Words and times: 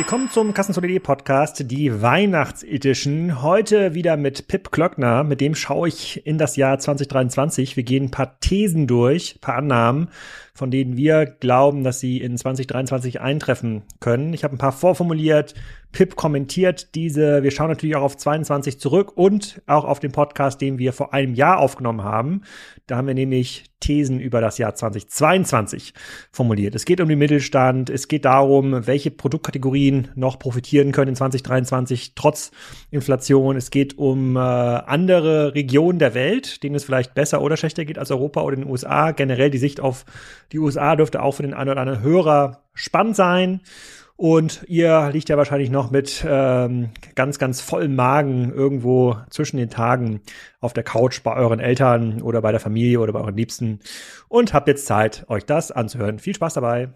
Willkommen 0.00 0.30
zum 0.30 0.54
Kassenzone.de 0.54 0.98
Podcast, 0.98 1.70
die 1.70 2.00
Weihnachtsedition. 2.00 3.42
Heute 3.42 3.92
wieder 3.92 4.16
mit 4.16 4.48
Pip 4.48 4.72
Klöckner. 4.72 5.24
Mit 5.24 5.42
dem 5.42 5.54
schaue 5.54 5.88
ich 5.88 6.26
in 6.26 6.38
das 6.38 6.56
Jahr 6.56 6.78
2023. 6.78 7.76
Wir 7.76 7.82
gehen 7.82 8.04
ein 8.04 8.10
paar 8.10 8.40
Thesen 8.40 8.86
durch, 8.86 9.36
ein 9.36 9.40
paar 9.40 9.56
Annahmen 9.56 10.08
von 10.60 10.70
denen 10.70 10.94
wir 10.94 11.24
glauben, 11.24 11.84
dass 11.84 12.00
sie 12.00 12.18
in 12.18 12.36
2023 12.36 13.18
eintreffen 13.18 13.80
können. 13.98 14.34
Ich 14.34 14.44
habe 14.44 14.54
ein 14.54 14.58
paar 14.58 14.72
vorformuliert. 14.72 15.54
Pip 15.90 16.16
kommentiert 16.16 16.94
diese. 16.94 17.42
Wir 17.42 17.50
schauen 17.50 17.68
natürlich 17.68 17.96
auch 17.96 18.02
auf 18.02 18.16
22 18.18 18.78
zurück 18.78 19.16
und 19.16 19.62
auch 19.66 19.86
auf 19.86 20.00
den 20.00 20.12
Podcast, 20.12 20.60
den 20.60 20.78
wir 20.78 20.92
vor 20.92 21.14
einem 21.14 21.34
Jahr 21.34 21.58
aufgenommen 21.58 22.04
haben. 22.04 22.42
Da 22.86 22.98
haben 22.98 23.06
wir 23.06 23.14
nämlich 23.14 23.64
Thesen 23.80 24.20
über 24.20 24.40
das 24.40 24.58
Jahr 24.58 24.74
2022 24.74 25.94
formuliert. 26.30 26.74
Es 26.74 26.84
geht 26.84 27.00
um 27.00 27.08
den 27.08 27.18
Mittelstand. 27.18 27.88
Es 27.88 28.08
geht 28.08 28.24
darum, 28.24 28.86
welche 28.86 29.10
Produktkategorien 29.10 30.08
noch 30.14 30.38
profitieren 30.38 30.92
können 30.92 31.10
in 31.10 31.16
2023 31.16 32.14
trotz 32.14 32.50
Inflation. 32.90 33.56
Es 33.56 33.70
geht 33.70 33.96
um 33.96 34.36
äh, 34.36 34.38
andere 34.38 35.54
Regionen 35.54 35.98
der 35.98 36.14
Welt, 36.14 36.62
denen 36.62 36.74
es 36.74 36.84
vielleicht 36.84 37.14
besser 37.14 37.40
oder 37.40 37.56
schlechter 37.56 37.84
geht 37.84 37.98
als 37.98 38.10
Europa 38.10 38.42
oder 38.42 38.56
den 38.56 38.68
USA. 38.68 39.12
Generell 39.12 39.50
die 39.50 39.58
Sicht 39.58 39.80
auf 39.80 40.04
die 40.52 40.58
USA 40.58 40.96
dürfte 40.96 41.22
auch 41.22 41.32
für 41.32 41.42
den 41.42 41.54
einen 41.54 41.70
oder 41.70 41.80
anderen 41.80 42.02
Hörer 42.02 42.62
spannend 42.74 43.16
sein. 43.16 43.60
Und 44.16 44.64
ihr 44.68 45.08
liegt 45.14 45.30
ja 45.30 45.38
wahrscheinlich 45.38 45.70
noch 45.70 45.90
mit 45.90 46.26
ähm, 46.28 46.90
ganz, 47.14 47.38
ganz 47.38 47.62
vollem 47.62 47.96
Magen 47.96 48.52
irgendwo 48.52 49.16
zwischen 49.30 49.56
den 49.56 49.70
Tagen 49.70 50.20
auf 50.60 50.74
der 50.74 50.82
Couch 50.82 51.22
bei 51.22 51.34
euren 51.34 51.58
Eltern 51.58 52.20
oder 52.20 52.42
bei 52.42 52.50
der 52.50 52.60
Familie 52.60 53.00
oder 53.00 53.14
bei 53.14 53.20
euren 53.20 53.36
Liebsten 53.36 53.80
und 54.28 54.52
habt 54.52 54.68
jetzt 54.68 54.84
Zeit, 54.84 55.24
euch 55.28 55.46
das 55.46 55.72
anzuhören. 55.72 56.18
Viel 56.18 56.34
Spaß 56.34 56.52
dabei. 56.52 56.90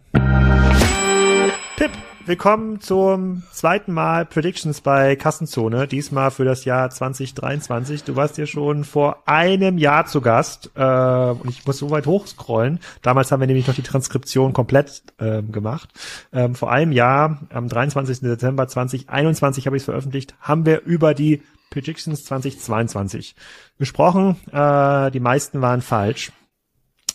Tipp. 1.76 1.90
Willkommen 2.24 2.80
zum 2.80 3.42
zweiten 3.50 3.92
Mal 3.92 4.24
Predictions 4.26 4.80
bei 4.80 5.16
Kassenzone, 5.16 5.88
diesmal 5.88 6.30
für 6.30 6.44
das 6.44 6.64
Jahr 6.64 6.88
2023. 6.88 8.04
Du 8.04 8.14
warst 8.14 8.38
ja 8.38 8.46
schon 8.46 8.84
vor 8.84 9.24
einem 9.26 9.76
Jahr 9.76 10.06
zu 10.06 10.20
Gast 10.20 10.70
äh, 10.76 10.80
und 10.80 11.50
ich 11.50 11.66
muss 11.66 11.78
so 11.78 11.90
weit 11.90 12.06
hochscrollen. 12.06 12.78
Damals 13.02 13.32
haben 13.32 13.40
wir 13.40 13.48
nämlich 13.48 13.66
noch 13.66 13.74
die 13.74 13.82
Transkription 13.82 14.52
komplett 14.52 15.02
äh, 15.18 15.42
gemacht. 15.42 15.88
Ähm, 16.32 16.54
vor 16.54 16.70
einem 16.70 16.92
Jahr, 16.92 17.40
am 17.50 17.68
23. 17.68 18.20
Dezember 18.20 18.68
2021 18.68 19.66
habe 19.66 19.76
ich 19.76 19.80
es 19.80 19.86
veröffentlicht, 19.86 20.36
haben 20.40 20.66
wir 20.66 20.82
über 20.82 21.12
die 21.12 21.42
Predictions 21.70 22.24
2022 22.24 23.34
gesprochen. 23.80 24.36
Äh, 24.52 25.10
die 25.10 25.20
meisten 25.20 25.60
waren 25.60 25.82
falsch 25.82 26.30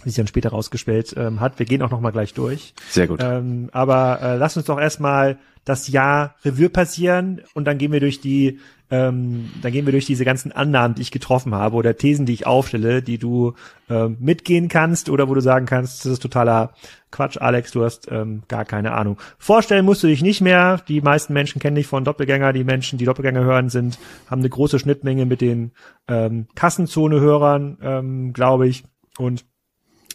wie 0.03 0.09
sich 0.09 0.17
dann 0.17 0.27
später 0.27 0.49
rausgestellt 0.49 1.13
ähm, 1.17 1.39
hat. 1.39 1.59
Wir 1.59 1.65
gehen 1.65 1.81
auch 1.81 1.91
noch 1.91 2.01
mal 2.01 2.11
gleich 2.11 2.33
durch. 2.33 2.73
Sehr 2.89 3.07
gut. 3.07 3.19
Ähm, 3.21 3.69
aber 3.71 4.19
äh, 4.21 4.37
lass 4.37 4.57
uns 4.57 4.65
doch 4.65 4.79
erstmal 4.79 5.37
das 5.65 5.87
Jahr 5.87 6.35
Revue 6.43 6.69
passieren 6.69 7.41
und 7.53 7.65
dann 7.65 7.77
gehen 7.77 7.91
wir 7.91 7.99
durch 7.99 8.21
die, 8.21 8.59
ähm, 8.89 9.51
dann 9.61 9.71
gehen 9.71 9.85
wir 9.85 9.91
durch 9.91 10.05
diese 10.05 10.25
ganzen 10.25 10.51
Annahmen, 10.51 10.95
die 10.95 11.03
ich 11.03 11.11
getroffen 11.11 11.53
habe 11.53 11.75
oder 11.75 11.95
Thesen, 11.95 12.25
die 12.25 12.33
ich 12.33 12.47
aufstelle, 12.47 13.03
die 13.03 13.17
du 13.19 13.53
ähm, 13.89 14.17
mitgehen 14.19 14.67
kannst 14.67 15.09
oder 15.09 15.29
wo 15.29 15.35
du 15.35 15.41
sagen 15.41 15.67
kannst, 15.67 16.05
das 16.05 16.13
ist 16.13 16.23
totaler 16.23 16.73
Quatsch, 17.11 17.37
Alex, 17.37 17.71
du 17.71 17.83
hast 17.83 18.07
ähm, 18.11 18.43
gar 18.47 18.65
keine 18.65 18.93
Ahnung. 18.93 19.17
Vorstellen 19.37 19.85
musst 19.85 20.03
du 20.03 20.07
dich 20.07 20.21
nicht 20.21 20.41
mehr. 20.41 20.81
Die 20.87 21.01
meisten 21.01 21.33
Menschen 21.33 21.59
kennen 21.59 21.75
dich 21.75 21.87
von 21.87 22.03
Doppelgänger. 22.03 22.53
Die 22.53 22.63
Menschen, 22.63 22.99
die 22.99 23.05
Doppelgänger 23.05 23.43
hören, 23.43 23.69
sind, 23.69 23.99
haben 24.29 24.41
eine 24.41 24.49
große 24.49 24.79
Schnittmenge 24.79 25.25
mit 25.25 25.41
den 25.41 25.71
ähm, 26.07 26.47
Kassenzone-Hörern, 26.55 27.77
ähm, 27.81 28.33
glaube 28.33 28.67
ich. 28.67 28.83
Und 29.17 29.43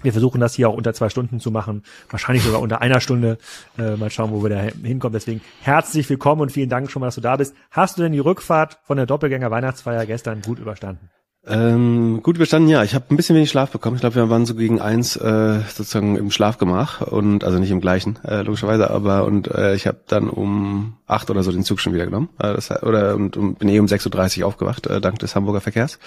wir 0.04 0.12
versuchen 0.12 0.40
das 0.40 0.54
hier 0.54 0.68
auch 0.68 0.76
unter 0.76 0.94
zwei 0.94 1.08
Stunden 1.08 1.40
zu 1.40 1.50
machen, 1.50 1.82
wahrscheinlich 2.10 2.44
sogar 2.44 2.60
unter 2.60 2.80
einer 2.80 3.00
Stunde. 3.00 3.38
Äh, 3.78 3.96
mal 3.96 4.10
schauen, 4.10 4.30
wo 4.30 4.42
wir 4.42 4.50
da 4.50 4.60
hinkommen. 4.60 5.14
Deswegen 5.14 5.40
herzlich 5.62 6.08
willkommen 6.08 6.42
und 6.42 6.52
vielen 6.52 6.68
Dank 6.68 6.90
schon 6.90 7.00
mal, 7.00 7.06
dass 7.06 7.16
du 7.16 7.20
da 7.20 7.36
bist. 7.36 7.56
Hast 7.70 7.98
du 7.98 8.02
denn 8.02 8.12
die 8.12 8.18
Rückfahrt 8.18 8.78
von 8.84 8.96
der 8.96 9.06
Doppelgänger 9.06 9.50
Weihnachtsfeier 9.50 10.06
gestern 10.06 10.42
gut 10.42 10.58
überstanden? 10.58 11.10
Ähm, 11.46 12.20
gut 12.22 12.36
überstanden, 12.36 12.70
ja. 12.70 12.82
Ich 12.84 12.94
habe 12.94 13.04
ein 13.10 13.16
bisschen 13.16 13.36
wenig 13.36 13.50
Schlaf 13.50 13.70
bekommen. 13.70 13.96
Ich 13.96 14.00
glaube, 14.00 14.16
wir 14.16 14.30
waren 14.30 14.46
so 14.46 14.54
gegen 14.54 14.80
eins 14.80 15.16
äh, 15.16 15.60
sozusagen 15.68 16.16
im 16.16 16.30
Schlafgemach 16.30 17.02
und 17.02 17.44
also 17.44 17.58
nicht 17.58 17.70
im 17.70 17.82
gleichen, 17.82 18.18
äh, 18.24 18.42
logischerweise, 18.42 18.90
aber 18.90 19.24
und 19.26 19.48
äh, 19.48 19.74
ich 19.74 19.86
habe 19.86 19.98
dann 20.06 20.30
um 20.30 20.96
acht 21.06 21.28
oder 21.28 21.42
so 21.42 21.52
den 21.52 21.62
Zug 21.62 21.80
schon 21.80 21.92
wieder 21.92 22.06
genommen. 22.06 22.30
Äh, 22.38 22.54
das, 22.54 22.70
oder 22.82 23.14
und, 23.14 23.36
und 23.36 23.58
bin 23.58 23.68
eh 23.68 23.78
um 23.78 23.86
6.30 23.86 24.40
Uhr 24.40 24.46
aufgewacht, 24.46 24.86
äh, 24.86 25.02
dank 25.02 25.18
des 25.18 25.36
Hamburger 25.36 25.60
Verkehrs. 25.60 25.98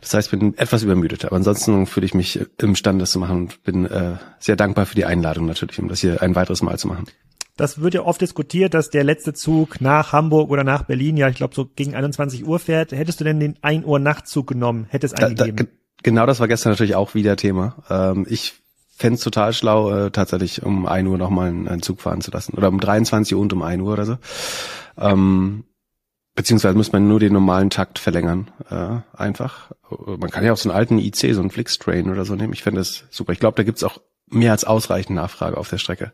Das 0.00 0.14
heißt, 0.14 0.32
ich 0.32 0.38
bin 0.38 0.58
etwas 0.58 0.82
übermüdet, 0.82 1.24
aber 1.24 1.36
ansonsten 1.36 1.86
fühle 1.86 2.06
ich 2.06 2.14
mich 2.14 2.40
imstande, 2.60 3.02
das 3.02 3.12
zu 3.12 3.20
machen 3.20 3.36
und 3.42 3.62
bin 3.62 3.86
äh, 3.86 4.16
sehr 4.40 4.56
dankbar 4.56 4.86
für 4.86 4.96
die 4.96 5.04
Einladung 5.04 5.46
natürlich, 5.46 5.78
um 5.78 5.88
das 5.88 6.00
hier 6.00 6.22
ein 6.22 6.34
weiteres 6.34 6.62
Mal 6.62 6.76
zu 6.76 6.88
machen. 6.88 7.06
Das 7.56 7.80
wird 7.80 7.94
ja 7.94 8.02
oft 8.02 8.20
diskutiert, 8.20 8.74
dass 8.74 8.90
der 8.90 9.02
letzte 9.02 9.32
Zug 9.32 9.80
nach 9.80 10.12
Hamburg 10.12 10.50
oder 10.50 10.62
nach 10.62 10.82
Berlin, 10.82 11.16
ja, 11.16 11.28
ich 11.28 11.36
glaube, 11.36 11.54
so 11.54 11.64
gegen 11.64 11.94
21 11.94 12.46
Uhr 12.46 12.58
fährt. 12.58 12.92
Hättest 12.92 13.20
du 13.20 13.24
denn 13.24 13.40
den 13.40 13.56
1 13.62 13.86
Uhr 13.86 13.98
Nachtzug 13.98 14.46
genommen? 14.46 14.86
Hätte 14.90 15.06
es? 15.06 15.12
Da, 15.12 15.30
da, 15.30 15.46
genau 16.02 16.26
das 16.26 16.38
war 16.38 16.48
gestern 16.48 16.72
natürlich 16.72 16.96
auch 16.96 17.14
wieder 17.14 17.36
Thema. 17.36 17.76
Ähm, 17.88 18.26
ich 18.28 18.54
fände 18.94 19.18
total 19.18 19.52
schlau, 19.54 19.90
äh, 19.90 20.10
tatsächlich 20.10 20.62
um 20.62 20.86
1 20.86 21.08
Uhr 21.08 21.16
nochmal 21.16 21.48
einen, 21.48 21.66
einen 21.66 21.82
Zug 21.82 22.00
fahren 22.02 22.20
zu 22.20 22.30
lassen. 22.30 22.54
Oder 22.56 22.68
um 22.68 22.78
23 22.78 23.34
Uhr 23.34 23.40
und 23.40 23.52
um 23.54 23.62
1 23.62 23.82
Uhr 23.82 23.92
oder 23.92 24.04
so. 24.04 24.18
Ähm, 24.98 25.64
beziehungsweise 26.34 26.76
muss 26.76 26.92
man 26.92 27.08
nur 27.08 27.20
den 27.20 27.32
normalen 27.32 27.70
Takt 27.70 27.98
verlängern. 27.98 28.50
Äh, 28.70 29.00
einfach. 29.18 29.72
Man 30.06 30.30
kann 30.30 30.44
ja 30.44 30.52
auch 30.52 30.58
so 30.58 30.68
einen 30.68 30.78
alten 30.78 30.98
IC, 30.98 31.34
so 31.34 31.40
einen 31.40 31.50
Flixtrain 31.50 32.10
oder 32.10 32.24
so 32.24 32.34
nehmen. 32.34 32.52
Ich 32.52 32.62
fände 32.62 32.80
das 32.80 33.04
super. 33.10 33.32
Ich 33.32 33.40
glaube, 33.40 33.56
da 33.56 33.62
gibt's 33.62 33.82
auch 33.82 34.00
mehr 34.28 34.52
als 34.52 34.64
ausreichend 34.64 35.14
Nachfrage 35.16 35.56
auf 35.56 35.68
der 35.68 35.78
Strecke, 35.78 36.12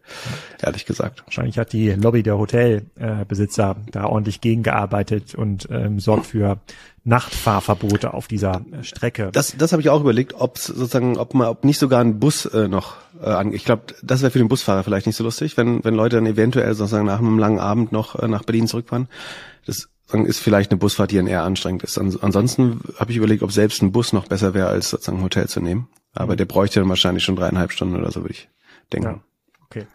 ehrlich 0.60 0.84
gesagt. 0.84 1.22
Wahrscheinlich 1.24 1.58
hat 1.58 1.72
die 1.72 1.90
Lobby 1.90 2.22
der 2.22 2.36
Hotelbesitzer 2.38 3.76
äh, 3.78 3.90
da 3.90 4.04
ordentlich 4.04 4.40
gegengearbeitet 4.40 5.34
und 5.34 5.68
ähm, 5.70 5.98
sorgt 5.98 6.26
für 6.26 6.60
Nachtfahrverbote 7.04 8.12
auf 8.12 8.28
dieser 8.28 8.64
äh, 8.70 8.84
Strecke. 8.84 9.30
Das, 9.32 9.56
das 9.56 9.72
habe 9.72 9.80
ich 9.80 9.88
auch 9.88 10.00
überlegt, 10.00 10.34
ob 10.34 10.58
sozusagen, 10.58 11.16
ob 11.16 11.34
man, 11.34 11.48
ob 11.48 11.64
nicht 11.64 11.78
sogar 11.78 12.00
ein 12.00 12.20
Bus 12.20 12.44
äh, 12.44 12.68
noch 12.68 12.96
äh, 13.22 13.30
an. 13.30 13.52
Ich 13.52 13.64
glaube, 13.64 13.84
das 14.02 14.20
wäre 14.20 14.30
für 14.30 14.38
den 14.38 14.48
Busfahrer 14.48 14.84
vielleicht 14.84 15.06
nicht 15.06 15.16
so 15.16 15.24
lustig, 15.24 15.56
wenn 15.56 15.82
wenn 15.82 15.94
Leute 15.94 16.16
dann 16.16 16.26
eventuell 16.26 16.74
sozusagen 16.74 17.06
nach 17.06 17.18
einem 17.18 17.38
langen 17.38 17.58
Abend 17.60 17.92
noch 17.92 18.18
äh, 18.18 18.28
nach 18.28 18.44
Berlin 18.44 18.66
zurückfahren. 18.66 19.08
Das 19.64 19.88
ist 20.12 20.40
vielleicht 20.40 20.70
eine 20.70 20.78
Busfahrt, 20.78 21.10
die 21.10 21.16
dann 21.16 21.26
eher 21.26 21.42
anstrengend 21.42 21.84
ist. 21.84 21.96
Ansonsten 21.96 22.80
habe 22.98 23.10
ich 23.10 23.16
überlegt, 23.16 23.42
ob 23.42 23.50
selbst 23.50 23.80
ein 23.80 23.92
Bus 23.92 24.12
noch 24.12 24.28
besser 24.28 24.52
wäre, 24.52 24.68
als 24.68 24.90
sozusagen 24.90 25.18
ein 25.18 25.24
Hotel 25.24 25.48
zu 25.48 25.60
nehmen. 25.60 25.88
Aber 26.14 26.34
mhm. 26.34 26.38
der 26.38 26.44
bräuchte 26.44 26.80
dann 26.80 26.88
wahrscheinlich 26.88 27.24
schon 27.24 27.36
dreieinhalb 27.36 27.72
Stunden 27.72 27.96
oder 27.96 28.10
so, 28.10 28.22
würde 28.22 28.34
ich 28.34 28.48
denken. 28.92 29.08
Ja, 29.08 29.20
okay. 29.64 29.86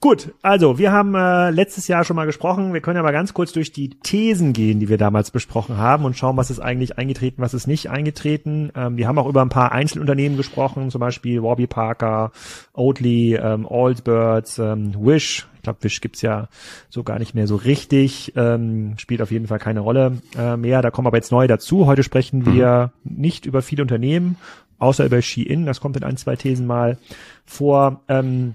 Gut, 0.00 0.34
also 0.42 0.78
wir 0.78 0.92
haben 0.92 1.14
äh, 1.14 1.50
letztes 1.50 1.88
Jahr 1.88 2.04
schon 2.04 2.16
mal 2.16 2.26
gesprochen. 2.26 2.74
Wir 2.74 2.82
können 2.82 2.98
aber 2.98 3.12
ganz 3.12 3.32
kurz 3.32 3.52
durch 3.52 3.72
die 3.72 3.90
Thesen 3.90 4.52
gehen, 4.52 4.78
die 4.78 4.88
wir 4.90 4.98
damals 4.98 5.30
besprochen 5.30 5.78
haben 5.78 6.04
und 6.04 6.16
schauen, 6.16 6.36
was 6.36 6.50
ist 6.50 6.60
eigentlich 6.60 6.98
eingetreten, 6.98 7.40
was 7.40 7.54
ist 7.54 7.66
nicht 7.66 7.88
eingetreten. 7.88 8.70
Ähm, 8.76 8.98
wir 8.98 9.08
haben 9.08 9.18
auch 9.18 9.26
über 9.26 9.40
ein 9.40 9.48
paar 9.48 9.72
Einzelunternehmen 9.72 10.36
gesprochen, 10.36 10.90
zum 10.90 11.00
Beispiel 11.00 11.42
Warby 11.42 11.66
Parker, 11.66 12.30
Oatly, 12.74 13.36
ähm, 13.36 13.66
Allbirds, 13.68 14.58
ähm, 14.58 14.94
Wish. 14.98 15.48
Ich 15.56 15.62
glaube, 15.62 15.82
Wish 15.82 16.00
gibt's 16.02 16.20
ja 16.20 16.48
so 16.90 17.02
gar 17.02 17.18
nicht 17.18 17.34
mehr 17.34 17.46
so 17.46 17.56
richtig. 17.56 18.34
Ähm, 18.36 18.94
spielt 18.98 19.22
auf 19.22 19.30
jeden 19.30 19.46
Fall 19.46 19.58
keine 19.58 19.80
Rolle 19.80 20.18
äh, 20.38 20.58
mehr. 20.58 20.82
Da 20.82 20.90
kommen 20.90 21.06
aber 21.06 21.16
jetzt 21.16 21.32
neue 21.32 21.48
dazu. 21.48 21.86
Heute 21.86 22.02
sprechen 22.02 22.40
mhm. 22.40 22.54
wir 22.54 22.92
nicht 23.02 23.46
über 23.46 23.62
viele 23.62 23.82
Unternehmen, 23.82 24.36
außer 24.78 25.04
über 25.04 25.22
Shein, 25.22 25.66
das 25.66 25.80
kommt 25.80 25.96
in 25.96 26.04
ein, 26.04 26.16
zwei 26.16 26.36
Thesen 26.36 26.66
mal 26.66 26.98
vor. 27.44 28.02
Ähm, 28.08 28.54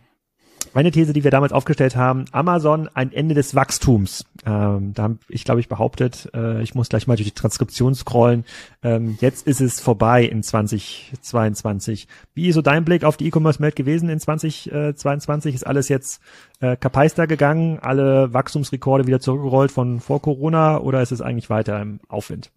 meine 0.73 0.91
These, 0.91 1.11
die 1.11 1.23
wir 1.23 1.31
damals 1.31 1.51
aufgestellt 1.51 1.95
haben, 1.95 2.25
Amazon 2.31 2.89
ein 2.93 3.11
Ende 3.11 3.35
des 3.35 3.55
Wachstums. 3.55 4.25
Ähm, 4.45 4.93
da 4.93 5.03
habe 5.03 5.17
ich, 5.27 5.43
glaube 5.43 5.59
ich, 5.59 5.67
behauptet, 5.67 6.29
äh, 6.33 6.61
ich 6.61 6.75
muss 6.75 6.87
gleich 6.87 7.07
mal 7.07 7.17
durch 7.17 7.27
die 7.27 7.35
Transkription 7.35 7.93
scrollen. 7.93 8.45
Ähm, 8.81 9.17
jetzt 9.19 9.47
ist 9.47 9.59
es 9.59 9.81
vorbei 9.81 10.23
in 10.23 10.43
2022. 10.43 12.07
Wie 12.33 12.47
ist 12.47 12.55
so 12.55 12.61
dein 12.61 12.85
Blick 12.85 13.03
auf 13.03 13.17
die 13.17 13.27
E-Commerce-Welt 13.27 13.75
gewesen 13.75 14.09
in 14.09 14.19
2022? 14.19 15.55
Ist 15.55 15.67
alles 15.67 15.89
jetzt 15.89 16.21
äh, 16.61 16.77
kapeister 16.77 17.27
gegangen? 17.27 17.79
Alle 17.79 18.33
Wachstumsrekorde 18.33 19.07
wieder 19.07 19.19
zurückgerollt 19.19 19.71
von 19.71 19.99
vor 19.99 20.21
Corona 20.21 20.79
oder 20.79 21.01
ist 21.01 21.11
es 21.11 21.21
eigentlich 21.21 21.49
weiter 21.49 21.81
im 21.81 21.99
Aufwind? 22.07 22.51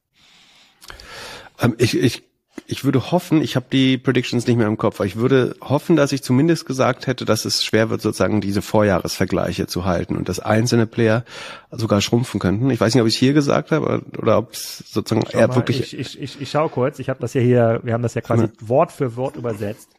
Ähm, 1.61 1.75
ich, 1.79 1.99
ich 1.99 2.23
ich 2.67 2.85
würde 2.85 3.11
hoffen, 3.11 3.43
ich 3.43 3.57
habe 3.57 3.67
die 3.71 3.99
Predictions 3.99 4.47
nicht 4.47 4.57
mehr 4.57 4.67
im 4.67 4.79
Kopf, 4.79 4.97
aber 4.97 5.07
ich 5.07 5.17
würde 5.17 5.55
hoffen, 5.61 5.97
dass 5.97 6.13
ich 6.13 6.23
zumindest 6.23 6.67
gesagt 6.67 7.07
hätte, 7.07 7.25
dass 7.25 7.45
es 7.45 7.65
schwer 7.65 7.91
wird, 7.91 8.01
sozusagen 8.01 8.41
diese 8.41 8.63
Vorjahresvergleiche 8.63 9.67
zu 9.67 9.85
halten 9.85 10.17
und 10.17 10.29
dass 10.29 10.41
einzelne 10.41 10.87
Player 10.87 11.25
sogar 11.71 12.01
schrumpfen 12.01 12.41
könnten. 12.41 12.71
Ich 12.71 12.81
weiß 12.81 12.95
nicht, 12.95 13.03
ob 13.03 13.09
ich 13.09 13.15
es 13.15 13.21
hier 13.21 13.35
gesagt 13.35 13.71
habe 13.71 14.03
oder 14.17 14.39
ob 14.39 14.53
es 14.53 14.79
sozusagen 14.79 15.27
eher 15.31 15.49
mal, 15.49 15.57
wirklich. 15.57 15.81
Ich, 15.81 15.99
ich, 15.99 16.21
ich, 16.21 16.41
ich 16.41 16.51
schaue 16.51 16.71
kurz, 16.71 16.99
ich 16.99 17.09
habe 17.09 17.21
das 17.21 17.35
ja 17.35 17.41
hier, 17.41 17.81
wir 17.83 17.93
haben 17.93 18.03
das 18.03 18.15
ja 18.15 18.23
quasi 18.23 18.45
ja. 18.45 18.51
Wort 18.61 18.93
für 18.93 19.17
Wort 19.17 19.37
übersetzt. 19.37 19.91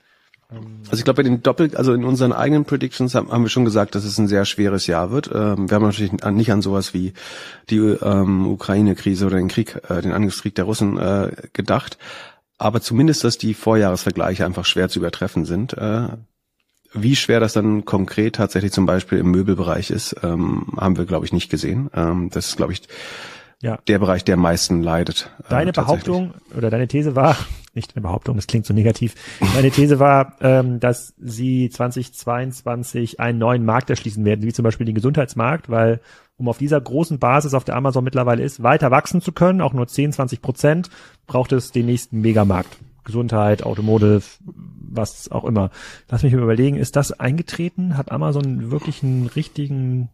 Also 0.89 0.99
ich 0.99 1.03
glaube, 1.03 1.17
bei 1.17 1.23
den 1.23 1.41
Doppel, 1.41 1.75
also 1.75 1.91
in 1.93 2.03
unseren 2.03 2.31
eigenen 2.31 2.65
Predictions 2.65 3.15
haben, 3.15 3.31
haben, 3.31 3.43
wir 3.43 3.49
schon 3.49 3.65
gesagt, 3.65 3.95
dass 3.95 4.05
es 4.05 4.17
ein 4.19 4.27
sehr 4.27 4.45
schweres 4.45 4.85
Jahr 4.85 5.11
wird. 5.11 5.29
Ähm, 5.33 5.69
wir 5.69 5.75
haben 5.75 5.83
natürlich 5.83 6.13
nicht 6.13 6.51
an 6.51 6.61
sowas 6.61 6.93
wie 6.93 7.13
die 7.69 7.77
ähm, 7.77 8.47
Ukraine-Krise 8.47 9.25
oder 9.25 9.37
den 9.37 9.47
Krieg, 9.47 9.81
äh, 9.89 10.01
den 10.01 10.11
Angriffskrieg 10.13 10.53
der 10.55 10.65
Russen 10.65 10.97
äh, 10.97 11.31
gedacht 11.53 11.97
aber 12.57 12.81
zumindest, 12.81 13.23
dass 13.23 13.37
die 13.37 13.53
Vorjahresvergleiche 13.53 14.45
einfach 14.45 14.65
schwer 14.65 14.89
zu 14.89 14.99
übertreffen 14.99 15.45
sind. 15.45 15.73
Äh, 15.73 16.09
wie 16.93 17.15
schwer 17.15 17.39
das 17.41 17.53
dann 17.53 17.83
konkret 17.83 18.35
tatsächlich 18.35 18.71
zum 18.71 18.85
Beispiel 18.85 19.17
im 19.17 19.29
Möbelbereich 19.29 19.91
ist, 19.91 20.15
ähm, 20.23 20.67
haben 20.77 20.97
wir, 20.97 21.05
glaube 21.05 21.25
ich, 21.25 21.33
nicht 21.33 21.49
gesehen. 21.49 21.89
Ähm, 21.93 22.29
das 22.31 22.47
ist, 22.47 22.57
glaube 22.57 22.71
ich, 22.71 22.83
ja. 23.61 23.77
der 23.87 23.99
Bereich, 23.99 24.23
der 24.23 24.35
am 24.35 24.41
meisten 24.41 24.81
leidet. 24.81 25.29
Äh, 25.39 25.49
deine 25.49 25.69
äh, 25.71 25.73
Behauptung 25.73 26.33
oder 26.55 26.69
deine 26.69 26.87
These 26.87 27.15
war, 27.15 27.35
nicht 27.73 27.95
eine 27.95 28.01
Behauptung, 28.01 28.37
das 28.37 28.47
klingt 28.47 28.65
so 28.65 28.73
negativ, 28.73 29.15
deine 29.55 29.71
These 29.71 29.99
war, 29.99 30.37
ähm, 30.39 30.79
dass 30.79 31.13
sie 31.17 31.69
2022 31.69 33.19
einen 33.19 33.39
neuen 33.39 33.65
Markt 33.65 33.89
erschließen 33.89 34.23
werden, 34.23 34.45
wie 34.45 34.53
zum 34.53 34.63
Beispiel 34.63 34.85
den 34.85 34.95
Gesundheitsmarkt, 34.95 35.69
weil 35.69 35.99
um 36.37 36.49
auf 36.49 36.57
dieser 36.57 36.81
großen 36.81 37.19
Basis, 37.19 37.53
auf 37.53 37.63
der 37.63 37.75
Amazon 37.75 38.03
mittlerweile 38.03 38.43
ist, 38.43 38.61
weiter 38.61 38.91
wachsen 38.91 39.21
zu 39.21 39.31
können, 39.31 39.61
auch 39.61 39.73
nur 39.73 39.87
10, 39.87 40.13
20 40.13 40.41
Prozent, 40.41 40.89
braucht 41.27 41.51
es 41.51 41.71
den 41.71 41.85
nächsten 41.85 42.21
Megamarkt. 42.21 42.77
Gesundheit, 43.05 43.63
Automotive, 43.63 44.23
was 44.43 45.31
auch 45.31 45.45
immer. 45.45 45.69
Lass 46.09 46.23
mich 46.23 46.33
mal 46.33 46.41
überlegen, 46.41 46.75
ist 46.75 46.95
das 46.95 47.11
eingetreten? 47.11 47.97
Hat 47.97 48.11
Amazon 48.11 48.71
wirklich 48.71 49.03
einen 49.03 49.27
richtigen 49.27 50.09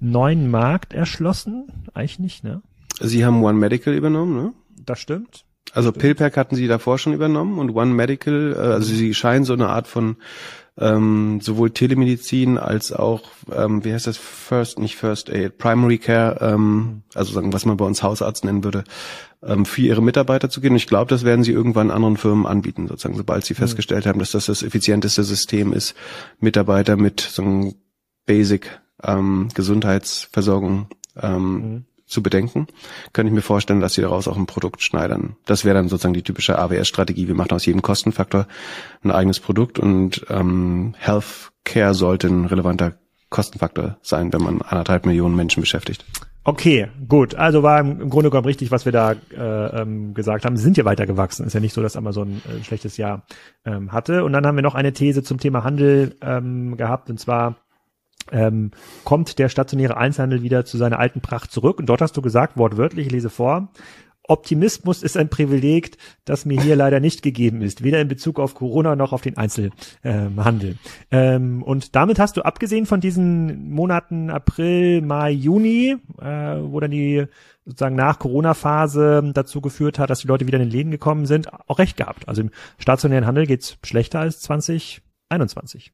neuen 0.00 0.50
Markt 0.50 0.94
erschlossen? 0.94 1.66
Eigentlich 1.94 2.20
nicht, 2.20 2.44
ne? 2.44 2.62
Sie 3.00 3.24
haben 3.24 3.42
One 3.42 3.58
Medical 3.58 3.94
übernommen, 3.94 4.36
ne? 4.36 4.52
Das 4.86 5.00
stimmt. 5.00 5.44
Also 5.72 5.92
PillPack 5.92 6.36
hatten 6.36 6.56
sie 6.56 6.66
davor 6.66 6.98
schon 6.98 7.12
übernommen 7.12 7.58
und 7.58 7.70
One 7.70 7.92
Medical, 7.92 8.54
äh, 8.56 8.58
also 8.58 8.94
sie 8.94 9.12
scheinen 9.14 9.44
so 9.44 9.52
eine 9.52 9.68
Art 9.68 9.86
von 9.86 10.16
ähm, 10.78 11.40
sowohl 11.40 11.70
Telemedizin 11.70 12.56
als 12.56 12.92
auch, 12.92 13.22
ähm, 13.52 13.84
wie 13.84 13.92
heißt 13.92 14.06
das, 14.06 14.16
First, 14.16 14.78
nicht 14.78 14.96
First 14.96 15.28
Aid, 15.30 15.58
Primary 15.58 15.98
Care, 15.98 16.38
ähm, 16.40 17.02
also 17.14 17.32
sagen, 17.32 17.52
was 17.52 17.66
man 17.66 17.76
bei 17.76 17.84
uns 17.84 18.02
Hausarzt 18.02 18.44
nennen 18.44 18.64
würde, 18.64 18.84
ähm, 19.42 19.64
für 19.64 19.82
ihre 19.82 20.02
Mitarbeiter 20.02 20.50
zu 20.50 20.60
gehen. 20.60 20.72
Und 20.72 20.76
ich 20.76 20.86
glaube, 20.86 21.08
das 21.08 21.24
werden 21.24 21.42
sie 21.42 21.52
irgendwann 21.52 21.90
anderen 21.90 22.16
Firmen 22.16 22.46
anbieten, 22.46 22.86
sozusagen, 22.86 23.16
sobald 23.16 23.44
sie 23.44 23.54
mhm. 23.54 23.58
festgestellt 23.58 24.06
haben, 24.06 24.20
dass 24.20 24.30
das 24.30 24.46
das 24.46 24.62
effizienteste 24.62 25.24
System 25.24 25.72
ist, 25.72 25.94
Mitarbeiter 26.38 26.96
mit 26.96 27.20
so 27.20 27.42
einem 27.42 27.74
Basic 28.26 28.80
ähm, 29.02 29.48
Gesundheitsversorgung 29.54 30.88
ähm, 31.20 31.52
mhm 31.54 31.84
zu 32.08 32.22
bedenken, 32.22 32.66
könnte 33.12 33.28
ich 33.28 33.34
mir 33.34 33.42
vorstellen, 33.42 33.80
dass 33.80 33.94
sie 33.94 34.02
daraus 34.02 34.26
auch 34.26 34.36
ein 34.36 34.46
Produkt 34.46 34.82
schneidern. 34.82 35.36
Das 35.46 35.64
wäre 35.64 35.74
dann 35.74 35.88
sozusagen 35.88 36.14
die 36.14 36.22
typische 36.22 36.58
AWS-Strategie. 36.58 37.28
Wir 37.28 37.34
machen 37.34 37.52
aus 37.52 37.66
jedem 37.66 37.82
Kostenfaktor 37.82 38.46
ein 39.02 39.10
eigenes 39.10 39.40
Produkt 39.40 39.78
und 39.78 40.26
ähm, 40.30 40.94
Healthcare 40.98 41.94
sollte 41.94 42.28
ein 42.28 42.46
relevanter 42.46 42.94
Kostenfaktor 43.30 43.98
sein, 44.02 44.32
wenn 44.32 44.42
man 44.42 44.62
anderthalb 44.62 45.04
Millionen 45.04 45.36
Menschen 45.36 45.60
beschäftigt. 45.60 46.04
Okay, 46.44 46.88
gut. 47.06 47.34
Also 47.34 47.62
war 47.62 47.80
im 47.80 48.08
Grunde 48.08 48.30
genommen 48.30 48.46
richtig, 48.46 48.70
was 48.70 48.86
wir 48.86 48.92
da 48.92 49.12
äh, 49.12 49.82
ähm, 49.82 50.14
gesagt 50.14 50.46
haben. 50.46 50.56
Sie 50.56 50.62
sind 50.62 50.78
ja 50.78 50.86
weitergewachsen. 50.86 51.46
Ist 51.46 51.52
ja 51.52 51.60
nicht 51.60 51.74
so, 51.74 51.82
dass 51.82 51.94
Amazon 51.94 52.40
äh, 52.48 52.56
ein 52.56 52.64
schlechtes 52.64 52.96
Jahr 52.96 53.26
ähm, 53.66 53.92
hatte. 53.92 54.24
Und 54.24 54.32
dann 54.32 54.46
haben 54.46 54.56
wir 54.56 54.62
noch 54.62 54.74
eine 54.74 54.94
These 54.94 55.22
zum 55.22 55.38
Thema 55.38 55.62
Handel 55.62 56.16
ähm, 56.22 56.78
gehabt, 56.78 57.10
und 57.10 57.20
zwar 57.20 57.56
ähm, 58.32 58.70
kommt 59.04 59.38
der 59.38 59.48
stationäre 59.48 59.96
Einzelhandel 59.96 60.42
wieder 60.42 60.64
zu 60.64 60.76
seiner 60.76 60.98
alten 60.98 61.20
Pracht 61.20 61.50
zurück. 61.50 61.78
Und 61.78 61.86
dort 61.86 62.00
hast 62.00 62.16
du 62.16 62.22
gesagt, 62.22 62.56
wortwörtlich, 62.56 63.06
ich 63.06 63.12
lese 63.12 63.30
vor, 63.30 63.68
Optimismus 64.28 65.02
ist 65.02 65.16
ein 65.16 65.30
Privileg, 65.30 65.96
das 66.26 66.44
mir 66.44 66.60
hier 66.60 66.76
leider 66.76 67.00
nicht 67.00 67.22
gegeben 67.22 67.62
ist, 67.62 67.82
weder 67.82 68.00
in 68.00 68.08
Bezug 68.08 68.38
auf 68.38 68.54
Corona 68.54 68.94
noch 68.94 69.12
auf 69.12 69.22
den 69.22 69.38
Einzelhandel. 69.38 70.76
Ähm, 71.10 71.62
und 71.62 71.96
damit 71.96 72.18
hast 72.18 72.36
du 72.36 72.42
abgesehen 72.42 72.84
von 72.84 73.00
diesen 73.00 73.70
Monaten 73.70 74.28
April, 74.28 75.00
Mai, 75.00 75.30
Juni, 75.30 75.96
äh, 76.20 76.26
wo 76.26 76.78
dann 76.78 76.90
die 76.90 77.24
sozusagen 77.64 77.96
nach 77.96 78.18
Corona-Phase 78.18 79.30
dazu 79.34 79.62
geführt 79.62 79.98
hat, 79.98 80.10
dass 80.10 80.20
die 80.20 80.28
Leute 80.28 80.46
wieder 80.46 80.58
in 80.58 80.66
den 80.66 80.72
Läden 80.72 80.90
gekommen 80.90 81.26
sind, 81.26 81.50
auch 81.66 81.78
recht 81.78 81.96
gehabt. 81.96 82.28
Also 82.28 82.42
im 82.42 82.50
stationären 82.78 83.26
Handel 83.26 83.46
geht's 83.46 83.78
schlechter 83.82 84.20
als 84.20 84.40
2021. 84.40 85.92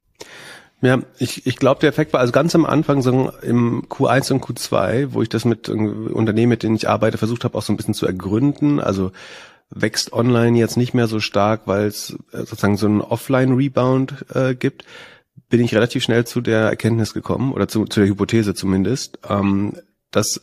Ja, 0.85 0.99
ich, 1.19 1.47
ich 1.47 1.57
glaube, 1.57 1.81
der 1.81 1.89
Effekt 1.89 2.13
war 2.13 2.21
also 2.21 2.31
ganz 2.33 2.55
am 2.55 2.67
Anfang 2.67 3.01
so 3.01 3.33
im 3.41 3.85
Q1 3.89 4.35
und 4.35 4.45
Q2, 4.45 5.15
wo 5.15 5.23
ich 5.23 5.31
das 5.31 5.47
mit 5.47 5.71
Unternehmen, 5.71 6.51
mit 6.51 6.63
denen 6.63 6.77
ich 6.77 6.91
arbeite, 6.91 7.17
versucht 7.17 7.45
habe, 7.45 7.57
auch 7.57 7.63
so 7.63 7.73
ein 7.73 7.79
bisschen 7.79 7.95
zu 7.95 8.07
ergründen. 8.07 8.81
Also 8.81 9.11
wächst 9.71 10.13
online 10.13 10.59
jetzt 10.59 10.77
nicht 10.77 10.93
mehr 10.93 11.07
so 11.07 11.21
stark, 11.21 11.63
weil 11.65 11.87
es 11.87 12.19
äh, 12.33 12.41
sozusagen 12.41 12.77
so 12.77 12.87
einen 12.87 13.01
Offline-Rebound 13.01 14.27
äh, 14.35 14.55
gibt, 14.55 14.85
bin 15.49 15.63
ich 15.63 15.75
relativ 15.75 16.03
schnell 16.03 16.27
zu 16.27 16.43
der 16.43 16.61
Erkenntnis 16.61 17.15
gekommen 17.15 17.55
oder 17.55 17.67
zu, 17.67 17.87
zu 17.87 18.01
der 18.01 18.09
Hypothese 18.11 18.55
zumindest, 18.55 19.21
ähm, 19.27 19.79
dass 20.11 20.43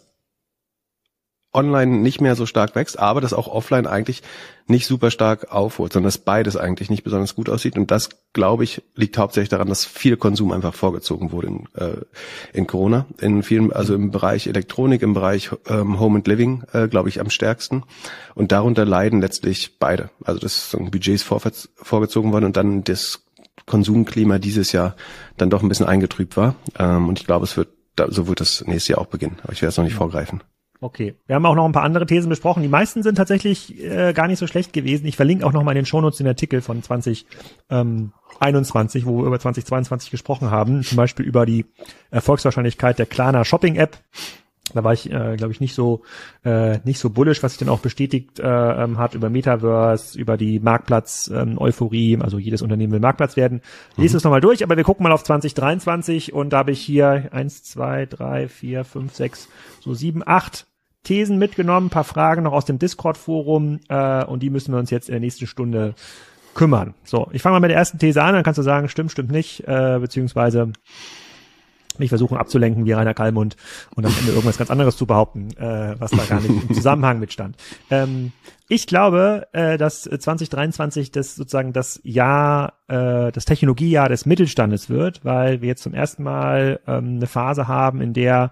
online 1.54 1.98
nicht 1.98 2.22
mehr 2.22 2.36
so 2.36 2.46
stark 2.46 2.76
wächst, 2.76 2.98
aber 2.98 3.22
dass 3.22 3.34
auch 3.34 3.48
offline 3.48 3.88
eigentlich 3.88 4.24
nicht 4.68 4.88
super 4.88 5.12
stark 5.12 5.52
aufholt, 5.52 5.92
sondern 5.92 6.08
dass 6.08 6.18
beides 6.18 6.56
eigentlich 6.56 6.90
nicht 6.90 7.04
besonders 7.04 7.36
gut 7.36 7.50
aussieht. 7.50 7.78
Und 7.78 7.92
das, 7.92 8.10
glaube 8.32 8.64
ich, 8.64 8.82
liegt 8.96 9.18
hauptsächlich 9.18 9.50
daran, 9.50 9.68
dass 9.68 9.86
viel 9.86 10.16
Konsum 10.16 10.52
einfach 10.52 10.74
vorgezogen 10.74 11.32
wurde 11.32 11.48
in, 11.48 11.68
äh, 11.76 11.98
in 12.54 12.68
Corona. 12.68 13.06
In 13.20 13.44
vielen, 13.44 13.74
also 13.74 13.94
im 13.94 14.12
Bereich 14.12 14.48
Elektronik, 14.48 15.02
im 15.02 15.14
Bereich 15.14 15.52
ähm, 15.68 16.00
Home 16.00 16.20
and 16.20 16.28
Living, 16.28 16.64
äh, 16.72 16.88
glaube 16.88 17.10
ich, 17.10 17.20
am 17.20 17.30
stärksten. 17.30 17.84
Und 18.34 18.52
darunter 18.52 18.86
leiden 18.86 19.20
letztlich 19.20 19.78
beide. 19.78 20.10
Also 20.24 20.40
das 20.40 20.72
sind 20.72 20.92
Budgets 20.92 21.24
vor, 21.24 21.42
vorgezogen 21.76 22.32
worden 22.32 22.46
und 22.46 22.56
dann 22.56 22.84
das 22.84 23.26
Konsumklima 23.66 24.40
dieses 24.40 24.72
Jahr 24.72 24.96
dann 25.38 25.50
doch 25.50 25.62
ein 25.64 25.70
bisschen 25.70 25.86
eingetrübt 25.86 26.38
war. 26.38 26.56
Ähm, 26.80 27.10
und 27.10 27.20
ich 27.20 27.26
glaube, 27.26 27.44
es 27.44 27.58
wird, 27.58 27.70
so 28.08 28.28
wird 28.28 28.40
das 28.40 28.66
nächste 28.66 28.94
Jahr 28.94 29.02
auch 29.02 29.08
beginnen. 29.08 29.38
Aber 29.44 29.52
ich 29.52 29.62
werde 29.62 29.72
es 29.72 29.78
noch 29.78 29.84
nicht 29.84 29.96
vorgreifen. 29.96 30.42
Okay. 30.84 31.14
Wir 31.28 31.36
haben 31.36 31.46
auch 31.46 31.54
noch 31.54 31.66
ein 31.66 31.74
paar 31.74 31.84
andere 31.84 32.08
Thesen 32.08 32.28
besprochen. 32.28 32.64
Die 32.64 32.70
meisten 32.70 33.04
sind 33.04 33.14
tatsächlich 33.14 33.80
äh, 33.80 34.14
gar 34.14 34.28
nicht 34.28 34.40
so 34.40 34.48
schlecht 34.48 34.74
gewesen. 34.74 35.06
Ich 35.06 35.16
verlinke 35.16 35.46
auch 35.46 35.54
noch 35.54 35.64
mal 35.64 35.74
in 35.74 35.76
den 35.76 35.86
Shownotes 35.86 36.18
den 36.18 36.26
Artikel 36.26 36.62
von 36.62 36.82
2021, 36.82 39.06
wo 39.06 39.20
wir 39.20 39.28
über 39.28 39.40
2022 39.40 40.10
gesprochen 40.10 40.50
haben. 40.50 40.82
Zum 40.82 40.98
Beispiel 40.98 41.24
über 41.24 41.46
die 41.46 41.68
Erfolgswahrscheinlichkeit 42.10 42.98
der 42.98 43.06
Klarna 43.06 43.46
Shopping 43.46 43.76
App. 43.76 44.00
Da 44.74 44.84
war 44.84 44.94
ich, 44.94 45.12
äh, 45.12 45.36
glaube 45.36 45.52
ich, 45.52 45.60
nicht 45.60 45.76
so 45.76 46.02
äh, 46.44 46.80
nicht 46.84 46.98
so 46.98 47.12
bullish, 47.12 47.44
was 47.44 47.52
sich 47.52 47.60
dann 47.60 47.70
auch 47.70 47.82
bestätigt 47.82 48.40
äh, 48.40 48.48
ähm, 48.48 48.98
hat 48.98 49.14
über 49.14 49.30
Metaverse, 49.30 50.18
über 50.18 50.36
die 50.36 50.60
Marktplatz-Euphorie. 50.60 52.14
Ähm, 52.14 52.24
also 52.24 52.40
jedes 52.40 52.64
Unternehmen 52.64 52.94
will 52.94 53.02
Marktplatz 53.02 53.36
werden. 53.36 53.62
Lest 53.98 54.14
mhm. 54.14 54.18
es 54.18 54.24
nochmal 54.24 54.42
durch, 54.42 54.64
aber 54.64 54.78
wir 54.78 54.84
gucken 54.84 55.04
mal 55.04 55.12
auf 55.12 55.24
2023 55.24 56.34
und 56.34 56.54
da 56.54 56.58
habe 56.60 56.72
ich 56.72 56.82
hier 56.82 57.30
eins, 57.32 57.64
zwei, 57.64 58.08
drei, 58.08 58.48
vier, 58.48 58.84
fünf, 58.84 59.14
sechs, 59.14 59.48
so 59.80 59.94
sieben, 59.94 60.24
acht 60.26 60.66
Thesen 61.04 61.38
mitgenommen, 61.38 61.88
ein 61.88 61.92
paar 61.92 62.04
Fragen 62.04 62.44
noch 62.44 62.54
aus 62.54 62.66
dem 62.66 62.80
Discord-Forum 62.80 63.80
äh, 63.90 64.24
und 64.26 64.44
die 64.44 64.50
müssen 64.50 64.74
wir 64.74 64.80
uns 64.80 64.92
jetzt 64.92 65.10
in 65.10 65.14
der 65.14 65.20
nächsten 65.20 65.48
Stunde 65.48 65.96
kümmern. 66.54 66.94
So, 67.04 67.30
ich 67.32 67.42
fange 67.42 67.54
mal 67.54 67.60
mit 67.60 67.72
der 67.72 67.78
ersten 67.78 67.98
These 67.98 68.22
an, 68.22 68.34
dann 68.34 68.44
kannst 68.44 68.58
du 68.58 68.64
sagen, 68.64 68.90
stimmt, 68.90 69.12
stimmt 69.12 69.32
nicht, 69.32 69.68
äh, 69.68 70.00
beziehungsweise 70.00 70.74
nicht 71.98 72.10
versuchen 72.10 72.38
abzulenken 72.38 72.86
wie 72.86 72.94
Rainer 72.94 73.14
Kallmund 73.14 73.56
und 73.96 74.06
am 74.06 74.14
Ende 74.18 74.32
irgendwas 74.32 74.58
ganz 74.58 74.72
anderes 74.72 74.98
zu 74.98 75.06
behaupten, 75.06 75.50
äh, 75.58 75.96
was 76.00 76.12
da 76.12 76.24
gar 76.26 76.40
nicht 76.42 76.70
im 76.70 76.74
Zusammenhang 76.74 77.20
mitstand. 77.20 77.56
Ähm, 77.90 78.32
ich 78.68 78.88
glaube, 78.88 79.48
äh, 79.52 79.78
dass 79.78 80.04
2023 80.04 81.12
das 81.12 81.36
sozusagen 81.36 81.74
das 81.74 82.00
Jahr, 82.04 82.74
äh, 82.88 83.32
das 83.32 83.46
Technologiejahr 83.46 84.10
des 84.10 84.26
Mittelstandes 84.26 84.90
wird, 84.90 85.24
weil 85.26 85.62
wir 85.62 85.68
jetzt 85.68 85.84
zum 85.84 85.94
ersten 85.94 86.24
Mal 86.24 86.80
ähm, 86.88 87.18
eine 87.18 87.28
Phase 87.28 87.68
haben, 87.68 88.02
in 88.02 88.14
der 88.14 88.52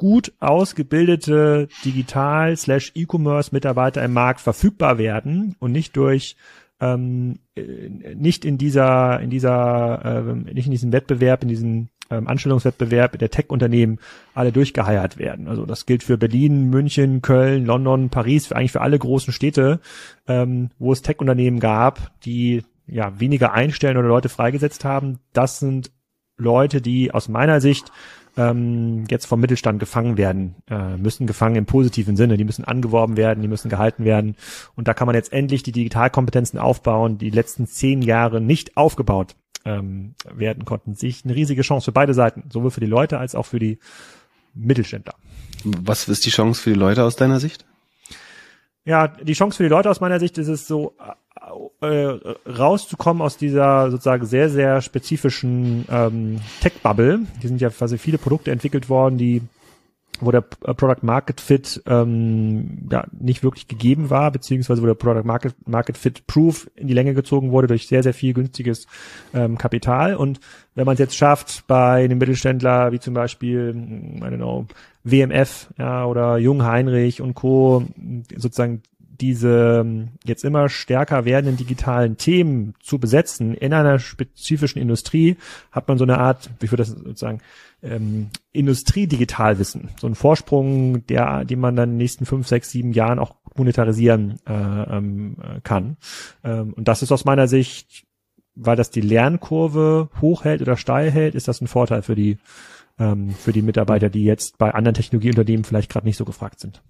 gut 0.00 0.32
ausgebildete 0.40 1.68
Digital- 1.84 2.56
slash 2.56 2.92
E-Commerce-Mitarbeiter 2.94 4.02
im 4.02 4.14
Markt 4.14 4.40
verfügbar 4.40 4.96
werden 4.96 5.56
und 5.58 5.72
nicht 5.72 5.94
durch 5.94 6.36
ähm, 6.80 7.40
äh, 7.54 8.14
nicht 8.14 8.46
in 8.46 8.56
dieser 8.56 9.20
in 9.20 9.28
dieser 9.28 10.24
äh, 10.26 10.54
nicht 10.54 10.64
in 10.64 10.70
diesem 10.70 10.92
Wettbewerb 10.92 11.42
in 11.42 11.50
diesem 11.50 11.88
ähm, 12.08 12.28
Anstellungswettbewerb 12.28 13.18
der 13.18 13.28
Tech-Unternehmen 13.28 13.98
alle 14.32 14.52
durchgeheiert 14.52 15.18
werden. 15.18 15.48
Also 15.48 15.66
das 15.66 15.84
gilt 15.84 16.02
für 16.02 16.16
Berlin, 16.16 16.70
München, 16.70 17.20
Köln, 17.20 17.66
London, 17.66 18.08
Paris, 18.08 18.46
für 18.46 18.56
eigentlich 18.56 18.72
für 18.72 18.80
alle 18.80 18.98
großen 18.98 19.34
Städte, 19.34 19.80
ähm, 20.26 20.70
wo 20.78 20.94
es 20.94 21.02
Tech-Unternehmen 21.02 21.60
gab, 21.60 22.10
die 22.24 22.62
ja 22.86 23.20
weniger 23.20 23.52
einstellen 23.52 23.98
oder 23.98 24.08
Leute 24.08 24.30
freigesetzt 24.30 24.82
haben. 24.82 25.18
Das 25.34 25.58
sind 25.58 25.90
Leute, 26.38 26.80
die 26.80 27.12
aus 27.12 27.28
meiner 27.28 27.60
Sicht 27.60 27.92
ähm, 28.40 29.04
jetzt 29.10 29.26
vom 29.26 29.40
Mittelstand 29.40 29.78
gefangen 29.80 30.16
werden 30.16 30.54
äh, 30.68 30.96
müssen, 30.96 31.26
gefangen 31.26 31.56
im 31.56 31.66
positiven 31.66 32.16
Sinne. 32.16 32.38
Die 32.38 32.44
müssen 32.44 32.64
angeworben 32.64 33.16
werden, 33.16 33.42
die 33.42 33.48
müssen 33.48 33.68
gehalten 33.68 34.04
werden. 34.04 34.36
Und 34.76 34.88
da 34.88 34.94
kann 34.94 35.06
man 35.06 35.14
jetzt 35.14 35.32
endlich 35.32 35.62
die 35.62 35.72
Digitalkompetenzen 35.72 36.58
aufbauen, 36.58 37.18
die, 37.18 37.30
letzten 37.30 37.66
zehn 37.66 38.00
Jahre 38.00 38.40
nicht 38.40 38.76
aufgebaut 38.76 39.36
ähm, 39.66 40.14
werden 40.34 40.64
konnten. 40.64 40.94
Sich 40.94 41.24
eine 41.24 41.34
riesige 41.34 41.62
Chance 41.62 41.86
für 41.86 41.92
beide 41.92 42.14
Seiten, 42.14 42.44
sowohl 42.50 42.70
für 42.70 42.80
die 42.80 42.86
Leute 42.86 43.18
als 43.18 43.34
auch 43.34 43.46
für 43.46 43.58
die 43.58 43.78
Mittelständler. 44.54 45.14
Was 45.64 46.08
ist 46.08 46.24
die 46.24 46.30
Chance 46.30 46.62
für 46.62 46.70
die 46.70 46.78
Leute 46.78 47.04
aus 47.04 47.16
deiner 47.16 47.40
Sicht? 47.40 47.66
Ja, 48.84 49.08
die 49.08 49.34
Chance 49.34 49.58
für 49.58 49.62
die 49.62 49.68
Leute 49.68 49.90
aus 49.90 50.00
meiner 50.00 50.18
Sicht 50.18 50.38
ist 50.38 50.48
es 50.48 50.66
so, 50.66 50.94
äh, 51.80 52.18
rauszukommen 52.48 53.22
aus 53.22 53.36
dieser 53.36 53.90
sozusagen 53.90 54.26
sehr, 54.26 54.48
sehr 54.48 54.80
spezifischen 54.80 55.84
ähm, 55.90 56.40
Tech-Bubble. 56.60 57.20
Hier 57.40 57.48
sind 57.48 57.60
ja 57.60 57.70
quasi 57.70 57.98
viele 57.98 58.18
Produkte 58.18 58.50
entwickelt 58.50 58.88
worden, 58.88 59.18
die 59.18 59.42
wo 60.20 60.30
der 60.30 60.44
äh, 60.64 60.74
Product 60.74 61.02
Market 61.02 61.40
Fit 61.40 61.82
ähm, 61.86 62.88
ja, 62.90 63.06
nicht 63.18 63.42
wirklich 63.42 63.68
gegeben 63.68 64.10
war, 64.10 64.30
beziehungsweise 64.30 64.82
wo 64.82 64.86
der 64.86 64.94
Product 64.94 65.24
Market, 65.24 65.54
Market 65.66 65.96
Fit 65.96 66.26
Proof 66.26 66.70
in 66.74 66.88
die 66.88 66.94
Länge 66.94 67.14
gezogen 67.14 67.52
wurde 67.52 67.68
durch 67.68 67.86
sehr, 67.86 68.02
sehr 68.02 68.14
viel 68.14 68.34
günstiges 68.34 68.86
ähm, 69.34 69.56
Kapital. 69.58 70.16
Und 70.16 70.40
wenn 70.74 70.86
man 70.86 70.94
es 70.94 70.98
jetzt 70.98 71.16
schafft, 71.16 71.66
bei 71.66 72.04
einem 72.04 72.18
Mittelständler 72.18 72.92
wie 72.92 73.00
zum 73.00 73.14
Beispiel, 73.14 73.74
I 73.74 74.20
don't 74.20 74.36
know, 74.36 74.66
WMF 75.04 75.68
ja, 75.78 76.04
oder 76.04 76.38
Jung 76.38 76.64
Heinrich 76.64 77.20
und 77.20 77.34
Co. 77.34 77.84
sozusagen 78.36 78.82
diese 79.20 79.80
ähm, 79.80 80.08
jetzt 80.24 80.44
immer 80.44 80.68
stärker 80.68 81.24
werdenden 81.24 81.56
digitalen 81.56 82.16
Themen 82.16 82.74
zu 82.80 82.98
besetzen 82.98 83.54
in 83.54 83.74
einer 83.74 83.98
spezifischen 83.98 84.80
Industrie, 84.80 85.36
hat 85.70 85.88
man 85.88 85.98
so 85.98 86.04
eine 86.04 86.18
Art, 86.18 86.50
wie 86.58 86.70
würde 86.70 86.82
das 86.82 86.90
sozusagen, 86.90 87.40
ähm, 87.82 88.28
Industriedigitalwissen, 88.52 89.90
so 89.98 90.06
ein 90.06 90.14
Vorsprung, 90.14 91.06
der, 91.06 91.44
den 91.44 91.60
man 91.60 91.76
dann 91.76 91.90
in 91.90 91.94
den 91.94 91.98
nächsten 91.98 92.26
fünf, 92.26 92.48
sechs, 92.48 92.70
sieben 92.70 92.92
Jahren 92.92 93.18
auch 93.18 93.36
monetarisieren 93.56 94.38
äh, 94.46 94.52
ähm, 94.52 95.36
kann. 95.64 95.96
Ähm, 96.44 96.72
und 96.74 96.88
das 96.88 97.02
ist 97.02 97.12
aus 97.12 97.24
meiner 97.24 97.48
Sicht, 97.48 98.04
weil 98.54 98.76
das 98.76 98.90
die 98.90 99.00
Lernkurve 99.00 100.08
hochhält 100.20 100.62
oder 100.62 100.76
steil 100.76 101.10
hält, 101.10 101.34
ist 101.34 101.48
das 101.48 101.60
ein 101.60 101.68
Vorteil 101.68 102.02
für 102.02 102.14
die 102.14 102.38
ähm, 103.00 103.30
für 103.30 103.52
die 103.52 103.62
Mitarbeiter, 103.62 104.10
die 104.10 104.24
jetzt 104.24 104.58
bei 104.58 104.72
anderen 104.72 104.94
Technologieunternehmen 104.94 105.64
vielleicht 105.64 105.90
gerade 105.90 106.06
nicht 106.06 106.18
so 106.18 106.24
gefragt 106.24 106.60
sind. 106.60 106.82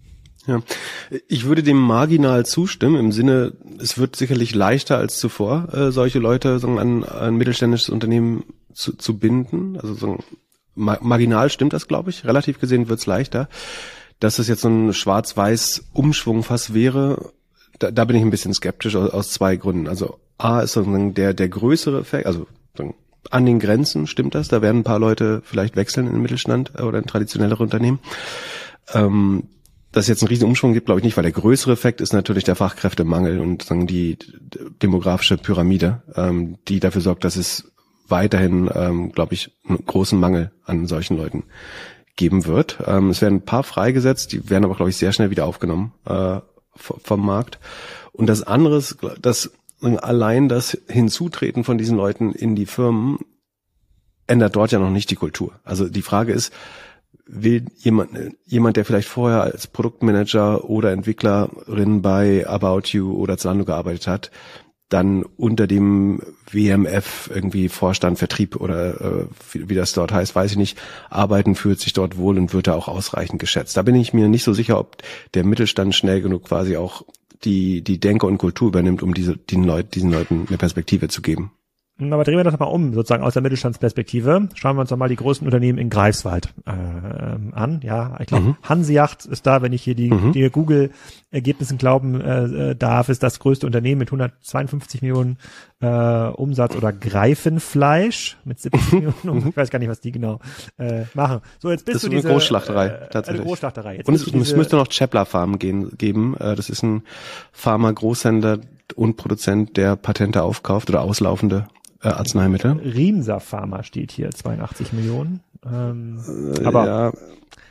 Ja, 0.47 0.63
ich 1.29 1.45
würde 1.45 1.63
dem 1.63 1.77
marginal 1.77 2.47
zustimmen 2.47 2.97
im 2.97 3.13
Sinne, 3.13 3.53
es 3.79 3.99
wird 3.99 4.17
sicherlich 4.17 4.55
leichter 4.55 4.97
als 4.97 5.19
zuvor, 5.19 5.73
äh, 5.73 5.93
solche 5.93 6.19
Leute 6.19 6.59
sagen, 6.59 6.79
an 6.79 7.05
ein 7.05 7.37
mittelständisches 7.37 7.91
Unternehmen 7.91 8.45
zu, 8.73 8.97
zu 8.97 9.19
binden. 9.19 9.79
Also 9.79 9.95
so 9.95 10.19
ma 10.75 10.99
marginal 11.03 11.51
stimmt 11.51 11.73
das, 11.73 11.89
glaube 11.89 12.11
ich. 12.11 12.25
Relativ 12.25 12.59
gesehen 12.59 12.89
wird's 12.89 13.07
leichter. 13.07 13.49
Dass 14.19 14.39
es 14.39 14.49
jetzt 14.49 14.63
so 14.63 14.69
ein 14.69 14.93
schwarz-weiß 14.93 15.85
Umschwung 15.93 16.43
fast 16.43 16.75
wäre, 16.75 17.33
da, 17.79 17.91
da 17.91 18.05
bin 18.05 18.17
ich 18.17 18.23
ein 18.23 18.31
bisschen 18.31 18.55
skeptisch 18.55 18.97
aus, 18.97 19.11
aus 19.11 19.31
zwei 19.31 19.57
Gründen. 19.57 19.89
Also 19.89 20.19
A 20.39 20.61
ist 20.61 20.73
sozusagen 20.73 21.15
der, 21.15 21.35
der 21.35 21.49
größere 21.49 22.01
Effekt, 22.01 22.27
also 22.27 22.47
an 23.31 23.47
den 23.47 23.59
Grenzen 23.59 24.07
stimmt 24.07 24.35
das, 24.35 24.49
da 24.49 24.63
werden 24.63 24.79
ein 24.81 24.85
paar 24.85 24.99
Leute 24.99 25.43
vielleicht 25.45 25.77
wechseln 25.77 26.07
in 26.07 26.15
den 26.15 26.23
Mittelstand 26.23 26.81
oder 26.81 26.99
in 26.99 27.07
traditionellere 27.07 27.63
Unternehmen. 27.63 27.99
Ähm, 28.93 29.45
dass 29.93 30.05
es 30.05 30.09
jetzt 30.09 30.23
einen 30.23 30.29
riesen 30.29 30.47
Umschwung 30.47 30.73
gibt, 30.73 30.87
glaube 30.87 31.01
ich 31.01 31.05
nicht, 31.05 31.17
weil 31.17 31.25
der 31.25 31.33
größere 31.33 31.73
Effekt 31.73 32.01
ist 32.01 32.13
natürlich 32.13 32.45
der 32.45 32.55
Fachkräftemangel 32.55 33.41
und 33.41 33.65
sagen 33.65 33.87
die 33.87 34.19
demografische 34.83 35.37
Pyramide, 35.37 36.03
ähm, 36.15 36.59
die 36.69 36.79
dafür 36.79 37.01
sorgt, 37.01 37.25
dass 37.25 37.37
es 37.37 37.73
weiterhin, 38.07 38.71
ähm, 38.73 39.13
glaube 39.13 39.35
ich, 39.35 39.53
einen 39.69 39.85
großen 39.85 40.19
Mangel 40.19 40.53
an 40.65 40.87
solchen 40.87 41.17
Leuten 41.17 41.45
geben 42.17 42.47
wird. 42.47 42.79
Ähm, 42.87 43.11
es 43.11 43.21
werden 43.21 43.37
ein 43.37 43.45
paar 43.45 43.65
freigesetzt, 43.65 44.33
die 44.33 44.49
werden 44.49 44.65
aber, 44.65 44.77
glaube 44.77 44.91
ich, 44.91 44.97
sehr 44.97 45.13
schnell 45.13 45.31
wieder 45.31 45.47
aufgenommen 45.47 45.93
äh, 46.07 46.41
vom 46.77 47.27
Markt. 47.27 47.59
Und 48.13 48.27
das 48.27 48.43
andere 48.43 48.77
ist, 48.79 48.99
dass 49.21 49.53
allein 49.83 50.49
das 50.49 50.77
Hinzutreten 50.89 51.65
von 51.65 51.79
diesen 51.79 51.97
Leuten 51.97 52.33
in 52.33 52.55
die 52.55 52.67
Firmen 52.67 53.19
ändert 54.27 54.57
dort 54.57 54.73
ja 54.73 54.79
noch 54.79 54.91
nicht 54.91 55.11
die 55.11 55.17
Kultur. 55.17 55.59
Also 55.65 55.89
die 55.89 56.03
Frage 56.03 56.33
ist, 56.33 56.53
will 57.27 57.67
jemand, 57.77 58.11
jemand, 58.45 58.77
der 58.77 58.85
vielleicht 58.85 59.09
vorher 59.09 59.43
als 59.43 59.67
Produktmanager 59.67 60.69
oder 60.69 60.93
Entwicklerin 60.93 62.03
bei 62.03 62.47
About 62.47 62.83
You 62.89 63.13
oder 63.15 63.39
Zalando 63.39 63.65
gearbeitet 63.65 64.07
hat, 64.07 64.31
dann 64.89 65.23
unter 65.23 65.69
dem 65.69 66.21
WMF 66.51 67.31
irgendwie 67.33 67.69
Vorstand, 67.69 68.19
Vertrieb 68.19 68.57
oder 68.57 69.01
äh, 69.01 69.27
wie, 69.53 69.69
wie, 69.69 69.75
das 69.77 69.93
dort 69.93 70.13
heißt, 70.13 70.35
weiß 70.35 70.51
ich 70.51 70.57
nicht, 70.57 70.79
arbeiten, 71.11 71.55
fühlt 71.55 71.79
sich 71.79 71.93
dort 71.93 72.17
wohl 72.17 72.37
und 72.37 72.53
wird 72.53 72.67
da 72.67 72.75
auch 72.75 72.89
ausreichend 72.89 73.41
geschätzt. 73.41 73.77
Da 73.77 73.83
bin 73.83 73.95
ich 73.95 74.13
mir 74.13 74.29
nicht 74.29 74.43
so 74.43 74.53
sicher, 74.53 74.79
ob 74.79 74.97
der 75.35 75.45
Mittelstand 75.45 75.95
schnell 75.95 76.21
genug 76.21 76.45
quasi 76.45 76.77
auch 76.77 77.05
die, 77.45 77.83
die 77.83 77.99
Denke 77.99 78.27
und 78.27 78.39
Kultur 78.39 78.69
übernimmt, 78.69 79.03
um 79.03 79.15
diese, 79.15 79.37
den 79.37 79.65
Leut, 79.65 79.95
diesen 79.95 80.11
Leuten 80.11 80.47
eine 80.49 80.59
Perspektive 80.59 81.09
zu 81.09 81.23
geben. 81.23 81.53
Aber 82.01 82.25
drehen 82.25 82.37
wir 82.37 82.45
das 82.45 82.59
mal 82.59 82.67
um, 82.67 82.95
sozusagen 82.95 83.23
aus 83.23 83.35
der 83.35 83.43
Mittelstandsperspektive. 83.43 84.49
Schauen 84.55 84.77
wir 84.77 84.81
uns 84.81 84.91
doch 84.91 84.97
mal 84.97 85.09
die 85.09 85.17
großen 85.17 85.47
Unternehmen 85.47 85.79
in 85.79 85.91
Greifswald 85.91 86.49
äh, 86.67 86.71
an. 87.53 87.81
Ja, 87.83 88.17
ich 88.21 88.27
glaube, 88.27 88.45
mhm. 88.45 88.57
Hanseyacht 88.63 89.27
ist 89.27 89.47
da, 89.47 89.63
wenn 89.63 89.73
ich 89.73 89.83
hier 89.83 89.95
die, 89.95 90.11
mhm. 90.11 90.33
die 90.33 90.49
Google-Ergebnissen 90.51 91.79
glauben 91.79 92.21
äh, 92.21 92.75
darf, 92.77 93.09
ist 93.09 93.23
das 93.23 93.39
größte 93.39 93.67
Unternehmen 93.67 93.99
mit 93.99 94.09
152 94.09 95.03
Millionen 95.03 95.39
äh, 95.81 95.87
Umsatz 95.87 96.77
oder 96.77 96.93
Greifenfleisch 96.93 98.37
mit 98.45 98.61
70 98.61 98.93
Millionen. 98.93 99.49
Ich 99.49 99.57
weiß 99.57 99.71
gar 99.71 99.79
nicht, 99.79 99.89
was 99.89 100.01
die 100.01 100.13
genau 100.13 100.41
äh, 100.79 101.05
machen. 101.15 101.41
So, 101.59 101.71
jetzt 101.71 101.85
bist 101.85 101.97
das 101.97 102.03
du 102.03 102.09
ist 102.09 102.13
diese, 102.13 102.29
eine 102.29 102.35
Großschlachterei, 102.35 102.87
äh, 102.87 103.09
tatsächlich. 103.11 103.41
Eine 103.41 103.49
Großschlachterei. 103.49 103.97
Jetzt 103.97 104.09
Und 104.09 104.15
es, 104.15 104.27
es 104.27 104.57
müsste 104.57 104.77
noch 104.77 104.89
Chepler 104.89 105.27
Farm 105.27 105.59
gehen, 105.59 105.97
geben. 105.97 106.37
Äh, 106.39 106.55
das 106.55 106.71
ist 106.71 106.83
ein 106.83 107.03
Pharma-Großhändler 107.53 108.61
und 108.97 109.17
Produzent, 109.17 109.77
der 109.77 109.97
Patente 109.97 110.43
aufkauft 110.43 110.91
oder 110.91 111.03
auslaufende 111.03 111.67
äh, 112.03 112.09
Arzneimittel. 112.09 112.73
Riemser 112.73 113.41
Pharma 113.41 113.83
steht 113.83 114.13
hier, 114.13 114.31
82 114.31 114.93
Millionen. 114.93 115.41
Ähm, 115.65 116.19
äh, 116.59 116.65
aber 116.65 116.87
ja. 116.87 117.13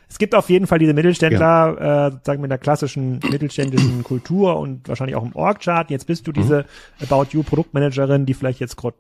es 0.08 0.20
gibt 0.20 0.36
auf 0.36 0.50
jeden 0.50 0.68
Fall 0.68 0.78
diese 0.78 0.94
Mittelständler, 0.94 1.40
ja. 1.80 2.08
äh, 2.08 2.12
sozusagen 2.12 2.42
mit 2.42 2.52
einer 2.52 2.60
klassischen 2.60 3.20
mittelständischen 3.30 4.04
Kultur 4.04 4.58
und 4.60 4.88
wahrscheinlich 4.88 5.16
auch 5.16 5.26
im 5.26 5.36
Org-Chart. 5.36 5.90
Jetzt 5.90 6.06
bist 6.06 6.28
du 6.28 6.32
diese 6.32 6.66
mhm. 7.00 7.08
About 7.10 7.28
You 7.32 7.44
Produktmanagerin, 7.44 8.26
die 8.26 8.34
vielleicht 8.34 8.60
jetzt 8.60 8.78
gerade, 8.78 8.98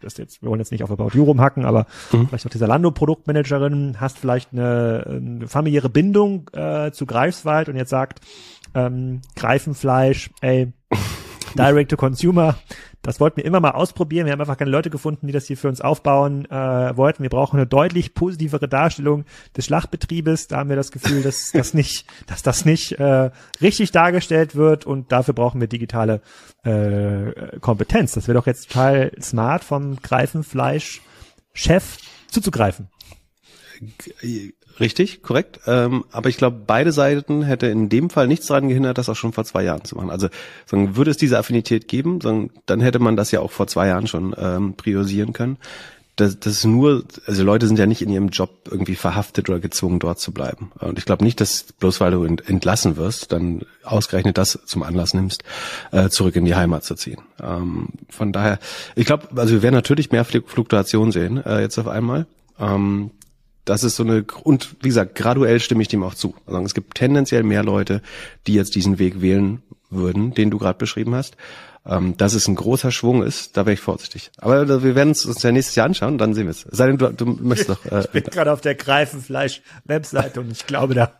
das 0.00 0.16
jetzt, 0.16 0.42
wir 0.42 0.48
wollen 0.48 0.60
jetzt 0.60 0.72
nicht 0.72 0.82
auf 0.82 0.90
About 0.90 1.10
You 1.12 1.24
rumhacken, 1.24 1.64
aber 1.64 1.86
mhm. 2.12 2.28
vielleicht 2.28 2.46
auch 2.46 2.50
dieser 2.50 2.66
Lando 2.66 2.90
Produktmanagerin, 2.90 4.00
hast 4.00 4.18
vielleicht 4.18 4.52
eine, 4.52 5.04
eine 5.06 5.48
familiäre 5.48 5.90
Bindung 5.90 6.48
äh, 6.52 6.90
zu 6.92 7.04
Greifswald 7.04 7.68
und 7.68 7.76
jetzt 7.76 7.90
sagt, 7.90 8.20
ähm, 8.74 9.20
Greifenfleisch, 9.36 10.30
ey, 10.40 10.72
Direct 11.56 11.90
to 11.90 11.96
Consumer, 11.96 12.56
das 13.02 13.18
wollten 13.18 13.38
wir 13.38 13.44
immer 13.44 13.60
mal 13.60 13.70
ausprobieren. 13.70 14.26
Wir 14.26 14.32
haben 14.32 14.40
einfach 14.40 14.58
keine 14.58 14.70
Leute 14.70 14.90
gefunden, 14.90 15.26
die 15.26 15.32
das 15.32 15.46
hier 15.46 15.56
für 15.56 15.68
uns 15.68 15.80
aufbauen 15.80 16.44
äh, 16.50 16.96
wollten. 16.96 17.22
Wir 17.22 17.30
brauchen 17.30 17.56
eine 17.56 17.66
deutlich 17.66 18.14
positivere 18.14 18.68
Darstellung 18.68 19.24
des 19.56 19.66
Schlachtbetriebes. 19.66 20.48
Da 20.48 20.58
haben 20.58 20.68
wir 20.68 20.76
das 20.76 20.90
Gefühl, 20.90 21.22
dass 21.22 21.50
das 21.52 21.72
nicht, 21.72 22.06
dass 22.26 22.42
das 22.42 22.64
nicht 22.64 22.92
äh, 22.92 23.30
richtig 23.62 23.92
dargestellt 23.92 24.54
wird 24.54 24.86
und 24.86 25.12
dafür 25.12 25.34
brauchen 25.34 25.60
wir 25.60 25.68
digitale 25.68 26.20
äh, 26.62 27.58
Kompetenz. 27.60 28.12
Das 28.12 28.28
wäre 28.28 28.38
doch 28.38 28.46
jetzt 28.46 28.70
total 28.70 29.12
smart 29.20 29.64
vom 29.64 29.96
Greifenfleisch-Chef 29.96 31.96
zuzugreifen. 32.28 32.88
Richtig, 34.80 35.22
korrekt. 35.22 35.60
Ähm, 35.66 36.04
aber 36.10 36.30
ich 36.30 36.38
glaube, 36.38 36.62
beide 36.66 36.90
Seiten 36.90 37.42
hätte 37.42 37.66
in 37.66 37.90
dem 37.90 38.08
Fall 38.08 38.26
nichts 38.26 38.46
daran 38.46 38.68
gehindert, 38.68 38.96
das 38.96 39.10
auch 39.10 39.16
schon 39.16 39.34
vor 39.34 39.44
zwei 39.44 39.62
Jahren 39.62 39.84
zu 39.84 39.96
machen. 39.96 40.10
Also 40.10 40.28
sagen, 40.64 40.96
würde 40.96 41.10
es 41.10 41.18
diese 41.18 41.38
Affinität 41.38 41.86
geben, 41.86 42.20
sagen, 42.22 42.50
dann 42.64 42.80
hätte 42.80 42.98
man 42.98 43.14
das 43.14 43.30
ja 43.30 43.40
auch 43.40 43.50
vor 43.50 43.66
zwei 43.66 43.88
Jahren 43.88 44.06
schon 44.06 44.34
ähm, 44.38 44.74
priorisieren 44.74 45.34
können. 45.34 45.58
Das, 46.16 46.38
das 46.40 46.54
ist 46.54 46.64
nur, 46.64 47.04
also 47.26 47.44
Leute 47.44 47.66
sind 47.66 47.78
ja 47.78 47.86
nicht 47.86 48.02
in 48.02 48.10
ihrem 48.10 48.28
Job 48.28 48.68
irgendwie 48.70 48.94
verhaftet 48.94 49.48
oder 49.48 49.60
gezwungen, 49.60 49.98
dort 49.98 50.18
zu 50.18 50.32
bleiben. 50.32 50.72
Und 50.78 50.98
ich 50.98 51.04
glaube 51.04 51.24
nicht, 51.24 51.40
dass 51.40 51.72
bloß 51.78 52.00
weil 52.00 52.10
du 52.10 52.24
entlassen 52.24 52.96
wirst, 52.96 53.32
dann 53.32 53.62
ausgerechnet 53.84 54.38
das 54.38 54.58
zum 54.64 54.82
Anlass 54.82 55.14
nimmst, 55.14 55.44
äh, 55.92 56.08
zurück 56.08 56.36
in 56.36 56.44
die 56.46 56.54
Heimat 56.54 56.84
zu 56.84 56.94
ziehen. 56.94 57.20
Ähm, 57.42 57.88
von 58.08 58.32
daher, 58.32 58.58
ich 58.96 59.06
glaube, 59.06 59.28
also 59.36 59.54
wir 59.54 59.62
werden 59.62 59.74
natürlich 59.74 60.10
mehr 60.10 60.24
Fluktuation 60.24 61.12
sehen 61.12 61.42
äh, 61.44 61.60
jetzt 61.60 61.78
auf 61.78 61.88
einmal. 61.88 62.26
Ähm, 62.58 63.10
das 63.64 63.84
ist 63.84 63.96
so 63.96 64.02
eine, 64.02 64.24
und 64.42 64.76
wie 64.80 64.88
gesagt, 64.88 65.14
graduell 65.14 65.60
stimme 65.60 65.82
ich 65.82 65.88
dem 65.88 66.02
auch 66.02 66.14
zu. 66.14 66.34
Also 66.46 66.60
es 66.60 66.74
gibt 66.74 66.94
tendenziell 66.94 67.42
mehr 67.42 67.62
Leute, 67.62 68.02
die 68.46 68.54
jetzt 68.54 68.74
diesen 68.74 68.98
Weg 68.98 69.20
wählen 69.20 69.62
würden, 69.90 70.34
den 70.34 70.50
du 70.50 70.58
gerade 70.58 70.78
beschrieben 70.78 71.14
hast. 71.14 71.36
Ähm, 71.86 72.16
dass 72.18 72.34
es 72.34 72.46
ein 72.46 72.56
großer 72.56 72.90
Schwung 72.90 73.22
ist, 73.22 73.56
da 73.56 73.64
wäre 73.64 73.72
ich 73.72 73.80
vorsichtig. 73.80 74.30
Aber 74.36 74.82
wir 74.82 74.94
werden 74.94 75.12
es 75.12 75.24
uns 75.24 75.42
ja 75.42 75.50
nächstes 75.50 75.76
Jahr 75.76 75.86
anschauen, 75.86 76.18
dann 76.18 76.34
sehen 76.34 76.44
wir 76.44 76.50
es. 76.50 76.66
Sei 76.70 76.86
denn, 76.86 76.98
du, 76.98 77.10
du 77.10 77.24
möchtest 77.24 77.70
doch. 77.70 77.84
Äh, 77.86 78.00
ich 78.04 78.10
bin 78.10 78.24
gerade 78.24 78.52
auf 78.52 78.60
der 78.60 78.74
Greifenfleisch-Webseite 78.74 80.40
und 80.40 80.52
ich 80.52 80.66
glaube, 80.66 80.92
da 80.92 81.14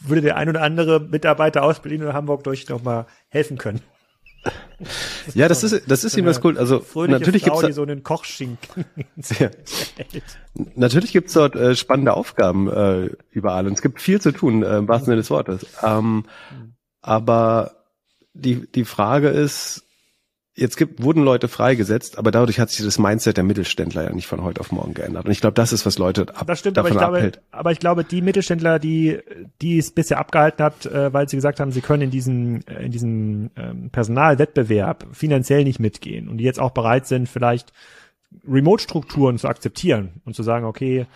würde 0.00 0.22
der 0.22 0.36
ein 0.36 0.48
oder 0.48 0.62
andere 0.62 1.00
Mitarbeiter 1.00 1.62
aus 1.62 1.80
Berlin 1.80 2.02
oder 2.02 2.14
Hamburg 2.14 2.42
durch 2.42 2.68
noch 2.68 2.82
mal 2.82 3.06
helfen 3.28 3.58
können. 3.58 3.80
Ja, 5.34 5.48
das 5.48 5.64
ist, 5.64 5.90
das 5.90 6.04
ist 6.04 6.12
so 6.12 6.18
ihm 6.18 6.26
das 6.26 6.44
cool. 6.44 6.58
Also 6.58 6.84
natürlich 7.06 7.44
Frau, 7.44 7.60
gibt's 7.60 7.68
da, 7.68 7.72
so 7.72 7.82
einen 7.82 8.02
Kochschinken. 8.02 8.84
ja. 9.38 9.50
Natürlich 10.74 11.12
gibt's 11.12 11.32
dort 11.32 11.56
äh, 11.56 11.74
spannende 11.74 12.14
Aufgaben 12.14 12.68
äh, 12.70 13.10
überall 13.30 13.66
und 13.66 13.72
es 13.72 13.82
gibt 13.82 14.00
viel 14.02 14.20
zu 14.20 14.32
tun, 14.32 14.62
äh, 14.62 14.78
im 14.78 14.88
wahrsten 14.88 15.06
Sinne 15.06 15.16
des 15.16 15.30
Wortes. 15.30 15.66
Ähm, 15.82 16.16
mhm. 16.16 16.74
Aber 17.00 17.72
die 18.34 18.66
die 18.70 18.84
Frage 18.84 19.28
ist, 19.28 19.85
jetzt 20.56 20.76
gibt, 20.76 21.02
wurden 21.02 21.22
Leute 21.22 21.48
freigesetzt, 21.48 22.18
aber 22.18 22.30
dadurch 22.30 22.58
hat 22.58 22.70
sich 22.70 22.84
das 22.84 22.98
Mindset 22.98 23.36
der 23.36 23.44
Mittelständler 23.44 24.04
ja 24.04 24.12
nicht 24.12 24.26
von 24.26 24.42
heute 24.42 24.60
auf 24.60 24.72
morgen 24.72 24.94
geändert. 24.94 25.26
Und 25.26 25.30
ich 25.30 25.42
glaube, 25.42 25.54
das 25.54 25.72
ist, 25.72 25.84
was 25.84 25.98
Leute 25.98 26.22
ab, 26.34 26.46
das 26.46 26.58
stimmt, 26.58 26.78
davon 26.78 26.92
aber 26.92 26.96
ich 26.96 26.98
glaube, 26.98 27.16
abhält. 27.18 27.40
Aber 27.50 27.72
ich 27.72 27.78
glaube, 27.78 28.04
die 28.04 28.22
Mittelständler, 28.22 28.78
die, 28.78 29.18
die 29.60 29.78
es 29.78 29.90
bisher 29.90 30.18
abgehalten 30.18 30.64
hat, 30.64 30.86
äh, 30.86 31.12
weil 31.12 31.28
sie 31.28 31.36
gesagt 31.36 31.60
haben, 31.60 31.72
sie 31.72 31.82
können 31.82 32.02
in 32.02 32.10
diesem, 32.10 32.62
äh, 32.66 32.86
in 32.86 32.90
diesem 32.90 33.50
ähm, 33.56 33.90
Personalwettbewerb 33.90 35.06
finanziell 35.12 35.64
nicht 35.64 35.78
mitgehen 35.78 36.28
und 36.28 36.38
die 36.38 36.44
jetzt 36.44 36.58
auch 36.58 36.70
bereit 36.70 37.06
sind, 37.06 37.28
vielleicht 37.28 37.72
Remote-Strukturen 38.48 39.38
zu 39.38 39.48
akzeptieren 39.48 40.20
und 40.24 40.34
zu 40.34 40.42
sagen, 40.42 40.64
okay, 40.64 41.06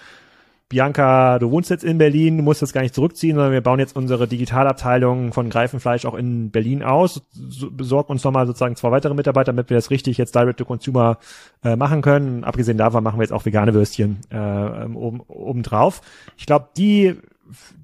Bianca, 0.70 1.40
du 1.40 1.50
wohnst 1.50 1.68
jetzt 1.68 1.82
in 1.82 1.98
Berlin, 1.98 2.36
du 2.36 2.44
musst 2.44 2.62
das 2.62 2.72
gar 2.72 2.82
nicht 2.82 2.94
zurückziehen, 2.94 3.34
sondern 3.34 3.52
wir 3.52 3.60
bauen 3.60 3.80
jetzt 3.80 3.96
unsere 3.96 4.28
Digitalabteilung 4.28 5.32
von 5.32 5.50
Greifenfleisch 5.50 6.06
auch 6.06 6.14
in 6.14 6.52
Berlin 6.52 6.84
aus, 6.84 7.22
so, 7.32 7.72
besorg 7.72 8.08
uns 8.08 8.22
nochmal 8.22 8.46
sozusagen 8.46 8.76
zwei 8.76 8.92
weitere 8.92 9.14
Mitarbeiter, 9.14 9.52
damit 9.52 9.68
wir 9.68 9.76
das 9.76 9.90
richtig 9.90 10.16
jetzt 10.16 10.32
Direct 10.32 10.60
to 10.60 10.64
Consumer 10.64 11.18
äh, 11.64 11.74
machen 11.74 12.02
können. 12.02 12.44
Abgesehen 12.44 12.78
davon 12.78 13.02
machen 13.02 13.18
wir 13.18 13.24
jetzt 13.24 13.32
auch 13.32 13.44
vegane 13.44 13.74
Würstchen 13.74 14.20
äh, 14.30 14.36
oben, 14.94 15.20
oben 15.26 15.64
drauf. 15.64 16.02
Ich 16.36 16.46
glaube, 16.46 16.68
die 16.76 17.16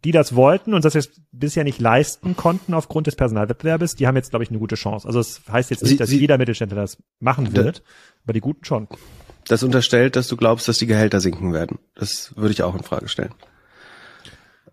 die 0.04 0.12
das 0.12 0.36
wollten 0.36 0.74
und 0.74 0.84
das 0.84 0.94
jetzt 0.94 1.20
bisher 1.32 1.64
nicht 1.64 1.80
leisten 1.80 2.36
konnten 2.36 2.72
aufgrund 2.72 3.08
des 3.08 3.16
Personalwettbewerbes, 3.16 3.96
die 3.96 4.06
haben 4.06 4.14
jetzt, 4.14 4.30
glaube 4.30 4.44
ich, 4.44 4.50
eine 4.50 4.60
gute 4.60 4.76
Chance. 4.76 5.08
Also 5.08 5.18
es 5.18 5.42
das 5.44 5.52
heißt 5.52 5.70
jetzt 5.70 5.82
nicht, 5.82 5.98
dass 5.98 6.08
Sie, 6.08 6.20
jeder 6.20 6.38
Mittelständler 6.38 6.82
das 6.82 6.98
machen 7.18 7.56
wird, 7.56 7.82
aber 8.22 8.32
die 8.32 8.40
Guten 8.40 8.64
schon. 8.64 8.86
Das 9.48 9.62
unterstellt, 9.62 10.16
dass 10.16 10.28
du 10.28 10.36
glaubst, 10.36 10.68
dass 10.68 10.78
die 10.78 10.86
Gehälter 10.86 11.20
sinken 11.20 11.52
werden. 11.52 11.78
Das 11.94 12.36
würde 12.36 12.52
ich 12.52 12.62
auch 12.62 12.74
in 12.74 12.82
Frage 12.82 13.08
stellen. 13.08 13.34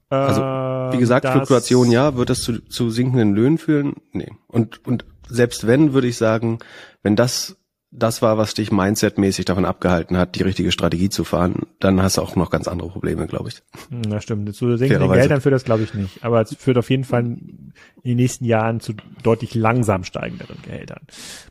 Also, 0.10 0.42
wie 0.42 1.00
gesagt, 1.00 1.28
Fluktuation 1.28 1.90
ja, 1.90 2.16
wird 2.16 2.30
das 2.30 2.42
zu, 2.42 2.60
zu 2.68 2.92
sinkenden 2.92 3.34
Löhnen 3.34 3.58
führen? 3.58 3.96
Nee. 4.12 4.32
Und, 4.48 4.86
und 4.86 5.06
selbst 5.28 5.66
wenn, 5.66 5.94
würde 5.94 6.08
ich 6.08 6.18
sagen, 6.18 6.60
wenn 7.02 7.16
das 7.16 7.56
das 7.96 8.24
war, 8.24 8.38
was 8.38 8.56
dich 8.56 8.72
mindsetmäßig 8.72 9.46
davon 9.46 9.66
abgehalten 9.66 10.18
hat, 10.18 10.36
die 10.36 10.42
richtige 10.42 10.72
Strategie 10.72 11.10
zu 11.10 11.24
fahren, 11.24 11.68
dann 11.80 12.02
hast 12.02 12.18
du 12.18 12.22
auch 12.22 12.36
noch 12.36 12.50
ganz 12.50 12.68
andere 12.68 12.90
Probleme, 12.90 13.28
glaube 13.28 13.50
ich. 13.50 13.62
Na 13.90 14.20
stimmt. 14.20 14.54
Zu 14.56 14.78
sinkenden 14.78 15.12
Geldern 15.12 15.42
führt 15.42 15.54
das, 15.54 15.64
glaube 15.64 15.84
ich, 15.84 15.94
nicht. 15.94 16.24
Aber 16.24 16.42
es 16.42 16.56
führt 16.56 16.78
auf 16.78 16.90
jeden 16.90 17.04
Fall 17.04 17.24
in 17.24 17.74
den 18.04 18.16
nächsten 18.18 18.46
Jahren 18.46 18.80
zu 18.80 18.94
deutlich 19.22 19.54
langsam 19.54 20.04
steigenderen 20.04 20.58
Gehältern. 20.64 21.02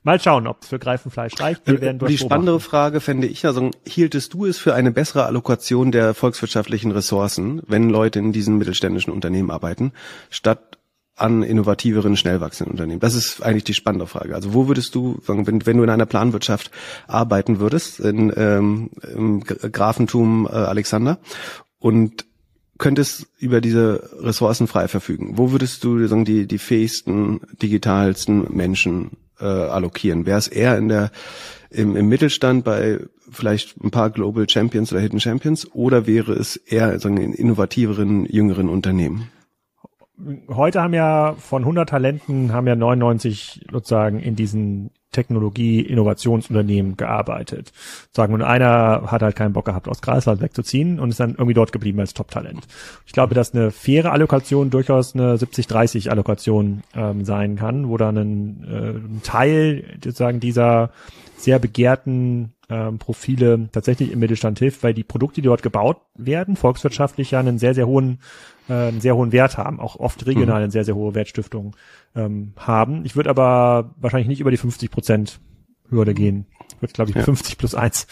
Mal 0.03 0.21
schauen, 0.21 0.49
ob 0.49 0.63
es 0.63 0.69
für 0.69 0.81
Greifenfleisch 0.81 1.39
reicht. 1.39 1.63
Wir 1.65 1.81
werden 1.81 2.01
die 2.07 2.19
spannendere 2.19 2.61
Frage 2.61 3.01
fände 3.01 3.29
ich 3.29 3.47
also, 3.47 3.71
hieltest 3.87 4.35
du 4.35 4.47
es 4.47 4.59
für 4.59 4.75
eine 4.75 4.91
bessere 4.91 5.27
Allokation 5.27 5.93
der 5.93 6.13
volkswirtschaftlichen 6.13 6.91
Ressourcen, 6.91 7.63
wenn 7.67 7.89
Leute 7.89 8.19
in 8.19 8.33
diesen 8.33 8.59
mittelständischen 8.59 9.13
Unternehmen 9.13 9.51
arbeiten, 9.51 9.93
statt 10.29 10.79
an 11.14 11.42
innovativeren, 11.42 12.16
schnell 12.16 12.40
wachsenden 12.40 12.73
Unternehmen? 12.73 13.00
Das 13.00 13.14
ist 13.14 13.42
eigentlich 13.42 13.64
die 13.64 13.75
spannende 13.75 14.07
Frage. 14.07 14.35
Also 14.35 14.54
wo 14.54 14.69
würdest 14.69 14.95
du, 14.95 15.21
wenn, 15.26 15.66
wenn 15.66 15.76
du 15.76 15.83
in 15.83 15.90
einer 15.90 16.07
Planwirtschaft 16.07 16.71
arbeiten 17.07 17.61
würdest, 17.61 18.00
in, 18.00 18.33
ähm, 18.37 18.90
im 19.14 19.40
Grafentum 19.40 20.47
äh, 20.47 20.54
Alexander 20.54 21.19
und 21.78 22.26
könntest 22.78 23.26
über 23.38 23.61
diese 23.61 24.11
Ressourcen 24.19 24.66
frei 24.66 24.88
verfügen, 24.88 25.38
wo 25.38 25.52
würdest 25.52 25.85
du 25.85 26.07
sagen, 26.07 26.25
die, 26.25 26.47
die 26.47 26.59
fähigsten, 26.59 27.40
digitalsten 27.61 28.54
Menschen 28.54 29.12
äh, 29.38 29.45
allokieren? 29.45 30.26
Wäre 30.26 30.38
es 30.38 30.49
eher 30.49 30.76
in 30.78 30.88
der 30.88 31.12
im, 31.73 31.97
im 31.97 32.09
Mittelstand 32.09 32.64
bei 32.64 33.00
vielleicht 33.31 33.83
ein 33.83 33.90
paar 33.90 34.11
Global 34.11 34.49
Champions 34.49 34.92
oder 34.92 35.00
Hidden 35.00 35.21
Champions 35.21 35.66
oder 35.73 36.07
wäre 36.07 36.33
es 36.33 36.57
eher 36.57 36.99
sagen, 36.99 37.16
in 37.16 37.33
innovativeren, 37.33 38.26
jüngeren 38.26 38.69
Unternehmen? 38.69 39.31
Heute 40.49 40.83
haben 40.83 40.95
ja 40.95 41.35
von 41.38 41.62
100 41.62 41.88
Talenten 41.88 42.52
haben 42.52 42.67
ja 42.67 42.76
99 42.76 43.67
sozusagen 43.71 44.21
in 44.21 44.37
diesen 44.37 44.91
Technologie-Innovationsunternehmen 45.12 46.97
gearbeitet. 46.97 47.73
Sagen, 48.11 48.35
und 48.35 48.43
einer 48.43 49.05
hat 49.07 49.23
halt 49.23 49.37
keinen 49.37 49.52
Bock 49.52 49.67
gehabt, 49.67 49.88
aus 49.88 50.00
Greifswald 50.00 50.41
wegzuziehen 50.41 50.99
und 50.99 51.11
ist 51.11 51.21
dann 51.21 51.33
irgendwie 51.33 51.55
dort 51.55 51.73
geblieben 51.73 52.00
als 52.00 52.14
Top-Talent. 52.14 52.67
Ich 53.07 53.12
glaube, 53.12 53.35
dass 53.35 53.55
eine 53.55 53.71
faire 53.71 54.12
Allokation 54.12 54.71
durchaus 54.71 55.14
eine 55.14 55.37
70-30 55.37 56.09
Allokation 56.09 56.83
ähm, 56.95 57.25
sein 57.25 57.57
kann, 57.57 57.88
wo 57.88 57.97
dann 57.99 58.17
ein, 58.17 58.64
äh, 58.64 58.91
ein 58.91 59.21
Teil 59.23 59.85
sozusagen 60.02 60.41
dieser 60.41 60.91
sehr 61.37 61.59
begehrten 61.59 62.55
ähm, 62.71 62.99
Profile 62.99 63.69
tatsächlich 63.73 64.12
im 64.12 64.21
Mittelstand 64.21 64.59
hilft, 64.59 64.83
weil 64.83 64.95
die 64.95 65.05
Produkte, 65.05 65.43
die 65.43 65.47
dort 65.47 65.62
gebaut 65.62 65.99
werden, 66.17 66.57
volkswirtschaftlich 66.57 67.33
ja 67.33 67.41
einen 67.41 67.59
sehr, 67.59 67.75
sehr 67.75 67.87
hohen, 67.87 68.21
äh, 68.69 68.88
einen 68.88 69.00
sehr 69.00 69.16
hohen 69.16 69.33
Wert 69.33 69.59
haben, 69.59 69.81
auch 69.81 69.97
oft 69.97 70.26
regional 70.26 70.61
mhm. 70.61 70.64
eine 70.64 70.73
sehr, 70.73 70.85
sehr 70.85 70.95
hohe 70.95 71.14
Wertstiftung 71.14 71.76
ähm, 72.14 72.52
haben. 72.57 73.04
Ich 73.04 73.16
würde 73.16 73.31
aber 73.31 73.95
wahrscheinlich 73.97 74.28
nicht 74.28 74.40
über 74.40 74.50
die 74.50 74.57
50 74.57 74.90
Prozent 74.90 75.40
Hürde 75.90 76.14
gehen. 76.14 76.47
Ich 76.75 76.83
würde, 76.83 76.92
glaube 76.95 77.11
ich, 77.11 77.16
ja. 77.16 77.23
50 77.23 77.59
plus 77.59 77.75
eins 77.75 78.07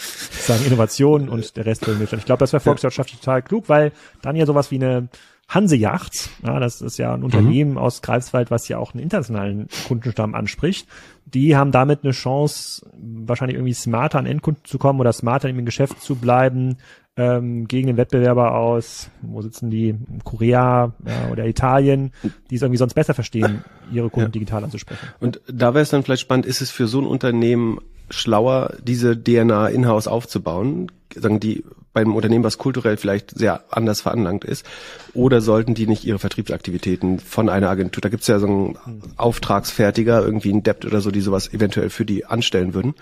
sagen 0.46 0.64
Innovation 0.64 1.28
und 1.28 1.56
der 1.56 1.66
Rest 1.66 1.84
für 1.84 1.92
Mittelstand. 1.92 2.20
Ich 2.20 2.26
glaube, 2.26 2.40
das 2.40 2.52
wäre 2.52 2.60
volkswirtschaftlich 2.60 3.20
total 3.20 3.42
klug, 3.42 3.68
weil 3.68 3.92
dann 4.22 4.36
ja 4.36 4.46
sowas 4.46 4.70
wie 4.70 4.76
eine 4.76 5.08
Hansejacht, 5.50 6.30
ja, 6.44 6.60
das 6.60 6.80
ist 6.80 6.96
ja 6.96 7.12
ein 7.12 7.24
Unternehmen 7.24 7.72
mhm. 7.72 7.78
aus 7.78 8.02
Greifswald, 8.02 8.52
was 8.52 8.68
ja 8.68 8.78
auch 8.78 8.94
einen 8.94 9.02
internationalen 9.02 9.66
Kundenstamm 9.88 10.36
anspricht. 10.36 10.88
Die 11.26 11.56
haben 11.56 11.72
damit 11.72 12.04
eine 12.04 12.12
Chance, 12.12 12.86
wahrscheinlich 12.96 13.56
irgendwie 13.56 13.74
smarter 13.74 14.20
an 14.20 14.26
Endkunden 14.26 14.64
zu 14.64 14.78
kommen 14.78 15.00
oder 15.00 15.12
smarter 15.12 15.48
im 15.48 15.64
Geschäft 15.64 16.00
zu 16.00 16.14
bleiben, 16.14 16.76
ähm, 17.16 17.66
gegen 17.66 17.88
den 17.88 17.96
Wettbewerber 17.96 18.54
aus, 18.54 19.10
wo 19.22 19.42
sitzen 19.42 19.70
die, 19.70 19.96
Korea 20.22 20.92
ja, 21.04 21.30
oder 21.32 21.46
Italien, 21.46 22.12
die 22.50 22.54
es 22.54 22.62
irgendwie 22.62 22.78
sonst 22.78 22.94
besser 22.94 23.14
verstehen, 23.14 23.64
ihre 23.92 24.08
Kunden 24.08 24.28
ja. 24.28 24.32
digital 24.32 24.62
anzusprechen. 24.62 25.08
Und 25.18 25.40
da 25.48 25.74
wäre 25.74 25.82
es 25.82 25.90
dann 25.90 26.04
vielleicht 26.04 26.22
spannend, 26.22 26.46
ist 26.46 26.60
es 26.60 26.70
für 26.70 26.86
so 26.86 27.00
ein 27.00 27.06
Unternehmen 27.06 27.80
schlauer, 28.08 28.74
diese 28.84 29.20
DNA 29.20 29.68
in-house 29.68 30.06
aufzubauen? 30.06 30.92
Sagen 31.14 31.40
die 31.40 31.64
beim 31.92 32.14
Unternehmen, 32.14 32.44
was 32.44 32.58
kulturell 32.58 32.96
vielleicht 32.96 33.36
sehr 33.36 33.64
anders 33.70 34.00
veranlangt 34.00 34.44
ist, 34.44 34.64
oder 35.12 35.40
sollten 35.40 35.74
die 35.74 35.86
nicht 35.86 36.04
ihre 36.04 36.18
Vertriebsaktivitäten 36.18 37.18
von 37.18 37.48
einer 37.48 37.68
Agentur, 37.68 38.00
da 38.00 38.08
gibt's 38.08 38.28
ja 38.28 38.38
so 38.38 38.46
einen 38.46 38.78
Auftragsfertiger, 39.16 40.22
irgendwie 40.24 40.52
ein 40.52 40.62
Debt 40.62 40.84
oder 40.84 41.00
so, 41.00 41.10
die 41.10 41.20
sowas 41.20 41.52
eventuell 41.52 41.90
für 41.90 42.04
die 42.04 42.26
anstellen 42.26 42.74
würden. 42.74 42.94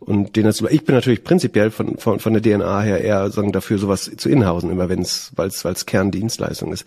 Und 0.00 0.34
den 0.34 0.44
das, 0.44 0.60
ich 0.60 0.84
bin 0.84 0.96
natürlich 0.96 1.22
prinzipiell 1.22 1.70
von, 1.70 1.96
von, 1.98 2.18
von 2.18 2.32
der 2.32 2.42
DNA 2.42 2.80
her 2.80 3.00
eher 3.00 3.30
sagen, 3.30 3.52
dafür, 3.52 3.78
sowas 3.78 4.10
zu 4.16 4.28
inhausen, 4.28 4.70
immer 4.70 4.88
wenn 4.88 5.02
es, 5.02 5.32
weil 5.36 5.48
es 5.48 5.86
Kerndienstleistung 5.86 6.72
ist. 6.72 6.84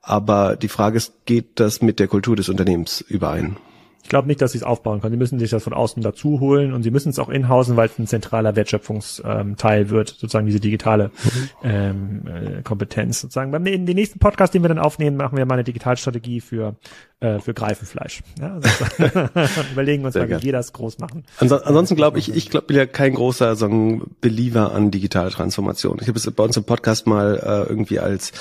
Aber 0.00 0.56
die 0.56 0.68
Frage 0.68 0.96
ist, 0.96 1.12
geht 1.26 1.58
das 1.60 1.82
mit 1.82 1.98
der 1.98 2.08
Kultur 2.08 2.36
des 2.36 2.48
Unternehmens 2.48 3.00
überein? 3.00 3.56
Ich 4.02 4.08
glaube 4.08 4.26
nicht, 4.26 4.42
dass 4.42 4.52
sie 4.52 4.58
es 4.58 4.64
aufbauen 4.64 5.00
können. 5.00 5.12
Sie 5.12 5.18
müssen 5.18 5.38
sich 5.38 5.50
das 5.50 5.62
von 5.62 5.72
außen 5.72 6.02
dazu 6.02 6.40
holen 6.40 6.72
und 6.72 6.82
sie 6.82 6.90
müssen 6.90 7.10
es 7.10 7.18
auch 7.18 7.28
inhausen, 7.28 7.76
weil 7.76 7.86
es 7.88 7.98
ein 7.98 8.06
zentraler 8.06 8.56
Wertschöpfungsteil 8.56 9.90
wird, 9.90 10.08
sozusagen 10.10 10.46
diese 10.46 10.60
digitale 10.60 11.08
mhm. 11.08 11.48
ähm, 11.62 12.22
äh, 12.26 12.62
Kompetenz. 12.62 13.20
Sozusagen 13.20 13.52
beim 13.52 13.64
in 13.66 13.86
den 13.86 13.94
nächsten 13.94 14.18
Podcast, 14.18 14.54
den 14.54 14.62
wir 14.62 14.68
dann 14.68 14.78
aufnehmen, 14.78 15.16
machen 15.16 15.38
wir 15.38 15.46
mal 15.46 15.54
eine 15.54 15.64
Digitalstrategie 15.64 16.40
für 16.40 16.76
äh, 17.22 17.38
für 17.38 17.54
Greifenfleisch. 17.54 18.22
Ja, 18.40 18.54
also, 18.54 18.68
überlegen 19.72 20.04
uns 20.04 20.16
mal, 20.16 20.28
wie 20.28 20.42
wir 20.42 20.52
das 20.52 20.72
groß 20.72 20.98
machen. 20.98 21.24
ansonsten 21.38 21.94
glaube 21.94 22.18
ich, 22.18 22.34
ich 22.34 22.50
glaube, 22.50 22.66
bin 22.66 22.76
ja 22.76 22.86
kein 22.86 23.14
großer 23.14 23.54
so 23.54 23.66
ein 23.66 24.02
Believer 24.20 24.72
an 24.72 24.90
digitale 24.90 25.30
Transformation. 25.30 25.98
Ich 26.00 26.08
habe 26.08 26.18
es 26.18 26.28
bei 26.28 26.42
uns 26.42 26.56
im 26.56 26.64
Podcast 26.64 27.06
mal 27.06 27.36
äh, 27.36 27.68
irgendwie 27.68 28.00
als 28.00 28.32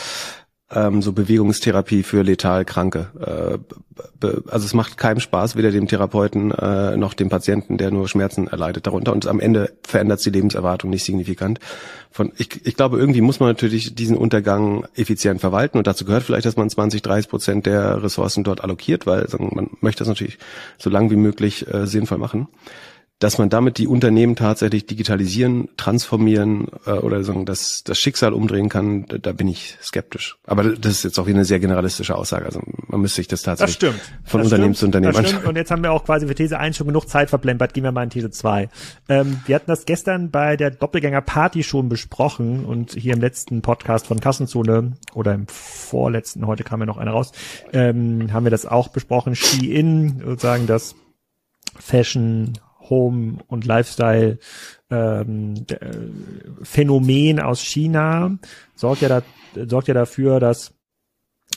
ähm, 0.74 1.02
so 1.02 1.14
Bewegungstherapie 1.14 2.04
für 2.04 2.24
letal 2.24 2.66
Kranke. 2.66 3.08
Äh, 3.20 3.76
also 4.50 4.66
es 4.66 4.74
macht 4.74 4.98
keinem 4.98 5.20
Spaß, 5.20 5.56
weder 5.56 5.72
dem 5.72 5.88
Therapeuten 5.88 6.52
äh, 6.52 6.98
noch 6.98 7.14
dem 7.14 7.30
Patienten, 7.30 7.78
der 7.78 7.92
nur 7.92 8.08
Schmerzen 8.08 8.48
erleidet 8.48 8.88
darunter. 8.88 9.12
Und 9.12 9.28
am 9.28 9.40
Ende 9.40 9.74
verändert 9.86 10.24
die 10.26 10.30
Lebenserwartung 10.30 10.90
nicht 10.90 11.04
signifikant. 11.04 11.60
Von, 12.12 12.32
ich, 12.38 12.66
ich 12.66 12.76
glaube, 12.76 12.98
irgendwie 12.98 13.22
muss 13.22 13.40
man 13.40 13.50
natürlich 13.50 13.96
diesen 13.96 14.18
Untergang 14.18 14.86
effizient 14.96 15.42
verwalten 15.42 15.78
und 15.78 15.88
dazu 15.88 16.06
gehört 16.06 16.24
vielleicht, 16.24 16.46
dass 16.46 16.58
man 16.58 16.70
20, 16.70 17.02
30 17.02 17.30
Prozent 17.30 17.66
der 17.66 18.04
Ressourcen 18.04 18.44
dort 18.44 18.62
allokiert, 18.62 19.06
weil 19.06 19.28
man 19.40 19.72
möchte 19.82 20.00
das 20.00 20.08
natürlich 20.08 20.38
so 20.78 20.90
lang 20.90 21.10
wie 21.10 21.16
möglich 21.16 21.72
äh, 21.74 21.86
sinnvoll 21.88 22.18
machen 22.18 22.48
dass 23.22 23.38
man 23.38 23.50
damit 23.50 23.78
die 23.78 23.88
Unternehmen 23.88 24.36
tatsächlich 24.36 24.88
digitalisieren, 24.88 25.70
transformieren 25.78 26.70
äh, 26.88 26.94
oder 26.94 27.24
sagen, 27.24 27.46
das, 27.46 27.84
das 27.84 28.00
Schicksal 28.00 28.34
umdrehen 28.34 28.68
kann, 28.68 29.06
da, 29.06 29.20
da 29.20 29.32
bin 29.32 29.48
ich 29.48 29.78
skeptisch. 29.80 30.40
Aber 30.48 30.64
das 30.64 30.94
ist 30.94 31.04
jetzt 31.04 31.20
auch 31.20 31.28
wieder 31.28 31.38
eine 31.38 31.46
sehr 31.46 31.60
generalistische 31.60 32.16
Aussage. 32.16 32.46
Also 32.46 32.62
man 32.88 33.00
müsste 33.00 33.18
sich 33.18 33.28
das 33.28 33.44
tatsächlich 33.44 33.78
das 33.78 33.90
stimmt. 33.94 34.02
von 34.24 34.42
das 34.42 34.48
Unternehmen 34.48 34.74
stimmt. 34.74 34.78
zu 34.80 34.86
Unternehmen 34.88 35.14
das 35.14 35.34
anschauen. 35.34 35.50
Und 35.50 35.56
jetzt 35.56 35.70
haben 35.70 35.84
wir 35.84 35.92
auch 35.92 36.04
quasi 36.04 36.26
für 36.26 36.34
These 36.34 36.58
1 36.58 36.76
schon 36.76 36.88
genug 36.88 37.08
Zeit 37.08 37.30
verplempert. 37.30 37.76
Gehen 37.76 37.84
wir 37.84 37.92
mal 37.92 38.04
in 38.04 38.10
These 38.10 38.32
2. 38.32 38.70
Ähm, 39.08 39.40
wir 39.46 39.56
hatten 39.56 39.70
das 39.70 39.86
gestern 39.86 40.32
bei 40.32 40.58
der 40.58 40.72
Doppelgänger 40.72 41.22
Party 41.22 41.62
schon 41.62 41.90
besprochen 41.90 42.66
und 42.66 42.94
hier 42.94 43.14
im 43.14 43.22
letzten 43.22 43.62
Podcast 43.62 44.08
von 44.08 44.20
Kassenzone 44.20 44.94
oder 45.14 45.36
im 45.36 45.46
vorletzten, 45.46 46.48
heute 46.48 46.64
kam 46.64 46.80
ja 46.80 46.88
noch 46.88 46.98
einer 46.98 47.12
raus, 47.12 47.34
ähm, 47.72 48.34
haben 48.34 48.48
wir 48.48 48.52
das 48.52 48.66
auch 48.66 48.88
besprochen. 48.88 49.36
Shein, 49.36 50.24
sozusagen 50.26 50.66
das 50.66 50.96
Fashion 51.78 52.54
Home 52.92 53.38
und 53.48 53.66
Lifestyle 53.66 54.38
ähm, 54.92 55.66
äh, 55.70 56.64
Phänomen 56.64 57.40
aus 57.40 57.62
China 57.62 58.38
sorgt 58.76 59.02
ja, 59.02 59.10
da, 59.10 59.24
sorgt 59.68 59.88
ja 59.88 59.96
dafür, 59.96 60.40
dass 60.40 60.76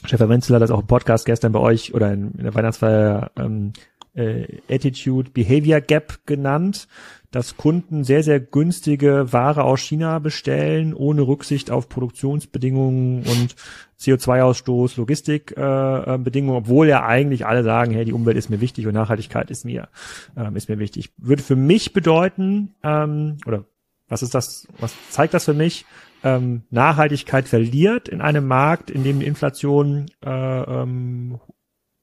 Chef 0.05 0.19
Wenzel 0.19 0.55
hat 0.55 0.61
das 0.61 0.71
auch 0.71 0.81
im 0.81 0.87
Podcast 0.87 1.25
gestern 1.25 1.51
bei 1.51 1.59
euch 1.59 1.93
oder 1.93 2.11
in, 2.11 2.31
in 2.31 2.43
der 2.43 2.55
Weihnachtsfeier 2.55 3.31
ähm, 3.37 3.73
äh, 4.15 4.59
Attitude 4.69 5.31
Behavior 5.31 5.81
Gap 5.81 6.25
genannt, 6.25 6.87
dass 7.31 7.57
Kunden 7.57 8.03
sehr, 8.03 8.23
sehr 8.23 8.39
günstige 8.39 9.33
Ware 9.33 9.63
aus 9.63 9.81
China 9.81 10.19
bestellen, 10.19 10.93
ohne 10.93 11.23
Rücksicht 11.23 11.69
auf 11.69 11.89
Produktionsbedingungen 11.89 13.23
und 13.23 13.55
CO2-Ausstoß, 13.99 14.97
Logistikbedingungen, 14.97 16.55
äh, 16.55 16.59
obwohl 16.59 16.87
ja 16.87 17.05
eigentlich 17.05 17.45
alle 17.45 17.63
sagen, 17.63 17.93
hey, 17.93 18.05
die 18.05 18.13
Umwelt 18.13 18.37
ist 18.37 18.49
mir 18.49 18.61
wichtig 18.61 18.87
und 18.87 18.93
Nachhaltigkeit 18.93 19.51
ist 19.51 19.65
mir, 19.65 19.89
ähm, 20.37 20.55
ist 20.55 20.69
mir 20.69 20.79
wichtig. 20.79 21.13
Würde 21.17 21.43
für 21.43 21.55
mich 21.55 21.93
bedeuten, 21.93 22.75
ähm, 22.83 23.37
oder 23.45 23.65
was 24.07 24.21
ist 24.23 24.35
das, 24.35 24.67
was 24.79 24.93
zeigt 25.09 25.33
das 25.33 25.45
für 25.45 25.53
mich? 25.53 25.85
ähm, 26.25 26.63
Nachhaltigkeit 26.71 27.47
verliert 27.47 28.09
in 28.09 28.19
einem 28.19 28.47
Markt, 28.47 28.89
in 28.89 29.03
dem 29.03 29.19
die 29.19 29.27
Inflation 29.27 30.07
äh, 30.25 30.29
ähm, 30.29 31.39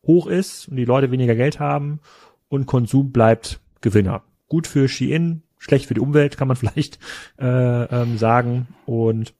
hoch 0.06 0.26
ist 0.26 0.68
und 0.68 0.76
die 0.76 0.84
Leute 0.84 1.10
weniger 1.10 1.34
Geld 1.34 1.60
haben 1.60 2.00
und 2.48 2.66
Konsum 2.66 3.12
bleibt 3.12 3.60
Gewinner. 3.80 4.22
Gut 4.48 4.66
für 4.66 4.88
Shein, 4.88 5.42
schlecht 5.58 5.86
für 5.86 5.94
die 5.94 6.00
Umwelt, 6.00 6.36
kann 6.36 6.48
man 6.48 6.56
vielleicht 6.58 6.98
äh, 7.38 7.84
ähm, 7.84 8.18
sagen. 8.18 8.68
Und 8.86 9.34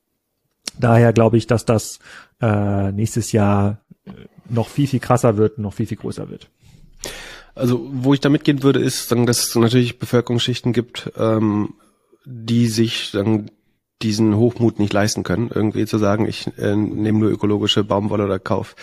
daher 0.79 1.13
glaube 1.13 1.37
ich, 1.37 1.47
dass 1.47 1.65
das 1.65 1.99
äh, 2.41 2.93
nächstes 2.93 3.33
Jahr 3.33 3.81
äh, 4.05 4.13
noch 4.49 4.69
viel, 4.69 4.87
viel 4.87 5.01
krasser 5.01 5.37
wird, 5.37 5.59
noch 5.59 5.75
viel, 5.75 5.87
viel 5.87 5.99
größer 5.99 6.29
wird. 6.31 6.49
Also 7.55 7.87
wo 7.93 8.15
ich 8.15 8.21
da 8.21 8.29
mitgehen 8.29 8.63
würde, 8.63 8.81
ist, 8.81 9.09
sagen, 9.09 9.27
dass 9.27 9.47
es 9.47 9.55
natürlich 9.55 9.99
Bevölkerungsschichten 9.99 10.73
gibt, 10.73 11.13
ähm, 11.17 11.75
die 12.25 12.69
sich 12.69 13.11
dann 13.13 13.51
diesen 14.01 14.37
Hochmut 14.37 14.79
nicht 14.79 14.93
leisten 14.93 15.23
können, 15.23 15.51
irgendwie 15.55 15.87
zu 15.87 15.99
sagen, 15.99 16.27
ich 16.27 16.47
äh, 16.59 16.75
nehme 16.75 17.19
nur 17.19 17.31
ökologische 17.31 17.85
Baumwolle 17.85 18.25
oder 18.25 18.39
kauf 18.39 18.75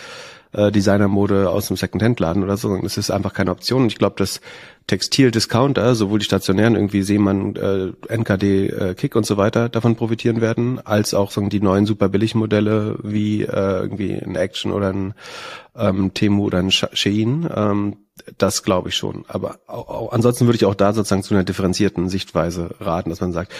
äh, 0.52 0.70
Designermode 0.70 1.50
aus 1.50 1.68
dem 1.68 1.76
Secondhand-Laden 1.76 2.42
oder 2.42 2.56
so. 2.56 2.76
Das 2.76 2.96
ist 2.96 3.10
einfach 3.10 3.32
keine 3.32 3.50
Option. 3.50 3.82
Und 3.82 3.88
ich 3.88 3.98
glaube, 3.98 4.16
dass 4.16 4.40
Textil-Discounter, 4.86 5.94
sowohl 5.94 6.18
die 6.18 6.24
stationären, 6.24 6.74
irgendwie 6.74 7.02
Seemann, 7.02 7.54
äh, 7.56 7.92
NKD, 8.08 8.66
äh, 8.66 8.94
Kick 8.94 9.14
und 9.14 9.24
so 9.24 9.36
weiter, 9.36 9.68
davon 9.68 9.94
profitieren 9.94 10.40
werden, 10.40 10.84
als 10.84 11.14
auch 11.14 11.30
sagen, 11.30 11.50
die 11.50 11.60
neuen 11.60 11.86
super 11.86 12.08
billigen 12.08 12.38
Modelle 12.38 12.98
wie 13.02 13.42
äh, 13.42 13.80
irgendwie 13.80 14.14
ein 14.14 14.34
Action 14.34 14.72
oder 14.72 14.92
ein 14.92 15.14
ähm, 15.76 16.12
Temu 16.14 16.44
oder 16.44 16.58
ein 16.58 16.72
Shein. 16.72 17.48
Ähm, 17.54 17.96
das 18.36 18.62
glaube 18.62 18.88
ich 18.88 18.96
schon. 18.96 19.24
Aber 19.28 19.58
auch, 19.66 19.88
auch, 19.88 20.12
ansonsten 20.12 20.46
würde 20.46 20.56
ich 20.56 20.64
auch 20.64 20.74
da 20.74 20.92
sozusagen 20.92 21.22
zu 21.22 21.34
einer 21.34 21.44
differenzierten 21.44 22.08
Sichtweise 22.08 22.74
raten, 22.80 23.10
dass 23.10 23.20
man 23.20 23.32
sagt, 23.32 23.52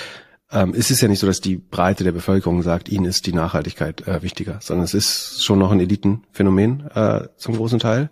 ähm, 0.53 0.75
es 0.77 0.91
ist 0.91 1.01
ja 1.01 1.09
nicht 1.09 1.21
so, 1.21 1.27
dass 1.27 1.41
die 1.41 1.57
Breite 1.57 2.05
der 2.05 2.13
Bevölkerung 2.13 2.63
sagt, 2.63 2.89
ihnen 2.89 3.05
ist 3.05 3.27
die 3.27 3.33
Nachhaltigkeit 3.33 4.07
äh, 4.07 4.23
wichtiger, 4.23 4.59
sondern 4.61 4.85
es 4.85 4.95
ist 4.95 5.45
schon 5.45 5.59
noch 5.59 5.71
ein 5.71 5.81
Elitenphänomen 5.81 6.91
äh, 6.95 7.29
zum 7.37 7.57
großen 7.57 7.79
Teil. 7.79 8.11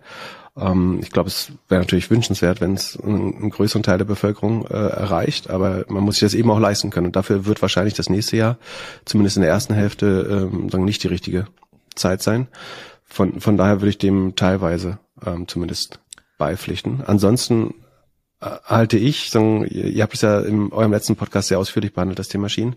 Ähm, 0.57 0.99
ich 1.01 1.11
glaube, 1.11 1.27
es 1.27 1.51
wäre 1.67 1.81
natürlich 1.81 2.09
wünschenswert, 2.09 2.61
wenn 2.61 2.73
es 2.73 2.97
einen, 2.99 3.35
einen, 3.35 3.49
größeren 3.49 3.83
Teil 3.83 3.97
der 3.97 4.05
Bevölkerung 4.05 4.65
äh, 4.67 4.73
erreicht, 4.73 5.49
aber 5.49 5.85
man 5.89 6.03
muss 6.03 6.15
sich 6.15 6.25
das 6.25 6.33
eben 6.33 6.49
auch 6.49 6.59
leisten 6.59 6.89
können. 6.91 7.07
Und 7.07 7.15
dafür 7.15 7.45
wird 7.45 7.61
wahrscheinlich 7.61 7.93
das 7.93 8.09
nächste 8.09 8.37
Jahr, 8.37 8.57
zumindest 9.05 9.37
in 9.37 9.41
der 9.41 9.51
ersten 9.51 9.73
Hälfte, 9.73 10.49
ähm, 10.51 10.69
sagen 10.69 10.85
nicht 10.85 11.03
die 11.03 11.07
richtige 11.07 11.45
Zeit 11.95 12.21
sein. 12.21 12.47
Von, 13.03 13.41
von 13.41 13.57
daher 13.57 13.81
würde 13.81 13.89
ich 13.89 13.97
dem 13.97 14.35
teilweise 14.35 14.99
ähm, 15.25 15.47
zumindest 15.47 15.99
beipflichten. 16.37 17.03
Ansonsten 17.05 17.73
halte 18.41 18.97
ich, 18.97 19.31
sagen, 19.31 19.65
ihr 19.65 20.01
habt 20.01 20.13
es 20.13 20.21
ja 20.21 20.39
in 20.39 20.71
eurem 20.71 20.91
letzten 20.91 21.15
Podcast 21.15 21.49
sehr 21.49 21.59
ausführlich 21.59 21.93
behandelt, 21.93 22.19
das 22.19 22.29
Thema 22.29 22.43
Maschinen. 22.43 22.75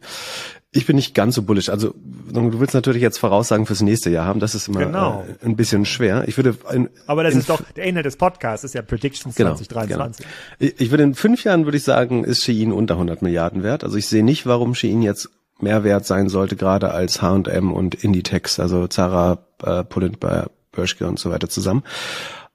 Ich 0.73 0.87
bin 0.87 0.97
nicht 0.97 1.15
ganz 1.15 1.35
so 1.35 1.43
bullish. 1.43 1.69
Also 1.69 1.95
du 2.33 2.59
willst 2.59 2.75
natürlich 2.75 3.03
jetzt 3.03 3.19
Voraussagen 3.19 3.67
fürs 3.67 3.83
nächste 3.83 4.11
Jahr 4.11 4.27
haben. 4.27 4.41
Das 4.41 4.55
ist 4.55 4.69
immer 4.69 4.81
genau. 4.81 5.25
äh, 5.43 5.45
ein 5.45 5.55
bisschen 5.55 5.85
schwer. 5.85 6.27
Ich 6.27 6.37
würde. 6.37 6.57
In, 6.73 6.89
Aber 7.07 7.23
das 7.23 7.35
ist 7.35 7.51
doch 7.51 7.61
der 7.77 7.85
Inhalt 7.85 8.07
des 8.07 8.17
Podcasts. 8.17 8.65
ist 8.65 8.75
ja 8.75 8.83
Predictions 8.83 9.37
genau, 9.37 9.55
2023. 9.55 10.27
Genau. 10.59 10.73
Ich 10.79 10.91
würde 10.91 11.05
in 11.05 11.15
fünf 11.15 11.45
Jahren 11.45 11.65
würde 11.65 11.77
ich 11.77 11.85
sagen, 11.85 12.25
ist 12.25 12.43
Shein 12.43 12.73
unter 12.73 12.95
100 12.95 13.21
Milliarden 13.21 13.63
wert. 13.63 13.85
Also 13.85 13.99
ich 13.99 14.09
sehe 14.09 14.25
nicht, 14.25 14.47
warum 14.47 14.75
Shein 14.75 15.03
jetzt 15.03 15.29
mehr 15.61 15.85
wert 15.85 16.07
sein 16.07 16.29
sollte, 16.29 16.57
gerade 16.57 16.91
als 16.91 17.23
H&M 17.23 17.73
und 17.73 17.95
Inditex, 17.95 18.59
also 18.59 18.89
Zara, 18.89 19.39
äh, 19.63 19.85
Pull&Bear, 19.85 20.51
Bershka 20.73 21.07
und 21.07 21.19
so 21.19 21.31
weiter 21.31 21.49
zusammen. 21.49 21.85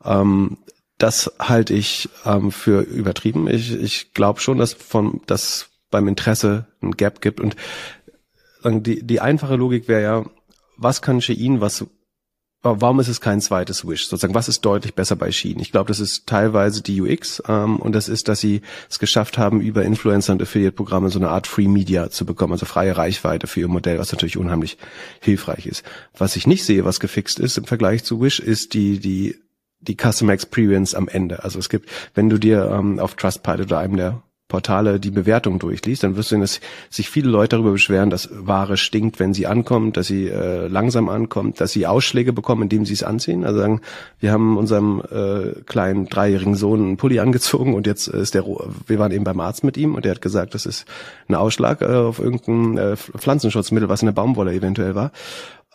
Ähm, 0.04 0.58
das 0.98 1.32
halte 1.40 1.74
ich 1.74 2.10
ähm, 2.26 2.52
für 2.52 2.82
übertrieben. 2.82 3.48
Ich, 3.48 3.72
ich 3.74 4.14
glaube 4.14 4.40
schon, 4.40 4.58
dass 4.58 4.74
von 4.74 5.22
dass 5.28 5.70
beim 5.90 6.08
Interesse 6.08 6.68
ein 6.82 6.92
Gap 6.92 7.22
gibt 7.22 7.40
und 7.40 7.56
die, 8.64 9.06
die 9.06 9.22
einfache 9.22 9.56
Logik 9.56 9.88
wäre 9.88 10.02
ja, 10.02 10.26
was 10.76 11.02
kann 11.02 11.22
Shein, 11.22 11.62
was 11.62 11.86
warum 12.64 13.00
ist 13.00 13.08
es 13.08 13.22
kein 13.22 13.40
zweites 13.40 13.88
Wish? 13.88 14.08
Sozusagen, 14.08 14.34
was 14.34 14.50
ist 14.50 14.66
deutlich 14.66 14.94
besser 14.94 15.16
bei 15.16 15.32
Shein? 15.32 15.60
Ich 15.60 15.72
glaube, 15.72 15.88
das 15.88 16.00
ist 16.00 16.28
teilweise 16.28 16.82
die 16.82 17.02
UX 17.02 17.42
ähm, 17.48 17.78
und 17.78 17.94
das 17.94 18.10
ist, 18.10 18.28
dass 18.28 18.40
sie 18.40 18.62
es 18.90 19.00
geschafft 19.00 19.38
haben, 19.38 19.62
über 19.62 19.84
Influencer 19.84 20.34
und 20.34 20.42
Affiliate-Programme 20.42 21.10
so 21.10 21.20
eine 21.20 21.30
Art 21.30 21.48
Free 21.48 21.68
Media 21.68 22.10
zu 22.10 22.26
bekommen, 22.26 22.54
also 22.54 22.66
freie 22.66 22.98
Reichweite 22.98 23.48
für 23.48 23.62
ihr 23.62 23.68
Modell, 23.68 24.00
was 24.00 24.12
natürlich 24.12 24.38
unheimlich 24.38 24.78
hilfreich 25.22 25.68
ist. 25.68 25.84
Was 26.18 26.36
ich 26.36 26.48
nicht 26.48 26.66
sehe, 26.66 26.84
was 26.84 27.00
gefixt 27.00 27.40
ist 27.40 27.58
im 27.58 27.66
Vergleich 27.66 28.04
zu 28.04 28.20
Wish, 28.20 28.40
ist 28.40 28.74
die 28.74 29.00
die 29.00 29.36
die 29.80 29.96
Customer 29.96 30.34
Experience 30.34 30.96
am 30.96 31.08
Ende. 31.08 31.44
Also 31.44 31.60
es 31.60 31.70
gibt, 31.70 31.90
wenn 32.14 32.30
du 32.30 32.38
dir 32.38 32.70
ähm, 32.72 33.00
auf 33.00 33.16
Trustpilot 33.16 33.68
oder 33.68 33.80
einem 33.80 33.98
der 33.98 34.22
Portale 34.48 35.00
die 35.00 35.12
Bewertung 35.12 35.60
durchliest, 35.60 36.04
dann 36.04 36.16
wirst 36.16 36.32
du 36.32 36.36
sehen, 36.36 36.42
dass 36.42 36.62
sich 36.90 37.10
viele 37.10 37.30
Leute 37.30 37.58
darüber 37.58 37.72
beschweren, 37.72 38.10
dass 38.10 38.30
Ware 38.32 38.78
stinkt, 38.78 39.20
wenn 39.20 39.34
sie 39.34 39.46
ankommt, 39.46 39.98
dass 39.98 40.08
sie 40.08 40.28
äh, 40.28 40.68
langsam 40.68 41.10
ankommt, 41.10 41.60
dass 41.60 41.74
sie 41.74 41.86
Ausschläge 41.86 42.32
bekommen, 42.32 42.64
indem 42.64 42.86
sie 42.86 42.94
es 42.94 43.04
anziehen. 43.04 43.44
Also 43.44 43.60
sagen, 43.60 43.82
wir 44.20 44.32
haben 44.32 44.58
unserem 44.58 45.02
äh, 45.12 45.62
kleinen 45.66 46.06
dreijährigen 46.06 46.56
Sohn 46.56 46.80
einen 46.80 46.98
Pulli 46.98 47.20
angezogen 47.20 47.74
und 47.74 47.88
jetzt 47.88 48.08
ist 48.08 48.36
der, 48.36 48.46
wir 48.46 49.00
waren 49.00 49.12
eben 49.12 49.26
beim 49.26 49.42
Arzt 49.42 49.66
mit 49.66 49.76
ihm 49.76 49.96
und 49.96 50.06
der 50.06 50.12
hat 50.12 50.22
gesagt, 50.22 50.54
das 50.54 50.66
ist 50.66 50.86
ein 51.28 51.36
Ausschlag 51.36 51.82
äh, 51.82 51.86
auf 51.86 52.20
irgendein 52.20 52.78
äh, 52.78 52.96
Pflanzenschutzmittel, 52.96 53.90
was 53.90 54.02
in 54.02 54.06
der 54.06 54.14
Baumwolle 54.14 54.54
eventuell 54.54 54.96
war. 54.96 55.12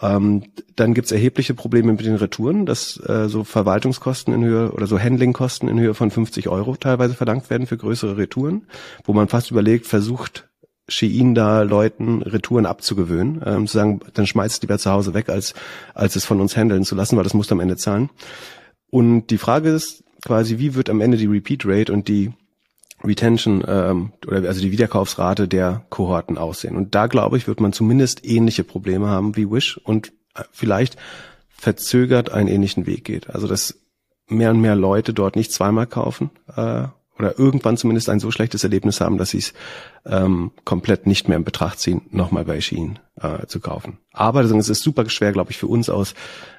Ähm, 0.02 0.42
dann 0.74 0.94
gibt's 0.94 1.12
erhebliche 1.12 1.54
Probleme 1.54 1.92
mit 1.92 2.04
den 2.04 2.16
Retouren, 2.16 2.66
dass 2.66 2.98
äh, 3.08 3.28
so 3.28 3.44
Verwaltungskosten 3.44 4.34
in 4.34 4.42
Höhe 4.42 4.72
oder 4.72 4.88
so 4.88 4.98
Handlingkosten 4.98 5.68
in 5.68 5.78
Höhe 5.78 5.94
von 5.94 6.10
50 6.10 6.48
Euro 6.48 6.74
teilweise 6.74 7.14
verlangt 7.14 7.48
werden 7.50 7.68
für 7.68 7.76
größere 7.76 8.16
Retouren, 8.16 8.66
wo 9.04 9.12
man 9.12 9.28
fast 9.28 9.52
überlegt, 9.52 9.86
versucht 9.86 10.48
Shein 10.88 11.34
da 11.36 11.62
Leuten 11.62 12.22
Retouren 12.22 12.66
abzugewöhnen, 12.66 13.40
ähm, 13.46 13.66
zu 13.68 13.78
sagen, 13.78 14.00
dann 14.14 14.26
schmeißt 14.26 14.62
lieber 14.62 14.78
zu 14.78 14.90
Hause 14.90 15.14
weg, 15.14 15.28
als, 15.28 15.54
als 15.94 16.16
es 16.16 16.24
von 16.24 16.40
uns 16.40 16.56
handeln 16.56 16.84
zu 16.84 16.96
lassen, 16.96 17.16
weil 17.16 17.24
das 17.24 17.34
musst 17.34 17.50
du 17.50 17.54
am 17.54 17.60
Ende 17.60 17.76
zahlen. 17.76 18.10
Und 18.90 19.28
die 19.28 19.38
Frage 19.38 19.70
ist 19.70 20.02
quasi, 20.24 20.58
wie 20.58 20.74
wird 20.74 20.90
am 20.90 21.00
Ende 21.00 21.16
die 21.16 21.26
Repeat 21.26 21.64
Rate 21.64 21.92
und 21.92 22.08
die 22.08 22.32
Retention 23.04 23.64
ähm, 23.66 24.12
oder 24.26 24.48
also 24.48 24.60
die 24.60 24.72
Wiederkaufsrate 24.72 25.48
der 25.48 25.84
Kohorten 25.90 26.38
aussehen. 26.38 26.76
Und 26.76 26.94
da 26.94 27.06
glaube 27.06 27.36
ich, 27.36 27.46
wird 27.46 27.60
man 27.60 27.72
zumindest 27.72 28.24
ähnliche 28.24 28.64
Probleme 28.64 29.08
haben 29.08 29.36
wie 29.36 29.50
Wish 29.50 29.78
und 29.78 30.12
äh, 30.34 30.44
vielleicht 30.52 30.96
verzögert 31.48 32.30
einen 32.30 32.48
ähnlichen 32.48 32.86
Weg 32.86 33.04
geht. 33.04 33.30
Also 33.30 33.46
dass 33.46 33.80
mehr 34.28 34.50
und 34.50 34.60
mehr 34.60 34.76
Leute 34.76 35.12
dort 35.12 35.36
nicht 35.36 35.52
zweimal 35.52 35.86
kaufen 35.86 36.30
äh, 36.56 36.84
oder 37.22 37.38
irgendwann 37.38 37.76
zumindest 37.76 38.08
ein 38.08 38.20
so 38.20 38.30
schlechtes 38.30 38.64
Erlebnis 38.64 39.00
haben, 39.00 39.16
dass 39.16 39.30
sie 39.30 39.38
es 39.38 39.54
ähm, 40.04 40.50
komplett 40.64 41.06
nicht 41.06 41.28
mehr 41.28 41.36
in 41.36 41.44
Betracht 41.44 41.78
ziehen, 41.78 42.02
nochmal 42.10 42.44
bei 42.44 42.60
Shein 42.60 42.98
äh, 43.20 43.46
zu 43.46 43.60
kaufen. 43.60 43.98
Aber 44.12 44.40
es 44.42 44.68
ist 44.68 44.82
super 44.82 45.08
schwer, 45.08 45.32
glaube 45.32 45.52
ich, 45.52 45.58
für 45.58 45.68
uns 45.68 45.88
aus 45.88 46.14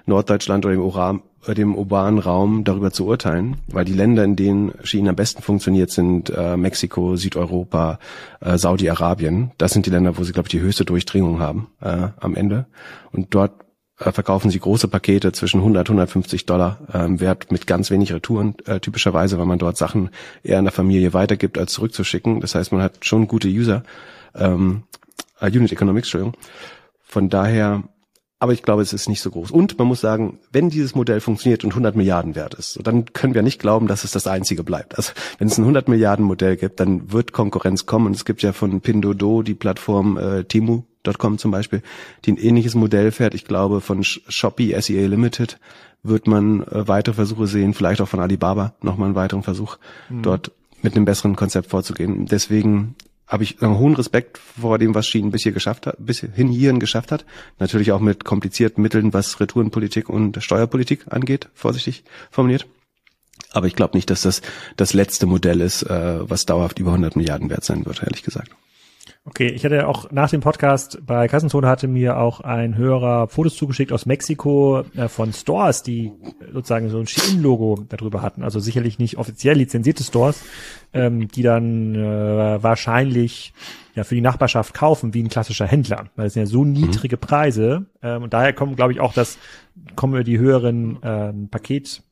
Norddeutschland 0.05 0.65
oder 0.65 0.75
dem, 0.75 0.81
Ura, 0.81 1.19
äh, 1.45 1.53
dem 1.53 1.75
urbanen 1.75 2.19
Raum 2.19 2.63
darüber 2.63 2.91
zu 2.91 3.05
urteilen, 3.05 3.57
weil 3.67 3.85
die 3.85 3.93
Länder, 3.93 4.23
in 4.23 4.35
denen 4.35 4.73
Shein 4.83 5.07
am 5.09 5.15
besten 5.15 5.41
funktioniert, 5.41 5.91
sind 5.91 6.29
äh, 6.29 6.55
Mexiko, 6.55 7.17
Südeuropa, 7.17 7.99
äh, 8.39 8.57
Saudi-Arabien. 8.57 9.51
Das 9.57 9.73
sind 9.73 9.85
die 9.85 9.91
Länder, 9.91 10.17
wo 10.17 10.23
sie, 10.23 10.31
glaube 10.31 10.47
ich, 10.47 10.51
die 10.51 10.61
höchste 10.61 10.85
Durchdringung 10.85 11.39
haben 11.39 11.67
äh, 11.81 12.07
am 12.19 12.35
Ende. 12.35 12.67
Und 13.11 13.35
dort 13.35 13.51
verkaufen 13.97 14.49
sie 14.49 14.59
große 14.59 14.87
Pakete 14.87 15.31
zwischen 15.31 15.59
100 15.59 15.87
150 15.87 16.45
Dollar 16.45 16.79
ähm, 16.93 17.19
Wert 17.19 17.51
mit 17.51 17.67
ganz 17.67 17.91
wenig 17.91 18.11
Retouren 18.11 18.55
äh, 18.65 18.79
typischerweise, 18.79 19.37
weil 19.37 19.45
man 19.45 19.59
dort 19.59 19.77
Sachen 19.77 20.09
eher 20.43 20.59
in 20.59 20.65
der 20.65 20.71
Familie 20.71 21.13
weitergibt 21.13 21.57
als 21.57 21.73
zurückzuschicken. 21.73 22.41
Das 22.41 22.55
heißt, 22.55 22.71
man 22.71 22.81
hat 22.81 23.05
schon 23.05 23.27
gute 23.27 23.47
User 23.47 23.83
ähm, 24.35 24.83
äh, 25.39 25.47
Unit 25.47 25.71
Economics, 25.71 26.07
Entschuldigung. 26.07 26.35
Von 27.03 27.29
daher, 27.29 27.83
aber 28.43 28.51
ich 28.51 28.61
glaube, 28.61 28.81
es 28.81 28.91
ist 28.91 29.07
nicht 29.07 29.21
so 29.21 29.31
groß. 29.31 29.51
Und 29.51 29.79
man 29.79 29.87
muss 29.87 30.01
sagen, 30.01 30.37
wenn 30.51 30.69
dieses 30.69 30.95
Modell 30.95 31.21
funktioniert 31.21 31.63
und 31.63 31.69
100 31.69 31.95
Milliarden 31.95 32.35
wert 32.35 32.55
ist, 32.55 32.77
dann 32.83 33.05
können 33.13 33.33
wir 33.33 33.41
nicht 33.41 33.57
glauben, 33.57 33.87
dass 33.87 34.03
es 34.03 34.11
das 34.11 34.27
einzige 34.27 34.65
bleibt. 34.65 34.97
Also 34.97 35.13
wenn 35.37 35.47
es 35.47 35.57
ein 35.57 35.61
100 35.61 35.87
Milliarden 35.87 36.25
Modell 36.25 36.57
gibt, 36.57 36.81
dann 36.81 37.13
wird 37.13 37.31
Konkurrenz 37.31 37.85
kommen. 37.85 38.07
Und 38.07 38.17
es 38.17 38.25
gibt 38.25 38.41
ja 38.41 38.51
von 38.51 38.81
Pindodo 38.81 39.43
die 39.43 39.53
Plattform 39.53 40.17
äh, 40.17 40.43
Timu, 40.43 40.83
Com 41.17 41.37
zum 41.37 41.51
Beispiel, 41.51 41.83
die 42.25 42.33
ein 42.33 42.37
ähnliches 42.37 42.75
Modell 42.75 43.11
fährt. 43.11 43.33
Ich 43.33 43.45
glaube, 43.45 43.79
von 43.79 44.03
Shopee 44.03 44.77
SEA 44.77 45.07
Limited 45.07 45.57
wird 46.03 46.27
man 46.27 46.63
äh, 46.63 46.85
weitere 46.85 47.15
Versuche 47.15 47.47
sehen, 47.47 47.73
vielleicht 47.73 48.01
auch 48.01 48.09
von 48.09 48.19
Alibaba 48.19 48.73
nochmal 48.81 49.05
einen 49.05 49.15
weiteren 49.15 49.43
Versuch, 49.43 49.77
mhm. 50.09 50.21
dort 50.21 50.51
mit 50.81 50.97
einem 50.97 51.05
besseren 51.05 51.37
Konzept 51.37 51.69
vorzugehen. 51.69 52.25
Deswegen 52.25 52.95
habe 53.27 53.43
ich 53.43 53.61
einen 53.61 53.77
hohen 53.77 53.95
Respekt 53.95 54.37
vor 54.37 54.77
dem, 54.77 54.93
was 54.95 55.07
Shein 55.07 55.31
bis 55.31 55.43
hier 55.43 55.51
geschafft 55.51 55.87
hat, 55.87 55.95
bis 55.99 56.19
hin 56.19 56.49
hierhin 56.49 56.79
geschafft 56.79 57.11
hat. 57.11 57.25
Natürlich 57.59 57.91
auch 57.91 57.99
mit 57.99 58.25
komplizierten 58.25 58.81
Mitteln, 58.81 59.13
was 59.13 59.39
Retourenpolitik 59.39 60.09
und 60.09 60.43
Steuerpolitik 60.43 61.05
angeht, 61.09 61.49
vorsichtig 61.53 62.03
formuliert. 62.31 62.67
Aber 63.51 63.67
ich 63.67 63.75
glaube 63.75 63.95
nicht, 63.95 64.09
dass 64.09 64.23
das 64.23 64.41
das 64.77 64.93
letzte 64.93 65.25
Modell 65.25 65.61
ist, 65.61 65.83
äh, 65.83 66.29
was 66.29 66.45
dauerhaft 66.45 66.79
über 66.79 66.91
100 66.91 67.15
Milliarden 67.15 67.49
wert 67.49 67.63
sein 67.63 67.85
wird, 67.85 68.03
ehrlich 68.03 68.23
gesagt. 68.23 68.51
Okay, 69.25 69.47
ich 69.47 69.63
hatte 69.63 69.87
auch 69.87 70.11
nach 70.11 70.29
dem 70.29 70.41
Podcast 70.41 70.99
bei 71.05 71.27
Kassenzone 71.27 71.67
hatte 71.67 71.87
mir 71.87 72.17
auch 72.17 72.41
ein 72.41 72.77
Hörer 72.77 73.27
Fotos 73.27 73.55
zugeschickt 73.55 73.91
aus 73.91 74.05
Mexiko 74.05 74.83
äh, 74.95 75.07
von 75.07 75.33
Stores, 75.33 75.83
die 75.83 76.11
sozusagen 76.51 76.89
so 76.89 76.99
ein 76.99 77.07
Shein-Logo 77.07 77.85
darüber 77.89 78.21
hatten. 78.21 78.43
Also 78.43 78.59
sicherlich 78.59 78.99
nicht 78.99 79.17
offiziell 79.17 79.57
lizenzierte 79.57 80.03
Stores, 80.03 80.43
ähm, 80.93 81.27
die 81.27 81.41
dann 81.41 81.95
äh, 81.95 82.63
wahrscheinlich 82.63 83.53
ja 83.95 84.03
für 84.03 84.15
die 84.15 84.21
Nachbarschaft 84.21 84.73
kaufen 84.73 85.13
wie 85.13 85.23
ein 85.23 85.29
klassischer 85.29 85.67
Händler, 85.67 86.05
weil 86.15 86.27
es 86.27 86.33
sind 86.33 86.43
ja 86.43 86.47
so 86.47 86.63
mhm. 86.63 86.73
niedrige 86.73 87.17
Preise 87.17 87.85
ähm, 88.01 88.23
und 88.23 88.33
daher 88.33 88.53
kommen, 88.53 88.75
glaube 88.75 88.93
ich, 88.93 88.99
auch 88.99 89.13
das 89.13 89.37
kommen 89.95 90.13
wir 90.13 90.23
die 90.23 90.39
höheren 90.39 90.99
ähm, 91.03 91.49
Paket 91.49 92.03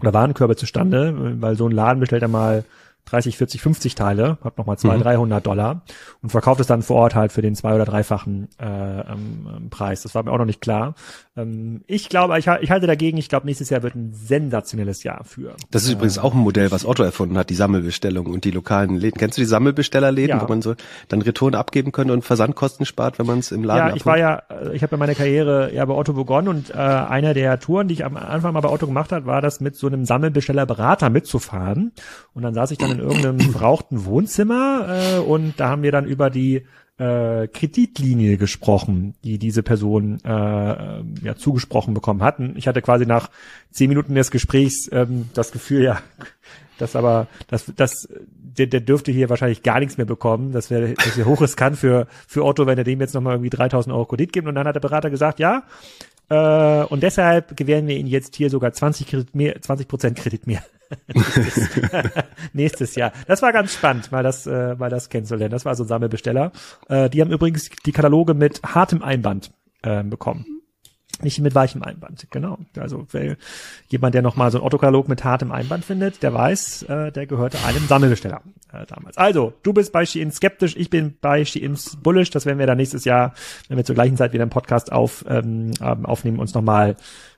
oder 0.00 0.14
Warenkörbe 0.14 0.56
zustande, 0.56 1.14
weil 1.40 1.56
so 1.56 1.68
ein 1.68 1.72
Laden 1.72 2.00
bestellt 2.00 2.22
er 2.22 2.28
mal 2.28 2.64
30, 3.06 3.36
40, 3.36 3.60
50 3.60 3.94
Teile, 3.94 4.38
hat 4.42 4.58
nochmal 4.58 4.78
200, 4.78 4.98
mhm. 5.00 5.04
300 5.04 5.46
Dollar 5.46 5.82
und 6.22 6.30
verkauft 6.30 6.60
es 6.60 6.66
dann 6.66 6.82
vor 6.82 6.96
Ort 6.96 7.14
halt 7.14 7.32
für 7.32 7.42
den 7.42 7.54
zwei- 7.54 7.74
oder 7.74 7.84
dreifachen 7.84 8.48
äh, 8.58 9.00
ähm, 9.00 9.68
Preis. 9.70 10.02
Das 10.02 10.14
war 10.14 10.22
mir 10.22 10.32
auch 10.32 10.38
noch 10.38 10.44
nicht 10.44 10.60
klar. 10.60 10.94
Ähm, 11.40 11.82
ich 11.86 12.08
glaube, 12.08 12.38
ich, 12.38 12.46
ich, 12.46 12.70
halte 12.70 12.86
dagegen, 12.86 13.18
ich 13.18 13.28
glaube, 13.28 13.46
nächstes 13.46 13.70
Jahr 13.70 13.82
wird 13.82 13.94
ein 13.94 14.12
sensationelles 14.12 15.02
Jahr 15.02 15.24
für. 15.24 15.54
Das 15.70 15.82
ist 15.84 15.90
äh, 15.90 15.92
übrigens 15.92 16.18
auch 16.18 16.34
ein 16.34 16.40
Modell, 16.40 16.70
was 16.70 16.84
Otto 16.84 17.02
erfunden 17.02 17.36
hat, 17.38 17.50
die 17.50 17.54
Sammelbestellung 17.54 18.26
und 18.26 18.44
die 18.44 18.50
lokalen 18.50 18.96
Läden. 18.96 19.18
Kennst 19.18 19.38
du 19.38 19.42
die 19.42 19.46
Sammelbestellerläden, 19.46 20.36
ja. 20.36 20.42
wo 20.42 20.48
man 20.48 20.62
so 20.62 20.74
dann 21.08 21.22
Retouren 21.22 21.54
abgeben 21.54 21.92
könnte 21.92 22.12
und 22.12 22.24
Versandkosten 22.24 22.86
spart, 22.86 23.18
wenn 23.18 23.26
man 23.26 23.38
es 23.38 23.52
im 23.52 23.64
Laden 23.64 23.88
Ja, 23.88 23.96
ich 23.96 24.02
abholt? 24.02 24.06
war 24.06 24.18
ja, 24.18 24.42
äh, 24.48 24.74
ich 24.74 24.82
habe 24.82 24.92
ja 24.92 24.98
meine 24.98 25.14
Karriere 25.14 25.72
ja 25.74 25.84
bei 25.84 25.94
Otto 25.94 26.12
begonnen 26.12 26.48
und 26.48 26.70
äh, 26.70 26.74
einer 26.74 27.34
der 27.34 27.58
Touren, 27.60 27.88
die 27.88 27.94
ich 27.94 28.04
am 28.04 28.16
Anfang 28.16 28.52
mal 28.52 28.60
bei 28.60 28.70
Otto 28.70 28.86
gemacht 28.86 29.12
hat, 29.12 29.26
war 29.26 29.40
das 29.40 29.60
mit 29.60 29.76
so 29.76 29.86
einem 29.86 30.04
Sammelbestellerberater 30.04 31.10
mitzufahren. 31.10 31.92
Und 32.34 32.42
dann 32.42 32.54
saß 32.54 32.70
ich 32.70 32.78
dann 32.78 32.92
in 32.92 32.98
irgendeinem 32.98 33.40
verrauchten 33.52 34.04
Wohnzimmer 34.04 34.86
äh, 34.88 35.18
und 35.18 35.54
da 35.58 35.68
haben 35.68 35.82
wir 35.82 35.92
dann 35.92 36.06
über 36.06 36.30
die 36.30 36.64
äh, 37.00 37.48
Kreditlinie 37.48 38.36
gesprochen, 38.36 39.14
die 39.24 39.38
diese 39.38 39.62
Person 39.62 40.18
äh, 40.22 40.28
ja 40.28 41.34
zugesprochen 41.34 41.94
bekommen 41.94 42.22
hatten. 42.22 42.52
Ich 42.56 42.68
hatte 42.68 42.82
quasi 42.82 43.06
nach 43.06 43.30
zehn 43.70 43.88
Minuten 43.88 44.14
des 44.14 44.30
Gesprächs 44.30 44.88
ähm, 44.92 45.30
das 45.32 45.50
Gefühl, 45.50 45.82
ja, 45.82 46.02
das 46.78 46.96
aber, 46.96 47.26
das, 47.48 47.72
das, 47.74 48.06
der, 48.32 48.66
der 48.66 48.80
dürfte 48.80 49.12
hier 49.12 49.30
wahrscheinlich 49.30 49.62
gar 49.62 49.80
nichts 49.80 49.96
mehr 49.96 50.06
bekommen. 50.06 50.52
Das 50.52 50.70
wäre 50.70 50.92
das 50.92 51.16
wär 51.16 51.24
hochriskant 51.24 51.78
für 51.78 52.06
für 52.26 52.44
Otto, 52.44 52.66
wenn 52.66 52.76
er 52.76 52.84
dem 52.84 53.00
jetzt 53.00 53.14
nochmal 53.14 53.34
irgendwie 53.34 53.50
3000 53.50 53.94
Euro 53.94 54.04
Kredit 54.04 54.34
gibt. 54.34 54.46
Und 54.46 54.54
dann 54.54 54.66
hat 54.66 54.74
der 54.74 54.80
Berater 54.80 55.08
gesagt, 55.08 55.38
ja, 55.38 55.62
äh, 56.28 56.84
und 56.84 57.02
deshalb 57.02 57.56
gewähren 57.56 57.86
wir 57.86 57.96
Ihnen 57.96 58.08
jetzt 58.08 58.36
hier 58.36 58.50
sogar 58.50 58.74
20 58.74 59.06
Kredit 59.06 59.34
mehr, 59.34 59.60
20 59.60 59.88
Prozent 59.88 60.18
Kredit 60.18 60.46
mehr. 60.46 60.62
Nächstes, 61.12 61.68
nächstes 62.52 62.94
Jahr. 62.94 63.12
Das 63.26 63.42
war 63.42 63.52
ganz 63.52 63.74
spannend, 63.74 64.12
mal 64.12 64.22
das, 64.22 64.46
äh, 64.46 64.74
mal 64.76 64.90
das 64.90 65.08
kennenzulernen. 65.08 65.52
Das 65.52 65.64
war 65.64 65.74
so 65.74 65.84
ein 65.84 65.88
Sammelbesteller. 65.88 66.52
Äh, 66.88 67.10
die 67.10 67.20
haben 67.20 67.30
übrigens 67.30 67.70
die 67.86 67.92
Kataloge 67.92 68.34
mit 68.34 68.62
hartem 68.62 69.02
Einband 69.02 69.52
äh, 69.82 70.02
bekommen. 70.02 70.60
Nicht 71.22 71.40
mit 71.40 71.54
weichem 71.54 71.82
Einband, 71.82 72.28
genau. 72.30 72.58
Also 72.78 73.06
wer, 73.10 73.36
jemand, 73.88 74.14
der 74.14 74.22
nochmal 74.22 74.50
so 74.50 74.58
einen 74.58 74.64
Autokatalog 74.64 75.08
mit 75.08 75.22
hartem 75.22 75.52
Einband 75.52 75.84
findet, 75.84 76.22
der 76.22 76.32
weiß, 76.32 76.84
äh, 76.84 77.12
der 77.12 77.26
gehörte 77.26 77.58
einem 77.66 77.86
Sammelbesteller 77.86 78.40
äh, 78.72 78.86
damals. 78.86 79.18
Also, 79.18 79.52
du 79.62 79.74
bist 79.74 79.92
bei 79.92 80.06
Shein 80.06 80.32
skeptisch, 80.32 80.76
ich 80.76 80.88
bin 80.88 81.16
bei 81.20 81.44
Shein 81.44 81.76
bullish. 82.02 82.30
Das 82.30 82.46
werden 82.46 82.58
wir 82.58 82.66
dann 82.66 82.78
nächstes 82.78 83.04
Jahr, 83.04 83.34
wenn 83.68 83.76
wir 83.76 83.84
zur 83.84 83.94
gleichen 83.94 84.16
Zeit 84.16 84.32
wieder 84.32 84.42
einen 84.42 84.50
Podcast 84.50 84.92
auf, 84.92 85.24
ähm, 85.28 85.72
ähm 85.82 86.06
aufnehmen, 86.06 86.38
uns 86.38 86.54
nochmal 86.54 86.96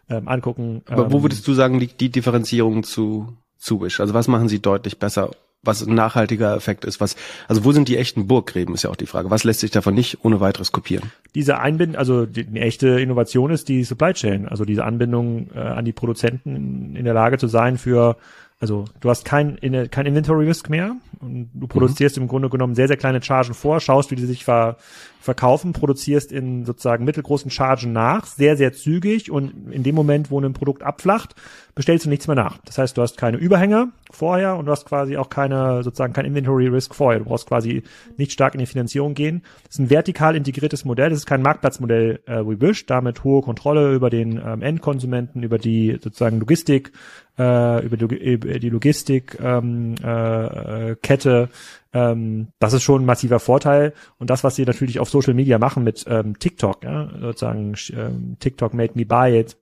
ähm, 0.09 0.29
angucken. 0.29 0.83
Aber 0.87 1.11
wo 1.11 1.17
ähm, 1.17 1.23
würdest 1.25 1.47
du 1.49 1.55
sagen, 1.55 1.79
liegt 1.79 2.01
die 2.01 2.11
Differenzierung 2.11 2.85
zu 2.85 3.37
Zubisch? 3.62 4.01
Also 4.01 4.14
was 4.14 4.29
machen 4.29 4.48
sie 4.48 4.61
deutlich 4.61 4.98
besser 4.98 5.31
was 5.62 5.87
ein 5.87 5.94
nachhaltiger 5.94 6.57
Effekt 6.57 6.85
ist. 6.85 7.01
Was, 7.01 7.16
also 7.46 7.64
wo 7.64 7.72
sind 7.72 7.88
die 7.88 7.96
echten 7.96 8.27
Burggräben, 8.27 8.75
ist 8.75 8.83
ja 8.83 8.90
auch 8.90 8.96
die 8.96 9.07
Frage. 9.07 9.31
Was 9.31 9.44
lässt 9.44 9.61
sich 9.61 9.70
davon 9.70 9.94
nicht 9.94 10.25
ohne 10.25 10.40
weiteres 10.40 10.72
kopieren? 10.72 11.12
Diese 11.35 11.59
Einbindung, 11.59 11.96
also 11.96 12.27
die, 12.27 12.46
eine 12.46 12.61
echte 12.61 13.01
Innovation 13.01 13.51
ist 13.51 13.68
die 13.68 13.85
Supply 13.85 14.12
Chain, 14.12 14.48
also 14.48 14.64
diese 14.64 14.85
Anbindung 14.85 15.51
äh, 15.55 15.61
an 15.61 15.85
die 15.85 15.92
Produzenten 15.92 16.96
in 16.96 17.05
der 17.05 17.14
Lage 17.14 17.38
zu 17.38 17.46
sein 17.46 17.79
für 17.79 18.16
also 18.62 18.85
du 19.01 19.11
hast 19.11 19.25
kein, 19.25 19.59
kein 19.90 20.07
Inventory 20.07 20.46
Risk 20.46 20.70
mehr 20.70 20.94
und 21.18 21.51
du 21.53 21.66
produzierst 21.66 22.16
mhm. 22.16 22.22
im 22.22 22.29
Grunde 22.29 22.48
genommen 22.48 22.77
sehr, 22.77 22.87
sehr 22.87 22.96
kleine 22.96 23.20
Chargen 23.20 23.55
vor, 23.55 23.81
schaust, 23.81 24.12
wie 24.12 24.14
die 24.14 24.25
sich 24.25 24.44
ver, 24.44 24.77
verkaufen, 25.20 25.72
produzierst 25.72 26.31
in 26.31 26.64
sozusagen 26.64 27.05
mittelgroßen 27.05 27.51
Chargen 27.51 27.92
nach, 27.92 28.25
sehr, 28.25 28.57
sehr 28.57 28.72
zügig 28.72 29.33
und 29.33 29.72
in 29.72 29.83
dem 29.83 29.96
Moment, 29.96 30.31
wo 30.31 30.40
ein 30.40 30.53
Produkt 30.53 30.85
abflacht, 30.85 31.35
bestellst 31.75 32.05
du 32.05 32.11
nichts 32.11 32.27
mehr 32.27 32.37
nach. 32.37 32.59
Das 32.64 32.79
heißt, 32.79 32.96
du 32.96 33.03
hast 33.03 33.16
keine 33.16 33.37
Überhänge 33.37 33.88
vorher 34.11 34.57
und 34.57 34.66
du 34.66 34.72
hast 34.72 34.85
quasi 34.85 35.16
auch 35.16 35.29
keine, 35.29 35.83
sozusagen 35.83 36.12
kein 36.12 36.27
Inventory 36.27 36.68
Risk 36.68 36.94
vorher. 36.94 37.20
Du 37.20 37.25
brauchst 37.25 37.48
quasi 37.48 37.83
nicht 38.16 38.33
stark 38.33 38.55
in 38.55 38.61
die 38.61 38.66
Finanzierung 38.66 39.14
gehen. 39.14 39.42
Das 39.64 39.75
ist 39.75 39.79
ein 39.79 39.90
vertikal 39.90 40.37
integriertes 40.37 40.85
Modell. 40.85 41.11
Das 41.11 41.18
ist 41.18 41.27
kein 41.27 41.42
Marktplatzmodell 41.42 42.20
äh, 42.27 42.44
wie 42.44 42.61
Wish, 42.61 42.87
damit 42.87 43.25
hohe 43.25 43.42
Kontrolle 43.42 43.92
über 43.94 44.11
den 44.11 44.40
ähm, 44.44 44.62
Endkonsumenten, 44.62 45.42
über 45.42 45.59
die 45.59 45.98
sozusagen 46.01 46.38
Logistik, 46.38 46.92
äh, 47.38 47.85
über, 47.85 47.97
die, 47.97 48.33
über 48.35 48.59
die 48.59 48.71
Logistik 48.71 49.38
ähm, 49.40 49.95
äh, 50.03 50.97
Kette. 50.97 51.49
Ähm, 51.92 52.49
das 52.59 52.73
ist 52.73 52.83
schon 52.83 53.03
ein 53.03 53.07
massiver 53.07 53.40
Vorteil. 53.40 53.95
Und 54.18 54.31
das, 54.31 54.45
was 54.45 54.57
sie 54.57 54.64
natürlich 54.64 55.01
auf 55.01 55.11
Social 55.11 55.35
Media 55.35 55.59
machen 55.59 55.85
mit 55.85 56.05
ähm, 56.09 56.38
TikTok, 56.38 56.85
ja, 56.85 57.11
sozusagen 57.21 57.75
ähm, 57.95 58.37
TikTok 58.38 58.75
made 58.75 58.92
me 58.95 59.07
buy 59.07 59.38
it, 59.38 59.57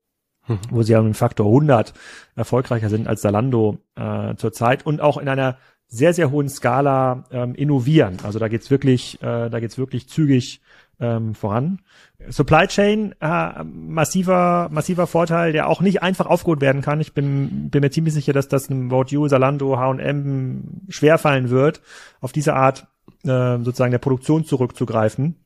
mhm. 0.46 0.58
wo 0.70 0.82
sie 0.82 0.92
ja 0.92 1.00
einen 1.00 1.14
Faktor 1.14 1.46
100 1.46 1.92
erfolgreicher 2.36 2.88
sind 2.88 3.08
als 3.08 3.20
Zalando 3.20 3.78
äh, 3.96 4.34
zurzeit 4.36 4.86
und 4.86 5.00
auch 5.00 5.18
in 5.18 5.28
einer 5.28 5.58
sehr, 5.90 6.14
sehr 6.14 6.30
hohen 6.30 6.48
Skala 6.48 7.24
ähm, 7.32 7.54
innovieren. 7.56 8.18
Also 8.22 8.38
da 8.38 8.46
geht's 8.46 8.70
wirklich, 8.70 9.20
äh, 9.22 9.50
da 9.50 9.58
geht's 9.58 9.76
wirklich 9.76 10.08
zügig 10.08 10.60
ähm, 11.00 11.34
voran. 11.34 11.80
Supply 12.28 12.66
Chain, 12.66 13.14
äh, 13.20 13.64
massiver, 13.64 14.68
massiver 14.70 15.06
Vorteil, 15.06 15.52
der 15.52 15.68
auch 15.68 15.80
nicht 15.80 16.02
einfach 16.02 16.26
aufgeholt 16.26 16.60
werden 16.60 16.82
kann. 16.82 17.00
Ich 17.00 17.14
bin, 17.14 17.70
bin 17.70 17.80
mir 17.80 17.90
ziemlich 17.90 18.14
sicher, 18.14 18.32
dass 18.32 18.48
das 18.48 18.70
einem 18.70 18.92
About 18.92 19.06
You, 19.08 19.26
Zalando, 19.26 19.78
H&M 19.78 20.82
schwerfallen 20.88 21.50
wird, 21.50 21.80
auf 22.20 22.32
diese 22.32 22.54
Art 22.54 22.86
äh, 23.24 23.58
sozusagen 23.58 23.92
der 23.92 23.98
Produktion 23.98 24.44
zurückzugreifen, 24.44 25.36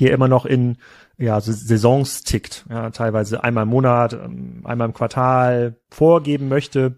die 0.00 0.08
immer 0.08 0.28
noch 0.28 0.46
in 0.46 0.78
ja, 1.18 1.40
Saisons 1.40 2.24
tickt, 2.24 2.66
ja, 2.68 2.90
teilweise 2.90 3.44
einmal 3.44 3.64
im 3.64 3.70
Monat, 3.70 4.14
ähm, 4.14 4.62
einmal 4.64 4.88
im 4.88 4.94
Quartal 4.94 5.76
vorgeben 5.90 6.48
möchte, 6.48 6.96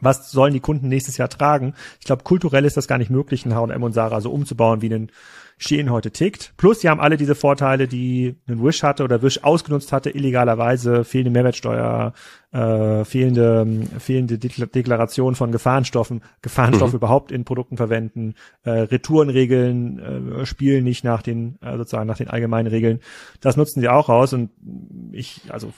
was 0.00 0.30
sollen 0.30 0.52
die 0.52 0.60
Kunden 0.60 0.88
nächstes 0.88 1.16
Jahr 1.16 1.28
tragen? 1.28 1.74
Ich 2.00 2.06
glaube, 2.06 2.22
kulturell 2.22 2.64
ist 2.64 2.76
das 2.76 2.88
gar 2.88 2.98
nicht 2.98 3.10
möglich, 3.10 3.46
ein 3.46 3.54
H&M 3.54 3.82
und 3.82 3.92
Sarah 3.92 4.20
so 4.20 4.30
umzubauen, 4.30 4.82
wie 4.82 4.92
einen 4.92 5.10
Shein 5.58 5.90
heute 5.90 6.10
tickt. 6.10 6.52
Plus, 6.58 6.80
sie 6.80 6.88
haben 6.90 7.00
alle 7.00 7.16
diese 7.16 7.34
Vorteile, 7.34 7.88
die 7.88 8.36
ein 8.46 8.62
Wish 8.62 8.82
hatte 8.82 9.04
oder 9.04 9.22
Wish 9.22 9.42
ausgenutzt 9.42 9.90
hatte, 9.90 10.10
illegalerweise, 10.10 11.02
fehlende 11.02 11.30
Mehrwertsteuer, 11.30 12.12
äh, 12.52 13.04
fehlende, 13.04 13.66
fehlende 13.98 14.38
Deklaration 14.38 15.34
von 15.34 15.52
Gefahrenstoffen, 15.52 16.20
Gefahrenstoffe 16.42 16.92
mhm. 16.92 16.98
überhaupt 16.98 17.32
in 17.32 17.44
Produkten 17.44 17.78
verwenden, 17.78 18.34
äh, 18.64 18.70
Retourenregeln 18.70 20.42
äh, 20.42 20.46
spielen 20.46 20.84
nicht 20.84 21.04
nach 21.04 21.22
den, 21.22 21.58
äh, 21.62 21.78
sozusagen 21.78 22.06
nach 22.06 22.18
den 22.18 22.28
allgemeinen 22.28 22.68
Regeln. 22.68 23.00
Das 23.40 23.56
nutzen 23.56 23.80
sie 23.80 23.88
auch 23.88 24.10
aus 24.10 24.34
und 24.34 24.50
ich, 25.12 25.40
also 25.48 25.72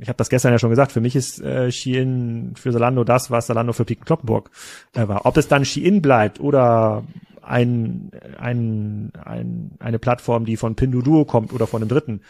ich 0.00 0.08
habe 0.08 0.16
das 0.16 0.30
gestern 0.30 0.52
ja 0.52 0.58
schon 0.58 0.70
gesagt, 0.70 0.92
für 0.92 1.00
mich 1.02 1.14
ist 1.14 1.42
äh, 1.42 1.70
Shein 1.70 2.54
für 2.56 2.72
Salando 2.72 3.04
das, 3.04 3.30
was 3.30 3.48
Salando 3.48 3.74
für 3.74 3.84
Piken 3.84 4.04
Kloppenburg 4.04 4.50
äh, 4.94 5.06
war. 5.08 5.26
Ob 5.26 5.36
es 5.36 5.48
dann 5.48 5.66
Shein 5.66 6.00
bleibt 6.00 6.40
oder 6.40 7.04
ein, 7.50 8.12
ein, 8.38 9.12
ein, 9.22 9.72
eine 9.80 9.98
Plattform, 9.98 10.44
die 10.44 10.56
von 10.56 10.76
Pinduoduo 10.76 11.24
kommt 11.24 11.52
oder 11.52 11.66
von 11.66 11.82
einem 11.82 11.88
dritten. 11.88 12.20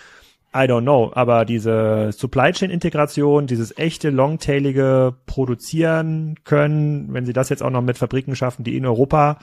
I 0.53 0.67
don't 0.67 0.83
know, 0.83 1.13
aber 1.15 1.45
diese 1.45 2.11
Supply 2.13 2.51
Chain 2.51 2.71
Integration, 2.71 3.47
dieses 3.47 3.77
echte 3.79 4.11
longtailige 4.11 5.15
Produzieren 5.27 6.37
können, 6.43 7.13
wenn 7.13 7.25
sie 7.25 7.33
das 7.33 7.51
jetzt 7.51 7.63
auch 7.63 7.71
noch 7.71 7.83
mit 7.83 7.99
Fabriken 7.99 8.35
schaffen, 8.35 8.65
die 8.65 8.77
in 8.77 8.85
Europa 8.85 9.39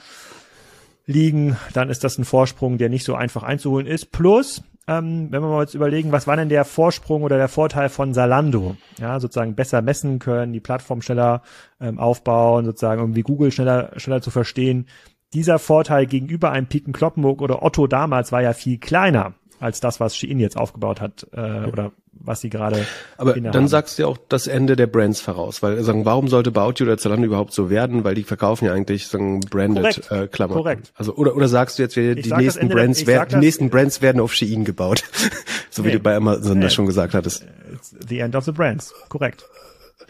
liegen, 1.06 1.56
dann 1.72 1.88
ist 1.88 2.04
das 2.04 2.18
ein 2.18 2.26
Vorsprung, 2.26 2.76
der 2.76 2.90
nicht 2.90 3.04
so 3.04 3.14
einfach 3.14 3.42
einzuholen 3.42 3.86
ist. 3.86 4.12
Plus, 4.12 4.62
ähm, 4.86 5.28
wenn 5.30 5.40
wir 5.40 5.48
mal 5.48 5.62
jetzt 5.62 5.72
überlegen, 5.72 6.12
was 6.12 6.26
war 6.26 6.36
denn 6.36 6.50
der 6.50 6.66
Vorsprung 6.66 7.22
oder 7.22 7.38
der 7.38 7.48
Vorteil 7.48 7.88
von 7.88 8.12
Salando? 8.12 8.76
Ja, 9.00 9.18
sozusagen 9.18 9.54
besser 9.54 9.80
messen 9.80 10.18
können, 10.18 10.52
die 10.52 10.60
Plattform 10.60 11.00
schneller 11.00 11.40
ähm, 11.80 11.98
aufbauen, 11.98 12.66
sozusagen 12.66 13.00
irgendwie 13.00 13.22
Google 13.22 13.50
schneller, 13.50 13.92
schneller 13.96 14.20
zu 14.20 14.30
verstehen 14.30 14.86
dieser 15.34 15.58
Vorteil 15.58 16.06
gegenüber 16.06 16.50
einem 16.50 16.66
Piken 16.66 16.92
Kloppenburg 16.92 17.42
oder 17.42 17.62
Otto 17.62 17.86
damals 17.86 18.32
war 18.32 18.42
ja 18.42 18.52
viel 18.52 18.78
kleiner 18.78 19.34
als 19.60 19.80
das, 19.80 20.00
was 20.00 20.16
Shein 20.16 20.38
jetzt 20.38 20.56
aufgebaut 20.56 21.00
hat 21.00 21.26
äh, 21.32 21.64
oder 21.66 21.92
was 22.12 22.40
sie 22.40 22.50
gerade. 22.50 22.84
Aber 23.16 23.34
dann 23.34 23.54
haben. 23.54 23.68
sagst 23.68 23.98
du 23.98 24.02
ja 24.02 24.08
auch 24.08 24.18
das 24.28 24.46
Ende 24.46 24.76
der 24.76 24.86
Brands 24.86 25.20
voraus, 25.20 25.62
weil 25.62 25.82
sagen, 25.82 26.04
warum 26.04 26.28
sollte 26.28 26.50
Bauti 26.50 26.82
oder 26.84 26.98
Zalando 26.98 27.26
überhaupt 27.26 27.52
so 27.52 27.70
werden? 27.70 28.04
Weil 28.04 28.14
die 28.14 28.24
verkaufen 28.24 28.66
ja 28.66 28.72
eigentlich 28.72 29.08
sagen 29.08 29.40
branded 29.40 30.10
äh, 30.10 30.26
Klamotten. 30.26 30.62
Korrekt. 30.62 30.92
Also 30.94 31.14
oder 31.14 31.34
oder 31.34 31.48
sagst 31.48 31.78
du 31.78 31.82
jetzt, 31.82 31.96
wir, 31.96 32.14
die 32.14 32.32
nächsten 32.32 32.68
Brands 32.68 33.06
werden, 33.06 33.40
die 33.40 33.46
nächsten 33.46 33.70
Brands 33.70 34.02
werden 34.02 34.20
auf 34.20 34.34
Shein 34.34 34.64
gebaut, 34.64 35.04
so 35.70 35.82
nee. 35.82 35.88
wie 35.88 35.92
du 35.92 36.00
bei 36.00 36.16
Amazon 36.16 36.58
nee. 36.58 36.64
das 36.64 36.74
schon 36.74 36.86
gesagt 36.86 37.14
hattest. 37.14 37.44
It's 37.72 37.94
the 38.08 38.20
end 38.20 38.34
of 38.34 38.44
the 38.44 38.52
brands. 38.52 38.94
Korrekt. 39.08 39.44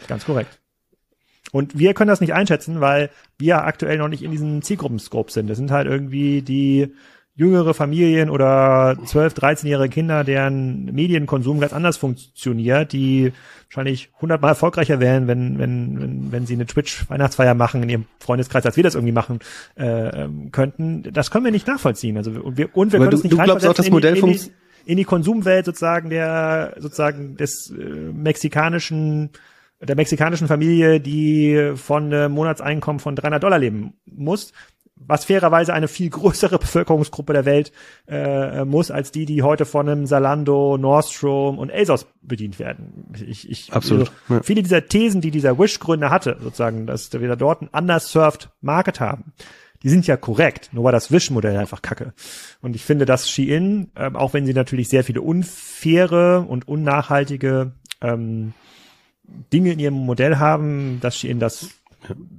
Ganz 0.07 0.25
korrekt. 0.25 0.59
Und 1.51 1.77
wir 1.77 1.93
können 1.93 2.09
das 2.09 2.21
nicht 2.21 2.33
einschätzen, 2.33 2.79
weil 2.81 3.09
wir 3.37 3.63
aktuell 3.63 3.97
noch 3.97 4.07
nicht 4.07 4.23
in 4.23 4.31
diesem 4.31 4.61
Zielgruppenscope 4.61 5.31
sind. 5.31 5.49
Das 5.49 5.57
sind 5.57 5.71
halt 5.71 5.87
irgendwie 5.87 6.41
die, 6.41 6.93
jüngere 7.39 7.73
Familien 7.73 8.29
oder 8.29 8.97
12, 9.05 9.33
13-jährige 9.33 9.93
Kinder, 9.93 10.25
deren 10.25 10.93
Medienkonsum 10.93 11.61
ganz 11.61 11.71
anders 11.71 11.95
funktioniert, 11.95 12.91
die 12.91 13.31
wahrscheinlich 13.69 14.09
hundertmal 14.19 14.51
erfolgreicher 14.51 14.99
wären, 14.99 15.27
wenn, 15.27 15.57
wenn, 15.57 16.01
wenn, 16.01 16.31
wenn 16.33 16.45
sie 16.45 16.55
eine 16.55 16.65
Twitch-Weihnachtsfeier 16.65 17.53
machen 17.53 17.81
in 17.83 17.89
ihrem 17.89 18.05
Freundeskreis, 18.19 18.65
als 18.65 18.75
wir 18.75 18.83
das 18.83 18.95
irgendwie 18.95 19.13
machen 19.13 19.39
äh, 19.77 20.23
ähm, 20.23 20.51
könnten. 20.51 21.03
Das 21.13 21.31
können 21.31 21.45
wir 21.45 21.53
nicht 21.53 21.65
nachvollziehen. 21.65 22.17
Also 22.17 22.31
und 22.31 22.57
wir, 22.57 22.75
und 22.75 22.91
wir 22.91 22.99
Aber 22.99 23.05
können 23.05 23.11
du, 23.11 23.15
uns 23.15 23.23
nicht 23.23 23.31
du 23.31 23.41
glaubst 23.41 23.65
auch, 23.65 23.73
das 23.73 23.89
Modell 23.89 24.17
funktioniert. 24.17 24.59
in 24.83 24.97
die 24.97 25.05
Konsumwelt 25.05 25.65
sozusagen 25.65 26.09
der 26.09 26.75
sozusagen 26.77 27.37
des 27.37 27.71
äh, 27.71 27.81
mexikanischen 27.81 29.29
der 29.81 29.95
mexikanischen 29.95 30.47
Familie, 30.47 30.99
die 30.99 31.73
von 31.75 32.05
einem 32.05 32.33
Monatseinkommen 32.33 32.99
von 32.99 33.15
300 33.15 33.41
Dollar 33.41 33.59
leben 33.59 33.93
muss, 34.05 34.51
was 34.95 35.25
fairerweise 35.25 35.73
eine 35.73 35.87
viel 35.87 36.09
größere 36.09 36.59
Bevölkerungsgruppe 36.59 37.33
der 37.33 37.45
Welt 37.45 37.71
äh, 38.07 38.65
muss, 38.65 38.91
als 38.91 39.11
die, 39.11 39.25
die 39.25 39.41
heute 39.41 39.65
von 39.65 39.87
einem 39.87 40.05
Salando, 40.05 40.77
Nordstrom 40.77 41.57
und 41.57 41.71
ASOS 41.71 42.07
bedient 42.21 42.59
werden. 42.59 43.05
Ich, 43.25 43.49
ich, 43.49 43.73
Absolut. 43.73 44.09
Also, 44.09 44.35
ja. 44.35 44.43
Viele 44.43 44.61
dieser 44.61 44.85
Thesen, 44.85 45.21
die 45.21 45.31
dieser 45.31 45.57
Wish-Gründer 45.57 46.09
hatte, 46.09 46.37
sozusagen, 46.41 46.85
dass 46.85 47.11
wir 47.13 47.27
da 47.27 47.35
dort 47.35 47.61
ein 47.61 47.69
underserved 47.69 48.49
Market 48.61 48.99
haben, 48.99 49.33
die 49.81 49.89
sind 49.89 50.05
ja 50.07 50.17
korrekt, 50.17 50.71
nur 50.73 50.83
war 50.83 50.91
das 50.91 51.09
Wish-Modell 51.09 51.55
einfach 51.55 51.81
kacke. 51.81 52.13
Und 52.61 52.75
ich 52.75 52.83
finde, 52.83 53.05
dass 53.05 53.29
Shein, 53.29 53.91
ähm, 53.95 54.17
auch 54.17 54.33
wenn 54.33 54.45
sie 54.45 54.53
natürlich 54.53 54.89
sehr 54.89 55.05
viele 55.05 55.21
unfaire 55.21 56.45
und 56.45 56.67
unnachhaltige 56.67 57.71
ähm, 58.01 58.53
Dinge 59.51 59.73
in 59.73 59.79
ihrem 59.79 59.95
Modell 59.95 60.37
haben, 60.37 60.99
dass 61.01 61.17
Shein 61.17 61.39
das 61.39 61.69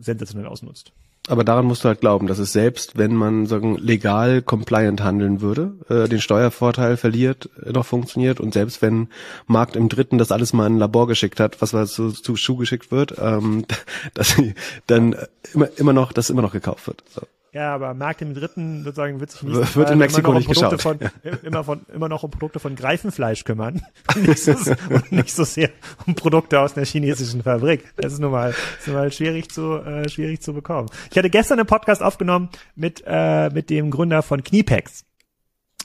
sensationell 0.01 0.47
ausnutzt. 0.47 0.93
Aber 1.29 1.45
daran 1.45 1.67
musst 1.67 1.85
du 1.85 1.89
halt 1.89 2.01
glauben, 2.01 2.27
dass 2.27 2.39
es 2.39 2.53
selbst, 2.53 2.97
wenn 2.97 3.15
man 3.15 3.47
sagen 3.47 3.77
legal 3.77 4.43
compliant 4.43 5.03
handeln 5.03 5.41
würde, 5.41 5.75
äh, 5.89 6.09
den 6.09 6.21
Steuervorteil 6.21 6.97
verliert, 6.97 7.51
äh, 7.65 7.73
noch 7.73 7.85
funktioniert 7.85 8.41
und 8.41 8.55
selbst 8.55 8.81
wenn 8.81 9.09
Markt 9.47 9.77
im 9.77 9.89
Dritten 9.89 10.19
das 10.19 10.33
alles 10.33 10.53
mal 10.53 10.67
in 10.67 10.75
ein 10.75 10.79
Labor 10.79 11.07
geschickt 11.07 11.39
hat, 11.39 11.61
was 11.61 11.75
was 11.75 11.93
zu, 11.93 12.11
zu 12.11 12.37
Schuh 12.37 12.57
geschickt 12.57 12.91
wird, 12.91 13.15
ähm, 13.21 13.65
dass 14.15 14.31
sie 14.31 14.55
dann 14.87 15.15
immer 15.53 15.69
immer 15.77 15.93
noch, 15.93 16.13
dass 16.13 16.31
immer 16.31 16.43
noch 16.43 16.53
gekauft 16.53 16.87
wird. 16.87 17.05
So. 17.11 17.23
Ja, 17.53 17.75
aber 17.75 17.95
Markt 17.95 18.23
im 18.23 18.33
Dritten 18.35 18.85
sozusagen 18.85 19.19
wird 19.19 19.33
sich 19.33 19.43
nicht 19.43 19.57
Wird- 19.57 19.77
wird 19.77 19.91
in 19.91 19.99
Mexiko 19.99 20.31
um 20.31 20.37
nicht 20.37 20.47
Produkte 20.47 20.77
geschaut. 20.77 21.11
Von, 21.23 21.37
immer, 21.43 21.65
von, 21.65 21.81
immer 21.93 22.09
noch 22.09 22.23
um 22.23 22.31
Produkte 22.31 22.61
von 22.61 22.77
Greifenfleisch 22.77 23.43
kümmern 23.45 23.83
und 24.15 24.29
nicht, 24.29 24.39
so, 24.43 24.53
und 24.89 25.11
nicht 25.11 25.35
so 25.35 25.43
sehr 25.45 25.71
um 26.07 26.15
Produkte 26.15 26.61
aus 26.61 26.77
einer 26.77 26.87
chinesischen 26.87 27.43
Fabrik. 27.43 27.85
Das 27.97 28.13
ist 28.13 28.21
nun 28.21 28.31
mal, 28.31 28.51
ist 28.79 28.87
nun 28.87 28.97
mal 28.97 29.11
schwierig 29.11 29.51
zu 29.51 29.79
äh, 29.79 30.09
schwierig 30.09 30.41
zu 30.43 30.53
bekommen. 30.55 30.89
Ich 31.11 31.19
hatte 31.19 31.29
gestern 31.31 31.59
einen 31.59 31.67
Podcast 31.67 32.03
aufgenommen 32.03 32.51
mit 32.77 33.03
äh, 33.07 33.51
mit 33.51 33.69
dem 33.71 33.91
Gründer 33.91 34.23
von 34.23 34.45
Kniepex. 34.45 35.05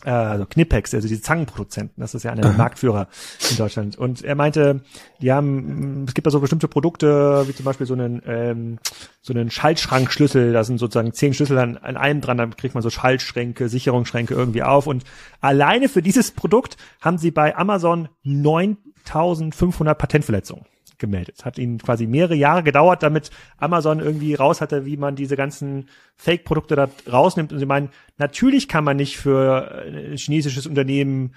Äh, 0.05 0.11
also 0.11 0.45
Knipex, 0.45 0.93
also 0.93 1.07
die 1.07 1.19
Zangenproduzenten, 1.19 1.99
das 1.99 2.13
ist 2.13 2.23
ja 2.23 2.31
einer 2.31 2.43
der 2.43 2.53
Marktführer 2.53 3.07
in 3.49 3.57
Deutschland. 3.57 3.97
Und 3.97 4.23
er 4.23 4.35
meinte, 4.35 4.81
die 5.19 5.31
haben, 5.33 6.05
es 6.07 6.13
gibt 6.13 6.27
da 6.27 6.31
so 6.31 6.39
bestimmte 6.39 6.67
Produkte, 6.67 7.47
wie 7.47 7.55
zum 7.55 7.65
Beispiel 7.65 7.87
so 7.87 7.95
einen, 7.95 8.21
ähm, 8.27 8.77
so 9.21 9.33
einen 9.33 9.49
Schaltschrankschlüssel, 9.49 10.53
da 10.53 10.63
sind 10.63 10.77
sozusagen 10.77 11.11
zehn 11.13 11.33
Schlüssel 11.33 11.57
an, 11.57 11.77
an 11.77 11.97
einem 11.97 12.21
dran, 12.21 12.37
dann 12.37 12.55
kriegt 12.55 12.75
man 12.75 12.83
so 12.83 12.91
Schaltschränke, 12.91 13.67
Sicherungsschränke 13.67 14.35
irgendwie 14.35 14.63
auf. 14.63 14.85
Und 14.85 15.03
alleine 15.41 15.89
für 15.89 16.03
dieses 16.03 16.31
Produkt 16.31 16.77
haben 17.01 17.17
sie 17.17 17.31
bei 17.31 17.55
Amazon 17.57 18.07
9500 18.23 19.97
Patentverletzungen 19.97 20.65
gemeldet. 20.97 21.45
Hat 21.45 21.57
ihnen 21.57 21.77
quasi 21.77 22.07
mehrere 22.07 22.35
Jahre 22.35 22.63
gedauert, 22.63 23.03
damit 23.03 23.31
Amazon 23.57 23.99
irgendwie 23.99 24.35
raus 24.35 24.61
hatte, 24.61 24.85
wie 24.85 24.97
man 24.97 25.15
diese 25.15 25.35
ganzen 25.35 25.89
Fake-Produkte 26.15 26.75
da 26.75 26.89
rausnimmt. 27.11 27.51
Und 27.51 27.59
sie 27.59 27.65
meinen, 27.65 27.89
natürlich 28.17 28.67
kann 28.67 28.83
man 28.83 28.97
nicht 28.97 29.17
für 29.17 29.85
ein 29.85 30.17
chinesisches 30.17 30.67
Unternehmen 30.67 31.33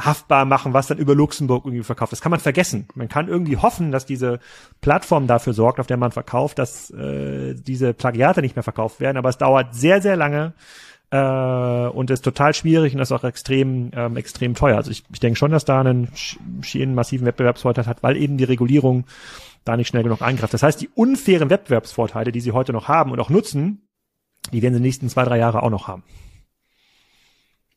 haftbar 0.00 0.44
machen, 0.44 0.74
was 0.74 0.86
dann 0.86 0.98
über 0.98 1.14
Luxemburg 1.14 1.64
irgendwie 1.64 1.82
verkauft. 1.82 2.12
Das 2.12 2.20
kann 2.20 2.30
man 2.30 2.40
vergessen. 2.40 2.86
Man 2.94 3.08
kann 3.08 3.28
irgendwie 3.28 3.56
hoffen, 3.56 3.90
dass 3.90 4.06
diese 4.06 4.38
Plattform 4.80 5.26
dafür 5.26 5.54
sorgt, 5.54 5.80
auf 5.80 5.88
der 5.88 5.96
man 5.96 6.12
verkauft, 6.12 6.58
dass 6.58 6.90
äh, 6.90 7.54
diese 7.54 7.94
Plagiate 7.94 8.40
nicht 8.40 8.54
mehr 8.54 8.62
verkauft 8.62 9.00
werden. 9.00 9.16
Aber 9.16 9.28
es 9.28 9.38
dauert 9.38 9.74
sehr, 9.74 10.00
sehr 10.00 10.16
lange 10.16 10.54
äh, 11.10 11.86
und 11.88 12.10
ist 12.10 12.22
total 12.22 12.54
schwierig 12.54 12.94
und 12.94 13.00
ist 13.00 13.12
auch 13.12 13.24
extrem, 13.24 13.90
ähm, 13.94 14.16
extrem 14.16 14.54
teuer. 14.54 14.76
Also 14.76 14.90
ich, 14.90 15.04
ich 15.12 15.20
denke 15.20 15.38
schon, 15.38 15.50
dass 15.50 15.64
da 15.64 15.80
einen 15.80 16.08
Shein 16.62 16.94
massiven 16.94 17.26
Wettbewerbsvorteil 17.26 17.86
hat, 17.86 18.02
weil 18.02 18.16
eben 18.16 18.36
die 18.36 18.44
Regulierung 18.44 19.04
da 19.64 19.76
nicht 19.76 19.88
schnell 19.88 20.02
genug 20.02 20.22
eingreift. 20.22 20.54
Das 20.54 20.62
heißt, 20.62 20.80
die 20.80 20.88
unfairen 20.88 21.50
Wettbewerbsvorteile, 21.50 22.32
die 22.32 22.40
sie 22.40 22.52
heute 22.52 22.72
noch 22.72 22.88
haben 22.88 23.10
und 23.12 23.20
auch 23.20 23.30
nutzen, 23.30 23.88
die 24.52 24.62
werden 24.62 24.74
sie 24.74 24.78
in 24.78 24.82
den 24.82 24.82
nächsten 24.82 25.08
zwei, 25.08 25.24
drei 25.24 25.38
Jahre 25.38 25.62
auch 25.62 25.70
noch 25.70 25.88
haben. 25.88 26.04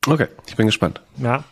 Okay, 0.08 0.30
ich 0.48 0.56
bin 0.56 0.66
gespannt. 0.66 1.00
Ja. 1.18 1.44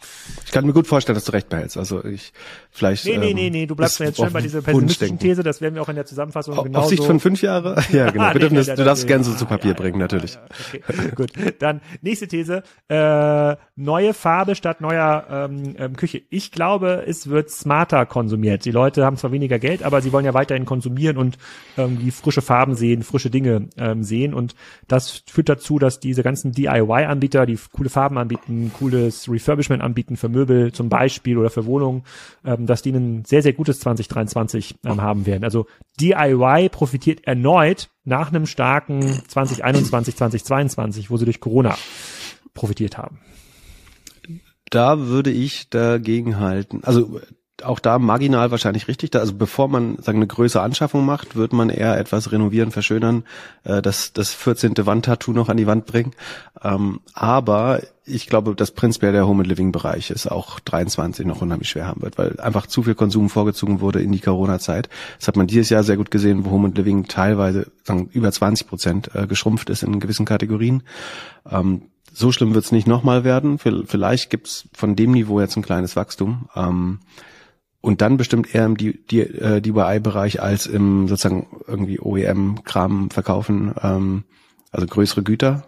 Ich 0.43 0.51
kann 0.51 0.65
mir 0.65 0.73
gut 0.73 0.87
vorstellen, 0.87 1.13
dass 1.13 1.25
du 1.25 1.31
recht 1.33 1.49
behältst. 1.49 1.77
Also 1.77 2.03
ich 2.03 2.33
vielleicht. 2.71 3.05
Nee, 3.05 3.19
nee, 3.19 3.29
ähm, 3.29 3.35
nee, 3.35 3.49
nee, 3.51 3.65
du 3.67 3.75
bleibst 3.75 3.99
mir 3.99 4.07
jetzt 4.07 4.17
schön 4.17 4.25
auf 4.25 4.33
bei 4.33 4.41
dieser 4.41 4.63
pessimistischen. 4.63 5.19
These, 5.19 5.43
das 5.43 5.61
werden 5.61 5.75
wir 5.75 5.83
auch 5.83 5.89
in 5.89 5.95
der 5.95 6.07
Zusammenfassung 6.07 6.57
Auf, 6.57 6.63
genau 6.63 6.79
auf 6.79 6.87
Sicht 6.87 7.03
von 7.03 7.19
fünf 7.19 7.43
Jahre? 7.43 7.75
Ja, 7.91 8.09
genau. 8.09 8.33
Wir 8.33 8.39
dürfen 8.39 8.55
das, 8.55 8.67
du 8.67 8.83
darfst 8.83 9.07
gerne 9.07 9.23
so 9.23 9.33
zu 9.33 9.45
Papier 9.45 9.73
bringen, 9.73 9.99
natürlich. 9.99 10.37
Okay, 10.69 11.11
gut. 11.15 11.31
Dann 11.59 11.81
nächste 12.01 12.27
These. 12.27 12.63
Äh, 12.87 13.55
neue 13.75 14.13
Farbe 14.13 14.55
statt 14.55 14.81
neuer 14.81 15.25
ähm, 15.29 15.75
ähm, 15.77 15.95
Küche. 15.95 16.21
Ich 16.29 16.51
glaube, 16.51 17.03
es 17.05 17.29
wird 17.29 17.51
smarter 17.51 18.05
konsumiert. 18.05 18.65
Die 18.65 18.71
Leute 18.71 19.05
haben 19.05 19.17
zwar 19.17 19.31
weniger 19.31 19.59
Geld, 19.59 19.83
aber 19.83 20.01
sie 20.01 20.11
wollen 20.11 20.25
ja 20.25 20.33
weiterhin 20.33 20.65
konsumieren 20.65 21.17
und 21.17 21.37
irgendwie 21.77 22.09
frische 22.11 22.41
Farben 22.41 22.73
sehen, 22.75 23.03
frische 23.03 23.29
Dinge 23.29 23.69
ähm, 23.77 24.03
sehen. 24.03 24.33
Und 24.33 24.55
das 24.87 25.23
führt 25.27 25.49
dazu, 25.49 25.77
dass 25.77 25.99
diese 25.99 26.23
ganzen 26.23 26.51
DIY-Anbieter, 26.51 27.45
die 27.45 27.59
coole 27.71 27.89
Farben 27.89 28.17
anbieten, 28.47 28.71
cooles 28.77 29.29
Refurbishment 29.29 29.81
anbieten 29.81 30.17
für 30.17 30.29
Möbel 30.29 30.71
zum 30.71 30.89
Beispiel 30.89 31.37
oder 31.37 31.49
für 31.49 31.65
Wohnungen, 31.65 32.03
ähm, 32.45 32.65
dass 32.65 32.81
die 32.81 32.91
ein 32.91 33.25
sehr, 33.25 33.41
sehr 33.41 33.53
gutes 33.53 33.79
2023 33.79 34.75
ähm, 34.85 35.01
haben 35.01 35.25
werden. 35.25 35.43
Also 35.43 35.67
DIY 35.99 36.69
profitiert 36.69 37.25
erneut 37.25 37.89
nach 38.03 38.29
einem 38.29 38.45
starken 38.45 39.01
2021, 39.27 40.15
2022, 40.15 41.11
wo 41.11 41.17
sie 41.17 41.25
durch 41.25 41.39
Corona 41.39 41.77
profitiert 42.53 42.97
haben. 42.97 43.19
Da 44.69 44.99
würde 44.99 45.31
ich 45.31 45.69
dagegen 45.69 46.39
halten. 46.39 46.81
Also 46.83 47.19
auch 47.63 47.79
da 47.79 47.99
marginal 47.99 48.51
wahrscheinlich 48.51 48.87
richtig. 48.87 49.15
Also 49.15 49.33
bevor 49.33 49.67
man 49.67 49.97
sagen 50.01 50.19
eine 50.19 50.27
größere 50.27 50.63
Anschaffung 50.63 51.05
macht, 51.05 51.35
wird 51.35 51.53
man 51.53 51.69
eher 51.69 51.97
etwas 51.97 52.31
renovieren, 52.31 52.71
verschönern, 52.71 53.23
äh, 53.63 53.81
das 53.81 54.13
das 54.13 54.33
14. 54.33 54.73
Wandtattoo 54.77 55.31
noch 55.31 55.49
an 55.49 55.57
die 55.57 55.67
Wand 55.67 55.85
bringen. 55.85 56.13
Ähm, 56.63 56.99
aber 57.13 57.81
ich 58.05 58.27
glaube, 58.27 58.55
dass 58.55 58.71
prinzipiell 58.71 59.11
der 59.11 59.27
Home 59.27 59.43
and 59.43 59.47
Living 59.47 59.71
Bereich 59.71 60.09
es 60.09 60.27
auch 60.27 60.59
23 60.59 61.25
noch 61.25 61.41
unheimlich 61.41 61.69
schwer 61.69 61.87
haben 61.87 62.01
wird, 62.01 62.17
weil 62.17 62.39
einfach 62.39 62.67
zu 62.67 62.83
viel 62.83 62.95
Konsum 62.95 63.29
vorgezogen 63.29 63.81
wurde 63.81 64.01
in 64.01 64.11
die 64.11 64.19
Corona-Zeit. 64.19 64.89
Das 65.19 65.27
hat 65.27 65.35
man 65.35 65.47
dieses 65.47 65.69
Jahr 65.69 65.83
sehr 65.83 65.97
gut 65.97 66.11
gesehen, 66.11 66.45
wo 66.45 66.51
Home 66.51 66.67
and 66.67 66.77
Living 66.77 67.07
teilweise 67.07 67.71
sagen, 67.83 68.09
über 68.11 68.31
20 68.31 68.67
Prozent 68.67 69.15
äh, 69.15 69.27
geschrumpft 69.27 69.69
ist 69.69 69.83
in 69.83 69.99
gewissen 69.99 70.25
Kategorien. 70.25 70.83
Ähm, 71.49 71.83
so 72.13 72.31
schlimm 72.31 72.53
wird 72.53 72.65
es 72.65 72.71
nicht 72.71 72.87
nochmal 72.87 73.23
werden. 73.23 73.59
Vielleicht 73.59 74.29
gibt 74.29 74.47
es 74.47 74.67
von 74.73 74.95
dem 74.95 75.11
Niveau 75.11 75.39
jetzt 75.39 75.55
ein 75.55 75.61
kleines 75.61 75.95
Wachstum. 75.95 76.49
Ähm, 76.55 76.99
und 77.81 78.01
dann 78.01 78.17
bestimmt 78.17 78.53
eher 78.53 78.65
im 78.65 78.75
äh, 78.77 79.61
DIY-Bereich 79.61 80.41
als 80.41 80.65
im 80.65 81.07
sozusagen 81.07 81.47
irgendwie 81.67 81.97
OEM-Kram 81.99 83.09
verkaufen, 83.09 83.73
ähm, 83.81 84.25
also 84.71 84.85
größere 84.85 85.23
Güter. 85.23 85.63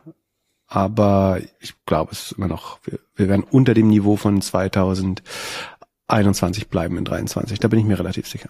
Aber 0.67 1.39
ich 1.59 1.73
glaube, 1.85 2.11
es 2.11 2.23
ist 2.23 2.33
immer 2.33 2.47
noch, 2.47 2.79
wir, 2.83 2.99
wir 3.15 3.27
werden 3.27 3.43
unter 3.49 3.73
dem 3.73 3.87
Niveau 3.87 4.15
von 4.15 4.39
2021 4.41 6.69
bleiben 6.69 6.97
in 6.97 7.05
23. 7.05 7.59
Da 7.59 7.67
bin 7.67 7.79
ich 7.79 7.85
mir 7.85 7.97
relativ 7.99 8.27
sicher. 8.27 8.49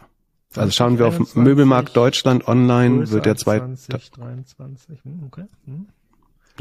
Also 0.55 0.71
schauen 0.71 0.99
wir 0.99 1.07
auf 1.07 1.13
21, 1.13 1.41
Möbelmarkt 1.41 1.95
Deutschland 1.95 2.45
online, 2.47 3.09
wird 3.09 3.25
der 3.25 3.33
als 3.33 3.41
zwei, 3.41 3.59
2023. 3.59 4.99
Hm, 5.03 5.23
okay. 5.25 5.45
Hm. 5.65 5.87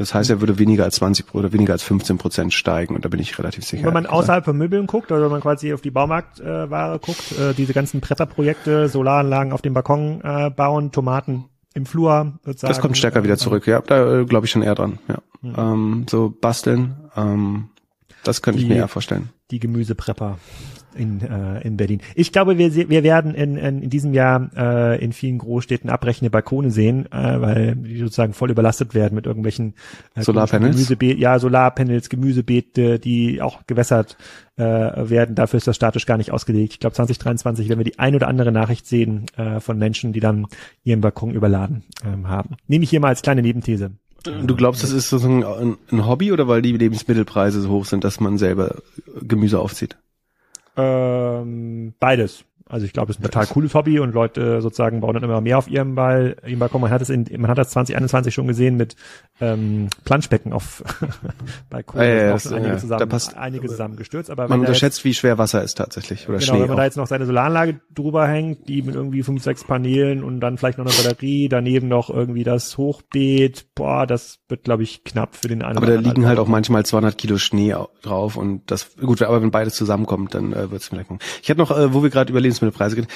Das 0.01 0.13
heißt, 0.13 0.29
er 0.29 0.41
würde 0.41 0.59
weniger 0.59 0.83
als 0.83 0.95
20 0.95 1.33
oder 1.33 1.53
weniger 1.53 1.73
als 1.73 1.83
15 1.83 2.17
Prozent 2.17 2.53
steigen 2.53 2.95
und 2.95 3.05
da 3.05 3.09
bin 3.09 3.19
ich 3.19 3.37
relativ 3.39 3.63
sicher. 3.63 3.85
Wenn 3.85 3.93
man 3.93 4.05
außerhalb 4.05 4.43
von 4.43 4.57
Möbeln 4.57 4.87
guckt, 4.87 5.11
oder 5.11 5.23
wenn 5.23 5.31
man 5.31 5.41
quasi 5.41 5.73
auf 5.73 5.81
die 5.81 5.91
Baumarktware 5.91 6.95
äh, 6.95 6.99
guckt, 6.99 7.31
äh, 7.39 7.53
diese 7.53 7.73
ganzen 7.73 8.01
Prepper-Projekte, 8.01 8.89
Solaranlagen 8.89 9.53
auf 9.53 9.61
dem 9.61 9.73
Balkon 9.73 10.21
äh, 10.23 10.49
bauen, 10.49 10.91
Tomaten 10.91 11.45
im 11.73 11.85
Flur 11.85 12.33
sozusagen. 12.43 12.71
Das 12.73 12.81
kommt 12.81 12.97
stärker 12.97 13.23
wieder 13.23 13.37
zurück, 13.37 13.65
ja. 13.67 13.81
Da 13.81 14.19
äh, 14.21 14.25
glaube 14.25 14.45
ich 14.45 14.51
schon 14.51 14.61
eher 14.61 14.75
dran, 14.75 14.99
ja. 15.07 15.17
Mhm. 15.41 15.55
Ähm, 15.57 16.05
so 16.09 16.33
basteln, 16.41 16.95
ähm, 17.15 17.69
das 18.23 18.41
könnte 18.41 18.59
ich 18.59 18.65
Die- 18.65 18.71
mir 18.73 18.77
eher 18.77 18.87
vorstellen. 18.87 19.29
die 19.51 19.59
Gemüseprepper 19.59 20.37
in, 20.95 21.21
äh, 21.21 21.61
in 21.61 21.77
Berlin. 21.77 22.01
Ich 22.15 22.31
glaube, 22.31 22.57
wir, 22.57 22.73
wir 22.73 23.03
werden 23.03 23.33
in, 23.33 23.57
in, 23.57 23.81
in 23.83 23.89
diesem 23.89 24.13
Jahr 24.13 24.49
äh, 24.55 25.03
in 25.03 25.13
vielen 25.13 25.37
Großstädten 25.37 25.89
abbrechende 25.89 26.29
Balkone 26.29 26.71
sehen, 26.71 27.05
äh, 27.11 27.41
weil 27.41 27.75
die 27.75 27.99
sozusagen 27.99 28.33
voll 28.33 28.51
überlastet 28.51 28.93
werden 28.93 29.15
mit 29.15 29.25
irgendwelchen 29.25 29.73
äh, 30.15 30.23
Solarpanels? 30.23 30.75
Gemüsebeet, 30.75 31.19
ja, 31.19 31.39
Solarpanels, 31.39 32.09
Gemüsebeete, 32.09 32.99
die 32.99 33.41
auch 33.41 33.65
gewässert 33.67 34.17
äh, 34.57 34.63
werden. 34.63 35.35
Dafür 35.35 35.57
ist 35.57 35.67
das 35.67 35.75
statisch 35.75 36.05
gar 36.05 36.17
nicht 36.17 36.31
ausgelegt. 36.31 36.73
Ich 36.73 36.79
glaube, 36.79 36.95
2023 36.95 37.69
werden 37.69 37.79
wir 37.79 37.85
die 37.85 37.99
ein 37.99 38.15
oder 38.15 38.27
andere 38.27 38.51
Nachricht 38.51 38.85
sehen 38.85 39.25
äh, 39.37 39.59
von 39.59 39.77
Menschen, 39.77 40.13
die 40.13 40.19
dann 40.19 40.47
ihren 40.83 41.01
Balkon 41.01 41.31
überladen 41.31 41.83
ähm, 42.05 42.27
haben. 42.27 42.55
Nehme 42.67 42.83
ich 42.83 42.89
hier 42.89 42.99
mal 42.99 43.09
als 43.09 43.21
kleine 43.21 43.41
Nebenthese. 43.41 43.91
Du 44.23 44.55
glaubst, 44.55 44.83
das 44.83 44.91
ist 44.91 45.09
sozusagen 45.09 45.43
ein, 45.43 45.77
ein 45.91 46.05
Hobby 46.05 46.31
oder 46.31 46.47
weil 46.47 46.61
die 46.61 46.73
Lebensmittelpreise 46.73 47.61
so 47.61 47.69
hoch 47.69 47.85
sind, 47.85 48.03
dass 48.03 48.19
man 48.19 48.37
selber 48.37 48.75
Gemüse 49.19 49.59
aufzieht? 49.59 49.97
Ähm, 50.77 51.93
beides. 51.99 52.45
Also 52.71 52.85
ich 52.85 52.93
glaube, 52.93 53.11
es 53.11 53.17
ist 53.17 53.21
ein 53.21 53.25
total 53.29 53.47
cooles 53.47 53.73
Hobby 53.75 53.99
und 53.99 54.13
Leute 54.13 54.61
sozusagen 54.61 55.01
bauen 55.01 55.13
dann 55.13 55.23
immer 55.23 55.41
mehr 55.41 55.57
auf 55.57 55.67
ihrem 55.67 55.93
Ball, 55.95 56.37
ihrem 56.47 56.59
Balkon. 56.59 56.79
Man 56.81 56.89
hat 56.89 57.01
es 57.01 57.09
in, 57.09 57.25
man 57.37 57.49
hat 57.51 57.57
das 57.57 57.69
2021 57.71 58.33
schon 58.33 58.47
gesehen 58.47 58.77
mit 58.77 58.95
ähm, 59.41 59.87
Planschbecken 60.05 60.53
auf 60.53 60.81
Balkon. 61.69 61.99
Ja, 62.01 62.07
ja, 62.07 62.31
da 62.31 62.39
sind 62.39 62.53
einige, 62.55 62.71
ja, 62.73 62.77
zusammen, 62.77 62.99
da 62.99 63.05
passt- 63.05 63.35
einige 63.37 63.67
zusammengestürzt. 63.67 64.29
Aber 64.29 64.43
Man 64.47 64.61
da 64.61 64.67
unterschätzt, 64.67 65.03
wie 65.03 65.13
schwer 65.13 65.37
Wasser 65.37 65.63
ist 65.63 65.75
tatsächlich 65.77 66.27
oder 66.29 66.37
jetzt, 66.37 66.45
genau, 66.47 66.53
Schnee 66.55 66.61
wenn 66.61 66.67
man 66.69 66.77
da 66.77 66.83
auch. 66.83 66.85
jetzt 66.85 66.97
noch 66.97 67.07
seine 67.07 67.25
Solaranlage 67.25 67.81
drüber 67.93 68.27
hängt, 68.27 68.67
die 68.69 68.81
mit 68.81 68.95
irgendwie 68.95 69.23
fünf, 69.23 69.43
sechs 69.43 69.63
Paneelen 69.63 70.23
und 70.23 70.39
dann 70.39 70.57
vielleicht 70.57 70.77
noch 70.77 70.85
eine 70.85 70.93
Batterie, 70.93 71.49
daneben 71.49 71.87
noch 71.87 72.09
irgendwie 72.09 72.43
das 72.43 72.77
Hochbeet, 72.77 73.65
boah, 73.75 74.05
das 74.07 74.39
wird, 74.47 74.63
glaube 74.63 74.83
ich, 74.83 75.03
knapp 75.03 75.35
für 75.35 75.47
den 75.47 75.61
einen 75.61 75.77
Aber 75.77 75.87
da 75.87 75.95
liegen 75.95 76.25
halt 76.25 76.39
auch 76.39 76.47
manchmal 76.47 76.85
200 76.85 77.17
Kilo 77.17 77.37
Schnee 77.37 77.73
au- 77.73 77.89
drauf 78.01 78.37
und 78.37 78.69
das, 78.71 78.95
gut, 78.97 79.21
aber 79.21 79.41
wenn 79.41 79.51
beides 79.51 79.75
zusammenkommt, 79.75 80.33
dann 80.35 80.53
äh, 80.53 80.71
wird 80.71 80.81
es 80.81 80.87
vielleicht. 80.87 81.09
Ich 81.41 81.49
hatte 81.49 81.59
noch, 81.59 81.71
äh, 81.71 81.93
wo 81.93 82.03
wir 82.03 82.09
gerade 82.09 82.31
über 82.31 82.39
Lebensmittelpreise 82.61 82.97
reden, 82.97 83.07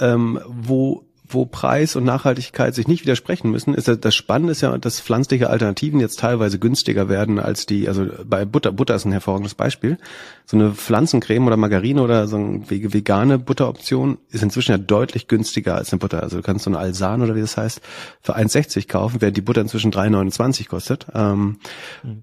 ähm, 0.00 0.40
wo 0.46 1.06
wo 1.28 1.44
Preis 1.44 1.96
und 1.96 2.04
Nachhaltigkeit 2.04 2.74
sich 2.74 2.88
nicht 2.88 3.02
widersprechen 3.02 3.50
müssen, 3.50 3.74
ist 3.74 3.88
ja, 3.88 3.96
das 3.96 4.14
Spannende 4.14 4.52
ist 4.52 4.60
ja, 4.60 4.76
dass 4.78 5.00
pflanzliche 5.00 5.50
Alternativen 5.50 6.00
jetzt 6.00 6.20
teilweise 6.20 6.58
günstiger 6.58 7.08
werden 7.08 7.38
als 7.38 7.66
die, 7.66 7.88
also 7.88 8.06
bei 8.24 8.44
Butter, 8.44 8.72
Butter 8.72 8.94
ist 8.94 9.04
ein 9.04 9.12
hervorragendes 9.12 9.54
Beispiel. 9.54 9.98
So 10.44 10.56
eine 10.56 10.72
Pflanzencreme 10.72 11.46
oder 11.46 11.56
Margarine 11.56 12.02
oder 12.02 12.28
so 12.28 12.36
eine 12.36 12.68
vegane 12.70 13.38
Butteroption 13.38 14.18
ist 14.30 14.42
inzwischen 14.42 14.72
ja 14.72 14.78
deutlich 14.78 15.28
günstiger 15.28 15.74
als 15.74 15.92
eine 15.92 15.98
Butter. 15.98 16.22
Also 16.22 16.36
du 16.36 16.42
kannst 16.42 16.64
so 16.64 16.70
eine 16.70 16.78
Alsan 16.78 17.22
oder 17.22 17.34
wie 17.34 17.40
das 17.40 17.56
heißt, 17.56 17.80
für 18.20 18.36
1,60 18.36 18.88
kaufen, 18.88 19.20
während 19.20 19.36
die 19.36 19.42
Butter 19.42 19.60
inzwischen 19.60 19.92
3,29 19.92 20.68
kostet. 20.68 21.06
Ähm, 21.14 21.58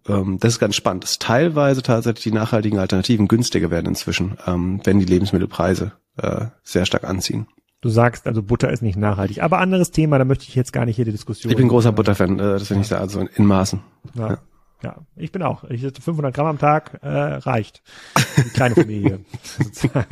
ähm, 0.07 0.37
das 0.39 0.53
ist 0.53 0.59
ganz 0.59 0.75
spannend, 0.75 1.03
dass 1.03 1.19
teilweise 1.19 1.81
tatsächlich 1.81 2.23
die 2.23 2.31
nachhaltigen 2.31 2.79
Alternativen 2.79 3.27
günstiger 3.27 3.69
werden 3.71 3.87
inzwischen, 3.87 4.37
ähm, 4.47 4.79
wenn 4.83 4.99
die 4.99 5.05
Lebensmittelpreise 5.05 5.93
äh, 6.17 6.45
sehr 6.63 6.85
stark 6.85 7.03
anziehen. 7.03 7.47
Du 7.81 7.89
sagst, 7.89 8.27
also 8.27 8.41
Butter 8.41 8.71
ist 8.71 8.81
nicht 8.81 8.97
nachhaltig. 8.97 9.43
Aber 9.43 9.59
anderes 9.59 9.91
Thema, 9.91 10.17
da 10.17 10.23
möchte 10.23 10.45
ich 10.47 10.55
jetzt 10.55 10.71
gar 10.71 10.85
nicht 10.85 10.95
hier 10.95 11.05
die 11.05 11.11
Diskussion. 11.11 11.51
Ich 11.51 11.57
bin 11.57 11.67
großer 11.67 11.91
Butterfan, 11.91 12.39
äh, 12.39 12.53
das 12.53 12.69
will 12.69 12.79
ich 12.79 12.87
sagen, 12.87 13.01
also 13.01 13.27
in 13.35 13.45
Maßen. 13.45 13.81
Ja. 14.15 14.29
Ja. 14.29 14.37
Ja. 14.83 14.97
ich 15.15 15.31
bin 15.31 15.41
auch. 15.43 15.63
Ich 15.65 15.81
500 15.81 16.33
Gramm 16.33 16.47
am 16.47 16.57
Tag 16.59 16.99
äh, 17.01 17.07
reicht. 17.07 17.81
Die 18.37 18.49
kleine 18.49 18.75
Familie. 18.75 19.19
ja. 19.93 20.05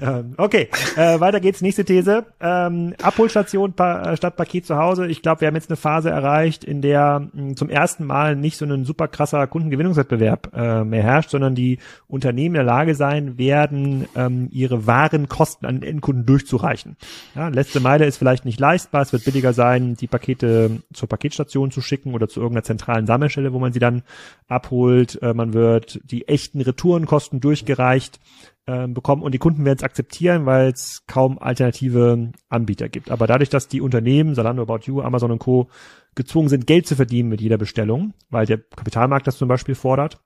ähm, 0.00 0.34
okay, 0.36 0.68
äh, 0.96 1.20
weiter 1.20 1.40
geht's. 1.40 1.60
Nächste 1.60 1.84
These. 1.84 2.26
Ähm, 2.40 2.94
Abholstation 3.02 3.72
pa 3.74 4.12
äh, 4.12 4.16
statt 4.16 4.36
Paket 4.36 4.66
zu 4.66 4.76
Hause. 4.76 5.06
Ich 5.06 5.22
glaube, 5.22 5.42
wir 5.42 5.48
haben 5.48 5.54
jetzt 5.54 5.70
eine 5.70 5.76
Phase 5.76 6.10
erreicht, 6.10 6.64
in 6.64 6.80
der 6.80 7.28
mh, 7.32 7.56
zum 7.56 7.68
ersten 7.68 8.04
Mal 8.04 8.36
nicht 8.36 8.56
so 8.56 8.64
ein 8.64 8.84
super 8.84 9.08
krasser 9.08 9.46
Kundengewinnungswettbewerb 9.46 10.52
äh, 10.54 10.84
mehr 10.84 11.02
herrscht, 11.02 11.30
sondern 11.30 11.54
die 11.54 11.78
Unternehmen 12.08 12.54
in 12.54 12.60
der 12.60 12.64
Lage 12.64 12.94
sein 12.94 13.38
werden, 13.38 14.06
ähm, 14.14 14.48
ihre 14.50 14.86
wahren 14.86 15.28
Kosten 15.28 15.66
an 15.66 15.80
den 15.80 15.88
Endkunden 15.88 16.26
durchzureichen. 16.26 16.96
Ja, 17.34 17.48
letzte 17.48 17.80
Meile 17.80 18.06
ist 18.06 18.16
vielleicht 18.16 18.44
nicht 18.44 18.60
leistbar. 18.60 19.02
Es 19.02 19.12
wird 19.12 19.24
billiger 19.24 19.52
sein, 19.52 19.94
die 19.94 20.06
Pakete 20.06 20.82
zur 20.92 21.08
Paketstation 21.08 21.70
zu 21.70 21.80
schicken 21.80 22.14
oder 22.14 22.28
zu 22.28 22.40
irgendeiner 22.40 22.64
zentralen 22.64 22.93
Sammelstelle, 23.06 23.52
wo 23.52 23.58
man 23.58 23.72
sie 23.72 23.78
dann 23.78 24.02
abholt. 24.48 25.20
Äh, 25.22 25.34
man 25.34 25.52
wird 25.52 26.00
die 26.04 26.28
echten 26.28 26.60
Retourenkosten 26.60 27.40
durchgereicht 27.40 28.20
äh, 28.66 28.86
bekommen 28.88 29.22
und 29.22 29.32
die 29.32 29.38
Kunden 29.38 29.64
werden 29.64 29.78
es 29.78 29.84
akzeptieren, 29.84 30.46
weil 30.46 30.68
es 30.72 31.04
kaum 31.06 31.38
alternative 31.38 32.32
Anbieter 32.48 32.88
gibt. 32.88 33.10
Aber 33.10 33.26
dadurch, 33.26 33.50
dass 33.50 33.68
die 33.68 33.80
Unternehmen, 33.80 34.34
Zalando, 34.34 34.62
About 34.62 34.84
You, 34.84 35.02
Amazon 35.02 35.32
und 35.32 35.38
Co. 35.38 35.68
gezwungen 36.14 36.48
sind, 36.48 36.66
Geld 36.66 36.86
zu 36.86 36.96
verdienen 36.96 37.28
mit 37.28 37.40
jeder 37.40 37.58
Bestellung, 37.58 38.14
weil 38.30 38.46
der 38.46 38.58
Kapitalmarkt 38.58 39.26
das 39.26 39.36
zum 39.36 39.48
Beispiel 39.48 39.74
fordert, 39.74 40.20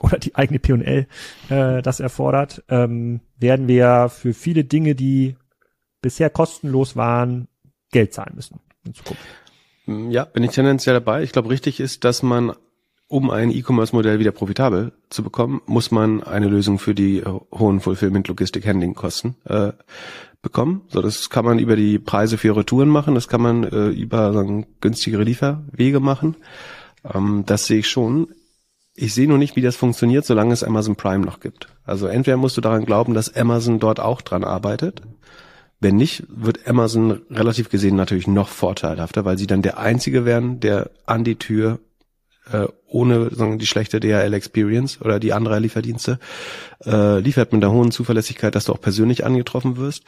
oder 0.00 0.18
die 0.18 0.36
eigene 0.36 0.58
P&L 0.58 1.06
äh, 1.48 1.82
das 1.82 2.00
erfordert, 2.00 2.64
ähm, 2.68 3.20
werden 3.38 3.68
wir 3.68 4.08
für 4.08 4.32
viele 4.32 4.64
Dinge, 4.64 4.94
die 4.94 5.36
bisher 6.00 6.30
kostenlos 6.30 6.96
waren, 6.96 7.48
Geld 7.90 8.12
zahlen 8.12 8.34
müssen 8.34 8.60
in 8.84 8.94
Zukunft. 8.94 9.22
Ja, 9.88 10.24
bin 10.26 10.42
ich 10.42 10.50
tendenziell 10.50 10.94
dabei. 10.94 11.22
Ich 11.22 11.32
glaube, 11.32 11.48
richtig 11.48 11.80
ist, 11.80 12.04
dass 12.04 12.22
man, 12.22 12.52
um 13.06 13.30
ein 13.30 13.50
E-Commerce-Modell 13.50 14.18
wieder 14.18 14.32
profitabel 14.32 14.92
zu 15.08 15.22
bekommen, 15.22 15.62
muss 15.64 15.90
man 15.90 16.22
eine 16.22 16.46
Lösung 16.46 16.78
für 16.78 16.94
die 16.94 17.20
äh, 17.20 17.24
hohen 17.52 17.80
Fulfillment, 17.80 18.28
Logistik, 18.28 18.66
Handling-Kosten 18.66 19.36
äh, 19.46 19.72
bekommen. 20.42 20.82
So, 20.88 21.00
das 21.00 21.30
kann 21.30 21.46
man 21.46 21.58
über 21.58 21.74
die 21.74 21.98
Preise 21.98 22.36
für 22.36 22.54
Retouren 22.54 22.90
machen, 22.90 23.14
das 23.14 23.28
kann 23.28 23.40
man 23.40 23.64
äh, 23.64 23.88
über 23.88 24.34
sagen, 24.34 24.66
günstigere 24.82 25.22
Lieferwege 25.22 26.00
machen. 26.00 26.36
Ähm, 27.14 27.44
das 27.46 27.66
sehe 27.66 27.78
ich 27.78 27.88
schon. 27.88 28.28
Ich 28.94 29.14
sehe 29.14 29.26
nur 29.28 29.38
nicht, 29.38 29.56
wie 29.56 29.62
das 29.62 29.76
funktioniert, 29.76 30.26
solange 30.26 30.52
es 30.52 30.62
Amazon 30.62 30.96
Prime 30.96 31.24
noch 31.24 31.40
gibt. 31.40 31.68
Also 31.84 32.08
entweder 32.08 32.36
musst 32.36 32.58
du 32.58 32.60
daran 32.60 32.84
glauben, 32.84 33.14
dass 33.14 33.34
Amazon 33.34 33.78
dort 33.78 34.00
auch 34.00 34.20
dran 34.20 34.44
arbeitet. 34.44 35.00
Wenn 35.80 35.96
nicht, 35.96 36.24
wird 36.28 36.66
Amazon 36.66 37.22
relativ 37.30 37.68
gesehen 37.68 37.96
natürlich 37.96 38.26
noch 38.26 38.48
vorteilhafter, 38.48 39.24
weil 39.24 39.38
sie 39.38 39.46
dann 39.46 39.62
der 39.62 39.78
Einzige 39.78 40.24
wären, 40.24 40.60
der 40.60 40.90
an 41.06 41.24
die 41.24 41.36
Tür 41.36 41.78
äh, 42.52 42.66
ohne 42.86 43.34
sagen, 43.34 43.58
die 43.58 43.66
schlechte 43.66 44.00
DHL-Experience 44.00 45.00
oder 45.02 45.20
die 45.20 45.32
andere 45.32 45.58
Lieferdienste 45.58 46.18
äh, 46.84 47.20
liefert 47.20 47.52
mit 47.52 47.62
einer 47.62 47.72
hohen 47.72 47.90
Zuverlässigkeit, 47.90 48.54
dass 48.54 48.64
du 48.64 48.72
auch 48.72 48.80
persönlich 48.80 49.24
angetroffen 49.24 49.76
wirst. 49.76 50.04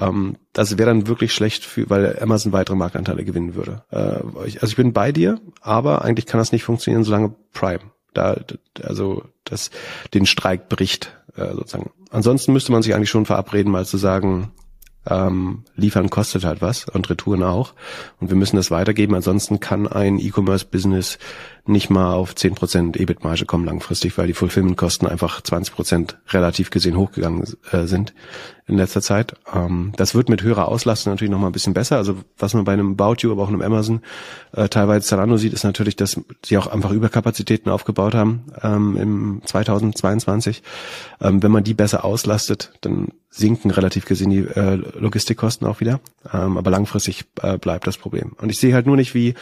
Ähm, 0.00 0.36
das 0.52 0.78
wäre 0.78 0.88
dann 0.88 1.06
wirklich 1.06 1.34
schlecht, 1.34 1.64
für, 1.64 1.90
weil 1.90 2.18
Amazon 2.20 2.52
weitere 2.52 2.76
Marktanteile 2.76 3.24
gewinnen 3.24 3.54
würde. 3.54 3.82
Äh, 3.90 4.46
ich, 4.46 4.62
also 4.62 4.72
ich 4.72 4.76
bin 4.76 4.92
bei 4.92 5.12
dir, 5.12 5.40
aber 5.60 6.02
eigentlich 6.02 6.26
kann 6.26 6.38
das 6.38 6.52
nicht 6.52 6.64
funktionieren, 6.64 7.04
solange 7.04 7.34
Prime 7.52 7.80
da 8.14 8.36
also 8.82 9.24
das 9.44 9.70
den 10.14 10.26
Streik 10.26 10.68
bricht 10.68 11.16
äh, 11.36 11.52
sozusagen. 11.54 11.90
Ansonsten 12.10 12.52
müsste 12.52 12.72
man 12.72 12.82
sich 12.82 12.94
eigentlich 12.94 13.10
schon 13.10 13.26
verabreden, 13.26 13.72
mal 13.72 13.86
zu 13.86 13.96
sagen, 13.96 14.52
ähm, 15.08 15.64
liefern 15.74 16.10
kostet 16.10 16.44
halt 16.44 16.62
was 16.62 16.88
und 16.88 17.10
Retouren 17.10 17.42
auch. 17.42 17.74
Und 18.20 18.30
wir 18.30 18.36
müssen 18.36 18.56
das 18.56 18.70
weitergeben. 18.70 19.14
Ansonsten 19.14 19.60
kann 19.60 19.88
ein 19.88 20.18
E-Commerce-Business 20.18 21.18
nicht 21.64 21.90
mal 21.90 22.14
auf 22.14 22.34
10% 22.34 22.96
EBIT-Marge 22.98 23.46
kommen 23.46 23.64
langfristig, 23.64 24.18
weil 24.18 24.26
die 24.26 24.32
Fulfillment-Kosten 24.32 25.06
einfach 25.06 25.40
20% 25.40 26.14
relativ 26.30 26.70
gesehen 26.70 26.96
hochgegangen 26.96 27.44
äh, 27.70 27.86
sind 27.86 28.14
in 28.66 28.76
letzter 28.76 29.00
Zeit. 29.00 29.36
Ähm, 29.52 29.92
das 29.96 30.16
wird 30.16 30.28
mit 30.28 30.42
höherer 30.42 30.66
Auslastung 30.66 31.12
natürlich 31.12 31.30
nochmal 31.30 31.50
ein 31.50 31.52
bisschen 31.52 31.74
besser. 31.74 31.98
Also 31.98 32.16
was 32.36 32.54
man 32.54 32.64
bei 32.64 32.72
einem 32.72 32.92
About 32.92 33.16
You, 33.20 33.30
aber 33.30 33.44
auch 33.44 33.48
einem 33.48 33.62
Amazon 33.62 34.00
äh, 34.52 34.68
teilweise 34.68 35.06
Zalando 35.06 35.36
sieht, 35.36 35.52
ist 35.52 35.62
natürlich, 35.62 35.94
dass 35.94 36.20
sie 36.44 36.58
auch 36.58 36.66
einfach 36.66 36.90
Überkapazitäten 36.90 37.70
aufgebaut 37.70 38.14
haben 38.14 38.46
ähm, 38.62 38.96
im 38.96 39.42
2022. 39.44 40.64
Ähm, 41.20 41.44
wenn 41.44 41.52
man 41.52 41.62
die 41.62 41.74
besser 41.74 42.04
auslastet, 42.04 42.72
dann 42.80 43.08
sinken 43.30 43.70
relativ 43.70 44.04
gesehen 44.04 44.30
die 44.30 44.40
äh, 44.40 44.74
Logistikkosten 44.74 45.66
auch 45.66 45.80
wieder. 45.80 46.00
Aber 46.24 46.70
langfristig 46.70 47.24
bleibt 47.32 47.86
das 47.86 47.96
Problem. 47.96 48.32
Und 48.40 48.50
ich 48.50 48.58
sehe 48.58 48.74
halt 48.74 48.86
nur 48.86 48.96
nicht, 48.96 49.14
wie 49.14 49.34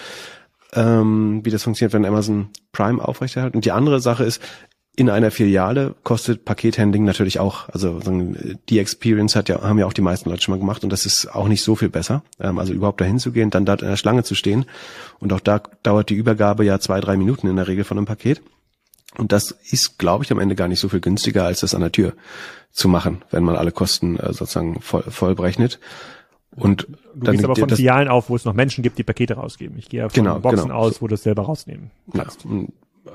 ähm, 0.74 1.40
wie 1.44 1.50
das 1.50 1.62
funktioniert, 1.62 1.92
wenn 1.92 2.04
Amazon 2.04 2.48
Prime 2.72 3.02
aufrechterhält. 3.02 3.54
Und 3.54 3.64
die 3.64 3.72
andere 3.72 4.00
Sache 4.00 4.24
ist, 4.24 4.40
in 4.96 5.08
einer 5.08 5.30
Filiale 5.30 5.94
kostet 6.02 6.44
Pakethandling 6.44 7.04
natürlich 7.04 7.40
auch, 7.40 7.68
also 7.70 8.00
so 8.00 8.34
die 8.68 8.78
Experience 8.78 9.36
hat 9.36 9.48
ja, 9.48 9.62
haben 9.62 9.78
ja 9.78 9.86
auch 9.86 9.92
die 9.92 10.02
meisten 10.02 10.28
Leute 10.28 10.42
schon 10.42 10.52
mal 10.52 10.58
gemacht 10.58 10.84
und 10.84 10.90
das 10.90 11.06
ist 11.06 11.34
auch 11.34 11.48
nicht 11.48 11.62
so 11.62 11.74
viel 11.74 11.88
besser. 11.88 12.22
Ähm, 12.38 12.58
also 12.58 12.72
überhaupt 12.72 13.00
dahin 13.00 13.18
zu 13.18 13.32
gehen, 13.32 13.50
dann 13.50 13.64
dort 13.64 13.82
in 13.82 13.88
der 13.88 13.96
Schlange 13.96 14.24
zu 14.24 14.34
stehen 14.34 14.66
und 15.18 15.32
auch 15.32 15.40
da 15.40 15.62
dauert 15.82 16.10
die 16.10 16.14
Übergabe 16.14 16.64
ja 16.64 16.80
zwei, 16.80 17.00
drei 17.00 17.16
Minuten 17.16 17.46
in 17.46 17.56
der 17.56 17.68
Regel 17.68 17.84
von 17.84 17.96
einem 17.96 18.06
Paket. 18.06 18.42
Und 19.16 19.32
das 19.32 19.50
ist, 19.50 19.98
glaube 19.98 20.24
ich, 20.24 20.30
am 20.30 20.38
Ende 20.38 20.54
gar 20.54 20.68
nicht 20.68 20.78
so 20.78 20.88
viel 20.88 21.00
günstiger, 21.00 21.44
als 21.44 21.60
das 21.60 21.74
an 21.74 21.80
der 21.80 21.92
Tür 21.92 22.12
zu 22.70 22.88
machen, 22.88 23.22
wenn 23.30 23.42
man 23.42 23.56
alle 23.56 23.72
Kosten 23.72 24.16
äh, 24.18 24.32
sozusagen 24.32 24.80
voll, 24.80 25.02
voll 25.02 25.34
berechnet. 25.34 25.80
Und 26.56 26.88
Du 27.14 27.26
dann 27.26 27.32
gehst 27.32 27.44
aber 27.44 27.56
von 27.56 27.68
das, 27.68 27.78
Filialen 27.78 28.08
auf, 28.08 28.28
wo 28.28 28.36
es 28.36 28.44
noch 28.44 28.54
Menschen 28.54 28.82
gibt, 28.82 28.98
die 28.98 29.04
Pakete 29.04 29.34
rausgeben. 29.34 29.78
Ich 29.78 29.88
gehe 29.88 30.02
von 30.02 30.12
Genau, 30.12 30.38
Boxen 30.40 30.68
genau. 30.68 30.74
aus, 30.76 31.00
wo 31.00 31.06
du 31.06 31.14
es 31.14 31.22
selber 31.22 31.42
rausnehmen 31.42 31.90
kannst. 32.12 32.44
Ja, 32.44 32.50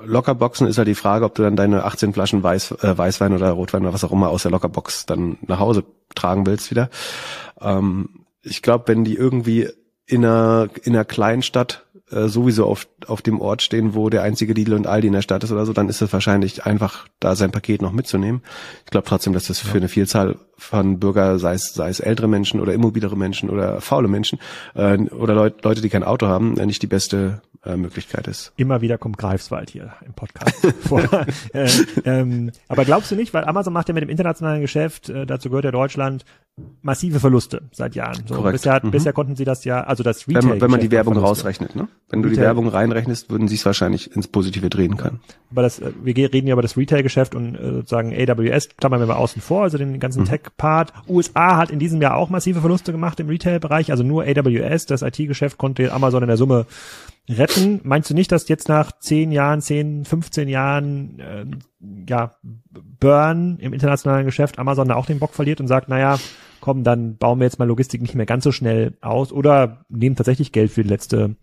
Lockerboxen 0.04 0.68
ist 0.68 0.78
halt 0.78 0.88
die 0.88 0.96
Frage, 0.96 1.26
ob 1.26 1.36
du 1.36 1.44
dann 1.44 1.56
deine 1.56 1.84
18 1.84 2.14
Flaschen 2.14 2.44
Weiß, 2.44 2.72
äh, 2.72 2.98
Weißwein 2.98 3.34
oder 3.34 3.52
Rotwein 3.52 3.84
oder 3.84 3.94
was 3.94 4.04
auch 4.04 4.12
immer 4.12 4.30
aus 4.30 4.44
der 4.44 4.52
Lockerbox 4.52 5.06
dann 5.06 5.38
nach 5.48 5.60
Hause 5.60 5.84
tragen 6.16 6.46
willst 6.46 6.72
wieder. 6.72 6.90
Ähm, 7.62 8.26
ich 8.42 8.62
glaube, 8.62 8.88
wenn 8.88 9.04
die 9.04 9.16
irgendwie 9.16 9.70
in 10.06 10.26
einer, 10.26 10.70
in 10.84 10.94
einer 10.94 11.06
Kleinstadt 11.06 11.85
äh, 12.12 12.28
sowieso 12.28 12.66
auf, 12.66 12.88
auf 13.08 13.22
dem 13.22 13.42
Ort 13.42 13.62
stehen, 13.64 13.96
wo 13.96 14.10
der 14.10 14.22
einzige 14.22 14.54
Lidl 14.54 14.74
und 14.74 14.86
Aldi 14.86 15.08
in 15.08 15.14
der 15.14 15.22
Stadt 15.22 15.44
ist 15.44 15.52
oder 15.52 15.66
so, 15.66 15.74
dann 15.74 15.90
ist 15.90 16.02
es 16.02 16.14
wahrscheinlich 16.14 16.66
einfach, 16.66 17.08
da 17.20 17.36
sein 17.36 17.52
Paket 17.52 17.82
noch 17.82 17.92
mitzunehmen. 17.92 18.44
Ich 18.86 18.92
glaube 18.92 19.08
trotzdem, 19.08 19.34
dass 19.34 19.48
das 19.48 19.60
für 19.60 19.78
eine 19.78 19.88
Vielzahl 19.88 20.38
von 20.58 21.00
Bürger, 21.00 21.40
sei 21.40 21.54
es, 21.54 21.74
sei 21.74 21.90
es 21.90 22.00
ältere 22.00 22.28
Menschen 22.28 22.60
oder 22.60 22.74
immobilere 22.74 23.18
Menschen 23.18 23.50
oder 23.50 23.82
faule 23.82 24.08
Menschen 24.08 24.40
äh, 24.76 24.98
oder 24.98 25.34
Leut, 25.34 25.64
Leute, 25.64 25.82
die 25.82 25.90
kein 25.90 26.04
Auto 26.04 26.28
haben, 26.28 26.58
äh, 26.58 26.66
nicht 26.66 26.82
die 26.82 26.88
beste 26.88 27.42
äh, 27.66 27.76
Möglichkeit 27.78 28.28
ist. 28.28 28.54
Immer 28.58 28.82
wieder 28.82 28.98
kommt 28.98 29.18
Greifswald 29.18 29.70
hier 29.70 29.94
im 30.06 30.14
Podcast 30.14 30.56
vor. 30.82 31.02
äh, 31.54 31.68
ähm, 32.06 32.52
aber 32.68 32.86
glaubst 32.86 33.12
du 33.12 33.16
nicht, 33.16 33.34
weil 33.34 33.44
Amazon 33.46 33.74
macht 33.74 33.88
ja 33.88 33.94
mit 33.94 34.04
dem 34.04 34.10
internationalen 34.10 34.62
Geschäft, 34.62 35.10
äh, 35.10 35.26
dazu 35.26 35.50
gehört 35.50 35.66
ja 35.66 35.72
Deutschland, 35.72 36.26
massive 36.82 37.20
Verluste 37.20 37.64
seit 37.74 37.96
Jahren. 37.96 38.24
So, 38.28 38.36
Korrekt. 38.36 38.54
bisher, 38.54 38.80
Mhm. 38.82 38.92
bisher 38.92 39.12
konnten 39.12 39.36
sie 39.36 39.44
das 39.44 39.66
ja, 39.66 39.84
also 39.84 40.04
das 40.04 40.28
Wenn 40.28 40.38
Retail. 40.38 40.50
man, 40.52 40.62
wenn 40.62 40.72
man 40.72 40.80
die 40.80 40.92
Werbung 40.92 41.18
rausrechnet, 41.18 41.76
ne? 41.76 41.90
Wenn 42.10 42.22
du 42.22 42.30
die 42.30 42.38
Werbung 42.38 42.70
reinrechnest, 42.70 43.30
würden 43.30 43.50
sie 43.50 43.56
es 43.56 43.66
wahrscheinlich 43.66 44.16
ins 44.16 44.28
Positive 44.28 44.70
drehen 44.70 44.96
können. 44.96 45.20
Aber 45.52 45.64
das, 45.64 45.80
äh, 45.80 45.92
wir 46.02 46.16
reden 46.16 46.48
ja 46.48 46.54
über 46.54 46.62
das 46.62 46.78
Retail-Geschäft 46.78 47.36
und 47.36 47.56
äh, 47.56 47.72
sozusagen 47.74 48.14
AWS 48.14 48.70
klammern 48.78 49.02
wir 49.02 49.08
mal 49.08 49.16
außen 49.16 49.42
vor, 49.42 49.64
also 49.64 49.78
den 49.78 50.00
ganzen 50.00 50.22
mhm. 50.22 50.26
Tech-Part. 50.28 50.94
USA 51.10 51.58
hat 51.58 51.72
in 51.72 51.80
diesem 51.80 52.02
Jahr 52.02 52.16
auch 52.16 52.30
massive 52.30 52.62
Verluste 52.62 52.94
gemacht 52.94 53.20
im 53.20 53.28
Retail-Bereich, 53.28 53.92
also 53.92 54.04
nur 54.04 54.24
AWS, 54.24 54.86
das 54.86 55.02
IT-Geschäft 55.02 55.58
konnte 55.58 55.92
Amazon 55.92 56.24
in 56.24 56.28
der 56.28 56.38
Summe 56.38 56.68
retten. 57.30 57.82
Meinst 57.84 58.10
du 58.10 58.14
nicht, 58.14 58.32
dass 58.32 58.48
jetzt 58.48 58.70
nach 58.70 58.92
10 58.92 59.32
Jahren, 59.32 59.62
10, 59.62 60.06
15 60.06 60.48
Jahren 60.48 61.20
äh, 61.20 61.46
ja, 62.08 62.36
Burn 63.00 63.58
im 63.60 63.74
internationalen 63.74 64.26
Geschäft 64.26 64.60
Amazon 64.60 64.88
da 64.88 64.96
auch 64.96 65.06
den 65.06 65.20
Bock 65.20 65.34
verliert 65.34 65.60
und 65.60 65.68
sagt, 65.68 65.90
naja, 65.90 66.20
komm, 66.62 66.84
dann 66.84 67.18
bauen 67.18 67.40
wir 67.40 67.46
jetzt 67.46 67.60
mal 67.60 67.68
Logistik 67.68 68.02
nicht 68.02 68.16
mehr 68.16 68.26
ganz 68.26 68.44
so 68.44 68.52
schnell 68.52 68.98
aus 69.02 69.32
oder 69.32 69.86
nehmen 69.90 70.16
tatsächlich 70.16 70.52
Geld 70.52 70.72
für 70.72 70.84
die 70.84 70.90
letzte 70.90 71.36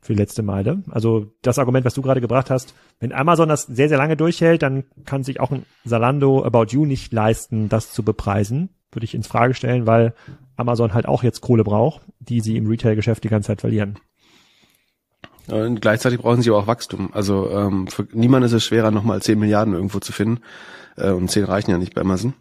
für 0.00 0.12
die 0.12 0.18
letzte 0.18 0.42
Meile. 0.42 0.82
Also 0.90 1.32
das 1.42 1.58
Argument, 1.58 1.84
was 1.84 1.94
du 1.94 2.02
gerade 2.02 2.20
gebracht 2.20 2.50
hast, 2.50 2.74
wenn 3.00 3.12
Amazon 3.12 3.48
das 3.48 3.64
sehr, 3.64 3.88
sehr 3.88 3.98
lange 3.98 4.16
durchhält, 4.16 4.62
dann 4.62 4.84
kann 5.04 5.24
sich 5.24 5.40
auch 5.40 5.50
ein 5.50 5.66
Salando 5.84 6.44
About 6.44 6.66
You 6.70 6.86
nicht 6.86 7.12
leisten, 7.12 7.68
das 7.68 7.92
zu 7.92 8.04
bepreisen. 8.04 8.70
Würde 8.92 9.04
ich 9.04 9.14
ins 9.14 9.26
Frage 9.26 9.54
stellen, 9.54 9.86
weil 9.86 10.14
Amazon 10.56 10.94
halt 10.94 11.06
auch 11.06 11.24
jetzt 11.24 11.40
Kohle 11.40 11.64
braucht, 11.64 12.02
die 12.20 12.40
sie 12.40 12.56
im 12.56 12.68
Retail-Geschäft 12.68 13.24
die 13.24 13.28
ganze 13.28 13.48
Zeit 13.48 13.60
verlieren. 13.60 13.98
Und 15.50 15.80
gleichzeitig 15.80 16.20
brauchen 16.20 16.42
sie 16.42 16.50
aber 16.50 16.58
auch 16.58 16.66
Wachstum. 16.66 17.10
Also 17.12 17.50
ähm, 17.50 17.86
für 17.86 18.06
niemand 18.12 18.44
ist 18.44 18.52
es 18.52 18.64
schwerer, 18.64 18.90
nochmal 18.90 19.22
10 19.22 19.38
Milliarden 19.38 19.74
irgendwo 19.74 19.98
zu 19.98 20.12
finden. 20.12 20.42
Äh, 20.96 21.10
und 21.10 21.30
10 21.30 21.44
reichen 21.44 21.70
ja 21.70 21.78
nicht 21.78 21.94
bei 21.94 22.02
Amazon. 22.02 22.34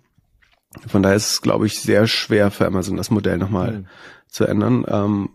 Von 0.87 1.01
daher 1.01 1.15
ist 1.15 1.31
es, 1.31 1.41
glaube 1.41 1.65
ich, 1.65 1.79
sehr 1.79 2.07
schwer 2.07 2.51
für 2.51 2.67
Amazon, 2.67 2.97
das 2.97 3.09
Modell 3.09 3.37
nochmal 3.37 3.71
mhm. 3.71 3.85
zu 4.27 4.45
ändern. 4.45 4.85
Ähm, 4.87 5.29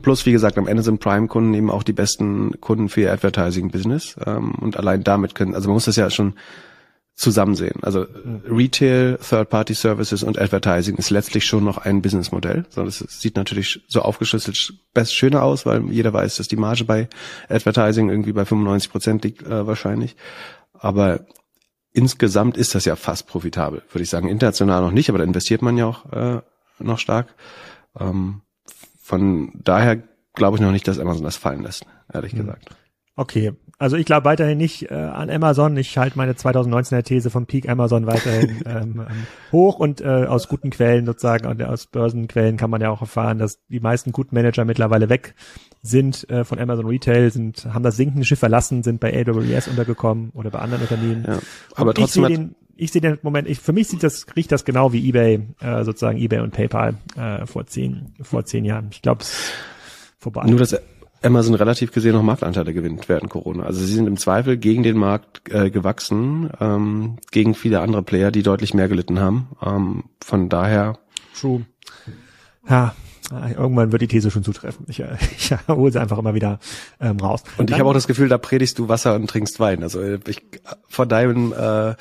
plus, 0.00 0.26
wie 0.26 0.32
gesagt, 0.32 0.58
am 0.58 0.66
Ende 0.66 0.82
sind 0.82 1.00
Prime-Kunden 1.00 1.54
eben 1.54 1.70
auch 1.70 1.82
die 1.82 1.92
besten 1.92 2.60
Kunden 2.60 2.88
für 2.88 3.02
ihr 3.02 3.12
Advertising-Business. 3.12 4.16
Ähm, 4.26 4.52
und 4.52 4.76
allein 4.76 5.04
damit 5.04 5.34
können, 5.34 5.54
also 5.54 5.68
man 5.68 5.74
muss 5.74 5.84
das 5.84 5.96
ja 5.96 6.10
schon 6.10 6.34
zusammen 7.14 7.54
sehen. 7.54 7.80
Also 7.82 8.06
Retail, 8.48 9.18
Third-Party 9.18 9.74
Services 9.74 10.22
und 10.22 10.38
Advertising 10.38 10.96
ist 10.96 11.10
letztlich 11.10 11.44
schon 11.44 11.64
noch 11.64 11.78
ein 11.78 12.02
Businessmodell. 12.02 12.64
So, 12.70 12.84
das 12.84 12.98
sieht 12.98 13.36
natürlich 13.36 13.82
so 13.86 14.00
aufgeschlüsselt 14.02 14.74
best 14.94 15.14
schöner 15.14 15.42
aus, 15.42 15.66
weil 15.66 15.90
jeder 15.90 16.12
weiß, 16.12 16.36
dass 16.36 16.48
die 16.48 16.56
Marge 16.56 16.84
bei 16.84 17.08
Advertising 17.48 18.08
irgendwie 18.08 18.32
bei 18.32 18.44
95 18.44 18.90
Prozent 18.90 19.24
liegt 19.24 19.42
äh, 19.42 19.66
wahrscheinlich. 19.66 20.16
Aber 20.72 21.26
insgesamt 21.92 22.56
ist 22.56 22.74
das 22.74 22.86
ja 22.86 22.96
fast 22.96 23.26
profitabel, 23.26 23.82
würde 23.90 24.02
ich 24.02 24.10
sagen. 24.10 24.28
International 24.28 24.80
noch 24.80 24.90
nicht, 24.90 25.08
aber 25.08 25.18
da 25.18 25.24
investiert 25.24 25.62
man 25.62 25.76
ja 25.76 25.86
auch 25.86 26.12
äh, 26.12 26.40
noch 26.78 26.98
stark. 26.98 27.34
Ähm, 27.98 28.40
von 29.00 29.52
daher 29.62 30.02
glaube 30.34 30.56
ich 30.56 30.62
noch 30.62 30.72
nicht, 30.72 30.88
dass 30.88 30.98
Amazon 30.98 31.24
das 31.24 31.36
fallen 31.36 31.62
lässt, 31.62 31.84
ehrlich 32.12 32.32
mhm. 32.32 32.38
gesagt. 32.38 32.74
Okay, 33.14 33.52
also 33.82 33.96
ich 33.96 34.06
glaube 34.06 34.26
weiterhin 34.26 34.58
nicht 34.58 34.92
äh, 34.92 34.94
an 34.94 35.28
Amazon. 35.28 35.76
Ich 35.76 35.98
halte 35.98 36.16
meine 36.16 36.34
2019er 36.34 37.02
These 37.02 37.30
von 37.30 37.46
Peak 37.46 37.68
Amazon 37.68 38.06
weiterhin 38.06 38.62
ähm, 38.66 39.00
ähm, 39.00 39.26
hoch 39.50 39.80
und 39.80 40.00
äh, 40.00 40.04
aus 40.06 40.46
guten 40.46 40.70
Quellen 40.70 41.04
sozusagen, 41.04 41.48
und 41.48 41.60
aus 41.64 41.86
Börsenquellen 41.86 42.56
kann 42.56 42.70
man 42.70 42.80
ja 42.80 42.90
auch 42.90 43.00
erfahren, 43.00 43.38
dass 43.38 43.58
die 43.66 43.80
meisten 43.80 44.12
guten 44.12 44.36
Manager 44.36 44.64
mittlerweile 44.64 45.08
weg 45.08 45.34
sind 45.82 46.30
äh, 46.30 46.44
von 46.44 46.60
Amazon 46.60 46.86
Retail, 46.86 47.32
sind, 47.32 47.66
haben 47.74 47.82
das 47.82 47.96
sinkende 47.96 48.24
Schiff 48.24 48.38
verlassen, 48.38 48.84
sind 48.84 49.00
bei 49.00 49.12
AWS 49.12 49.66
untergekommen 49.66 50.30
oder 50.32 50.50
bei 50.50 50.60
anderen 50.60 50.82
Unternehmen. 50.82 51.24
Ja, 51.26 51.38
aber 51.74 51.92
trotzdem 51.92 52.22
ich 52.22 52.28
sehe 52.28 52.38
den, 52.38 52.54
ich 52.76 52.92
sehe 52.92 53.00
den 53.00 53.18
Moment, 53.22 53.48
ich, 53.48 53.58
für 53.58 53.72
mich 53.72 53.88
sieht 53.88 54.04
das, 54.04 54.26
riecht 54.36 54.52
das 54.52 54.64
genau 54.64 54.92
wie 54.92 55.08
eBay, 55.08 55.40
äh, 55.60 55.82
sozusagen 55.82 56.18
eBay 56.18 56.38
und 56.38 56.52
PayPal 56.52 56.94
äh, 57.16 57.46
vor 57.46 57.66
zehn, 57.66 58.14
vor 58.22 58.44
zehn 58.44 58.64
Jahren. 58.64 58.90
Ich 58.92 59.02
glaube, 59.02 59.22
es 59.22 59.52
vorbei. 60.18 60.44
Nur 60.46 60.60
das 60.60 60.80
Amazon 61.22 61.54
relativ 61.54 61.92
gesehen 61.92 62.12
noch 62.12 62.22
Marktanteile 62.22 62.72
gewinnt 62.72 63.08
während 63.08 63.30
Corona. 63.30 63.64
Also 63.64 63.80
sie 63.80 63.92
sind 63.92 64.06
im 64.06 64.16
Zweifel 64.16 64.56
gegen 64.56 64.82
den 64.82 64.96
Markt 64.96 65.42
äh, 65.50 65.70
gewachsen, 65.70 66.50
ähm, 66.60 67.16
gegen 67.30 67.54
viele 67.54 67.80
andere 67.80 68.02
Player, 68.02 68.30
die 68.30 68.42
deutlich 68.42 68.74
mehr 68.74 68.88
gelitten 68.88 69.20
haben. 69.20 69.48
Ähm, 69.64 70.04
von 70.22 70.48
daher. 70.48 70.98
True. 71.38 71.64
Ja, 72.68 72.94
irgendwann 73.30 73.92
wird 73.92 74.02
die 74.02 74.08
These 74.08 74.30
schon 74.30 74.44
zutreffen. 74.44 74.86
Ich, 74.88 75.00
ich 75.38 75.54
hole 75.68 75.92
sie 75.92 76.00
einfach 76.00 76.18
immer 76.18 76.34
wieder 76.34 76.58
ähm, 77.00 77.18
raus. 77.18 77.42
Und 77.56 77.70
ich 77.70 77.78
habe 77.78 77.88
auch 77.88 77.94
das 77.94 78.06
Gefühl, 78.06 78.28
da 78.28 78.38
predigst 78.38 78.78
du 78.78 78.88
Wasser 78.88 79.14
und 79.14 79.28
trinkst 79.28 79.58
Wein. 79.60 79.82
Also 79.82 80.00
äh, 80.00 80.18
ich, 80.26 80.42
vor 80.88 81.06
deinem 81.06 81.52
äh, 81.52 81.94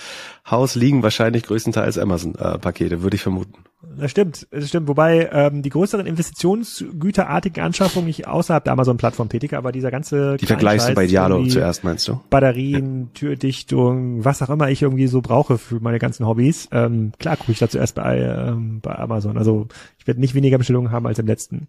Haus 0.52 0.76
liegen 0.76 1.02
wahrscheinlich 1.04 1.44
größtenteils 1.44 1.98
Amazon-Pakete, 1.98 3.02
würde 3.02 3.16
ich 3.16 3.24
vermuten. 3.24 3.54
Das 3.98 4.12
stimmt, 4.12 4.48
das 4.52 4.70
stimmt. 4.70 4.88
Wobei 4.88 5.30
ähm, 5.32 5.64
die 5.64 5.70
größeren 5.70 6.06
Investitionsgüterartigen 6.06 7.64
Anschaffungen 7.64 8.10
ich 8.10 8.28
außerhalb 8.28 8.64
der 8.64 8.74
Amazon-Plattform 8.74 9.30
tätige, 9.30 9.58
aber 9.58 9.72
dieser 9.72 9.90
ganze 9.90 10.38
Die 10.38 10.46
vergleichst 10.46 10.90
du 10.90 10.94
bei 10.94 11.08
Dialo 11.08 11.46
zuerst, 11.48 11.84
meinst 11.84 12.08
du? 12.08 12.20
Batterien, 12.30 13.10
Türdichtung, 13.14 14.24
was 14.24 14.42
auch 14.42 14.50
immer 14.50 14.70
ich 14.70 14.82
irgendwie 14.82 15.08
so 15.08 15.22
brauche 15.22 15.58
für 15.58 15.80
meine 15.80 16.00
ganzen 16.00 16.28
Hobbys. 16.28 16.70
Ähm, 16.72 17.12
klar 17.20 17.38
gucke 17.38 17.52
ich 17.52 17.60
da 17.60 17.70
zuerst 17.70 17.96
bei, 17.96 18.20
ähm, 18.20 18.82
bei 18.82 18.98
Amazon. 18.98 19.38
Also 19.38 19.68
ich 19.98 20.06
werde 20.08 20.20
nicht 20.20 20.36
weniger 20.36 20.58
Bestellungen 20.58 20.92
haben 20.92 21.08
als 21.08 21.20
im 21.20 21.28
letzten 21.28 21.68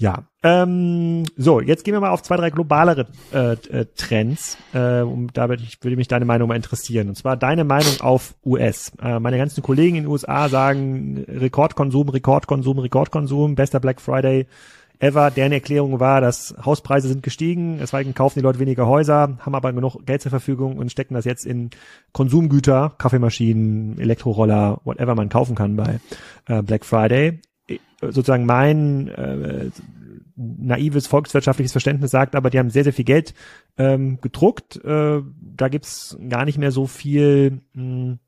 ja, 0.00 0.24
ähm, 0.42 1.24
so, 1.36 1.60
jetzt 1.60 1.84
gehen 1.84 1.92
wir 1.92 2.00
mal 2.00 2.08
auf 2.08 2.22
zwei, 2.22 2.36
drei 2.36 2.48
globalere 2.48 3.08
äh, 3.34 3.52
äh, 3.52 3.84
Trends. 3.94 4.56
Äh, 4.72 5.00
um, 5.02 5.30
da 5.34 5.50
würde, 5.50 5.62
ich, 5.62 5.76
würde 5.82 5.96
mich 5.98 6.08
deine 6.08 6.24
Meinung 6.24 6.48
mal 6.48 6.56
interessieren. 6.56 7.10
Und 7.10 7.16
zwar 7.16 7.36
deine 7.36 7.64
Meinung 7.64 8.00
auf 8.00 8.34
US. 8.42 8.92
Äh, 9.02 9.20
meine 9.20 9.36
ganzen 9.36 9.62
Kollegen 9.62 9.96
in 9.96 10.04
den 10.04 10.10
USA 10.10 10.48
sagen 10.48 11.26
Rekordkonsum, 11.28 12.08
Rekordkonsum, 12.08 12.78
Rekordkonsum, 12.78 13.54
bester 13.56 13.78
Black 13.78 14.00
Friday 14.00 14.46
ever. 15.00 15.30
Deren 15.30 15.52
Erklärung 15.52 16.00
war, 16.00 16.22
dass 16.22 16.54
Hauspreise 16.64 17.08
sind 17.08 17.22
gestiegen, 17.22 17.76
deswegen 17.78 18.14
kaufen 18.14 18.38
die 18.38 18.42
Leute 18.42 18.58
weniger 18.58 18.86
Häuser, 18.86 19.36
haben 19.40 19.54
aber 19.54 19.70
genug 19.74 20.06
Geld 20.06 20.22
zur 20.22 20.30
Verfügung 20.30 20.78
und 20.78 20.90
stecken 20.90 21.12
das 21.12 21.26
jetzt 21.26 21.44
in 21.44 21.68
Konsumgüter, 22.12 22.94
Kaffeemaschinen, 22.96 23.98
Elektroroller, 23.98 24.80
whatever 24.84 25.14
man 25.14 25.28
kaufen 25.28 25.56
kann 25.56 25.76
bei 25.76 26.00
äh, 26.46 26.62
Black 26.62 26.86
Friday 26.86 27.40
sozusagen 28.00 28.46
mein 28.46 29.08
äh, 29.08 29.70
naives 30.36 31.06
volkswirtschaftliches 31.06 31.72
Verständnis 31.72 32.10
sagt, 32.10 32.34
aber 32.34 32.50
die 32.50 32.58
haben 32.58 32.70
sehr, 32.70 32.84
sehr 32.84 32.92
viel 32.92 33.04
Geld 33.04 33.34
ähm, 33.76 34.20
gedruckt. 34.20 34.82
Äh, 34.84 35.22
da 35.40 35.68
gibt's 35.68 36.16
gar 36.28 36.44
nicht 36.44 36.58
mehr 36.58 36.72
so 36.72 36.86
viel, 36.86 37.60
mh, 37.74 37.82
hm, 37.82 38.18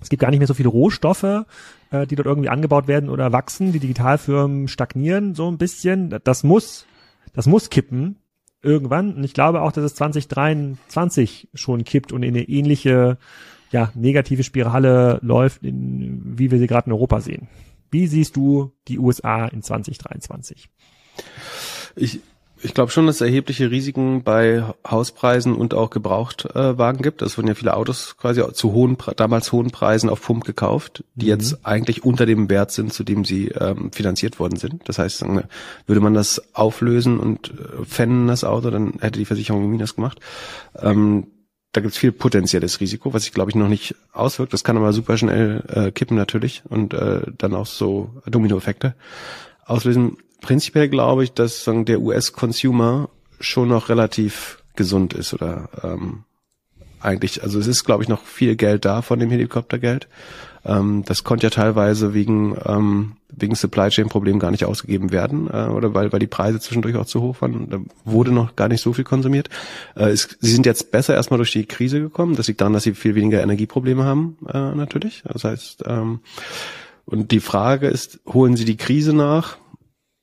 es 0.00 0.08
gibt 0.08 0.20
gar 0.20 0.30
nicht 0.30 0.38
mehr 0.38 0.48
so 0.48 0.54
viele 0.54 0.68
Rohstoffe, 0.68 1.44
äh, 1.90 2.06
die 2.06 2.16
dort 2.16 2.26
irgendwie 2.26 2.48
angebaut 2.48 2.88
werden 2.88 3.08
oder 3.08 3.32
wachsen. 3.32 3.72
Die 3.72 3.78
Digitalfirmen 3.78 4.68
stagnieren 4.68 5.34
so 5.34 5.48
ein 5.48 5.58
bisschen. 5.58 6.18
Das 6.24 6.42
muss, 6.42 6.86
das 7.32 7.46
muss 7.46 7.70
kippen 7.70 8.16
irgendwann. 8.62 9.14
Und 9.14 9.24
ich 9.24 9.34
glaube 9.34 9.62
auch, 9.62 9.72
dass 9.72 9.84
es 9.84 9.94
2023 9.94 11.48
schon 11.54 11.84
kippt 11.84 12.12
und 12.12 12.22
in 12.22 12.34
eine 12.34 12.48
ähnliche, 12.48 13.18
ja, 13.70 13.90
negative 13.94 14.42
Spirale 14.42 15.18
läuft, 15.22 15.62
in, 15.62 16.38
wie 16.38 16.50
wir 16.50 16.58
sie 16.58 16.66
gerade 16.66 16.86
in 16.86 16.92
Europa 16.92 17.20
sehen. 17.20 17.48
Wie 17.92 18.06
siehst 18.06 18.36
du 18.36 18.72
die 18.88 18.98
USA 18.98 19.46
in 19.46 19.62
2023? 19.62 20.68
Ich, 21.94 22.20
ich 22.62 22.72
glaube 22.72 22.90
schon, 22.90 23.06
dass 23.06 23.16
es 23.16 23.20
erhebliche 23.20 23.70
Risiken 23.70 24.22
bei 24.22 24.64
Hauspreisen 24.88 25.54
und 25.54 25.74
auch 25.74 25.90
Gebrauchtwagen 25.90 27.00
äh, 27.00 27.02
gibt. 27.02 27.20
Es 27.20 27.36
wurden 27.36 27.48
ja 27.48 27.54
viele 27.54 27.76
Autos 27.76 28.16
quasi 28.16 28.42
zu 28.54 28.72
hohen, 28.72 28.96
damals 29.16 29.52
hohen 29.52 29.70
Preisen 29.70 30.08
auf 30.08 30.22
Pump 30.22 30.44
gekauft, 30.44 31.04
die 31.14 31.26
mhm. 31.26 31.30
jetzt 31.32 31.66
eigentlich 31.66 32.02
unter 32.02 32.24
dem 32.24 32.48
Wert 32.48 32.70
sind, 32.70 32.94
zu 32.94 33.04
dem 33.04 33.26
sie 33.26 33.48
ähm, 33.48 33.92
finanziert 33.92 34.40
worden 34.40 34.56
sind. 34.56 34.88
Das 34.88 34.98
heißt, 34.98 35.22
würde 35.86 36.00
man 36.00 36.14
das 36.14 36.54
auflösen 36.54 37.20
und 37.20 37.50
äh, 37.50 37.84
fennen 37.84 38.26
das 38.26 38.42
Auto, 38.42 38.70
dann 38.70 38.94
hätte 39.00 39.18
die 39.18 39.26
Versicherung 39.26 39.70
Minus 39.70 39.96
gemacht. 39.96 40.18
Ähm, 40.80 41.26
da 41.72 41.80
gibt 41.80 41.94
es 41.94 41.98
viel 41.98 42.12
potenzielles 42.12 42.80
Risiko, 42.80 43.14
was 43.14 43.24
sich, 43.24 43.32
glaube 43.32 43.50
ich, 43.50 43.54
noch 43.54 43.68
nicht 43.68 43.94
auswirkt. 44.12 44.52
Das 44.52 44.62
kann 44.62 44.76
aber 44.76 44.92
super 44.92 45.16
schnell 45.16 45.64
äh, 45.68 45.90
kippen 45.90 46.16
natürlich 46.16 46.62
und 46.68 46.92
äh, 46.92 47.22
dann 47.38 47.54
auch 47.54 47.66
so 47.66 48.10
Dominoeffekte 48.26 48.94
auslösen. 49.64 50.18
Prinzipiell 50.42 50.88
glaube 50.88 51.24
ich, 51.24 51.32
dass 51.32 51.64
sagen, 51.64 51.84
der 51.86 52.00
US-Consumer 52.00 53.08
schon 53.40 53.68
noch 53.68 53.88
relativ 53.88 54.62
gesund 54.76 55.14
ist 55.14 55.32
oder 55.32 55.68
ähm, 55.82 56.24
eigentlich, 57.02 57.42
also 57.42 57.58
es 57.58 57.66
ist, 57.66 57.84
glaube 57.84 58.02
ich, 58.02 58.08
noch 58.08 58.24
viel 58.24 58.56
Geld 58.56 58.84
da 58.84 59.02
von 59.02 59.18
dem 59.18 59.30
Helikoptergeld. 59.30 60.08
Ähm, 60.64 61.02
das 61.06 61.24
konnte 61.24 61.46
ja 61.46 61.50
teilweise 61.50 62.14
wegen, 62.14 62.56
ähm, 62.64 63.12
wegen 63.30 63.54
Supply 63.54 63.88
Chain 63.88 64.08
Problemen 64.08 64.38
gar 64.38 64.50
nicht 64.50 64.64
ausgegeben 64.64 65.10
werden 65.10 65.48
äh, 65.48 65.68
oder 65.68 65.94
weil, 65.94 66.12
weil 66.12 66.20
die 66.20 66.26
Preise 66.26 66.60
zwischendurch 66.60 66.96
auch 66.96 67.06
zu 67.06 67.20
hoch 67.20 67.40
waren. 67.40 67.68
Da 67.68 67.80
wurde 68.04 68.32
noch 68.32 68.54
gar 68.54 68.68
nicht 68.68 68.80
so 68.80 68.92
viel 68.92 69.04
konsumiert. 69.04 69.48
Äh, 69.96 70.10
es, 70.10 70.36
sie 70.40 70.52
sind 70.52 70.66
jetzt 70.66 70.92
besser 70.92 71.14
erstmal 71.14 71.38
durch 71.38 71.52
die 71.52 71.66
Krise 71.66 72.00
gekommen. 72.00 72.36
Das 72.36 72.48
liegt 72.48 72.60
daran, 72.60 72.72
dass 72.72 72.84
sie 72.84 72.94
viel 72.94 73.14
weniger 73.14 73.42
Energieprobleme 73.42 74.04
haben, 74.04 74.36
äh, 74.48 74.74
natürlich. 74.74 75.24
Das 75.26 75.44
heißt, 75.44 75.84
ähm, 75.86 76.20
und 77.04 77.32
die 77.32 77.40
Frage 77.40 77.88
ist, 77.88 78.20
holen 78.28 78.56
sie 78.56 78.64
die 78.64 78.76
Krise 78.76 79.12
nach 79.12 79.56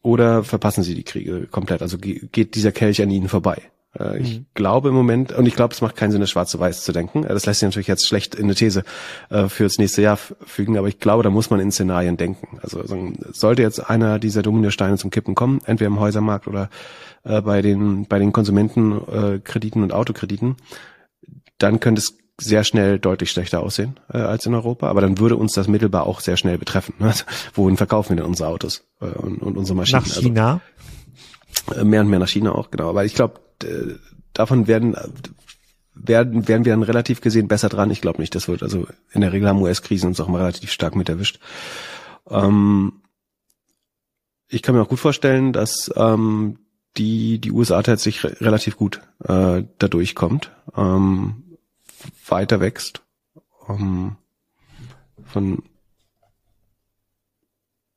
oder 0.01 0.43
verpassen 0.43 0.83
sie 0.83 0.95
die 0.95 1.03
Kriege 1.03 1.47
komplett? 1.51 1.81
Also 1.81 1.97
geht 1.97 2.55
dieser 2.55 2.71
Kelch 2.71 3.01
an 3.01 3.11
ihnen 3.11 3.27
vorbei? 3.27 3.61
Äh, 3.97 4.19
ich 4.19 4.39
mhm. 4.39 4.45
glaube 4.53 4.89
im 4.89 4.95
Moment, 4.95 5.31
und 5.31 5.45
ich 5.45 5.55
glaube, 5.55 5.73
es 5.73 5.81
macht 5.81 5.95
keinen 5.95 6.11
Sinn, 6.11 6.21
das 6.21 6.29
schwarz-weiß 6.29 6.83
zu 6.83 6.91
denken. 6.91 7.23
Äh, 7.23 7.29
das 7.29 7.45
lässt 7.45 7.59
sich 7.59 7.67
natürlich 7.67 7.87
jetzt 7.87 8.07
schlecht 8.07 8.35
in 8.35 8.45
eine 8.45 8.55
These 8.55 8.83
äh, 9.29 9.47
fürs 9.47 9.77
nächste 9.77 10.01
Jahr 10.01 10.17
fügen, 10.17 10.77
aber 10.77 10.87
ich 10.87 10.99
glaube, 10.99 11.23
da 11.23 11.29
muss 11.29 11.49
man 11.49 11.59
in 11.59 11.71
Szenarien 11.71 12.17
denken. 12.17 12.59
Also 12.61 12.83
sollte 13.31 13.61
jetzt 13.61 13.89
einer 13.89 14.19
dieser 14.19 14.41
Dominosteine 14.41 14.97
zum 14.97 15.09
Kippen 15.09 15.35
kommen, 15.35 15.61
entweder 15.65 15.87
im 15.87 15.99
Häusermarkt 15.99 16.47
oder 16.47 16.69
äh, 17.23 17.41
bei 17.41 17.61
den 17.61 18.05
bei 18.05 18.19
den 18.19 18.31
Konsumentenkrediten 18.31 19.83
und 19.83 19.93
Autokrediten, 19.93 20.57
dann 21.57 21.79
könnte 21.79 21.99
es 21.99 22.17
sehr 22.41 22.63
schnell 22.63 22.99
deutlich 22.99 23.31
schlechter 23.31 23.61
aussehen 23.61 23.99
äh, 24.13 24.17
als 24.17 24.45
in 24.45 24.53
Europa, 24.53 24.87
aber 24.87 25.01
dann 25.01 25.19
würde 25.19 25.35
uns 25.35 25.53
das 25.53 25.67
mittelbar 25.67 26.05
auch 26.05 26.21
sehr 26.21 26.37
schnell 26.37 26.57
betreffen. 26.57 26.95
Ne? 26.99 27.07
Also, 27.07 27.25
wohin 27.53 27.77
verkaufen 27.77 28.11
wir 28.11 28.17
denn 28.17 28.25
unsere 28.25 28.49
Autos 28.49 28.85
äh, 29.01 29.05
und, 29.05 29.41
und 29.41 29.57
unsere 29.57 29.75
Maschinen? 29.75 30.03
Nach 30.03 30.07
China? 30.07 30.61
Also, 31.67 31.85
mehr 31.85 32.01
und 32.01 32.07
mehr 32.07 32.19
nach 32.19 32.29
China 32.29 32.53
auch, 32.53 32.71
genau. 32.71 32.89
Aber 32.89 33.03
ich 33.03 33.13
glaube, 33.13 33.41
davon 34.33 34.67
werden 34.67 34.95
werden 35.93 36.47
werden 36.47 36.65
wir 36.65 36.73
dann 36.73 36.83
relativ 36.83 37.21
gesehen 37.21 37.47
besser 37.47 37.69
dran. 37.69 37.91
Ich 37.91 38.01
glaube 38.01 38.21
nicht, 38.21 38.33
das 38.35 38.47
wird 38.47 38.63
also 38.63 38.87
in 39.11 39.21
der 39.21 39.33
Regel 39.33 39.49
haben 39.49 39.61
US-Krisen 39.61 40.07
uns 40.07 40.19
auch 40.19 40.27
mal 40.27 40.39
relativ 40.39 40.71
stark 40.71 40.95
mit 40.95 41.09
erwischt. 41.09 41.39
Ähm, 42.29 43.01
ich 44.47 44.61
kann 44.61 44.75
mir 44.75 44.81
auch 44.81 44.89
gut 44.89 44.99
vorstellen, 44.99 45.53
dass 45.53 45.91
ähm, 45.95 46.59
die 46.97 47.39
die 47.39 47.51
USA 47.51 47.81
tatsächlich 47.83 48.23
re 48.23 48.41
relativ 48.41 48.77
gut 48.77 49.01
äh, 49.23 49.63
da 49.77 49.87
durchkommt. 49.87 50.51
Ähm, 50.75 51.43
weiter 52.27 52.59
wächst. 52.59 53.03
Um, 53.67 54.17
von 55.25 55.61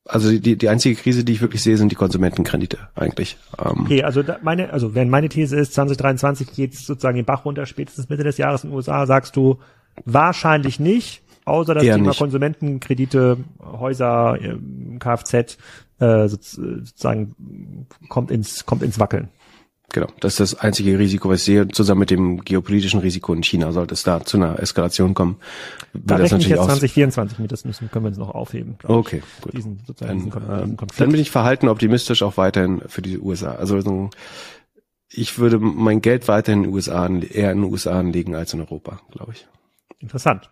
also 0.04 0.36
die, 0.36 0.56
die 0.56 0.68
einzige 0.68 1.00
Krise, 1.00 1.24
die 1.24 1.32
ich 1.32 1.40
wirklich 1.40 1.62
sehe, 1.62 1.76
sind 1.76 1.92
die 1.92 1.96
Konsumentenkredite 1.96 2.78
eigentlich. 2.94 3.36
Um, 3.56 3.82
okay, 3.82 4.02
also 4.02 4.22
meine, 4.42 4.72
also 4.72 4.94
wenn 4.94 5.08
meine 5.08 5.28
These 5.28 5.56
ist, 5.56 5.74
2023 5.74 6.52
geht 6.52 6.74
es 6.74 6.86
sozusagen 6.86 7.16
den 7.16 7.24
Bach 7.24 7.44
runter, 7.44 7.66
spätestens 7.66 8.08
Mitte 8.08 8.24
des 8.24 8.36
Jahres 8.36 8.64
in 8.64 8.70
den 8.70 8.76
USA, 8.76 9.06
sagst 9.06 9.36
du 9.36 9.58
wahrscheinlich 10.04 10.80
nicht, 10.80 11.22
außer 11.44 11.74
das 11.74 11.84
Thema 11.84 12.08
nicht. 12.08 12.18
Konsumentenkredite, 12.18 13.38
Häuser, 13.60 14.38
Kfz 14.98 15.58
äh, 16.00 16.28
sozusagen 16.28 17.86
kommt 18.08 18.30
ins 18.32 18.66
kommt 18.66 18.82
ins 18.82 18.98
Wackeln. 18.98 19.28
Genau, 19.92 20.08
das 20.20 20.40
ist 20.40 20.40
das 20.40 20.60
einzige 20.60 20.98
Risiko, 20.98 21.28
was 21.28 21.40
ich 21.40 21.44
sehe. 21.44 21.68
Zusammen 21.68 22.00
mit 22.00 22.10
dem 22.10 22.42
geopolitischen 22.42 23.00
Risiko 23.00 23.34
in 23.34 23.42
China 23.42 23.72
sollte 23.72 23.92
es 23.92 24.02
da 24.02 24.24
zu 24.24 24.38
einer 24.38 24.58
Eskalation 24.58 25.12
kommen. 25.12 25.36
Da 25.92 26.16
rechne 26.16 26.38
ich 26.38 26.48
jetzt 26.48 26.64
2024 26.64 27.38
mit, 27.38 27.52
das 27.52 27.66
müssen, 27.66 27.90
können 27.90 28.06
wir 28.06 28.08
uns 28.08 28.16
noch 28.16 28.30
aufheben. 28.30 28.76
Okay, 28.84 29.22
gut. 29.42 29.52
Diesen, 29.52 29.80
dann, 29.98 30.16
diesen, 30.16 30.30
Konflikt. 30.30 30.98
dann 30.98 31.10
bin 31.10 31.20
ich 31.20 31.30
verhalten 31.30 31.68
optimistisch 31.68 32.22
auch 32.22 32.38
weiterhin 32.38 32.80
für 32.86 33.02
die 33.02 33.18
USA. 33.18 33.52
Also 33.52 34.08
ich 35.10 35.38
würde 35.38 35.58
mein 35.58 36.00
Geld 36.00 36.26
weiterhin 36.26 36.60
in 36.60 36.70
den 36.70 36.74
USA, 36.74 37.06
eher 37.06 37.52
in 37.52 37.60
den 37.60 37.70
USA 37.70 37.98
anlegen 37.98 38.34
als 38.34 38.54
in 38.54 38.60
Europa, 38.60 39.00
glaube 39.10 39.32
ich. 39.32 39.46
Interessant. 39.98 40.50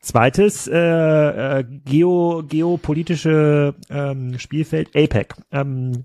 Zweites 0.00 0.66
äh, 0.66 1.60
äh, 1.60 1.64
geo, 1.86 2.44
geopolitische 2.46 3.74
ähm, 3.88 4.38
Spielfeld 4.38 4.94
APEC. 4.94 5.34
Ähm, 5.50 6.04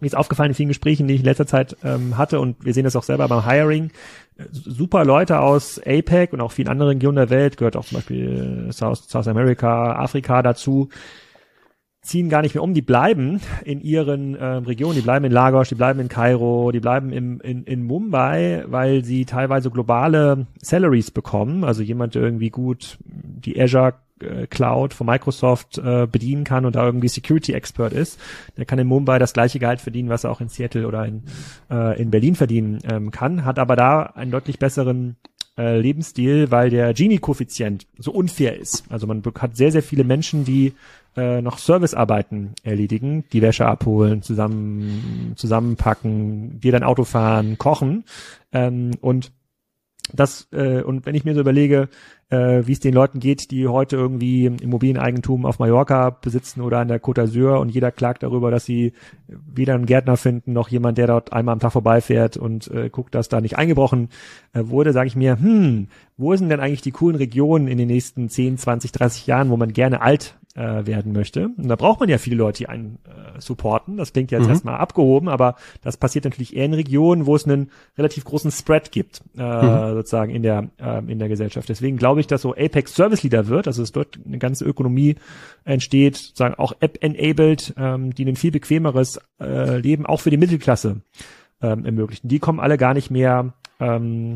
mir 0.00 0.06
ist 0.06 0.16
aufgefallen 0.16 0.50
in 0.50 0.54
vielen 0.54 0.68
Gesprächen, 0.68 1.06
die 1.06 1.14
ich 1.14 1.20
in 1.20 1.26
letzter 1.26 1.46
Zeit 1.46 1.76
ähm, 1.84 2.16
hatte 2.16 2.40
und 2.40 2.64
wir 2.64 2.74
sehen 2.74 2.84
das 2.84 2.96
auch 2.96 3.02
selber 3.02 3.28
beim 3.28 3.46
Hiring. 3.48 3.90
Äh, 4.36 4.44
super 4.50 5.04
Leute 5.04 5.40
aus 5.40 5.80
APEC 5.84 6.32
und 6.32 6.40
auch 6.40 6.52
vielen 6.52 6.68
anderen 6.68 6.92
Regionen 6.92 7.16
der 7.16 7.30
Welt, 7.30 7.56
gehört 7.56 7.76
auch 7.76 7.84
zum 7.84 7.96
Beispiel 7.96 8.68
South, 8.72 9.08
South 9.08 9.28
America, 9.28 9.94
Afrika 9.94 10.42
dazu, 10.42 10.88
ziehen 12.02 12.30
gar 12.30 12.42
nicht 12.42 12.54
mehr 12.54 12.62
um, 12.62 12.72
die 12.72 12.82
bleiben 12.82 13.40
in 13.64 13.80
ihren 13.80 14.34
äh, 14.34 14.44
Regionen, 14.44 14.96
die 14.96 15.02
bleiben 15.02 15.24
in 15.26 15.32
Lagos, 15.32 15.68
die 15.68 15.74
bleiben 15.74 16.00
in 16.00 16.08
Kairo, 16.08 16.72
die 16.72 16.80
bleiben 16.80 17.12
im, 17.12 17.40
in, 17.40 17.64
in 17.64 17.84
Mumbai, 17.84 18.64
weil 18.66 19.04
sie 19.04 19.26
teilweise 19.26 19.70
globale 19.70 20.46
Salaries 20.62 21.10
bekommen. 21.10 21.62
Also 21.62 21.82
jemand, 21.82 22.14
der 22.14 22.22
irgendwie 22.22 22.50
gut 22.50 22.98
die 23.04 23.60
Azure 23.60 23.88
äh, 23.88 23.92
Cloud 24.46 24.94
von 24.94 25.06
Microsoft 25.06 25.78
äh, 25.78 26.06
bedienen 26.10 26.44
kann 26.44 26.64
und 26.64 26.76
da 26.76 26.84
irgendwie 26.84 27.08
Security 27.08 27.52
Expert 27.52 27.92
ist, 27.92 28.18
der 28.56 28.64
kann 28.64 28.78
in 28.78 28.86
Mumbai 28.86 29.18
das 29.18 29.32
gleiche 29.32 29.58
Gehalt 29.58 29.80
verdienen, 29.80 30.08
was 30.08 30.24
er 30.24 30.30
auch 30.30 30.40
in 30.40 30.48
Seattle 30.48 30.86
oder 30.86 31.06
in, 31.06 31.22
äh, 31.70 32.00
in 32.00 32.10
Berlin 32.10 32.34
verdienen 32.34 32.78
ähm, 32.84 33.10
kann, 33.10 33.44
hat 33.44 33.58
aber 33.58 33.76
da 33.76 34.02
einen 34.02 34.30
deutlich 34.30 34.58
besseren 34.58 35.16
äh, 35.58 35.78
Lebensstil, 35.78 36.50
weil 36.50 36.70
der 36.70 36.94
Gini-Koeffizient 36.94 37.86
so 37.98 38.12
unfair 38.12 38.58
ist. 38.58 38.84
Also 38.88 39.06
man 39.06 39.22
hat 39.38 39.56
sehr, 39.56 39.72
sehr 39.72 39.82
viele 39.82 40.04
Menschen, 40.04 40.44
die 40.44 40.74
äh, 41.16 41.42
noch 41.42 41.58
Servicearbeiten 41.58 42.54
erledigen, 42.62 43.24
die 43.32 43.42
Wäsche 43.42 43.66
abholen, 43.66 44.22
zusammen 44.22 45.32
zusammenpacken, 45.36 46.60
dir 46.60 46.72
dein 46.72 46.84
Auto 46.84 47.04
fahren, 47.04 47.58
kochen 47.58 48.04
ähm, 48.52 48.92
und 49.00 49.32
das 50.12 50.48
äh, 50.52 50.82
und 50.82 51.06
wenn 51.06 51.14
ich 51.14 51.24
mir 51.24 51.34
so 51.34 51.40
überlege, 51.40 51.88
äh, 52.30 52.66
wie 52.66 52.72
es 52.72 52.80
den 52.80 52.94
Leuten 52.94 53.20
geht, 53.20 53.50
die 53.50 53.66
heute 53.68 53.96
irgendwie 53.96 54.46
Immobilieneigentum 54.46 55.44
auf 55.44 55.58
Mallorca 55.58 56.10
besitzen 56.10 56.60
oder 56.60 56.78
an 56.78 56.88
der 56.88 57.02
Côte 57.02 57.22
d'Azur. 57.22 57.58
Und 57.58 57.68
jeder 57.70 57.90
klagt 57.90 58.22
darüber, 58.22 58.50
dass 58.50 58.64
sie 58.64 58.92
weder 59.26 59.74
einen 59.74 59.86
Gärtner 59.86 60.16
finden 60.16 60.52
noch 60.52 60.68
jemand, 60.68 60.98
der 60.98 61.08
dort 61.08 61.32
einmal 61.32 61.52
am 61.52 61.60
Tag 61.60 61.72
vorbeifährt 61.72 62.36
und 62.36 62.70
äh, 62.70 62.88
guckt, 62.88 63.14
dass 63.14 63.28
da 63.28 63.40
nicht 63.40 63.58
eingebrochen 63.58 64.08
äh, 64.52 64.62
wurde, 64.64 64.92
sage 64.92 65.08
ich 65.08 65.16
mir, 65.16 65.38
hm, 65.40 65.88
wo 66.16 66.34
sind 66.36 66.48
denn 66.48 66.60
eigentlich 66.60 66.82
die 66.82 66.92
coolen 66.92 67.16
Regionen 67.16 67.68
in 67.68 67.78
den 67.78 67.88
nächsten 67.88 68.28
10, 68.28 68.58
20, 68.58 68.92
30 68.92 69.26
Jahren, 69.26 69.50
wo 69.50 69.56
man 69.56 69.72
gerne 69.72 70.00
alt 70.00 70.36
äh, 70.54 70.86
werden 70.86 71.12
möchte. 71.12 71.48
Und 71.56 71.68
da 71.68 71.76
braucht 71.76 72.00
man 72.00 72.08
ja 72.08 72.18
viele 72.18 72.36
Leute, 72.36 72.58
die 72.58 72.68
einen 72.68 72.98
äh, 73.04 73.40
supporten. 73.40 73.96
Das 73.96 74.12
klingt 74.12 74.30
jetzt 74.30 74.44
mhm. 74.44 74.50
erstmal 74.50 74.76
abgehoben, 74.76 75.28
aber 75.28 75.56
das 75.82 75.96
passiert 75.96 76.24
natürlich 76.24 76.56
eher 76.56 76.64
in 76.64 76.74
Regionen, 76.74 77.26
wo 77.26 77.36
es 77.36 77.44
einen 77.44 77.70
relativ 77.96 78.24
großen 78.24 78.50
Spread 78.50 78.90
gibt, 78.90 79.22
äh, 79.36 79.42
mhm. 79.42 79.94
sozusagen 79.94 80.34
in 80.34 80.42
der, 80.42 80.70
äh, 80.78 80.98
in 81.10 81.18
der 81.18 81.28
Gesellschaft. 81.28 81.68
Deswegen 81.68 81.96
glaube 81.96 82.20
ich, 82.20 82.26
dass 82.26 82.42
so 82.42 82.52
Apex 82.52 82.94
Service 82.94 83.22
Leader 83.22 83.46
wird, 83.46 83.66
also 83.68 83.82
es 83.82 83.92
dort 83.92 84.18
eine 84.24 84.38
ganze 84.38 84.64
Ökonomie 84.64 85.16
entsteht, 85.64 86.16
sozusagen 86.16 86.54
auch 86.54 86.72
App-enabled, 86.80 87.74
ähm, 87.76 88.14
die 88.14 88.24
ein 88.24 88.36
viel 88.36 88.50
bequemeres 88.50 89.20
äh, 89.40 89.78
Leben 89.78 90.06
auch 90.06 90.20
für 90.20 90.30
die 90.30 90.36
Mittelklasse 90.36 91.02
ähm, 91.62 91.84
ermöglichen. 91.84 92.28
Die 92.28 92.38
kommen 92.38 92.60
alle 92.60 92.76
gar 92.76 92.94
nicht 92.94 93.10
mehr 93.10 93.54
ähm, 93.78 94.34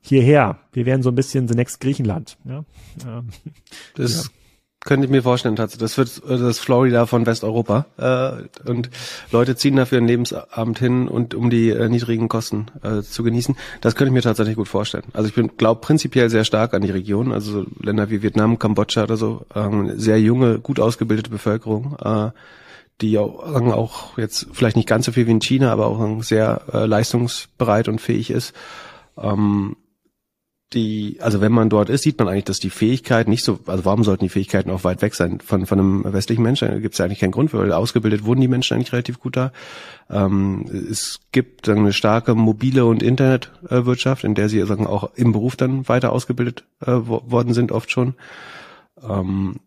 hierher. 0.00 0.58
Wir 0.72 0.86
werden 0.86 1.02
so 1.02 1.10
ein 1.10 1.14
bisschen 1.14 1.48
the 1.48 1.54
next 1.54 1.80
Griechenland. 1.80 2.38
Ja? 2.44 2.64
Ähm, 3.06 3.28
das 3.96 4.24
ja. 4.24 4.30
Könnte 4.84 5.06
ich 5.06 5.10
mir 5.10 5.24
vorstellen, 5.24 5.56
tatsächlich. 5.56 5.96
Das 5.96 5.98
wird 5.98 6.40
das 6.40 6.60
Florida 6.60 7.06
von 7.06 7.26
Westeuropa. 7.26 7.86
Äh, 7.98 8.68
und 8.70 8.90
Leute 9.32 9.56
ziehen 9.56 9.74
dafür 9.74 9.98
ein 9.98 10.06
Lebensabend 10.06 10.78
hin 10.78 11.08
und 11.08 11.34
um 11.34 11.50
die 11.50 11.70
äh, 11.70 11.88
niedrigen 11.88 12.28
Kosten 12.28 12.66
äh, 12.84 13.02
zu 13.02 13.24
genießen. 13.24 13.56
Das 13.80 13.96
könnte 13.96 14.10
ich 14.10 14.14
mir 14.14 14.22
tatsächlich 14.22 14.54
gut 14.54 14.68
vorstellen. 14.68 15.04
Also 15.12 15.28
ich 15.28 15.34
bin, 15.34 15.56
glaube 15.56 15.80
prinzipiell 15.80 16.30
sehr 16.30 16.44
stark 16.44 16.74
an 16.74 16.82
die 16.82 16.92
Region, 16.92 17.32
also 17.32 17.66
Länder 17.82 18.08
wie 18.08 18.22
Vietnam, 18.22 18.60
Kambodscha 18.60 19.02
oder 19.02 19.16
so, 19.16 19.44
ähm, 19.54 19.98
sehr 19.98 20.20
junge, 20.20 20.60
gut 20.60 20.78
ausgebildete 20.78 21.30
Bevölkerung, 21.30 21.96
äh, 22.00 22.30
die 23.00 23.18
auch, 23.18 23.42
auch 23.42 24.16
jetzt 24.16 24.46
vielleicht 24.52 24.76
nicht 24.76 24.88
ganz 24.88 25.06
so 25.06 25.12
viel 25.12 25.26
wie 25.26 25.32
in 25.32 25.40
China, 25.40 25.72
aber 25.72 25.86
auch 25.86 26.22
sehr 26.22 26.62
äh, 26.72 26.86
leistungsbereit 26.86 27.88
und 27.88 28.00
fähig 28.00 28.30
ist. 28.30 28.54
Ähm, 29.20 29.76
die, 30.74 31.16
also 31.20 31.40
wenn 31.40 31.52
man 31.52 31.70
dort 31.70 31.88
ist, 31.88 32.02
sieht 32.02 32.18
man 32.18 32.28
eigentlich, 32.28 32.44
dass 32.44 32.58
die 32.58 32.68
Fähigkeiten 32.68 33.30
nicht 33.30 33.44
so, 33.44 33.58
also 33.66 33.86
warum 33.86 34.04
sollten 34.04 34.24
die 34.24 34.28
Fähigkeiten 34.28 34.70
auch 34.70 34.84
weit 34.84 35.00
weg 35.00 35.14
sein 35.14 35.40
von, 35.40 35.64
von 35.64 35.78
einem 35.78 36.12
westlichen 36.12 36.42
Menschen? 36.42 36.68
Da 36.68 36.78
gibt 36.78 36.94
es 36.94 36.98
ja 36.98 37.06
eigentlich 37.06 37.20
keinen 37.20 37.30
Grund 37.30 37.54
weil 37.54 37.72
ausgebildet 37.72 38.24
wurden 38.24 38.42
die 38.42 38.48
Menschen 38.48 38.74
eigentlich 38.74 38.92
relativ 38.92 39.18
gut 39.18 39.36
da. 39.36 39.52
Ähm, 40.10 40.66
es 40.90 41.20
gibt 41.32 41.68
dann 41.68 41.78
eine 41.78 41.94
starke 41.94 42.34
mobile 42.34 42.84
und 42.84 43.02
Internetwirtschaft, 43.02 44.24
in 44.24 44.34
der 44.34 44.50
sie 44.50 44.62
sagen, 44.66 44.86
auch 44.86 45.10
im 45.14 45.32
Beruf 45.32 45.56
dann 45.56 45.88
weiter 45.88 46.12
ausgebildet 46.12 46.64
äh, 46.80 46.92
worden 46.92 47.54
sind, 47.54 47.72
oft 47.72 47.90
schon. 47.90 48.14
Ähm, 49.02 49.60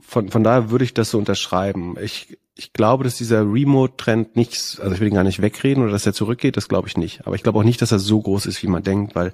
von, 0.00 0.28
von 0.28 0.44
daher 0.44 0.70
würde 0.70 0.84
ich 0.84 0.94
das 0.94 1.10
so 1.10 1.18
unterschreiben. 1.18 1.96
Ich, 2.00 2.38
ich 2.56 2.72
glaube, 2.72 3.04
dass 3.04 3.16
dieser 3.16 3.40
Remote-Trend 3.42 4.36
nicht, 4.36 4.78
also 4.80 4.92
ich 4.92 5.00
will 5.00 5.08
ihn 5.08 5.14
gar 5.14 5.24
nicht 5.24 5.42
wegreden 5.42 5.82
oder 5.82 5.92
dass 5.92 6.06
er 6.06 6.12
zurückgeht, 6.12 6.56
das 6.56 6.68
glaube 6.68 6.88
ich 6.88 6.96
nicht. 6.96 7.26
Aber 7.26 7.34
ich 7.34 7.42
glaube 7.42 7.58
auch 7.58 7.64
nicht, 7.64 7.80
dass 7.82 7.92
er 7.92 7.98
so 7.98 8.20
groß 8.20 8.46
ist, 8.46 8.62
wie 8.62 8.68
man 8.68 8.82
denkt, 8.82 9.14
weil 9.14 9.32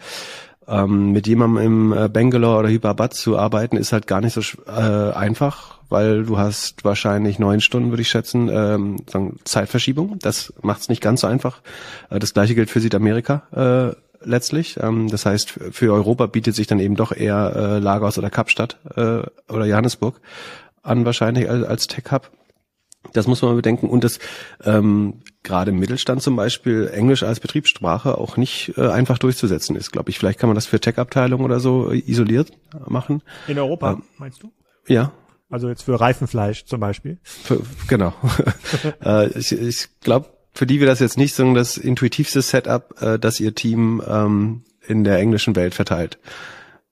ähm, 0.68 1.12
mit 1.12 1.26
jemandem 1.26 1.64
im 1.64 1.92
äh, 1.92 2.08
Bangalore 2.08 2.58
oder 2.58 2.68
Hyderabad 2.68 3.14
zu 3.14 3.38
arbeiten, 3.38 3.76
ist 3.76 3.92
halt 3.92 4.06
gar 4.06 4.20
nicht 4.20 4.34
so 4.34 4.40
äh, 4.66 5.12
einfach, 5.12 5.78
weil 5.88 6.24
du 6.24 6.38
hast 6.38 6.84
wahrscheinlich 6.84 7.38
neun 7.38 7.60
Stunden, 7.60 7.90
würde 7.90 8.02
ich 8.02 8.08
schätzen, 8.08 8.48
ähm, 8.48 8.96
sagen, 9.08 9.38
Zeitverschiebung. 9.44 10.18
Das 10.20 10.52
macht 10.62 10.82
es 10.82 10.88
nicht 10.88 11.02
ganz 11.02 11.20
so 11.20 11.26
einfach. 11.26 11.60
Äh, 12.10 12.18
das 12.18 12.34
gleiche 12.34 12.54
gilt 12.54 12.70
für 12.70 12.80
Südamerika. 12.80 13.94
Äh, 13.94 13.96
letztlich. 14.22 14.78
Ähm, 14.80 15.08
das 15.08 15.26
heißt, 15.26 15.50
für 15.50 15.92
Europa 15.92 16.26
bietet 16.26 16.54
sich 16.54 16.66
dann 16.66 16.80
eben 16.80 16.96
doch 16.96 17.12
eher 17.12 17.52
äh, 17.54 17.78
Lagos 17.78 18.18
oder 18.18 18.30
Kapstadt 18.30 18.78
äh, 18.96 19.22
oder 19.48 19.66
Johannesburg 19.66 20.20
an 20.82 21.04
wahrscheinlich 21.04 21.48
als, 21.48 21.64
als 21.64 21.86
Tech-Hub. 21.86 22.30
Das 23.12 23.26
muss 23.26 23.42
man 23.42 23.56
bedenken. 23.56 23.88
Und 23.88 24.04
das 24.04 24.18
ähm, 24.64 25.22
gerade 25.46 25.70
im 25.70 25.78
Mittelstand 25.78 26.22
zum 26.22 26.36
Beispiel 26.36 26.90
Englisch 26.92 27.22
als 27.22 27.40
Betriebssprache 27.40 28.18
auch 28.18 28.36
nicht 28.36 28.74
äh, 28.76 28.88
einfach 28.88 29.18
durchzusetzen 29.18 29.76
ist, 29.76 29.92
glaube 29.92 30.10
ich. 30.10 30.18
Vielleicht 30.18 30.38
kann 30.38 30.48
man 30.48 30.54
das 30.54 30.66
für 30.66 30.80
Tech-Abteilungen 30.80 31.44
oder 31.44 31.60
so 31.60 31.90
isoliert 31.90 32.52
machen. 32.86 33.22
In 33.48 33.58
Europa, 33.58 33.92
ähm, 33.92 34.02
meinst 34.18 34.42
du? 34.42 34.52
Ja. 34.86 35.12
Also 35.48 35.68
jetzt 35.68 35.82
für 35.82 35.98
Reifenfleisch 35.98 36.64
zum 36.66 36.80
Beispiel. 36.80 37.18
Für, 37.22 37.62
genau. 37.88 38.12
äh, 39.04 39.28
ich 39.38 39.52
ich 39.52 39.88
glaube, 40.00 40.28
für 40.52 40.66
die 40.66 40.80
wir 40.80 40.86
das 40.86 41.00
jetzt 41.00 41.16
nicht 41.16 41.34
so 41.34 41.54
das 41.54 41.76
intuitivste 41.76 42.42
Setup, 42.42 43.00
äh, 43.00 43.18
das 43.18 43.40
ihr 43.40 43.54
Team 43.54 44.02
ähm, 44.06 44.64
in 44.86 45.04
der 45.04 45.18
englischen 45.18 45.54
Welt 45.54 45.74
verteilt. 45.74 46.18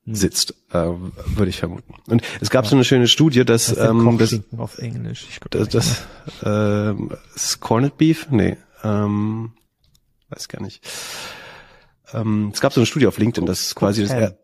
Sitzt, 0.06 0.54
äh, 0.70 0.74
würde 0.74 1.48
ich 1.48 1.58
vermuten. 1.58 1.94
Und 2.08 2.22
es 2.40 2.50
gab 2.50 2.64
ja. 2.64 2.70
so 2.70 2.76
eine 2.76 2.84
schöne 2.84 3.08
Studie, 3.08 3.44
dass 3.44 3.66
das 3.66 3.78
ähm, 3.78 4.18
das, 4.18 4.38
auf 4.58 4.78
Englisch. 4.78 5.26
Das, 5.50 5.68
das 5.68 6.02
äh, 6.42 6.94
ist 7.34 7.60
Corned 7.60 7.96
Beef, 7.96 8.28
nee, 8.30 8.56
ähm, 8.82 9.52
weiß 10.28 10.48
gar 10.48 10.62
nicht. 10.62 10.86
Ähm, 12.12 12.50
es 12.52 12.60
gab 12.60 12.72
so 12.72 12.80
eine 12.80 12.86
Studie 12.86 13.06
auf 13.06 13.18
LinkedIn, 13.18 13.46
das 13.46 13.74
quasi 13.74 14.02
das 14.02 14.10
er 14.10 14.38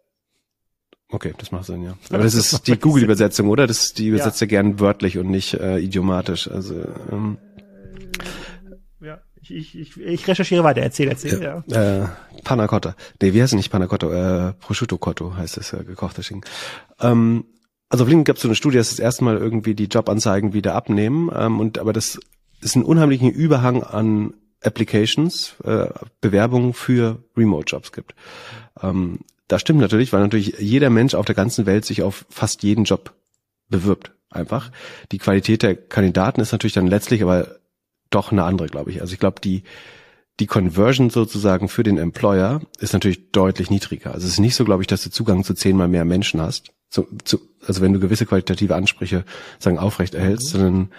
Okay, 1.13 1.35
das 1.37 1.51
macht 1.51 1.65
Sinn, 1.65 1.83
ja. 1.83 1.97
Aber 2.11 2.23
das, 2.23 2.35
das 2.35 2.53
ist 2.53 2.67
die 2.67 2.79
Google-Übersetzung, 2.79 3.49
oder? 3.49 3.67
Das 3.67 3.93
die 3.93 4.07
übersetzt 4.07 4.41
ja, 4.41 4.47
ja 4.47 4.49
gern 4.51 4.79
wörtlich 4.81 5.19
und 5.19 5.29
nicht 5.29 5.55
äh, 5.55 5.79
idiomatisch. 5.79 6.49
Also 6.49 6.75
ähm, 7.11 7.39
ich, 9.43 9.79
ich, 9.79 9.97
ich 9.97 10.29
recherchiere 10.29 10.65
weiter, 10.65 10.83
erzähl, 10.83 11.09
erzähl, 11.09 11.43
ja. 11.43 11.65
ja. 11.67 12.05
Äh, 12.05 12.09
Panna 12.45 12.67
Cotta. 12.67 12.95
Nee, 13.21 13.33
wie 13.33 13.43
heißt 13.43 13.53
es 13.53 13.57
nicht 13.57 13.71
Panna 13.71 13.87
Cotta? 13.87 14.49
Äh, 14.49 14.53
Prosciutto 14.55 14.99
Cotto 14.99 15.37
heißt 15.37 15.57
es, 15.57 15.73
äh, 15.73 15.85
gekochter 15.85 16.23
Schinken. 16.23 16.49
Ähm, 17.01 17.45
also 17.89 18.05
auf 18.05 18.09
LinkedIn 18.09 18.25
gab 18.25 18.37
es 18.37 18.43
so 18.43 18.49
eine 18.49 18.55
Studie, 18.55 18.79
dass 18.79 18.91
das 18.91 18.99
erste 18.99 19.25
Mal 19.25 19.37
irgendwie 19.37 19.75
die 19.75 19.87
Jobanzeigen 19.87 20.53
wieder 20.53 20.75
abnehmen. 20.75 21.31
Ähm, 21.35 21.59
und 21.59 21.79
aber 21.79 21.93
das 21.93 22.21
ist 22.61 22.77
ein 22.77 22.85
unheimlichen 22.85 23.31
Überhang 23.31 23.83
an 23.83 24.35
Applications, 24.63 25.55
äh, 25.65 25.89
Bewerbungen 26.21 26.75
für 26.75 27.25
Remote-Jobs 27.37 27.93
gibt. 27.93 28.15
Ähm, 28.83 29.21
das 29.49 29.63
stimmt 29.63 29.81
natürlich, 29.81 30.13
weil 30.13 30.21
natürlich 30.21 30.59
jeder 30.59 30.91
Mensch 30.91 31.15
auf 31.15 31.27
der 31.27 31.35
ganzen 31.35 31.67
Welt 31.67 31.85
sich 31.85 32.03
auf 32.03 32.27
fast 32.29 32.63
jeden 32.63 32.85
Job 32.85 33.15
bewirbt. 33.69 34.13
Einfach. 34.33 34.71
Die 35.11 35.19
Qualität 35.19 35.65
der 35.65 35.75
Kandidaten 35.75 36.41
ist 36.41 36.53
natürlich 36.53 36.75
dann 36.75 36.87
letztlich 36.87 37.25
aber 37.25 37.60
doch 38.11 38.33
eine 38.33 38.45
andere, 38.45 38.69
glaube 38.69 38.91
ich. 38.91 39.01
Also 39.01 39.13
ich 39.13 39.21
glaube, 39.21 39.41
die, 39.41 39.63
die 40.39 40.47
Conversion 40.47 41.11
sozusagen 41.11 41.69
für 41.69 41.83
den 41.83 41.99
Employer 41.99 42.61
ist 42.79 42.93
natürlich 42.93 43.31
deutlich 43.31 43.71
niedriger. 43.71 44.13
Also 44.13 44.27
es 44.27 44.35
ist 44.35 44.41
nicht 44.41 44.55
so, 44.55 44.65
glaube 44.65 44.83
ich, 44.83 44.87
dass 44.87 45.03
du 45.03 45.11
Zugang 45.11 45.45
zu 45.45 45.55
zehnmal 45.55 45.89
mehr 45.89 46.05
Menschen 46.05 46.41
hast. 46.41 46.73
Zu, 46.89 47.07
zu, 47.25 47.41
also 47.65 47.83
wenn 47.83 47.93
du 47.93 48.01
gewisse 48.01 48.27
qualitative 48.27 48.75
Ansprüche 48.75 49.25
sagen 49.59 49.79
aufrecht 49.79 50.15
erhältst, 50.15 50.55
mhm. 50.55 50.59
sondern 50.59 50.91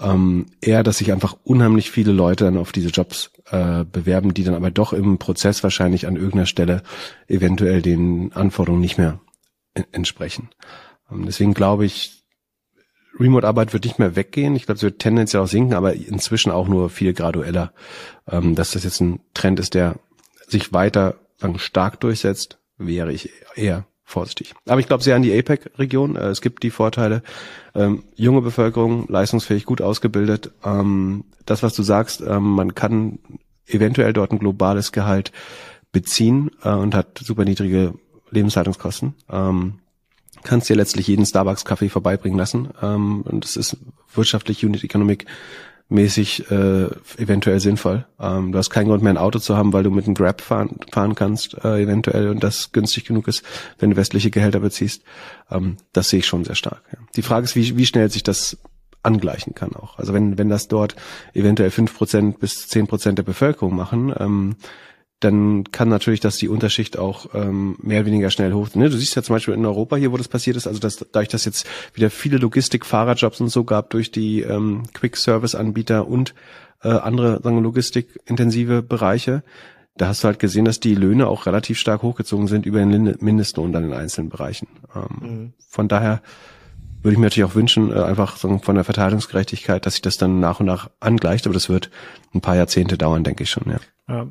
ähm, 0.00 0.46
eher, 0.60 0.82
dass 0.82 0.98
sich 0.98 1.12
einfach 1.12 1.36
unheimlich 1.44 1.90
viele 1.90 2.12
Leute 2.12 2.44
dann 2.44 2.56
auf 2.56 2.72
diese 2.72 2.88
Jobs 2.88 3.30
äh, 3.50 3.84
bewerben, 3.84 4.34
die 4.34 4.44
dann 4.44 4.54
aber 4.54 4.70
doch 4.70 4.92
im 4.92 5.18
Prozess 5.18 5.62
wahrscheinlich 5.62 6.06
an 6.06 6.16
irgendeiner 6.16 6.46
Stelle 6.46 6.82
eventuell 7.26 7.82
den 7.82 8.32
Anforderungen 8.32 8.80
nicht 8.80 8.98
mehr 8.98 9.20
entsprechen. 9.92 10.50
Ähm, 11.10 11.24
deswegen 11.26 11.54
glaube 11.54 11.84
ich, 11.84 12.17
Remote-Arbeit 13.18 13.72
wird 13.72 13.84
nicht 13.84 13.98
mehr 13.98 14.16
weggehen. 14.16 14.56
Ich 14.56 14.66
glaube, 14.66 14.76
es 14.76 14.82
wird 14.82 14.98
tendenziell 14.98 15.42
auch 15.42 15.48
sinken, 15.48 15.74
aber 15.74 15.94
inzwischen 15.94 16.52
auch 16.52 16.68
nur 16.68 16.90
viel 16.90 17.12
gradueller. 17.12 17.72
Ähm, 18.30 18.54
dass 18.54 18.72
das 18.72 18.84
jetzt 18.84 19.00
ein 19.00 19.20
Trend 19.34 19.60
ist, 19.60 19.74
der 19.74 19.96
sich 20.46 20.72
weiter 20.72 21.16
stark 21.56 22.00
durchsetzt, 22.00 22.58
wäre 22.78 23.12
ich 23.12 23.30
eher 23.54 23.86
vorsichtig. 24.04 24.54
Aber 24.66 24.80
ich 24.80 24.86
glaube 24.86 25.02
sehr 25.02 25.16
an 25.16 25.22
die 25.22 25.36
APEC-Region. 25.38 26.16
Äh, 26.16 26.28
es 26.28 26.40
gibt 26.40 26.62
die 26.62 26.70
Vorteile. 26.70 27.22
Ähm, 27.74 28.04
junge 28.16 28.40
Bevölkerung, 28.40 29.06
leistungsfähig, 29.08 29.66
gut 29.66 29.82
ausgebildet. 29.82 30.52
Ähm, 30.64 31.24
das, 31.44 31.62
was 31.62 31.74
du 31.74 31.82
sagst, 31.82 32.22
ähm, 32.22 32.42
man 32.42 32.74
kann 32.74 33.18
eventuell 33.66 34.12
dort 34.12 34.32
ein 34.32 34.38
globales 34.38 34.92
Gehalt 34.92 35.32
beziehen 35.92 36.50
äh, 36.62 36.70
und 36.70 36.94
hat 36.94 37.18
super 37.18 37.44
niedrige 37.44 37.94
Lebenshaltungskosten. 38.30 39.14
Ähm, 39.30 39.80
kannst 40.44 40.68
dir 40.68 40.76
letztlich 40.76 41.06
jeden 41.06 41.26
Starbucks-Kaffee 41.26 41.88
vorbeibringen 41.88 42.38
lassen. 42.38 42.68
Ähm, 42.82 43.22
und 43.22 43.44
das 43.44 43.56
ist 43.56 43.76
wirtschaftlich, 44.14 44.64
Unit 44.64 44.84
Economic 44.84 45.26
mäßig 45.90 46.50
äh, 46.50 46.88
eventuell 47.16 47.60
sinnvoll. 47.60 48.06
Ähm, 48.20 48.52
du 48.52 48.58
hast 48.58 48.70
keinen 48.70 48.88
Grund 48.88 49.02
mehr 49.02 49.12
ein 49.12 49.18
Auto 49.18 49.38
zu 49.38 49.56
haben, 49.56 49.72
weil 49.72 49.82
du 49.82 49.90
mit 49.90 50.04
einem 50.04 50.14
Grab 50.14 50.40
fahren, 50.40 50.76
fahren 50.92 51.14
kannst, 51.14 51.54
äh, 51.64 51.82
eventuell, 51.82 52.28
und 52.28 52.44
das 52.44 52.72
günstig 52.72 53.06
genug 53.06 53.26
ist, 53.26 53.42
wenn 53.78 53.90
du 53.90 53.96
westliche 53.96 54.30
Gehälter 54.30 54.60
beziehst. 54.60 55.02
Ähm, 55.50 55.76
das 55.92 56.10
sehe 56.10 56.18
ich 56.18 56.26
schon 56.26 56.44
sehr 56.44 56.56
stark. 56.56 56.82
Ja. 56.92 56.98
Die 57.16 57.22
Frage 57.22 57.44
ist, 57.44 57.56
wie, 57.56 57.76
wie 57.78 57.86
schnell 57.86 58.10
sich 58.10 58.22
das 58.22 58.58
angleichen 59.02 59.54
kann 59.54 59.74
auch. 59.74 59.98
Also 59.98 60.12
wenn, 60.12 60.36
wenn 60.36 60.48
das 60.48 60.68
dort 60.68 60.96
eventuell 61.32 61.70
fünf 61.70 61.96
Prozent 61.96 62.40
bis 62.40 62.68
zehn 62.68 62.86
Prozent 62.86 63.16
der 63.16 63.22
Bevölkerung 63.22 63.74
machen, 63.74 64.12
ähm, 64.18 64.56
dann 65.20 65.64
kann 65.72 65.88
natürlich 65.88 66.20
das 66.20 66.36
die 66.36 66.48
Unterschicht 66.48 66.96
auch 66.96 67.34
ähm, 67.34 67.76
mehr 67.82 68.00
oder 68.00 68.06
weniger 68.06 68.30
schnell 68.30 68.52
hoch. 68.52 68.68
Ne? 68.74 68.88
Du 68.88 68.96
siehst 68.96 69.16
ja 69.16 69.22
zum 69.22 69.34
Beispiel 69.34 69.54
in 69.54 69.66
Europa 69.66 69.96
hier, 69.96 70.12
wo 70.12 70.16
das 70.16 70.28
passiert 70.28 70.56
ist, 70.56 70.66
also 70.66 70.78
dass, 70.78 70.96
dadurch, 70.96 71.28
dass 71.28 71.44
jetzt 71.44 71.66
wieder 71.94 72.10
viele 72.10 72.38
Logistik-Fahrerjobs 72.38 73.40
und 73.40 73.48
so 73.48 73.64
gab 73.64 73.90
durch 73.90 74.12
die 74.12 74.42
ähm, 74.42 74.84
Quick-Service-Anbieter 74.94 76.06
und 76.06 76.34
äh, 76.82 76.88
andere 76.88 77.40
sagen 77.42 77.56
wir, 77.56 77.62
logistikintensive 77.62 78.82
Bereiche, 78.82 79.42
da 79.96 80.06
hast 80.06 80.22
du 80.22 80.28
halt 80.28 80.38
gesehen, 80.38 80.64
dass 80.64 80.78
die 80.78 80.94
Löhne 80.94 81.26
auch 81.26 81.46
relativ 81.46 81.78
stark 81.78 82.02
hochgezogen 82.02 82.46
sind 82.46 82.66
über 82.66 82.78
den 82.78 83.16
Mindestlohn 83.18 83.72
dann 83.72 83.84
in 83.84 83.92
einzelnen 83.92 84.28
Bereichen. 84.28 84.68
Ähm, 84.94 85.28
mhm. 85.28 85.52
Von 85.68 85.88
daher 85.88 86.22
würde 87.02 87.14
ich 87.14 87.18
mir 87.18 87.26
natürlich 87.26 87.50
auch 87.50 87.56
wünschen, 87.56 87.90
äh, 87.90 88.00
einfach 88.00 88.36
so 88.36 88.58
von 88.58 88.76
der 88.76 88.84
Verteilungsgerechtigkeit, 88.84 89.84
dass 89.84 89.94
sich 89.94 90.02
das 90.02 90.16
dann 90.16 90.38
nach 90.38 90.60
und 90.60 90.66
nach 90.66 90.90
angleicht, 91.00 91.46
aber 91.46 91.54
das 91.54 91.68
wird 91.68 91.90
ein 92.34 92.40
paar 92.40 92.54
Jahrzehnte 92.54 92.96
dauern, 92.96 93.24
denke 93.24 93.42
ich 93.42 93.50
schon, 93.50 93.64
ja. 93.68 93.78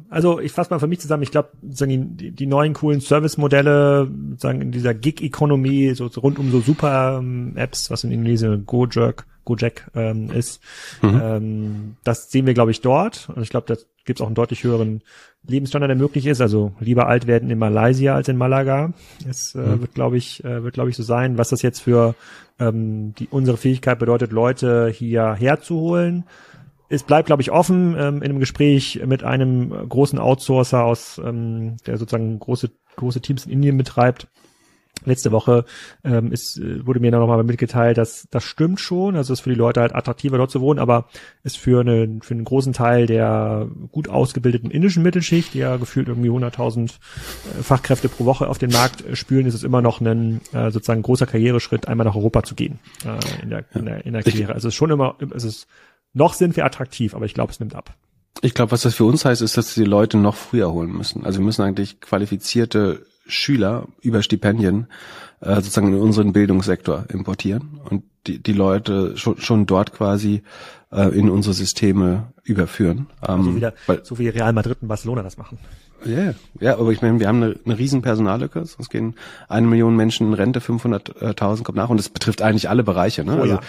Also 0.10 0.40
ich 0.40 0.52
fasse 0.52 0.72
mal 0.72 0.80
für 0.80 0.88
mich 0.88 1.00
zusammen, 1.00 1.22
ich 1.22 1.30
glaube, 1.30 1.50
die, 1.62 2.32
die 2.32 2.48
neuen 2.48 2.74
coolen 2.74 3.00
Service-Modelle, 3.00 4.10
sagen 4.38 4.62
in 4.62 4.72
dieser 4.72 4.96
Gig-Economy, 4.96 5.94
so, 5.94 6.08
so 6.08 6.22
rund 6.22 6.40
um 6.40 6.50
so 6.50 6.62
Super-Apps, 6.62 7.92
was 7.92 8.04
in 8.04 8.12
Indonesien 8.12 8.66
Gojek, 8.66 9.26
Gojek 9.46 9.86
ähm, 9.94 10.32
ist, 10.32 10.62
mhm. 11.04 11.22
ähm, 11.24 11.96
das 12.04 12.32
sehen 12.32 12.48
wir, 12.48 12.56
glaube 12.56 12.72
ich, 12.72 12.82
dort. 12.82 13.30
Und 13.30 13.44
ich 13.44 13.50
glaube, 13.50 13.68
da 13.68 13.80
gibt 14.04 14.20
es 14.20 14.24
auch 14.24 14.28
einen 14.28 14.36
deutlich 14.36 14.64
höheren 14.64 15.04
Lebensstandard, 15.48 15.90
der 15.90 15.96
möglich 15.96 16.26
ist. 16.26 16.42
Also 16.42 16.74
lieber 16.80 17.08
alt 17.08 17.28
werden 17.28 17.52
in 17.52 17.60
Malaysia 17.60 18.16
als 18.16 18.28
in 18.30 18.38
Malaga. 18.38 18.94
Das 19.28 19.54
äh, 19.54 19.60
mhm. 19.60 19.82
wird, 19.82 19.94
glaube 19.94 20.18
ich, 20.18 20.44
äh, 20.44 20.64
wird, 20.64 20.74
glaube 20.74 20.90
ich, 20.90 20.96
so 20.96 21.04
sein. 21.04 21.38
Was 21.38 21.50
das 21.50 21.62
jetzt 21.62 21.82
für 21.82 22.16
ähm, 22.60 23.14
die 23.20 23.28
unsere 23.30 23.58
Fähigkeit 23.58 24.00
bedeutet, 24.00 24.32
Leute 24.32 24.90
hier 24.90 25.34
herzuholen. 25.34 26.24
Es 26.90 27.04
bleibt, 27.04 27.28
glaube 27.28 27.42
ich, 27.42 27.52
offen 27.52 27.96
ähm, 27.98 28.18
in 28.18 28.30
einem 28.30 28.40
Gespräch 28.40 29.02
mit 29.06 29.24
einem 29.24 29.70
großen 29.90 30.20
Outsourcer 30.20 30.84
aus, 30.84 31.22
ähm, 31.24 31.78
der 31.86 31.98
sozusagen 31.98 32.40
große 32.40 32.72
große 32.98 33.22
Teams 33.22 33.46
in 33.46 33.54
Indien 33.54 33.78
betreibt. 33.78 34.28
Letzte 35.06 35.32
Woche 35.32 35.64
ähm, 36.04 36.32
ist, 36.32 36.60
wurde 36.60 37.00
mir 37.00 37.12
dann 37.12 37.20
nochmal 37.20 37.44
mitgeteilt, 37.44 38.00
dass 38.00 38.28
das 38.32 38.44
stimmt 38.44 38.80
schon, 38.80 39.16
also 39.16 39.32
es 39.32 39.40
ist 39.40 39.44
für 39.44 39.52
die 39.52 39.56
Leute 39.56 39.80
halt 39.80 39.94
attraktiver 39.94 40.38
dort 40.38 40.50
zu 40.50 40.60
wohnen, 40.60 40.80
aber 40.80 41.08
ist 41.44 41.60
für, 41.60 41.82
eine, 41.82 42.18
für 42.24 42.34
einen 42.34 42.44
großen 42.44 42.74
Teil 42.74 43.06
der 43.06 43.70
gut 43.92 44.10
ausgebildeten 44.10 44.72
indischen 44.72 45.04
Mittelschicht, 45.04 45.54
die 45.54 45.60
ja 45.60 45.78
gefühlt 45.78 46.08
irgendwie 46.08 46.32
100.000 46.32 46.90
äh, 46.90 47.62
Fachkräfte 47.62 48.10
pro 48.10 48.26
Woche 48.26 48.48
auf 48.48 48.58
den 48.58 48.72
Markt 48.72 49.06
äh, 49.06 49.16
spülen, 49.16 49.46
ist 49.46 49.54
es 49.54 49.64
immer 49.64 49.84
noch 49.84 50.02
ein 50.02 50.42
äh, 50.52 50.72
sozusagen 50.72 51.04
großer 51.04 51.28
Karriereschritt, 51.28 51.88
einmal 51.88 52.06
nach 52.08 52.16
Europa 52.16 52.42
zu 52.42 52.56
gehen 52.56 52.80
äh, 53.06 53.44
in, 53.44 53.52
der, 53.52 53.66
in, 53.76 53.86
der, 53.86 54.04
in 54.04 54.14
der 54.14 54.24
Karriere. 54.24 54.56
Also 54.56 54.68
es 54.68 54.74
ist 54.74 54.78
schon 54.78 54.90
immer, 54.90 55.16
es 55.36 55.44
ist 55.44 55.68
noch 56.14 56.34
sind 56.34 56.56
wir 56.56 56.66
attraktiv, 56.66 57.14
aber 57.14 57.26
ich 57.26 57.34
glaube, 57.34 57.52
es 57.52 57.60
nimmt 57.60 57.76
ab. 57.76 57.96
Ich 58.42 58.54
glaube, 58.54 58.72
was 58.72 58.82
das 58.82 58.96
für 58.96 59.06
uns 59.06 59.26
heißt, 59.26 59.42
ist, 59.42 59.58
dass 59.58 59.74
die 59.74 59.84
Leute 59.84 60.18
noch 60.18 60.36
früher 60.36 60.72
holen 60.72 60.92
müssen. 60.92 61.26
Also 61.26 61.40
wir 61.40 61.46
müssen 61.46 61.64
eigentlich 61.64 62.00
qualifizierte 62.02 63.06
Schüler 63.26 63.88
über 64.02 64.22
Stipendien 64.22 64.88
äh, 65.42 65.56
sozusagen 65.56 65.94
in 65.94 66.00
unseren 66.00 66.34
Bildungssektor 66.34 67.06
importieren 67.10 67.82
und 67.90 68.04
die, 68.26 68.42
die 68.42 68.54
Leute 68.54 69.18
schon, 69.18 69.38
schon 69.40 69.66
dort 69.66 69.94
quasi 69.94 70.44
äh, 70.92 71.10
in 71.18 71.30
unsere 71.30 71.54
Systeme 71.54 72.34
überführen. 72.44 73.08
Ähm, 73.28 73.36
also 73.36 73.56
wieder, 73.56 73.74
weil, 73.86 74.06
so 74.06 74.18
wie 74.20 74.30
Real 74.30 74.54
Madrid 74.54 74.78
und 74.82 74.88
Barcelona 74.88 75.24
das 75.24 75.38
machen. 75.38 75.58
Ja, 76.06 76.12
yeah. 76.12 76.36
ja, 76.60 76.78
aber 76.78 76.92
ich 76.92 77.02
meine, 77.02 77.20
wir 77.20 77.28
haben 77.28 77.42
eine, 77.42 77.60
eine 77.66 77.78
riesen 77.78 78.02
Personallücke. 78.02 78.60
Es 78.60 78.78
gehen 78.90 79.16
eine 79.48 79.66
Million 79.66 79.96
Menschen 79.96 80.28
in 80.28 80.34
Rente, 80.34 80.60
500.000 80.60 81.64
kommt 81.64 81.76
nach 81.76 81.90
und 81.90 81.98
das 81.98 82.10
betrifft 82.10 82.42
eigentlich 82.42 82.70
alle 82.70 82.84
Bereiche. 82.84 83.24
Ne? 83.24 83.36
Oh, 83.36 83.42
also, 83.42 83.56
ja. 83.56 83.62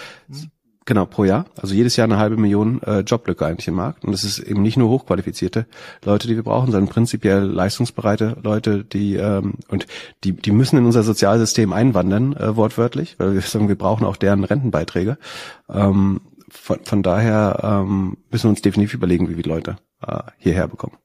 Genau, 0.89 1.05
pro 1.05 1.23
Jahr. 1.23 1.45
Also 1.55 1.75
jedes 1.75 1.97
Jahr 1.97 2.05
eine 2.05 2.17
halbe 2.17 2.35
Million 2.35 2.81
äh, 2.81 3.01
Joblücke 3.01 3.45
eigentlich 3.45 3.67
im 3.67 3.75
Markt. 3.75 4.03
Und 4.03 4.11
das 4.11 4.23
ist 4.23 4.39
eben 4.39 4.63
nicht 4.63 4.75
nur 4.75 4.89
hochqualifizierte 4.89 5.67
Leute, 6.03 6.27
die 6.27 6.35
wir 6.35 6.41
brauchen, 6.41 6.71
sondern 6.71 6.89
prinzipiell 6.89 7.43
leistungsbereite 7.43 8.37
Leute, 8.41 8.83
die 8.85 9.13
ähm, 9.13 9.53
und 9.67 9.85
die, 10.23 10.31
die 10.31 10.49
müssen 10.49 10.79
in 10.79 10.85
unser 10.85 11.03
Sozialsystem 11.03 11.73
einwandern, 11.73 12.33
äh, 12.33 12.55
wortwörtlich, 12.55 13.19
weil 13.19 13.35
wir 13.35 13.41
sagen, 13.41 13.67
wir 13.67 13.77
brauchen 13.77 14.03
auch 14.03 14.17
deren 14.17 14.43
Rentenbeiträge. 14.43 15.19
Ähm, 15.69 16.21
von, 16.49 16.79
von 16.83 17.03
daher 17.03 17.59
ähm, 17.61 18.17
müssen 18.31 18.45
wir 18.45 18.49
uns 18.49 18.63
definitiv 18.63 18.95
überlegen, 18.95 19.29
wie 19.29 19.37
wir 19.37 19.43
Leute 19.43 19.77
äh, 20.01 20.21
hierher 20.39 20.67
bekommen. 20.67 20.97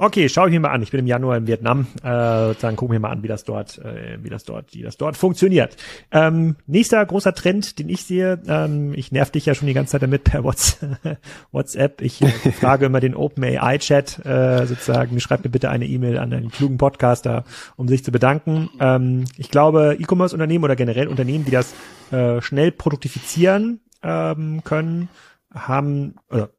Okay, 0.00 0.28
schau 0.28 0.46
ich 0.46 0.52
mir 0.52 0.60
mal 0.60 0.70
an. 0.70 0.80
Ich 0.80 0.92
bin 0.92 1.00
im 1.00 1.08
Januar 1.08 1.36
in 1.36 1.48
Vietnam. 1.48 1.88
Äh, 2.04 2.54
dann 2.60 2.76
gucken 2.76 2.92
wir 2.92 3.00
mal 3.00 3.10
an, 3.10 3.24
wie 3.24 3.28
das 3.28 3.42
dort, 3.42 3.78
äh, 3.78 4.18
wie 4.22 4.30
das 4.30 4.44
dort, 4.44 4.72
wie 4.72 4.82
das 4.82 4.96
dort 4.96 5.16
funktioniert. 5.16 5.76
Ähm, 6.12 6.54
nächster 6.68 7.04
großer 7.04 7.34
Trend, 7.34 7.80
den 7.80 7.88
ich 7.88 8.04
sehe. 8.04 8.40
Ähm, 8.46 8.94
ich 8.94 9.10
nerv 9.10 9.32
dich 9.32 9.46
ja 9.46 9.56
schon 9.56 9.66
die 9.66 9.74
ganze 9.74 9.90
Zeit 9.90 10.02
damit 10.02 10.22
per 10.22 10.44
WhatsApp. 11.50 12.00
Ich 12.00 12.22
äh, 12.22 12.28
frage 12.52 12.86
immer 12.86 13.00
den 13.00 13.16
OpenAI 13.16 13.78
Chat 13.78 14.24
äh, 14.24 14.66
sozusagen. 14.66 15.18
Schreib 15.18 15.42
mir 15.42 15.50
bitte 15.50 15.68
eine 15.68 15.86
E-Mail 15.86 16.18
an 16.18 16.32
einen 16.32 16.52
klugen 16.52 16.78
Podcaster, 16.78 17.42
um 17.74 17.88
sich 17.88 18.04
zu 18.04 18.12
bedanken. 18.12 18.70
Ähm, 18.78 19.24
ich 19.36 19.50
glaube, 19.50 19.96
E-Commerce-Unternehmen 19.98 20.62
oder 20.62 20.76
generell 20.76 21.08
Unternehmen, 21.08 21.44
die 21.44 21.50
das 21.50 21.74
äh, 22.12 22.40
schnell 22.40 22.70
produktifizieren 22.70 23.80
ähm, 24.04 24.62
können, 24.62 25.08
haben 25.52 26.14
oder 26.30 26.50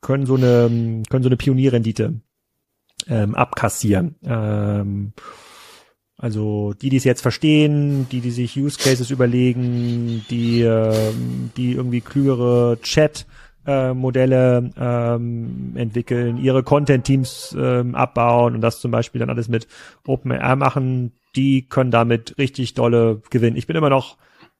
können 0.00 0.26
so 0.26 0.34
eine, 0.34 1.04
können 1.08 1.22
so 1.22 1.28
eine 1.28 1.36
Pionierrendite 1.36 2.22
ähm, 3.08 3.34
abkassieren. 3.34 4.16
Ähm, 4.24 5.12
also 6.18 6.72
die, 6.74 6.88
die 6.88 6.96
es 6.96 7.04
jetzt 7.04 7.22
verstehen, 7.22 8.06
die, 8.10 8.20
die 8.20 8.30
sich 8.30 8.56
Use 8.56 8.78
Cases 8.78 9.10
überlegen, 9.10 10.24
die, 10.30 10.62
ähm, 10.62 11.50
die 11.56 11.72
irgendwie 11.72 12.00
klügere 12.00 12.78
Chat 12.80 13.26
äh, 13.66 13.92
Modelle 13.92 14.70
ähm, 14.76 15.72
entwickeln, 15.74 16.36
ihre 16.36 16.62
Content-Teams 16.62 17.56
ähm, 17.58 17.94
abbauen 17.94 18.54
und 18.54 18.60
das 18.60 18.80
zum 18.80 18.90
Beispiel 18.90 19.18
dann 19.18 19.30
alles 19.30 19.48
mit 19.48 19.66
OpenAI 20.06 20.56
machen, 20.56 21.12
die 21.34 21.62
können 21.62 21.90
damit 21.90 22.38
richtig 22.38 22.74
dolle 22.74 23.22
gewinnen. 23.30 23.56
Ich 23.56 23.66
bin 23.66 23.76
immer 23.76 23.90
noch 23.90 24.16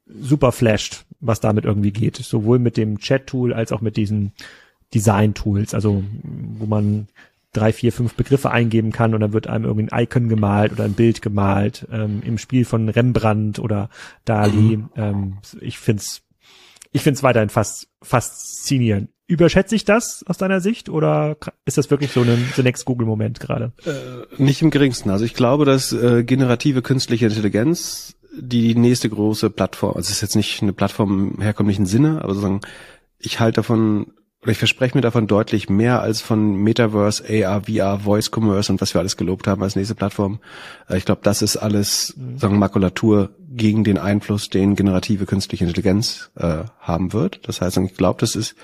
super 0.06 0.52
flashed, 0.52 1.04
was 1.20 1.40
damit 1.40 1.64
irgendwie 1.64 1.92
geht. 1.92 2.16
Sowohl 2.16 2.58
mit 2.58 2.76
dem 2.76 2.98
Chat-Tool 2.98 3.52
als 3.52 3.72
auch 3.72 3.80
mit 3.80 3.96
diesen 3.96 4.32
Design-Tools, 4.94 5.74
also 5.74 6.02
wo 6.22 6.66
man 6.66 7.08
drei, 7.52 7.72
vier, 7.72 7.92
fünf 7.92 8.14
Begriffe 8.14 8.50
eingeben 8.50 8.92
kann 8.92 9.14
und 9.14 9.20
dann 9.20 9.32
wird 9.32 9.46
einem 9.46 9.64
irgendein 9.64 10.04
Icon 10.04 10.28
gemalt 10.28 10.72
oder 10.72 10.84
ein 10.84 10.94
Bild 10.94 11.22
gemalt 11.22 11.86
ähm, 11.92 12.22
im 12.24 12.38
Spiel 12.38 12.64
von 12.64 12.88
Rembrandt 12.88 13.58
oder 13.58 13.90
Dali. 14.24 14.78
Mhm. 14.78 14.88
Ähm, 14.96 15.38
ich 15.60 15.78
find's, 15.78 16.22
ich 16.92 17.02
find's 17.02 17.22
weiterhin 17.22 17.50
fast 17.50 17.88
faszinierend. 18.00 19.10
Überschätze 19.26 19.74
ich 19.74 19.84
das 19.84 20.24
aus 20.26 20.36
deiner 20.38 20.60
Sicht 20.60 20.88
oder 20.88 21.36
ist 21.64 21.78
das 21.78 21.90
wirklich 21.90 22.10
so 22.10 22.22
ein 22.22 22.52
The 22.56 22.62
Next 22.62 22.84
Google 22.84 23.06
Moment 23.06 23.40
gerade? 23.40 23.72
Äh, 23.84 24.42
nicht 24.42 24.60
im 24.62 24.70
geringsten. 24.70 25.10
Also 25.10 25.24
ich 25.24 25.34
glaube, 25.34 25.64
dass 25.64 25.92
äh, 25.92 26.24
generative 26.24 26.82
künstliche 26.82 27.26
Intelligenz 27.26 28.14
die 28.34 28.74
nächste 28.74 29.08
große 29.08 29.50
Plattform, 29.50 29.96
also 29.96 30.06
es 30.06 30.10
ist 30.10 30.20
jetzt 30.22 30.36
nicht 30.36 30.62
eine 30.62 30.72
Plattform 30.72 31.34
im 31.34 31.42
herkömmlichen 31.42 31.86
Sinne, 31.86 32.22
aber 32.22 32.34
sozusagen 32.34 32.62
ich 33.18 33.40
halte 33.40 33.56
davon 33.56 34.12
oder 34.42 34.50
ich 34.50 34.58
verspreche 34.58 34.96
mir 34.96 35.02
davon 35.02 35.28
deutlich 35.28 35.70
mehr 35.70 36.02
als 36.02 36.20
von 36.20 36.56
Metaverse, 36.56 37.24
AR, 37.46 37.62
VR, 37.62 38.00
Voice 38.00 38.30
Commerce 38.34 38.72
und 38.72 38.80
was 38.80 38.92
wir 38.92 39.00
alles 39.00 39.16
gelobt 39.16 39.46
haben 39.46 39.62
als 39.62 39.76
nächste 39.76 39.94
Plattform. 39.94 40.40
Äh, 40.88 40.98
ich 40.98 41.04
glaube, 41.04 41.20
das 41.22 41.42
ist 41.42 41.56
alles 41.56 42.14
sagen 42.36 42.58
Makulatur 42.58 43.30
gegen 43.48 43.84
den 43.84 43.98
Einfluss, 43.98 44.50
den 44.50 44.74
generative 44.74 45.26
künstliche 45.26 45.64
Intelligenz 45.64 46.30
äh, 46.36 46.64
haben 46.80 47.12
wird. 47.12 47.46
Das 47.46 47.60
heißt, 47.60 47.76
ich 47.76 47.94
glaube, 47.94 48.18
das 48.20 48.34
ist 48.34 48.56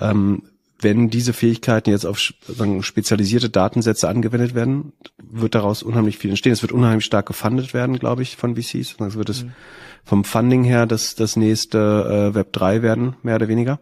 ähm, 0.00 0.42
wenn 0.82 1.10
diese 1.10 1.32
Fähigkeiten 1.32 1.90
jetzt 1.90 2.06
auf 2.06 2.18
sagen, 2.46 2.82
spezialisierte 2.82 3.50
Datensätze 3.50 4.08
angewendet 4.08 4.54
werden, 4.54 4.92
wird 5.18 5.54
daraus 5.54 5.82
unheimlich 5.82 6.18
viel 6.18 6.30
entstehen. 6.30 6.52
Es 6.52 6.62
wird 6.62 6.72
unheimlich 6.72 7.04
stark 7.04 7.26
gefundet 7.26 7.74
werden, 7.74 7.98
glaube 7.98 8.22
ich, 8.22 8.36
von 8.36 8.56
VCs. 8.56 8.96
Also 8.98 9.18
wird 9.18 9.28
es 9.28 9.44
mhm. 9.44 9.52
vom 10.04 10.24
Funding 10.24 10.64
her 10.64 10.86
das, 10.86 11.14
das 11.14 11.36
nächste 11.36 12.30
äh, 12.30 12.34
Web 12.34 12.52
3 12.52 12.82
werden, 12.82 13.16
mehr 13.22 13.36
oder 13.36 13.48
weniger. 13.48 13.80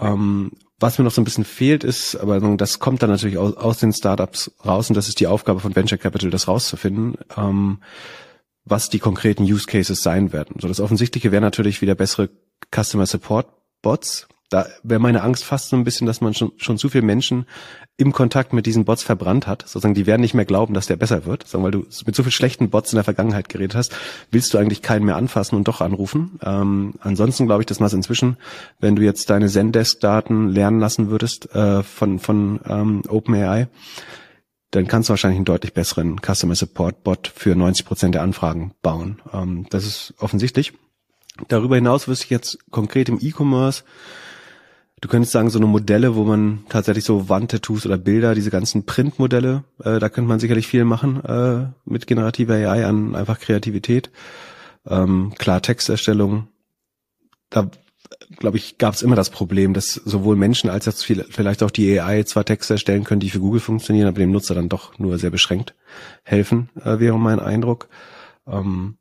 Ähm, 0.00 0.52
was 0.78 0.98
mir 0.98 1.04
noch 1.04 1.12
so 1.12 1.20
ein 1.20 1.24
bisschen 1.24 1.44
fehlt, 1.44 1.84
ist, 1.84 2.16
aber 2.16 2.40
das 2.56 2.80
kommt 2.80 3.02
dann 3.02 3.10
natürlich 3.10 3.38
aus, 3.38 3.56
aus 3.56 3.78
den 3.78 3.92
Startups 3.92 4.50
raus 4.64 4.90
und 4.90 4.96
das 4.96 5.08
ist 5.08 5.20
die 5.20 5.26
Aufgabe 5.26 5.60
von 5.60 5.76
Venture 5.76 5.98
Capital, 5.98 6.30
das 6.30 6.48
rauszufinden, 6.48 7.16
ähm, 7.36 7.78
was 8.64 8.90
die 8.90 8.98
konkreten 8.98 9.44
Use 9.44 9.66
Cases 9.66 10.02
sein 10.02 10.32
werden. 10.32 10.56
So 10.60 10.68
das 10.68 10.80
Offensichtliche 10.80 11.30
wäre 11.30 11.42
natürlich 11.42 11.82
wieder 11.82 11.94
bessere 11.94 12.30
Customer 12.74 13.06
Support 13.06 13.46
Bots, 13.80 14.28
da 14.52 14.66
wäre 14.82 15.00
meine 15.00 15.22
Angst 15.22 15.44
fast 15.44 15.70
so 15.70 15.76
ein 15.76 15.84
bisschen, 15.84 16.06
dass 16.06 16.20
man 16.20 16.34
schon, 16.34 16.52
schon 16.58 16.76
zu 16.76 16.90
viele 16.90 17.04
Menschen 17.04 17.46
im 17.96 18.12
Kontakt 18.12 18.52
mit 18.52 18.66
diesen 18.66 18.84
Bots 18.84 19.02
verbrannt 19.02 19.46
hat. 19.46 19.62
Sozusagen, 19.62 19.94
die 19.94 20.06
werden 20.06 20.20
nicht 20.20 20.34
mehr 20.34 20.44
glauben, 20.44 20.74
dass 20.74 20.86
der 20.86 20.96
besser 20.96 21.24
wird. 21.24 21.48
Sagen, 21.48 21.64
weil 21.64 21.70
du 21.70 21.86
mit 22.04 22.14
so 22.14 22.22
viel 22.22 22.32
schlechten 22.32 22.68
Bots 22.68 22.92
in 22.92 22.96
der 22.96 23.04
Vergangenheit 23.04 23.48
geredet 23.48 23.74
hast, 23.74 23.96
willst 24.30 24.52
du 24.52 24.58
eigentlich 24.58 24.82
keinen 24.82 25.06
mehr 25.06 25.16
anfassen 25.16 25.56
und 25.56 25.68
doch 25.68 25.80
anrufen. 25.80 26.38
Ähm, 26.44 26.94
ansonsten 27.00 27.46
glaube 27.46 27.62
ich, 27.62 27.66
dass 27.66 27.80
man 27.80 27.86
es 27.86 27.94
inzwischen, 27.94 28.36
wenn 28.78 28.94
du 28.94 29.02
jetzt 29.02 29.30
deine 29.30 29.48
Zendesk-Daten 29.48 30.48
lernen 30.48 30.80
lassen 30.80 31.08
würdest 31.08 31.54
äh, 31.54 31.82
von, 31.82 32.18
von 32.18 32.60
ähm, 32.68 33.02
OpenAI, 33.08 33.68
dann 34.70 34.86
kannst 34.86 35.08
du 35.08 35.12
wahrscheinlich 35.12 35.36
einen 35.36 35.44
deutlich 35.46 35.72
besseren 35.72 36.18
Customer 36.18 36.54
Support 36.54 37.04
Bot 37.04 37.32
für 37.34 37.54
90 37.54 37.86
Prozent 37.86 38.14
der 38.14 38.22
Anfragen 38.22 38.72
bauen. 38.82 39.22
Ähm, 39.32 39.66
das 39.70 39.86
ist 39.86 40.14
offensichtlich. 40.18 40.74
Darüber 41.48 41.76
hinaus 41.76 42.08
wüsste 42.08 42.24
ich 42.24 42.30
jetzt 42.30 42.58
konkret 42.70 43.08
im 43.08 43.18
E-Commerce, 43.20 43.84
Du 45.02 45.08
könntest 45.08 45.32
sagen, 45.32 45.50
so 45.50 45.58
eine 45.58 45.66
Modelle, 45.66 46.14
wo 46.14 46.22
man 46.22 46.60
tatsächlich 46.68 47.04
so 47.04 47.28
Wandtattoos 47.28 47.86
oder 47.86 47.98
Bilder, 47.98 48.36
diese 48.36 48.52
ganzen 48.52 48.86
Printmodelle, 48.86 49.64
äh, 49.82 49.98
da 49.98 50.08
könnte 50.08 50.28
man 50.28 50.38
sicherlich 50.38 50.68
viel 50.68 50.84
machen 50.84 51.24
äh, 51.24 51.66
mit 51.84 52.06
generativer 52.06 52.54
AI 52.54 52.86
an 52.86 53.16
einfach 53.16 53.40
Kreativität. 53.40 54.12
Ähm, 54.86 55.34
klar, 55.36 55.60
Texterstellung. 55.60 56.46
Da, 57.50 57.68
glaube 58.36 58.58
ich, 58.58 58.78
gab 58.78 58.94
es 58.94 59.02
immer 59.02 59.16
das 59.16 59.30
Problem, 59.30 59.74
dass 59.74 59.94
sowohl 59.94 60.36
Menschen 60.36 60.70
als 60.70 60.86
auch 60.86 60.94
viel, 60.94 61.26
vielleicht 61.28 61.64
auch 61.64 61.72
die 61.72 61.98
AI 61.98 62.22
zwar 62.22 62.44
Texte 62.44 62.74
erstellen 62.74 63.02
können, 63.02 63.20
die 63.20 63.30
für 63.30 63.40
Google 63.40 63.60
funktionieren, 63.60 64.06
aber 64.06 64.20
dem 64.20 64.30
Nutzer 64.30 64.54
dann 64.54 64.68
doch 64.68 65.00
nur 65.00 65.18
sehr 65.18 65.30
beschränkt 65.30 65.74
helfen, 66.22 66.68
äh, 66.80 67.00
wäre 67.00 67.18
mein 67.18 67.40
Eindruck. 67.40 67.88
Ähm, 68.46 68.98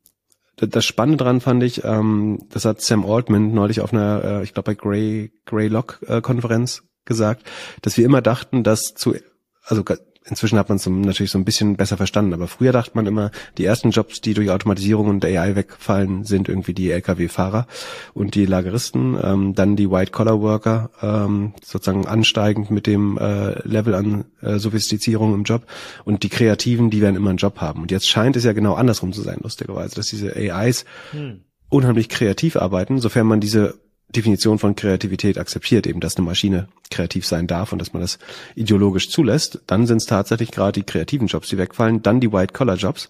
das 0.68 0.86
Spannende 0.86 1.24
dran 1.24 1.42
fand 1.42 1.64
ich, 1.64 1.84
ähm, 1.84 2.40
das 2.50 2.66
hat 2.66 2.82
Sam 2.82 3.06
Altman 3.06 3.54
neulich 3.54 3.82
auf 3.82 3.94
einer, 3.94 4.24
äh, 4.24 4.44
ich 4.44 4.54
glaube 4.54 4.72
bei 4.72 4.76
Grey 4.76 5.32
Grey 5.46 5.68
Lock 5.68 6.00
äh, 6.08 6.22
Konferenz 6.22 6.84
gesagt, 7.06 7.44
dass 7.82 7.98
wir 7.98 8.06
immer 8.06 8.22
dachten, 8.22 8.64
dass 8.64 8.94
zu 8.94 9.16
also 9.64 9.84
inzwischen 10.26 10.58
hat 10.60 10.70
man 10.70 10.76
es 10.76 10.88
natürlich 10.88 11.32
so 11.32 11.40
ein 11.40 11.46
bisschen 11.46 11.76
besser 11.76 11.98
verstanden, 11.98 12.34
aber 12.34 12.48
früher 12.48 12.72
dachte 12.72 12.92
man 12.94 13.08
immer, 13.08 13.32
die 13.58 13.66
ersten 13.66 13.92
Jobs, 13.92 14.22
die 14.22 14.34
durch 14.34 14.52
Automatisierung 14.52 15.08
und 15.08 15.26
AI 15.26 15.56
wegfallen, 15.56 16.24
sind 16.24 16.48
irgendwie 16.48 16.74
die 16.74 16.92
Lkw-Fahrer 16.92 17.68
und 18.14 18.36
die 18.36 18.46
Lageristen, 18.46 19.18
ähm, 19.22 19.56
dann 19.56 19.76
die 19.76 19.90
White-Collar-Worker, 19.90 20.92
ähm, 21.02 21.54
sozusagen 21.64 22.06
ansteigend 22.06 22.70
mit 22.70 22.88
dem 22.88 23.18
äh, 23.18 23.68
Level 23.68 23.96
an 23.96 24.26
äh, 24.42 24.60
Sophistizierung 24.60 25.34
im 25.34 25.44
Job 25.44 25.66
und 26.06 26.24
die 26.24 26.30
Kreativen, 26.30 26.90
die 26.90 27.02
werden 27.02 27.16
immer 27.16 27.30
einen 27.30 27.38
Job 27.38 27.60
haben. 27.60 27.82
Und 27.82 27.92
jetzt 27.92 28.08
scheint 28.08 28.36
es 28.36 28.44
ja 28.44 28.54
genau 28.54 28.76
andersrum 28.76 29.14
zu 29.14 29.22
sein, 29.22 29.40
lustigerweise, 29.42 29.96
dass 29.96 30.08
diese 30.08 30.36
AIs 30.36 30.86
hm. 31.12 31.42
unheimlich 31.70 32.10
kreativ 32.10 32.56
arbeiten, 32.56 33.00
sofern 33.00 33.28
man 33.28 33.40
diese 33.40 33.80
Definition 34.12 34.60
von 34.60 34.76
Kreativität 34.76 35.38
akzeptiert, 35.38 35.88
eben 35.88 36.00
dass 36.00 36.18
eine 36.18 36.26
Maschine 36.26 36.68
kreativ 36.90 37.26
sein 37.26 37.48
darf 37.48 37.72
und 37.72 37.80
dass 37.80 37.94
man 37.94 38.02
das 38.02 38.20
ideologisch 38.56 39.10
zulässt, 39.10 39.62
dann 39.68 39.88
sind 39.88 39.98
es 39.98 40.06
tatsächlich 40.06 40.52
gerade 40.52 40.74
die 40.74 40.84
kreativen 40.84 41.28
Jobs, 41.28 41.50
die 41.50 41.58
wegfallen, 41.58 42.02
dann 42.02 42.20
die 42.20 42.32
White-Collar-Jobs 42.32 43.08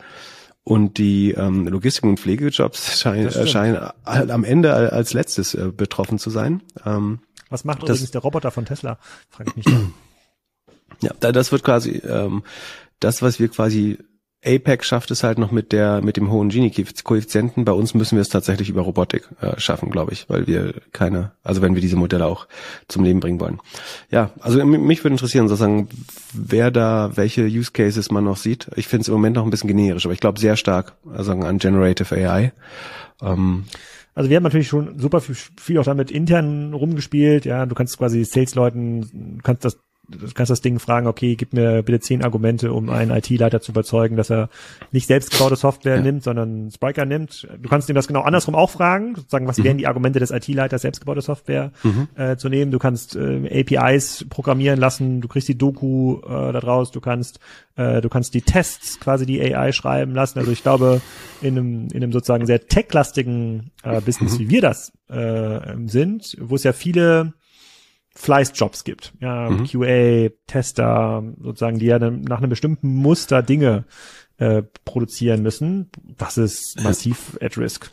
und 0.64 0.98
die 0.98 1.32
ähm, 1.32 1.68
Logistik- 1.68 2.04
und 2.04 2.20
Pflegejobs 2.20 3.00
scheinen, 3.02 3.28
äh, 3.28 3.48
scheinen 3.48 3.78
am 4.04 4.44
Ende 4.44 4.74
als 4.74 5.14
letztes 5.14 5.54
äh, 5.54 5.72
betroffen 5.76 6.20
zu 6.20 6.30
sein. 6.30 6.62
Ähm, 6.86 7.20
Was 7.50 7.64
macht 7.64 7.84
das, 7.84 7.90
übrigens 7.90 8.12
der 8.12 8.22
Roboter 8.22 8.52
von 8.52 8.66
Tesla? 8.66 9.00
Frag 9.30 9.48
ich 9.48 9.56
mich. 9.56 9.66
ja, 11.02 11.14
das 11.32 11.52
wird 11.52 11.64
quasi 11.64 12.02
ähm, 12.08 12.44
das, 13.00 13.22
was 13.22 13.40
wir 13.40 13.50
quasi 13.50 13.98
APEC 14.44 14.84
schafft 14.84 15.12
es 15.12 15.24
halt 15.24 15.38
noch 15.38 15.52
mit 15.52 15.72
der 15.72 16.02
mit 16.02 16.18
dem 16.18 16.32
hohen 16.32 16.50
Gini-Koeffizienten. 16.50 17.64
Bei 17.64 17.74
uns 17.74 17.94
müssen 17.94 18.16
wir 18.16 18.22
es 18.22 18.30
tatsächlich 18.30 18.70
über 18.70 18.82
Robotik 18.82 19.30
äh, 19.40 19.60
schaffen, 19.60 19.92
glaube 19.92 20.14
ich, 20.14 20.30
weil 20.30 20.48
wir 20.48 20.74
keine, 20.92 21.32
also 21.44 21.62
wenn 21.62 21.76
wir 21.76 21.82
diese 21.82 21.96
Modelle 21.96 22.26
auch 22.26 22.48
zum 22.88 23.04
Leben 23.04 23.20
bringen 23.20 23.40
wollen. 23.40 23.60
Ja, 24.10 24.32
also 24.40 24.66
mich 24.66 25.04
würde 25.04 25.14
interessieren, 25.14 25.48
sozusagen, 25.48 25.90
wer 26.34 26.72
da 26.72 27.12
welche 27.16 27.44
Use 27.44 27.72
Cases 27.72 28.10
man 28.10 28.24
noch 28.24 28.38
sieht. 28.38 28.68
Ich 28.76 28.88
finde 28.88 29.02
es 29.02 29.08
im 29.10 29.14
Moment 29.14 29.36
noch 29.36 29.44
ein 29.44 29.52
bisschen 29.52 29.68
generisch, 29.68 30.06
aber 30.06 30.14
ich 30.14 30.20
glaube 30.20 30.40
sehr 30.40 30.56
stark 30.56 30.94
also 31.14 31.34
an 31.34 31.60
Generative 31.60 32.16
AI. 32.16 32.52
Ähm, 33.22 33.66
also 34.16 34.30
wir 34.30 34.38
haben 34.38 34.44
natürlich 34.44 34.68
schon 34.68 34.98
super 35.00 35.22
viel, 35.22 35.36
viel 35.36 35.78
auch 35.78 35.86
damit 35.86 36.12
intern 36.12 36.74
rumgespielt. 36.74 37.46
Ja, 37.46 37.66
du 37.66 37.76
kannst 37.76 37.98
quasi 37.98 38.26
Sales-Leuten, 38.26 39.40
kannst 39.44 39.66
das 39.66 39.78
du 40.12 40.28
kannst 40.34 40.50
das 40.50 40.62
Ding 40.62 40.80
fragen, 40.80 41.08
okay, 41.08 41.36
gib 41.36 41.54
mir 41.54 41.84
bitte 41.84 42.00
zehn 42.00 42.24
Argumente, 42.24 42.72
um 42.74 42.90
einen 42.90 43.12
IT-Leiter 43.12 43.62
zu 43.62 43.72
überzeugen, 43.72 44.18
dass 44.18 44.30
er 44.30 44.50
nicht 44.92 45.08
selbstgebaute 45.08 45.56
Software 45.56 45.98
ja. 45.98 46.02
nimmt, 46.02 46.24
sondern 46.24 46.70
Spiker 46.72 47.06
nimmt. 47.06 47.48
Du 47.60 47.70
kannst 47.70 47.90
ihm 47.90 47.96
das 47.96 48.08
genau 48.08 48.22
andersrum 48.22 48.56
auch 48.56 48.70
fragen, 48.70 49.16
sozusagen, 49.16 49.48
was 49.48 49.58
mhm. 49.58 49.64
wären 49.64 49.78
die 49.78 49.88
Argumente 49.88 50.20
des 50.20 50.32
IT-Leiters, 50.32 50.82
selbstgebaute 50.82 51.22
Software 51.22 51.72
mhm. 51.84 52.08
äh, 52.16 52.38
zu 52.38 52.50
nehmen. 52.50 52.72
Du 52.72 52.80
kannst 52.80 53.16
äh, 53.16 53.62
APIs 53.62 54.26
programmieren 54.30 54.80
lassen, 54.80 55.22
du 55.22 55.28
kriegst 55.28 55.48
die 55.48 55.58
Doku 55.58 56.20
äh, 56.22 56.52
da 56.52 56.60
draus, 56.60 56.92
du 56.92 57.02
kannst 57.02 57.40
äh, 57.76 58.02
du 58.02 58.10
kannst 58.10 58.34
die 58.34 58.42
Tests 58.42 59.00
quasi 59.00 59.26
die 59.26 59.42
AI 59.42 59.72
schreiben 59.72 60.14
lassen. 60.14 60.40
Also 60.40 60.52
ich 60.52 60.62
glaube, 60.62 61.02
in 61.42 61.58
einem, 61.58 61.88
in 61.92 62.04
einem 62.04 62.12
sozusagen 62.12 62.46
sehr 62.46 62.68
tech-lastigen 62.68 63.72
äh, 63.84 64.02
Business, 64.02 64.34
mhm. 64.34 64.40
wie 64.40 64.50
wir 64.50 64.62
das 64.62 64.92
äh, 65.10 65.60
sind, 65.88 66.36
wo 66.40 66.56
es 66.56 66.64
ja 66.64 66.74
viele 66.74 67.34
Fleißjobs 68.16 68.84
gibt. 68.84 69.14
Ja, 69.20 69.50
mhm. 69.50 69.66
QA, 69.66 70.30
Tester, 70.48 71.24
sozusagen, 71.42 71.80
die 71.80 71.86
ja 71.86 72.00
nach 72.00 72.40
einem 72.40 72.50
bestimmten 72.50 72.94
Muster 72.96 73.42
Dinge 73.42 73.86
äh, 74.38 74.64
produzieren 74.86 75.42
müssen. 75.42 75.90
Das 76.18 76.38
ist 76.38 76.82
massiv 76.82 77.38
at 77.42 77.58
risk. 77.58 77.90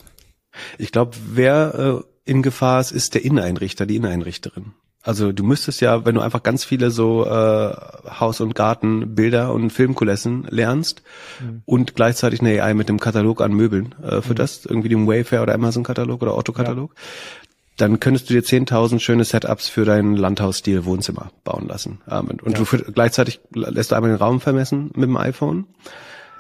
Ich 0.77 0.93
glaube, 0.93 1.17
wer 1.31 2.03
äh, 2.05 2.31
in 2.31 2.43
Gefahr 2.43 2.81
ist, 2.81 2.91
ist 2.91 3.15
der 3.15 3.25
Inneneinrichter, 3.25 3.87
die 3.87 3.97
Inneneinrichterin. 3.97 4.73
Also 5.03 5.31
du 5.33 5.45
müsstest 5.45 5.81
ja, 5.81 6.05
wenn 6.05 6.17
du 6.17 6.21
einfach 6.21 6.43
ganz 6.43 6.65
viele 6.65 6.91
so 6.91 7.25
äh, 7.25 7.73
Haus- 8.21 8.41
und 8.41 8.55
Gartenbilder 8.55 9.53
und 9.53 9.71
Filmkulissen 9.71 10.47
lernst 10.51 11.03
mhm. 11.41 11.63
und 11.65 11.95
gleichzeitig 11.95 12.41
eine 12.41 12.61
AI 12.61 12.75
mit 12.75 12.89
dem 12.89 12.99
Katalog 12.99 13.41
an 13.41 13.53
Möbeln 13.53 13.95
äh, 14.03 14.21
für 14.21 14.33
mhm. 14.33 14.37
das, 14.37 14.67
irgendwie 14.67 14.89
dem 14.89 15.07
Wayfair 15.07 15.43
oder 15.43 15.55
Amazon-Katalog 15.55 16.21
oder 16.21 16.37
Otto-Katalog, 16.37 16.95
ja 16.95 17.48
dann 17.79 18.01
könntest 18.01 18.29
du 18.29 18.35
dir 18.35 18.43
10.000 18.43 19.01
schöne 19.01 19.25
Setups 19.25 19.69
für 19.69 19.85
dein 19.85 20.17
Landhausstil 20.17 20.85
Wohnzimmer 20.85 21.31
bauen 21.45 21.67
lassen. 21.67 22.01
Und 22.43 22.53
ja. 22.53 22.59
du 22.59 22.65
für, 22.65 22.79
gleichzeitig 22.79 23.41
lässt 23.55 23.93
du 23.93 23.95
einmal 23.95 24.11
den 24.11 24.19
Raum 24.19 24.41
vermessen 24.41 24.91
mit 24.95 25.09
dem 25.09 25.17
iPhone. 25.17 25.67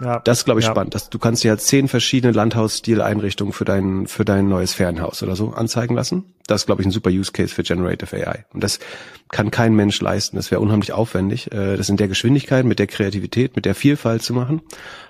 Ja. 0.00 0.20
Das 0.20 0.38
ist, 0.38 0.44
glaube 0.44 0.60
ich, 0.60 0.66
ja. 0.66 0.72
spannend. 0.72 0.94
Dass 0.94 1.10
du 1.10 1.18
kannst 1.18 1.44
dir 1.44 1.50
halt 1.50 1.60
zehn 1.60 1.88
verschiedene 1.88 2.32
Landhausstil-Einrichtungen 2.32 3.52
für 3.52 3.64
dein, 3.64 4.06
für 4.06 4.24
dein 4.24 4.48
neues 4.48 4.74
Ferienhaus 4.74 5.22
oder 5.22 5.36
so 5.36 5.50
anzeigen 5.50 5.94
lassen. 5.94 6.34
Das 6.46 6.62
ist, 6.62 6.66
glaube 6.66 6.82
ich, 6.82 6.86
ein 6.86 6.90
super 6.90 7.10
Use 7.10 7.32
Case 7.32 7.54
für 7.54 7.62
Generative 7.62 8.16
AI. 8.16 8.44
Und 8.52 8.64
das 8.64 8.78
kann 9.30 9.50
kein 9.50 9.74
Mensch 9.74 10.00
leisten. 10.00 10.36
Das 10.36 10.50
wäre 10.50 10.60
unheimlich 10.60 10.92
aufwendig, 10.92 11.52
äh, 11.52 11.76
das 11.76 11.88
in 11.88 11.96
der 11.96 12.08
Geschwindigkeit, 12.08 12.64
mit 12.64 12.78
der 12.78 12.86
Kreativität, 12.86 13.56
mit 13.56 13.64
der 13.64 13.74
Vielfalt 13.74 14.22
zu 14.22 14.32
machen. 14.32 14.62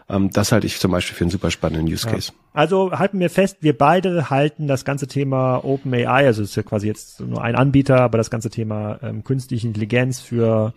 Ähm, 0.08 0.30
das 0.30 0.52
halte 0.52 0.66
ich 0.66 0.80
zum 0.80 0.90
Beispiel 0.90 1.16
für 1.16 1.24
einen 1.24 1.30
super 1.30 1.50
spannenden 1.50 1.92
Use 1.92 2.06
Case. 2.06 2.32
Ja. 2.32 2.38
Also 2.54 2.92
halten 2.92 3.20
wir 3.20 3.30
fest, 3.30 3.58
wir 3.60 3.76
beide 3.76 4.30
halten 4.30 4.66
das 4.66 4.84
ganze 4.84 5.06
Thema 5.06 5.64
Open 5.64 5.94
AI, 5.94 6.26
also 6.26 6.42
es 6.42 6.50
ist 6.50 6.56
ja 6.56 6.62
quasi 6.62 6.88
jetzt 6.88 7.20
nur 7.20 7.42
ein 7.42 7.54
Anbieter, 7.54 8.00
aber 8.00 8.18
das 8.18 8.30
ganze 8.30 8.50
Thema 8.50 8.98
ähm, 9.02 9.22
künstliche 9.22 9.66
Intelligenz 9.66 10.20
für 10.20 10.74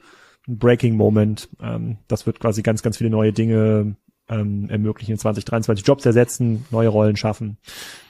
ein 0.48 0.58
Breaking 0.58 0.96
Moment. 0.96 1.50
Ähm, 1.62 1.98
das 2.08 2.26
wird 2.26 2.40
quasi 2.40 2.62
ganz, 2.62 2.82
ganz 2.82 2.98
viele 2.98 3.10
neue 3.10 3.34
Dinge 3.34 3.96
ähm, 4.32 4.70
ermöglichen, 4.70 5.18
2023 5.18 5.86
Jobs 5.86 6.06
ersetzen, 6.06 6.66
neue 6.72 6.88
Rollen 6.88 7.18
schaffen, 7.18 7.58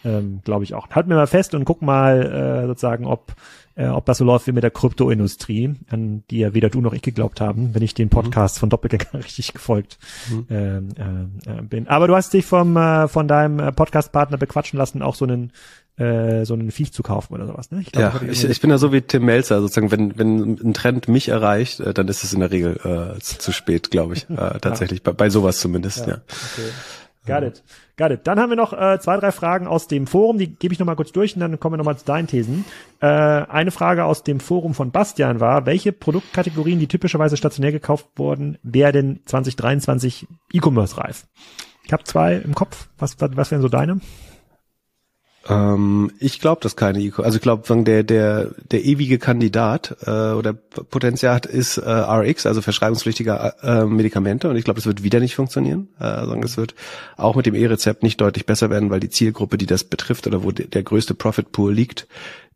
ähm, 0.05 0.41
glaube 0.45 0.63
ich 0.63 0.73
auch. 0.73 0.89
Halten 0.89 1.09
wir 1.09 1.17
mal 1.17 1.27
fest 1.27 1.53
und 1.55 1.65
gucken 1.65 1.85
mal 1.85 2.63
äh, 2.63 2.67
sozusagen, 2.67 3.05
ob 3.05 3.35
äh, 3.75 3.87
ob 3.87 4.05
das 4.05 4.17
so 4.17 4.25
läuft 4.25 4.47
wie 4.47 4.51
mit 4.51 4.63
der 4.63 4.71
Kryptoindustrie, 4.71 5.75
an 5.89 6.23
die 6.29 6.39
ja 6.39 6.53
weder 6.53 6.69
du 6.69 6.81
noch 6.81 6.93
ich 6.93 7.01
geglaubt 7.01 7.41
haben, 7.41 7.73
wenn 7.73 7.81
ich 7.81 7.93
den 7.93 8.09
Podcast 8.09 8.57
mhm. 8.57 8.59
von 8.59 8.69
Doppelgänger 8.69 9.13
richtig 9.13 9.53
gefolgt 9.53 9.97
mhm. 10.29 10.45
äh, 10.49 10.77
äh, 10.77 11.61
bin. 11.61 11.87
Aber 11.87 12.07
du 12.07 12.15
hast 12.15 12.33
dich 12.33 12.45
vom 12.45 12.75
äh, 12.77 13.07
von 13.07 13.27
deinem 13.27 13.59
äh, 13.59 13.71
Podcast-Partner 13.71 14.37
bequatschen 14.37 14.77
lassen, 14.77 15.01
auch 15.01 15.15
so 15.15 15.25
einen 15.25 15.51
äh, 15.97 16.45
so 16.45 16.53
einen 16.53 16.71
Viech 16.71 16.93
zu 16.93 17.03
kaufen 17.03 17.33
oder 17.33 17.47
sowas. 17.47 17.71
Ne? 17.71 17.81
Ich 17.81 17.91
glaub, 17.91 18.21
ja, 18.21 18.29
ich, 18.29 18.43
ich 18.43 18.61
bin 18.61 18.69
da 18.69 18.77
so 18.77 18.91
wie 18.91 19.01
Tim 19.01 19.25
Melzer, 19.25 19.61
sozusagen, 19.61 19.91
wenn, 19.91 20.17
wenn 20.17 20.59
ein 20.63 20.73
Trend 20.73 21.07
mich 21.07 21.29
erreicht, 21.29 21.79
äh, 21.79 21.93
dann 21.93 22.07
ist 22.07 22.23
es 22.23 22.33
in 22.33 22.39
der 22.39 22.51
Regel 22.51 22.77
äh, 22.83 23.19
zu, 23.19 23.39
zu 23.39 23.51
spät, 23.51 23.91
glaube 23.91 24.15
ich. 24.15 24.27
Äh, 24.31 24.59
tatsächlich, 24.59 25.01
ja. 25.05 25.11
bei, 25.11 25.25
bei 25.25 25.29
sowas 25.29 25.59
zumindest, 25.59 26.07
ja. 26.07 26.13
ja. 26.13 26.21
Okay. 26.53 26.69
Got 27.27 27.43
it. 27.43 27.63
Got 27.97 28.11
it. 28.11 28.21
Dann 28.23 28.39
haben 28.39 28.49
wir 28.49 28.55
noch 28.55 28.73
äh, 28.73 28.97
zwei, 28.99 29.17
drei 29.17 29.31
Fragen 29.31 29.67
aus 29.67 29.87
dem 29.87 30.07
Forum, 30.07 30.39
die 30.39 30.55
gebe 30.55 30.73
ich 30.73 30.79
nochmal 30.79 30.95
kurz 30.95 31.11
durch 31.11 31.35
und 31.35 31.41
dann 31.41 31.59
kommen 31.59 31.73
wir 31.73 31.77
nochmal 31.77 31.97
zu 31.97 32.05
deinen 32.05 32.27
Thesen. 32.27 32.65
Äh, 32.99 33.05
eine 33.05 33.69
Frage 33.69 34.05
aus 34.05 34.23
dem 34.23 34.39
Forum 34.39 34.73
von 34.73 34.91
Bastian 34.91 35.39
war, 35.39 35.67
welche 35.67 35.91
Produktkategorien, 35.91 36.79
die 36.79 36.87
typischerweise 36.87 37.37
stationär 37.37 37.71
gekauft 37.71 38.07
wurden, 38.15 38.57
werden 38.63 39.21
2023 39.25 40.27
E-Commerce 40.51 40.97
reif? 40.97 41.27
Ich 41.83 41.93
habe 41.93 42.03
zwei 42.03 42.37
im 42.37 42.55
Kopf. 42.55 42.87
Was, 42.97 43.19
was, 43.19 43.35
was 43.35 43.51
wären 43.51 43.61
so 43.61 43.69
deine? 43.69 43.99
Ähm, 45.49 46.11
ich 46.19 46.39
glaube, 46.39 46.61
dass 46.61 46.75
keine 46.75 46.99
Eco, 46.99 47.23
also 47.23 47.37
ich 47.37 47.41
glaube, 47.41 47.83
der 47.83 48.03
der 48.03 48.51
der 48.71 48.83
ewige 48.83 49.17
Kandidat 49.17 49.97
äh, 50.05 50.33
oder 50.33 50.53
Potenzial 50.53 51.41
ist 51.47 51.77
äh, 51.77 51.89
RX, 51.89 52.45
also 52.45 52.61
verschreibungspflichtige 52.61 53.53
äh, 53.63 53.85
Medikamente, 53.85 54.49
und 54.49 54.55
ich 54.55 54.63
glaube, 54.63 54.77
das 54.77 54.85
wird 54.85 55.03
wieder 55.03 55.19
nicht 55.19 55.35
funktionieren. 55.35 55.89
Äh, 55.99 56.03
also 56.03 56.35
es 56.43 56.57
wird 56.57 56.75
auch 57.17 57.35
mit 57.35 57.47
dem 57.47 57.55
E-Rezept 57.55 58.03
nicht 58.03 58.21
deutlich 58.21 58.45
besser 58.45 58.69
werden, 58.69 58.89
weil 58.91 58.99
die 58.99 59.09
Zielgruppe, 59.09 59.57
die 59.57 59.65
das 59.65 59.83
betrifft 59.83 60.27
oder 60.27 60.43
wo 60.43 60.51
de 60.51 60.67
der 60.67 60.83
größte 60.83 61.15
Profit 61.15 61.51
Pool 61.51 61.73
liegt, 61.73 62.07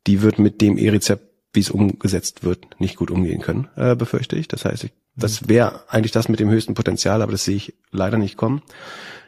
die 0.05 0.21
wird 0.21 0.38
mit 0.38 0.61
dem 0.61 0.77
E-Rezept 0.77 1.36
wie 1.55 1.61
es 1.61 1.71
umgesetzt 1.71 2.43
wird, 2.43 2.79
nicht 2.79 2.97
gut 2.97 3.09
umgehen 3.09 3.41
können, 3.41 3.69
äh, 3.75 3.95
befürchte 3.95 4.36
ich. 4.36 4.47
Das 4.47 4.65
heißt, 4.65 4.83
ich, 4.83 4.91
das 5.15 5.47
wäre 5.47 5.83
eigentlich 5.88 6.11
das 6.11 6.29
mit 6.29 6.39
dem 6.39 6.49
höchsten 6.49 6.73
Potenzial, 6.73 7.21
aber 7.21 7.31
das 7.31 7.45
sehe 7.45 7.55
ich 7.55 7.73
leider 7.91 8.17
nicht 8.17 8.36
kommen. 8.36 8.61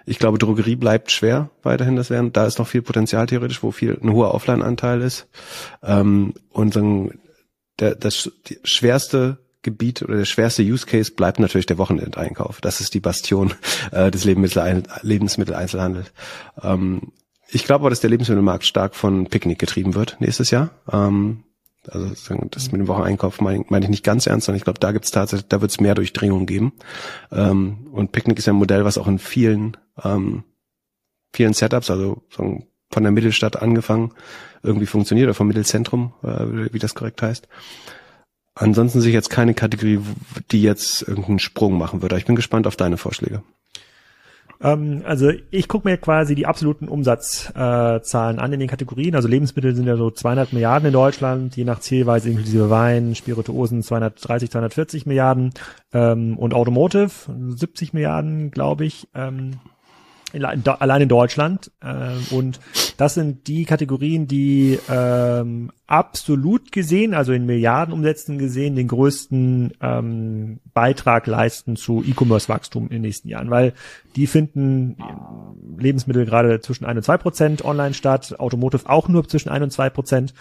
Ich 0.08 0.20
glaube, 0.20 0.38
Drogerie 0.38 0.78
bleibt 0.78 1.12
schwer 1.12 1.50
weiterhin 1.64 1.98
das 1.98 2.10
werden. 2.10 2.32
Da 2.32 2.46
ist 2.46 2.60
noch 2.60 2.68
viel 2.68 2.82
Potenzial 2.82 3.28
theoretisch, 3.28 3.62
wo 3.62 3.72
viel 3.72 4.00
ein 4.02 4.14
hoher 4.14 4.34
Offline-Anteil 4.34 5.02
ist. 5.02 5.28
Ähm, 5.84 6.34
und 6.50 6.78
dann 6.78 7.12
der, 7.80 7.96
das 7.96 8.32
schwerste 8.64 9.40
Gebiet 9.64 10.02
oder 10.02 10.16
der 10.16 10.26
schwerste 10.26 10.64
Use 10.64 10.86
Case 10.86 11.12
bleibt 11.12 11.40
natürlich 11.40 11.66
der 11.66 11.78
Wochenendeinkauf. 11.78 12.62
Das 12.62 12.80
ist 12.80 12.94
die 12.94 13.02
Bastion 13.02 13.54
äh, 13.92 14.10
des 14.10 14.24
Lebensmitteleinzelhandels. 14.24 16.14
Ähm, 16.64 17.12
ich 17.50 17.66
glaube 17.66 17.82
aber, 17.84 17.90
dass 17.90 18.00
der 18.00 18.10
Lebensmittelmarkt 18.10 18.66
stark 18.66 18.96
von 18.96 19.28
Picknick 19.28 19.60
getrieben 19.60 19.94
wird 19.94 20.16
nächstes 20.22 20.52
Jahr. 20.52 20.70
Ähm, 20.90 21.44
also 21.90 22.08
das 22.52 22.72
mit 22.72 22.80
dem 22.80 22.88
Wocheneinkauf 22.88 23.42
meine 23.42 23.66
mein 23.68 23.84
ich 23.84 23.90
nicht 23.90 24.06
ganz 24.06 24.26
ernst, 24.26 24.46
sondern 24.46 24.58
ich 24.58 24.64
glaube, 24.64 24.80
da 24.80 24.94
gibt 24.94 25.04
es 25.04 25.12
tatsächlich, 25.12 25.50
da 25.50 25.60
wird 25.60 25.72
es 25.72 25.82
mehr 25.82 25.96
Durchdringung 25.96 26.46
geben. 26.46 26.72
Ähm, 27.32 27.88
und 27.92 28.14
Picknick 28.14 28.40
ist 28.40 28.46
ja 28.46 28.54
ein 28.54 28.58
Modell, 28.58 28.86
was 28.86 28.98
auch 28.98 29.08
in 29.08 29.20
vielen, 29.20 29.76
ähm, 30.04 30.44
vielen 31.34 31.54
Setups, 31.54 31.90
also 31.90 32.24
von 32.30 33.04
der 33.04 33.12
Mittelstadt 33.12 33.62
angefangen, 33.62 34.14
irgendwie 34.64 34.86
funktioniert, 34.86 35.28
oder 35.28 35.34
vom 35.34 35.48
Mittelzentrum, 35.48 36.14
äh, 36.24 36.74
wie 36.74 36.80
das 36.80 36.96
korrekt 36.96 37.22
heißt. 37.22 37.48
Ansonsten 38.56 39.02
sehe 39.02 39.10
ich 39.10 39.16
jetzt 39.16 39.30
keine 39.30 39.54
Kategorie, 39.54 40.00
die 40.52 40.64
jetzt 40.64 41.04
irgendeinen 41.04 41.40
Sprung 41.40 41.78
machen 41.78 42.02
würde. 42.02 42.18
Ich 42.18 42.26
bin 42.26 42.36
gespannt 42.36 42.66
auf 42.66 42.76
deine 42.76 42.98
Vorschläge. 42.98 43.44
Ähm, 44.62 45.04
also 45.06 45.32
ich 45.52 45.68
gucke 45.68 45.88
mir 45.88 45.98
quasi 45.98 46.34
die 46.34 46.48
absoluten 46.48 46.88
Umsatzzahlen 46.88 48.38
äh, 48.38 48.42
an 48.42 48.54
in 48.54 48.60
den 48.60 48.70
Kategorien. 48.70 49.16
Also 49.16 49.28
Lebensmittel 49.28 49.76
sind 49.76 49.86
ja 49.86 49.96
so 49.96 50.10
200 50.10 50.54
Milliarden 50.54 50.88
in 50.88 50.94
Deutschland, 50.94 51.56
je 51.56 51.66
nach 51.66 51.80
Zielweise 51.80 52.30
inklusive 52.30 52.70
Wein, 52.70 53.14
Spirituosen 53.14 53.84
230, 53.84 54.50
240 54.50 55.06
Milliarden 55.06 55.54
ähm, 55.94 56.38
und 56.38 56.56
Automotive 56.56 57.12
70 57.50 57.94
Milliarden, 57.94 58.50
glaube 58.50 58.86
ich. 58.86 59.08
Ähm, 59.14 59.60
allein 60.34 61.02
in 61.02 61.10
Deutschland. 61.10 61.72
Äh, 61.82 62.34
und 62.34 62.60
das 62.98 63.14
sind 63.14 63.48
die 63.48 63.66
Kategorien, 63.66 64.28
die 64.28 64.78
ähm, 64.90 65.72
absolut 65.86 66.72
gesehen, 66.72 67.14
also 67.14 67.32
in 67.32 67.46
Milliardenumsätzen 67.46 68.38
gesehen, 68.38 68.76
den 68.76 68.88
größten 68.88 69.74
ähm, 69.82 70.60
Beitrag 70.74 71.28
leisten 71.28 71.76
zu 71.76 72.04
E-Commerce-Wachstum 72.04 72.86
in 72.86 72.90
den 72.90 73.02
nächsten 73.04 73.30
Jahren, 73.30 73.50
weil 73.50 73.74
die 74.16 74.28
finden 74.28 74.98
Lebensmittel 75.78 76.26
gerade 76.26 76.60
zwischen 76.60 76.86
ein 76.86 76.98
und 76.98 77.04
zwei 77.04 77.18
Prozent 77.18 77.64
online 77.64 77.94
statt, 77.94 78.36
Automotive 78.40 78.90
auch 78.90 79.08
nur 79.08 79.28
zwischen 79.28 79.50
ein 79.50 79.64
und 79.64 79.72
zwei 79.72 79.90
Prozent 79.90 80.34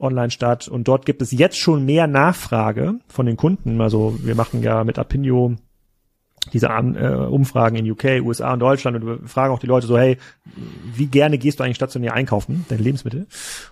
online 0.00 0.30
statt. 0.30 0.68
Und 0.68 0.88
dort 0.88 1.06
gibt 1.06 1.22
es 1.22 1.32
jetzt 1.32 1.58
schon 1.58 1.84
mehr 1.84 2.06
Nachfrage 2.06 2.94
von 3.08 3.26
den 3.26 3.36
Kunden. 3.36 3.80
Also 3.80 4.18
wir 4.22 4.34
machen 4.34 4.62
ja 4.62 4.84
mit 4.84 4.98
Apinio 4.98 5.56
diese 6.52 6.68
äh, 6.68 7.14
Umfragen 7.28 7.76
in 7.76 7.90
UK, 7.90 8.22
USA 8.22 8.52
und 8.52 8.60
Deutschland 8.60 8.96
und 8.96 9.06
wir 9.06 9.28
fragen 9.28 9.52
auch 9.52 9.58
die 9.58 9.66
Leute 9.66 9.86
so, 9.86 9.98
hey, 9.98 10.18
wie 10.94 11.06
gerne 11.06 11.38
gehst 11.38 11.60
du 11.60 11.64
eigentlich 11.64 11.76
stationär 11.76 12.14
einkaufen, 12.14 12.64
deine 12.68 12.82
Lebensmittel? 12.82 13.26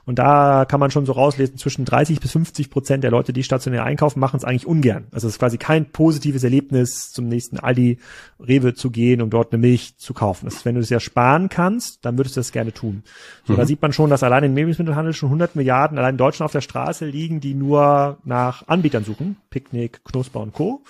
Und 0.05 0.19
da 0.19 0.65
kann 0.65 0.81
man 0.81 0.91
schon 0.91 1.07
so 1.07 1.13
rauslesen, 1.13 1.57
zwischen 1.57 1.85
30 1.85 2.21
bis 2.21 2.33
50 2.33 2.71
Prozent 2.71 3.05
der 3.05 3.11
Leute, 3.11 3.33
die 3.33 3.43
stationär 3.43 3.85
einkaufen, 3.85 4.21
machen 4.21 4.37
es 4.37 4.45
eigentlich 4.45 4.67
ungern. 4.67 5.07
Also 5.13 5.27
es 5.27 5.35
ist 5.35 5.39
quasi 5.39 5.59
kein 5.59 5.91
positives 5.91 6.45
Erlebnis, 6.45 7.13
zum 7.13 7.29
nächsten 7.29 7.59
Aldi, 7.59 7.99
Rewe 8.41 8.75
zu 8.75 8.91
gehen, 8.91 9.23
um 9.23 9.31
dort 9.31 9.53
eine 9.53 9.61
Milch 9.61 9.97
zu 9.97 10.13
kaufen. 10.13 10.47
Das 10.47 10.57
ist, 10.57 10.65
wenn 10.65 10.75
du 10.75 10.81
es 10.81 10.91
ja 10.91 11.01
sparen 11.01 11.49
kannst, 11.49 12.05
dann 12.05 12.19
würdest 12.19 12.37
du 12.37 12.41
das 12.41 12.53
gerne 12.53 12.73
tun. 12.73 13.03
So, 13.47 13.55
mhm. 13.55 13.57
da 13.57 13.67
sieht 13.67 13.81
man 13.81 13.93
schon, 13.93 14.11
dass 14.11 14.23
allein 14.23 14.45
im 14.45 14.55
Lebensmittelhandel 14.55 15.15
schon 15.15 15.29
100 15.29 15.57
Milliarden 15.57 15.99
allein 15.99 16.15
in 16.15 16.19
Deutschland 16.19 16.47
auf 16.47 16.53
der 16.53 16.61
Straße 16.61 17.07
liegen, 17.07 17.41
die 17.41 17.55
nur 17.55 18.19
nach 18.25 18.69
Anbietern 18.69 19.05
suchen. 19.05 19.37
Picknick, 19.51 20.05
Knusper 20.05 20.41
und 20.41 20.53
Co. 20.53 20.83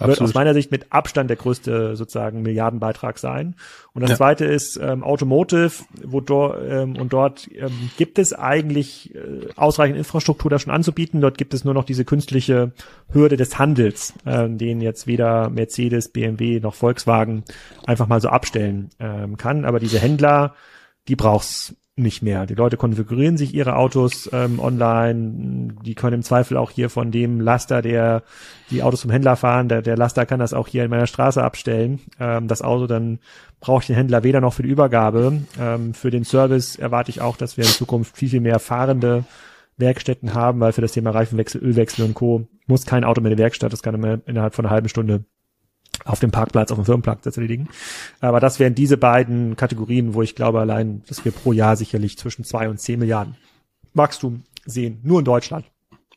Absolut. 0.00 0.20
Wird 0.20 0.28
aus 0.28 0.34
meiner 0.34 0.54
Sicht 0.54 0.70
mit 0.70 0.92
Abstand 0.92 1.28
der 1.28 1.36
größte 1.36 1.96
sozusagen 1.96 2.42
Milliardenbeitrag 2.42 3.18
sein. 3.18 3.56
Und 3.94 4.02
das 4.02 4.10
ja. 4.10 4.16
zweite 4.16 4.44
ist 4.44 4.76
ähm, 4.76 5.02
Automotive, 5.02 5.72
wo 6.04 6.20
dort 6.20 6.62
ähm, 6.68 6.96
und 6.96 7.12
dort 7.12 7.48
ähm, 7.54 7.90
gibt 7.96 8.20
es 8.20 8.32
eigentlich 8.32 9.14
äh, 9.16 9.48
ausreichend 9.56 9.98
Infrastruktur 9.98 10.50
da 10.50 10.60
schon 10.60 10.72
anzubieten. 10.72 11.20
Dort 11.20 11.36
gibt 11.36 11.52
es 11.52 11.64
nur 11.64 11.74
noch 11.74 11.84
diese 11.84 12.04
künstliche 12.04 12.72
Hürde 13.12 13.36
des 13.36 13.58
Handels, 13.58 14.14
äh, 14.24 14.48
den 14.48 14.80
jetzt 14.80 15.08
weder 15.08 15.50
Mercedes, 15.50 16.10
BMW 16.10 16.60
noch 16.60 16.74
Volkswagen 16.74 17.42
einfach 17.84 18.06
mal 18.06 18.20
so 18.20 18.28
abstellen 18.28 18.90
ähm, 19.00 19.36
kann. 19.36 19.64
Aber 19.64 19.80
diese 19.80 19.98
Händler, 19.98 20.54
die 21.08 21.16
brauchst 21.16 21.74
nicht 21.98 22.22
mehr. 22.22 22.46
Die 22.46 22.54
Leute 22.54 22.76
konfigurieren 22.76 23.36
sich 23.36 23.54
ihre 23.54 23.76
Autos 23.76 24.28
ähm, 24.32 24.60
online. 24.60 25.74
Die 25.84 25.94
können 25.94 26.14
im 26.14 26.22
Zweifel 26.22 26.56
auch 26.56 26.70
hier 26.70 26.90
von 26.90 27.10
dem 27.10 27.40
Laster, 27.40 27.82
der 27.82 28.22
die 28.70 28.82
Autos 28.82 29.00
zum 29.02 29.10
Händler 29.10 29.36
fahren, 29.36 29.68
der, 29.68 29.82
der 29.82 29.96
Laster 29.96 30.26
kann 30.26 30.40
das 30.40 30.54
auch 30.54 30.68
hier 30.68 30.84
in 30.84 30.90
meiner 30.90 31.06
Straße 31.06 31.42
abstellen. 31.42 32.00
Ähm, 32.20 32.48
das 32.48 32.62
Auto 32.62 32.86
dann 32.86 33.18
brauche 33.60 33.82
ich 33.82 33.86
den 33.86 33.96
Händler 33.96 34.22
weder 34.22 34.40
noch 34.40 34.54
für 34.54 34.62
die 34.62 34.68
Übergabe. 34.68 35.42
Ähm, 35.58 35.94
für 35.94 36.10
den 36.10 36.24
Service 36.24 36.76
erwarte 36.76 37.10
ich 37.10 37.20
auch, 37.20 37.36
dass 37.36 37.56
wir 37.56 37.64
in 37.64 37.70
Zukunft 37.70 38.16
viel, 38.16 38.28
viel 38.28 38.40
mehr 38.40 38.58
fahrende 38.58 39.24
Werkstätten 39.76 40.34
haben, 40.34 40.60
weil 40.60 40.72
für 40.72 40.80
das 40.80 40.92
Thema 40.92 41.10
Reifenwechsel, 41.10 41.62
Ölwechsel 41.62 42.04
und 42.04 42.14
Co. 42.14 42.46
muss 42.66 42.84
kein 42.84 43.04
Auto 43.04 43.20
mehr 43.20 43.30
in 43.30 43.36
die 43.36 43.42
Werkstatt, 43.42 43.72
das 43.72 43.82
kann 43.82 43.94
immer 43.94 44.20
innerhalb 44.26 44.54
von 44.54 44.66
einer 44.66 44.74
halben 44.74 44.88
Stunde 44.88 45.24
auf 46.04 46.20
dem 46.20 46.30
Parkplatz, 46.30 46.70
auf 46.70 46.78
dem 46.78 46.84
Firmenparkplatz 46.84 47.36
erledigen. 47.36 47.68
Aber 48.20 48.40
das 48.40 48.58
wären 48.58 48.74
diese 48.74 48.96
beiden 48.96 49.56
Kategorien, 49.56 50.14
wo 50.14 50.22
ich 50.22 50.34
glaube 50.34 50.60
allein, 50.60 51.02
dass 51.08 51.24
wir 51.24 51.32
pro 51.32 51.52
Jahr 51.52 51.76
sicherlich 51.76 52.18
zwischen 52.18 52.44
zwei 52.44 52.68
und 52.68 52.80
zehn 52.80 52.98
Milliarden 52.98 53.36
Wachstum 53.94 54.44
sehen, 54.64 55.00
nur 55.02 55.18
in 55.18 55.24
Deutschland. 55.24 55.66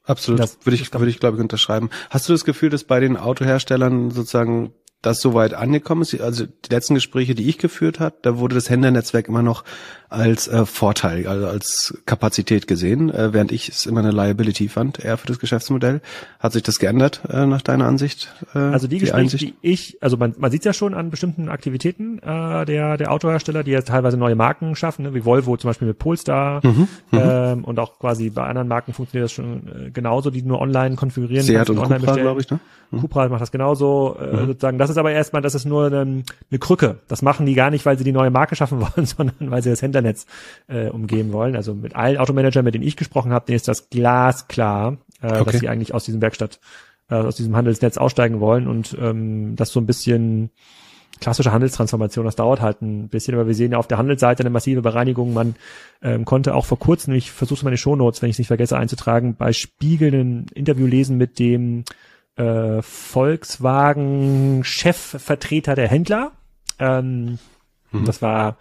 Absolut, 0.04 0.40
das, 0.40 0.58
würde 0.64 0.76
ich, 0.76 0.94
würde 0.94 1.10
ich 1.10 1.20
glaube 1.20 1.38
ich 1.38 1.42
unterschreiben. 1.42 1.90
Hast 2.10 2.28
du 2.28 2.34
das 2.34 2.44
Gefühl, 2.44 2.70
dass 2.70 2.84
bei 2.84 3.00
den 3.00 3.18
Autoherstellern 3.18 4.10
sozusagen 4.10 4.74
das 5.02 5.20
soweit 5.20 5.54
angekommen 5.54 6.04
ist. 6.04 6.20
Also 6.22 6.46
die 6.46 6.70
letzten 6.70 6.94
Gespräche, 6.94 7.34
die 7.34 7.50
ich 7.50 7.58
geführt 7.58 8.00
hat, 8.00 8.26
da 8.26 8.38
wurde 8.38 8.56
das 8.56 8.70
Händlernetzwerk 8.70 9.28
immer 9.28 9.42
noch 9.42 9.64
als 10.10 10.48
äh, 10.50 10.66
Vorteil, 10.66 11.26
also 11.26 11.48
als 11.48 11.98
Kapazität 12.06 12.68
gesehen, 12.68 13.10
äh, 13.10 13.34
während 13.34 13.54
ich 13.54 13.70
es 13.70 13.86
immer 13.86 14.02
eine 14.02 14.12
Liability 14.12 14.68
fand, 14.68 15.04
eher 15.04 15.18
für 15.18 15.28
das 15.28 15.40
Geschäftsmodell. 15.40 16.02
Hat 16.40 16.52
sich 16.52 16.64
das 16.64 16.80
geändert 16.80 17.22
äh, 17.30 17.46
nach 17.46 17.62
deiner 17.62 17.86
Ansicht? 17.86 18.30
Äh, 18.54 18.60
also 18.60 18.88
die, 18.88 18.96
die 18.96 19.00
Gespräche, 19.00 19.22
Einsicht? 19.22 19.44
die 19.44 19.54
ich, 19.62 19.98
also 20.02 20.18
man, 20.18 20.36
man 20.38 20.52
sieht 20.52 20.66
ja 20.66 20.74
schon 20.74 20.94
an 20.94 21.12
bestimmten 21.12 21.48
Aktivitäten 21.48 22.20
äh, 22.20 22.66
der, 22.66 22.98
der 22.98 23.12
Autohersteller, 23.12 23.64
die 23.64 23.72
jetzt 23.72 23.88
teilweise 23.88 24.18
neue 24.18 24.36
Marken 24.36 24.76
schaffen, 24.76 25.04
ne, 25.04 25.14
wie 25.14 25.24
Volvo 25.24 25.56
zum 25.56 25.70
Beispiel 25.70 25.88
mit 25.88 25.98
Polestar 25.98 26.60
mhm, 26.62 26.90
mhm. 27.12 27.20
ähm, 27.20 27.64
und 27.64 27.80
auch 27.80 27.98
quasi 27.98 28.30
bei 28.30 28.44
anderen 28.44 28.68
Marken 28.68 28.94
funktioniert 28.94 29.26
das 29.26 29.32
schon 29.32 29.68
äh, 29.68 29.92
genauso, 29.92 30.30
die 30.30 30.44
nur 30.44 30.60
online 30.60 30.98
konfigurieren. 30.98 31.46
Seat 31.46 31.70
und 31.70 31.80
online 31.80 32.02
Cupra, 32.02 32.16
glaube 32.18 32.42
ich, 32.42 32.50
ne? 32.50 32.60
Mhm. 32.92 33.00
Cupra 33.00 33.30
macht 33.30 33.42
das 33.42 33.52
genauso, 33.52 34.18
äh, 34.20 34.36
mhm. 34.36 34.48
sozusagen. 34.48 34.78
Das 34.78 34.91
ist 34.92 34.98
aber 34.98 35.12
erstmal, 35.12 35.42
das 35.42 35.56
ist 35.56 35.66
nur 35.66 35.88
eine, 35.88 36.02
eine 36.02 36.60
Krücke. 36.60 37.00
Das 37.08 37.22
machen 37.22 37.46
die 37.46 37.54
gar 37.54 37.70
nicht, 37.70 37.86
weil 37.86 37.98
sie 37.98 38.04
die 38.04 38.12
neue 38.12 38.30
Marke 38.30 38.56
schaffen 38.56 38.82
wollen, 38.96 39.06
sondern 39.06 39.52
weil 39.52 39.64
sie 39.64 39.70
das 39.70 39.82
Händlernetz 39.82 40.26
äh, 40.68 40.90
umgehen 40.90 41.34
wollen. 41.34 41.56
Also 41.56 41.74
mit 41.74 41.96
allen 41.96 42.18
Automanagern, 42.18 42.66
mit 42.66 42.76
denen 42.76 42.86
ich 42.86 42.98
gesprochen 42.98 43.34
habe, 43.34 43.46
denen 43.46 43.56
ist 43.56 43.68
das 43.68 43.90
glasklar, 43.90 44.98
äh, 45.22 45.28
okay. 45.28 45.44
dass 45.46 45.60
sie 45.60 45.70
eigentlich 45.70 45.94
aus 45.94 46.06
diesem 46.06 46.22
Werkstatt, 46.22 46.60
äh, 47.10 47.16
aus 47.16 47.36
diesem 47.36 47.56
Handelsnetz 47.56 47.98
aussteigen 47.98 48.40
wollen 48.40 48.68
und 48.68 48.96
ähm, 49.00 49.56
das 49.56 49.72
so 49.72 49.80
ein 49.80 49.86
bisschen 49.86 50.52
klassische 51.22 51.54
Handelstransformation, 51.54 52.26
das 52.26 52.36
dauert 52.36 52.62
halt 52.62 52.82
ein 52.82 53.08
bisschen, 53.08 53.36
aber 53.36 53.48
wir 53.48 53.54
sehen 53.54 53.72
ja 53.72 53.78
auf 53.78 53.88
der 53.88 53.98
Handelsseite 53.98 54.42
eine 54.42 54.50
massive 54.50 54.82
Bereinigung. 54.82 55.34
Man 55.34 55.56
ähm, 56.02 56.26
konnte 56.26 56.56
auch 56.56 56.66
vor 56.66 56.80
kurzem, 56.80 57.14
ich 57.14 57.32
versuche 57.32 57.64
meine 57.64 57.78
Shownotes, 57.78 58.22
wenn 58.22 58.30
ich 58.30 58.36
es 58.36 58.40
nicht 58.40 58.48
vergesse 58.48 58.78
einzutragen, 58.78 59.36
bei 59.36 59.54
Spiegel 59.54 60.14
ein 60.14 60.46
Interview 60.54 60.88
lesen 60.88 61.18
mit 61.18 61.40
dem 61.40 61.84
äh, 62.36 62.82
Volkswagen-Chefvertreter 62.82 65.76
der 65.76 65.88
Händler. 65.88 66.34
Ähm, 66.80 67.40
mhm. 67.92 68.06
Das 68.06 68.22
war 68.22 68.58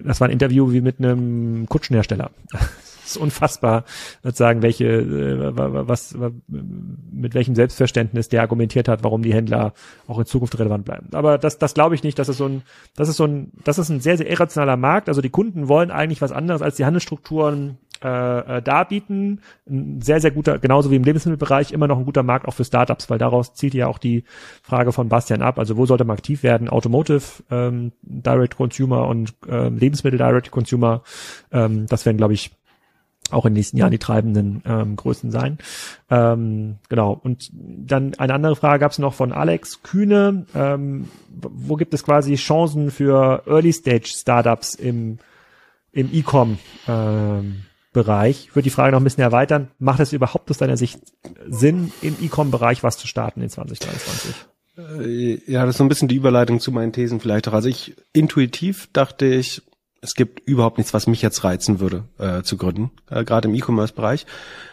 das 0.00 0.20
war 0.20 0.28
ein 0.28 0.32
Interview 0.32 0.72
wie 0.72 0.80
mit 0.80 0.98
einem 0.98 1.66
Kutschenhersteller. 1.68 2.30
Das 3.08 3.16
ist 3.16 3.22
unfassbar, 3.22 3.84
sozusagen, 4.22 4.60
welche, 4.60 4.84
äh, 4.84 5.56
was, 5.56 6.14
mit 6.46 7.32
welchem 7.32 7.54
Selbstverständnis 7.54 8.28
der 8.28 8.42
argumentiert 8.42 8.86
hat, 8.86 9.02
warum 9.02 9.22
die 9.22 9.32
Händler 9.32 9.72
auch 10.06 10.18
in 10.18 10.26
Zukunft 10.26 10.58
relevant 10.58 10.84
bleiben. 10.84 11.08
Aber 11.12 11.38
das, 11.38 11.56
das 11.56 11.72
glaube 11.72 11.94
ich 11.94 12.02
nicht. 12.02 12.18
Das 12.18 12.28
ist 12.28 12.36
so 12.36 12.44
ein, 12.44 12.64
das 12.96 13.08
ist 13.08 13.16
so 13.16 13.24
ein, 13.24 13.52
das 13.64 13.78
ist 13.78 13.88
ein 13.88 14.00
sehr, 14.00 14.18
sehr 14.18 14.28
irrationaler 14.28 14.76
Markt. 14.76 15.08
Also 15.08 15.22
die 15.22 15.30
Kunden 15.30 15.68
wollen 15.68 15.90
eigentlich 15.90 16.20
was 16.20 16.32
anderes 16.32 16.60
als 16.60 16.76
die 16.76 16.84
Handelsstrukturen 16.84 17.78
äh, 18.02 18.58
äh, 18.58 18.62
darbieten. 18.62 19.40
Ein 19.68 20.00
sehr, 20.00 20.20
sehr 20.20 20.30
guter, 20.30 20.58
genauso 20.58 20.90
wie 20.90 20.96
im 20.96 21.04
Lebensmittelbereich, 21.04 21.72
immer 21.72 21.88
noch 21.88 21.98
ein 21.98 22.04
guter 22.04 22.22
Markt 22.22 22.46
auch 22.46 22.54
für 22.54 22.64
Startups, 22.64 23.10
weil 23.10 23.18
daraus 23.18 23.54
zieht 23.54 23.74
ja 23.74 23.86
auch 23.86 23.98
die 23.98 24.24
Frage 24.62 24.92
von 24.92 25.08
Bastian 25.08 25.42
ab. 25.42 25.58
Also 25.58 25.76
wo 25.76 25.86
sollte 25.86 26.04
man 26.04 26.16
aktiv 26.16 26.42
werden? 26.42 26.68
Automotive, 26.68 27.22
ähm, 27.50 27.92
Direct 28.02 28.56
Consumer 28.56 29.08
und 29.08 29.34
ähm, 29.48 29.78
Lebensmittel 29.78 30.18
Direct 30.18 30.50
Consumer. 30.50 31.02
Ähm, 31.52 31.86
das 31.86 32.06
werden, 32.06 32.18
glaube 32.18 32.34
ich, 32.34 32.50
auch 33.30 33.44
in 33.44 33.52
den 33.52 33.58
nächsten 33.58 33.76
Jahren 33.76 33.90
die 33.90 33.98
treibenden 33.98 34.62
ähm, 34.64 34.96
Größen 34.96 35.30
sein. 35.30 35.58
Ähm, 36.10 36.76
genau. 36.88 37.18
Und 37.22 37.50
dann 37.52 38.14
eine 38.14 38.34
andere 38.34 38.56
Frage 38.56 38.80
gab 38.80 38.92
es 38.92 38.98
noch 38.98 39.14
von 39.14 39.32
Alex 39.32 39.82
Kühne. 39.82 40.46
Ähm, 40.54 41.08
wo 41.28 41.76
gibt 41.76 41.94
es 41.94 42.04
quasi 42.04 42.36
Chancen 42.36 42.90
für 42.90 43.42
Early 43.46 43.72
Stage 43.72 44.06
Startups 44.06 44.74
im 44.74 45.18
im 45.92 46.10
E-Com 46.12 46.58
ähm, 46.86 47.62
Bereich. 47.98 48.46
Ich 48.48 48.54
würde 48.54 48.64
die 48.64 48.70
Frage 48.70 48.92
noch 48.92 49.00
ein 49.00 49.04
bisschen 49.04 49.24
erweitern. 49.24 49.72
Macht 49.80 49.98
es 49.98 50.12
überhaupt 50.12 50.50
aus 50.50 50.58
deiner 50.58 50.76
Sicht 50.76 51.00
Sinn, 51.48 51.92
im 52.00 52.16
E-Com-Bereich 52.20 52.84
was 52.84 52.96
zu 52.96 53.08
starten 53.08 53.42
in 53.42 53.50
2023? 53.50 54.34
Äh, 54.78 55.40
ja, 55.50 55.66
das 55.66 55.70
ist 55.74 55.78
so 55.78 55.84
ein 55.84 55.88
bisschen 55.88 56.06
die 56.06 56.14
Überleitung 56.14 56.60
zu 56.60 56.70
meinen 56.70 56.92
Thesen 56.92 57.18
vielleicht 57.18 57.48
auch. 57.48 57.54
Also 57.54 57.68
ich 57.68 57.96
intuitiv 58.12 58.88
dachte 58.92 59.26
ich, 59.26 59.62
es 60.00 60.14
gibt 60.14 60.46
überhaupt 60.46 60.78
nichts, 60.78 60.94
was 60.94 61.08
mich 61.08 61.22
jetzt 61.22 61.42
reizen 61.42 61.80
würde, 61.80 62.04
äh, 62.18 62.42
zu 62.42 62.56
gründen, 62.56 62.92
äh, 63.10 63.24
gerade 63.24 63.48
im 63.48 63.54
E-Commerce-Bereich, 63.56 64.26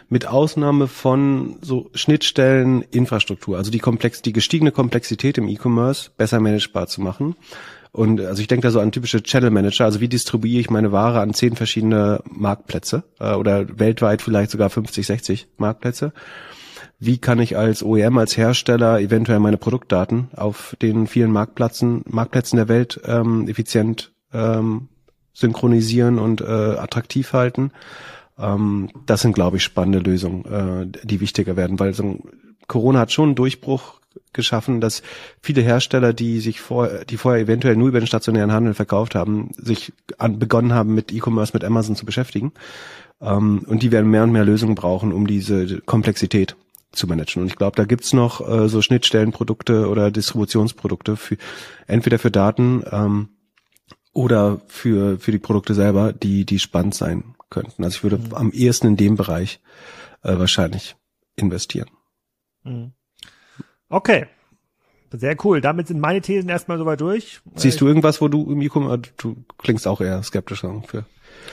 mit 0.08 0.28
Ausnahme 0.28 0.86
von 0.86 1.56
so 1.62 1.90
Schnittstellen, 1.94 2.82
Infrastruktur, 2.82 3.58
also 3.58 3.72
die 3.72 3.80
komplex, 3.80 4.22
die 4.22 4.32
gestiegene 4.32 4.70
Komplexität 4.70 5.36
im 5.38 5.48
E-Commerce 5.48 6.10
besser 6.16 6.38
managebar 6.38 6.86
zu 6.86 7.00
machen 7.00 7.34
und 7.96 8.20
also 8.20 8.42
ich 8.42 8.46
denke 8.46 8.66
da 8.66 8.70
so 8.70 8.80
an 8.80 8.92
typische 8.92 9.22
Channel 9.22 9.50
Manager, 9.50 9.86
also 9.86 10.00
wie 10.00 10.08
distribuiere 10.08 10.60
ich 10.60 10.68
meine 10.68 10.92
Ware 10.92 11.20
an 11.20 11.32
zehn 11.32 11.56
verschiedene 11.56 12.22
Marktplätze 12.28 13.04
äh, 13.18 13.32
oder 13.32 13.78
weltweit 13.78 14.20
vielleicht 14.20 14.50
sogar 14.50 14.68
50, 14.68 15.06
60 15.06 15.48
Marktplätze. 15.56 16.12
Wie 16.98 17.16
kann 17.16 17.38
ich 17.38 17.56
als 17.56 17.82
OEM, 17.82 18.18
als 18.18 18.36
Hersteller 18.36 19.00
eventuell 19.00 19.38
meine 19.38 19.56
Produktdaten 19.56 20.28
auf 20.36 20.76
den 20.82 21.06
vielen 21.06 21.32
Marktplätzen, 21.32 22.02
Marktplätzen 22.06 22.58
der 22.58 22.68
Welt 22.68 23.00
ähm, 23.06 23.48
effizient 23.48 24.12
ähm, 24.30 24.88
synchronisieren 25.32 26.18
und 26.18 26.42
äh, 26.42 26.44
attraktiv 26.44 27.32
halten? 27.32 27.70
Ähm, 28.38 28.90
das 29.06 29.22
sind, 29.22 29.34
glaube 29.34 29.56
ich, 29.56 29.62
spannende 29.62 30.00
Lösungen, 30.00 30.44
äh, 30.44 31.06
die 31.06 31.20
wichtiger 31.20 31.56
werden, 31.56 31.80
weil 31.80 31.94
so 31.94 32.18
Corona 32.66 33.00
hat 33.00 33.12
schon 33.12 33.30
einen 33.30 33.36
Durchbruch 33.36 34.00
geschaffen, 34.32 34.80
dass 34.80 35.02
viele 35.40 35.62
Hersteller, 35.62 36.12
die 36.12 36.40
sich 36.40 36.60
vor, 36.60 36.88
die 37.08 37.16
vorher 37.16 37.42
eventuell 37.42 37.76
nur 37.76 37.88
über 37.88 38.00
den 38.00 38.06
stationären 38.06 38.52
Handel 38.52 38.74
verkauft 38.74 39.14
haben, 39.14 39.50
sich 39.56 39.92
an, 40.18 40.38
begonnen 40.38 40.72
haben, 40.72 40.94
mit 40.94 41.12
E-Commerce, 41.12 41.52
mit 41.54 41.64
Amazon 41.64 41.96
zu 41.96 42.06
beschäftigen. 42.06 42.52
Ähm, 43.20 43.64
und 43.66 43.82
die 43.82 43.92
werden 43.92 44.10
mehr 44.10 44.22
und 44.22 44.32
mehr 44.32 44.44
Lösungen 44.44 44.74
brauchen, 44.74 45.12
um 45.12 45.26
diese 45.26 45.80
Komplexität 45.80 46.56
zu 46.92 47.06
managen. 47.06 47.42
Und 47.42 47.48
ich 47.48 47.56
glaube, 47.56 47.76
da 47.76 47.84
gibt's 47.84 48.12
noch 48.12 48.46
äh, 48.46 48.68
so 48.68 48.82
Schnittstellenprodukte 48.82 49.88
oder 49.88 50.10
Distributionsprodukte 50.10 51.16
für 51.16 51.36
entweder 51.86 52.18
für 52.18 52.30
Daten 52.30 52.82
ähm, 52.90 53.28
oder 54.12 54.60
für 54.66 55.18
für 55.18 55.32
die 55.32 55.38
Produkte 55.38 55.74
selber, 55.74 56.12
die 56.12 56.44
die 56.44 56.58
spannend 56.58 56.94
sein 56.94 57.34
könnten. 57.50 57.84
Also 57.84 57.96
ich 57.96 58.02
würde 58.02 58.18
mhm. 58.18 58.34
am 58.34 58.50
ehesten 58.50 58.88
in 58.88 58.96
dem 58.96 59.16
Bereich 59.16 59.60
äh, 60.22 60.38
wahrscheinlich 60.38 60.96
investieren. 61.36 61.90
Mhm. 62.64 62.92
Okay. 63.88 64.26
Sehr 65.12 65.36
cool. 65.44 65.60
Damit 65.60 65.88
sind 65.88 66.00
meine 66.00 66.20
Thesen 66.20 66.50
erstmal 66.50 66.78
soweit 66.78 67.00
durch. 67.00 67.40
Siehst 67.54 67.80
du 67.80 67.86
irgendwas, 67.86 68.20
wo 68.20 68.28
du 68.28 68.44
irgendwie? 68.48 68.66
Äh, 68.66 68.98
du 69.16 69.36
klingst 69.58 69.86
auch 69.86 70.00
eher 70.00 70.22
skeptisch 70.22 70.60
für. 70.60 71.04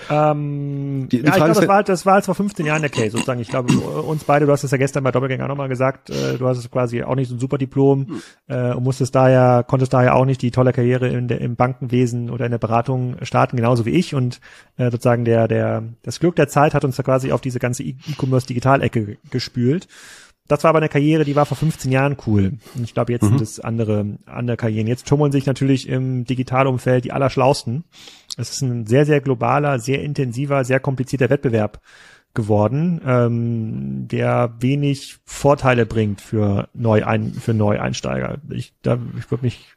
Ähm, 0.10 1.08
die, 1.12 1.20
die 1.20 1.24
ja, 1.24 1.30
ich 1.30 1.36
glaube, 1.36 1.54
das 1.54 1.68
war, 1.68 1.76
halt, 1.76 1.90
das 1.90 2.06
war 2.06 2.14
halt 2.16 2.26
vor 2.26 2.36
15 2.36 2.66
Jahren 2.66 2.82
der 2.82 2.90
Case 2.90 3.12
sozusagen. 3.12 3.40
Ich 3.40 3.50
glaube, 3.50 3.74
uns 3.74 4.24
beide, 4.24 4.46
du 4.46 4.52
hast 4.52 4.64
es 4.64 4.72
ja 4.72 4.78
gestern 4.78 5.04
bei 5.04 5.12
Doppelgänger 5.12 5.46
auch 5.46 5.50
nochmal 5.50 5.70
gesagt, 5.70 6.10
äh, 6.10 6.38
du 6.38 6.48
hast 6.48 6.58
es 6.58 6.70
quasi 6.70 7.04
auch 7.04 7.16
nicht 7.16 7.30
so 7.30 7.36
ein 7.36 7.40
super 7.40 7.58
Diplom 7.58 8.22
äh, 8.48 8.74
und 8.74 8.84
musstest 8.84 9.16
daher, 9.16 9.64
konntest 9.68 9.94
daher 9.94 10.16
auch 10.16 10.26
nicht 10.26 10.42
die 10.42 10.52
tolle 10.52 10.74
Karriere 10.74 11.08
in 11.10 11.28
der, 11.28 11.42
im 11.42 11.56
Bankenwesen 11.56 12.30
oder 12.30 12.46
in 12.46 12.52
der 12.52 12.58
Beratung 12.58 13.18
starten, 13.22 13.56
genauso 13.56 13.86
wie 13.86 13.92
ich. 13.92 14.16
Und 14.16 14.42
äh, 14.78 14.90
sozusagen 14.92 15.26
der, 15.26 15.48
der, 15.48 15.84
das 16.04 16.20
Glück 16.20 16.36
der 16.36 16.48
Zeit 16.48 16.74
hat 16.74 16.84
uns 16.84 16.96
da 16.96 17.04
quasi 17.04 17.32
auf 17.32 17.42
diese 17.42 17.60
ganze 17.60 17.84
E-Commerce-Digital-Ecke 17.84 19.18
gespült. 19.30 19.88
Das 20.54 20.64
war 20.64 20.70
aber 20.70 20.78
eine 20.78 20.90
Karriere, 20.90 21.26
die 21.26 21.36
war 21.36 21.48
vor 21.48 21.58
15 21.58 21.92
Jahren 21.92 22.16
cool. 22.28 22.54
Und 22.76 22.84
ich 22.84 22.94
glaube, 22.94 23.12
jetzt 23.12 23.24
mhm. 23.24 23.30
sind 23.30 23.42
es 23.42 23.60
andere, 23.60 24.06
andere 24.28 24.56
Karrieren. 24.56 24.86
Jetzt 24.86 25.08
tummeln 25.08 25.32
sich 25.32 25.48
natürlich 25.48 25.90
im 25.90 26.26
Digitalumfeld 26.26 27.06
die 27.06 27.12
Allerschlausten. 27.12 27.86
Es 28.38 28.52
ist 28.52 28.62
ein 28.62 28.86
sehr, 28.86 29.08
sehr 29.08 29.20
globaler, 29.20 29.80
sehr 29.80 30.04
intensiver, 30.04 30.64
sehr 30.64 30.80
komplizierter 30.80 31.32
Wettbewerb 31.32 31.82
geworden, 32.36 33.02
ähm, 33.04 34.08
der 34.08 34.54
wenig 34.60 35.18
Vorteile 35.26 35.88
bringt 35.88 36.22
für 36.22 36.70
Neuein 36.76 37.34
für 37.34 37.56
Neueinsteiger. 37.56 38.38
Ich, 38.52 38.76
da, 38.84 39.00
ich 39.18 39.32
würde 39.32 39.46
mich 39.46 39.70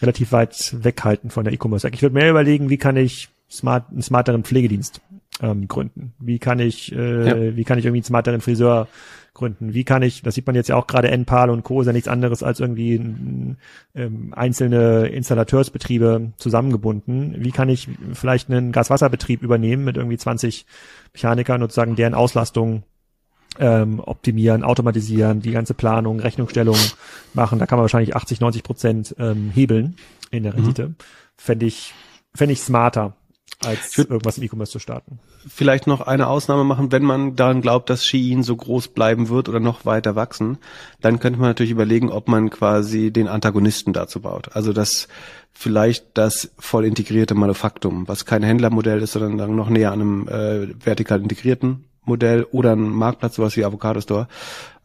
relativ 0.00 0.30
weit 0.30 0.76
weghalten 0.84 1.30
von 1.30 1.42
der 1.42 1.52
E-Commerce. 1.52 1.88
Ich 1.92 2.02
würde 2.02 2.14
mehr 2.14 2.30
überlegen, 2.30 2.70
wie 2.70 2.78
kann 2.78 2.96
ich 2.96 3.30
smart, 3.50 3.90
einen 3.90 4.02
smarteren 4.02 4.44
Pflegedienst 4.44 5.00
ähm, 5.40 5.66
gründen? 5.66 6.14
Wie 6.20 6.38
kann 6.38 6.60
ich, 6.60 6.92
äh, 6.92 7.48
ja. 7.48 7.56
wie 7.56 7.64
kann 7.64 7.80
ich 7.80 7.84
irgendwie 7.84 7.98
einen 7.98 8.04
smarteren 8.04 8.40
Friseur 8.40 8.86
gründen? 9.34 9.74
Wie 9.74 9.84
kann 9.84 10.02
ich, 10.02 10.22
das 10.22 10.34
sieht 10.34 10.46
man 10.46 10.56
jetzt 10.56 10.68
ja 10.68 10.76
auch 10.76 10.86
gerade 10.86 11.10
NPAL 11.10 11.50
und 11.50 11.64
Co. 11.64 11.80
ist 11.80 11.86
ja 11.86 11.92
nichts 11.92 12.08
anderes 12.08 12.42
als 12.42 12.60
irgendwie 12.60 12.94
ähm, 13.94 14.32
einzelne 14.34 15.08
Installateursbetriebe 15.08 16.32
zusammengebunden. 16.36 17.34
Wie 17.38 17.50
kann 17.50 17.68
ich 17.68 17.88
vielleicht 18.12 18.50
einen 18.50 18.72
Gaswasserbetrieb 18.72 19.42
übernehmen 19.42 19.84
mit 19.84 19.96
irgendwie 19.96 20.18
20 20.18 20.66
Mechanikern 21.12 21.62
und 21.62 21.70
sozusagen 21.70 21.96
deren 21.96 22.14
Auslastung 22.14 22.84
ähm, 23.58 24.00
optimieren, 24.00 24.64
automatisieren, 24.64 25.40
die 25.40 25.52
ganze 25.52 25.74
Planung, 25.74 26.20
Rechnungsstellung 26.20 26.76
machen. 27.34 27.58
Da 27.58 27.66
kann 27.66 27.78
man 27.78 27.84
wahrscheinlich 27.84 28.16
80, 28.16 28.40
90 28.40 28.62
Prozent 28.62 29.14
ähm, 29.18 29.50
hebeln 29.54 29.96
in 30.30 30.42
der 30.44 30.54
Rendite. 30.54 30.88
Mhm. 30.88 30.96
Fände 31.36 31.66
ich, 31.66 31.94
fände 32.34 32.52
ich 32.52 32.60
smarter 32.60 33.14
als 33.66 33.96
irgendwas 33.98 34.38
im 34.38 34.44
E-Commerce 34.44 34.72
zu 34.72 34.78
starten. 34.78 35.18
Vielleicht 35.46 35.86
noch 35.86 36.00
eine 36.00 36.28
Ausnahme 36.28 36.64
machen, 36.64 36.92
wenn 36.92 37.02
man 37.02 37.36
daran 37.36 37.60
glaubt, 37.60 37.90
dass 37.90 38.04
Shein 38.04 38.42
so 38.42 38.56
groß 38.56 38.88
bleiben 38.88 39.28
wird 39.28 39.48
oder 39.48 39.60
noch 39.60 39.84
weiter 39.84 40.16
wachsen, 40.16 40.58
dann 41.00 41.20
könnte 41.20 41.40
man 41.40 41.50
natürlich 41.50 41.72
überlegen, 41.72 42.10
ob 42.10 42.28
man 42.28 42.50
quasi 42.50 43.10
den 43.10 43.28
Antagonisten 43.28 43.92
dazu 43.92 44.20
baut. 44.20 44.54
Also 44.54 44.72
das 44.72 45.08
vielleicht 45.52 46.06
das 46.14 46.50
voll 46.58 46.84
integrierte 46.84 47.34
Manufaktum, 47.34 48.08
was 48.08 48.24
kein 48.24 48.42
Händlermodell 48.42 49.00
ist, 49.00 49.12
sondern 49.12 49.38
dann 49.38 49.56
noch 49.56 49.70
näher 49.70 49.92
an 49.92 50.00
einem 50.00 50.28
äh, 50.28 50.84
vertikal 50.84 51.22
integrierten 51.22 51.84
Modell 52.04 52.44
oder 52.50 52.72
ein 52.72 52.88
Marktplatz, 52.88 53.36
sowas 53.36 53.56
wie 53.56 53.64
Avocado 53.64 54.00
Store, 54.00 54.28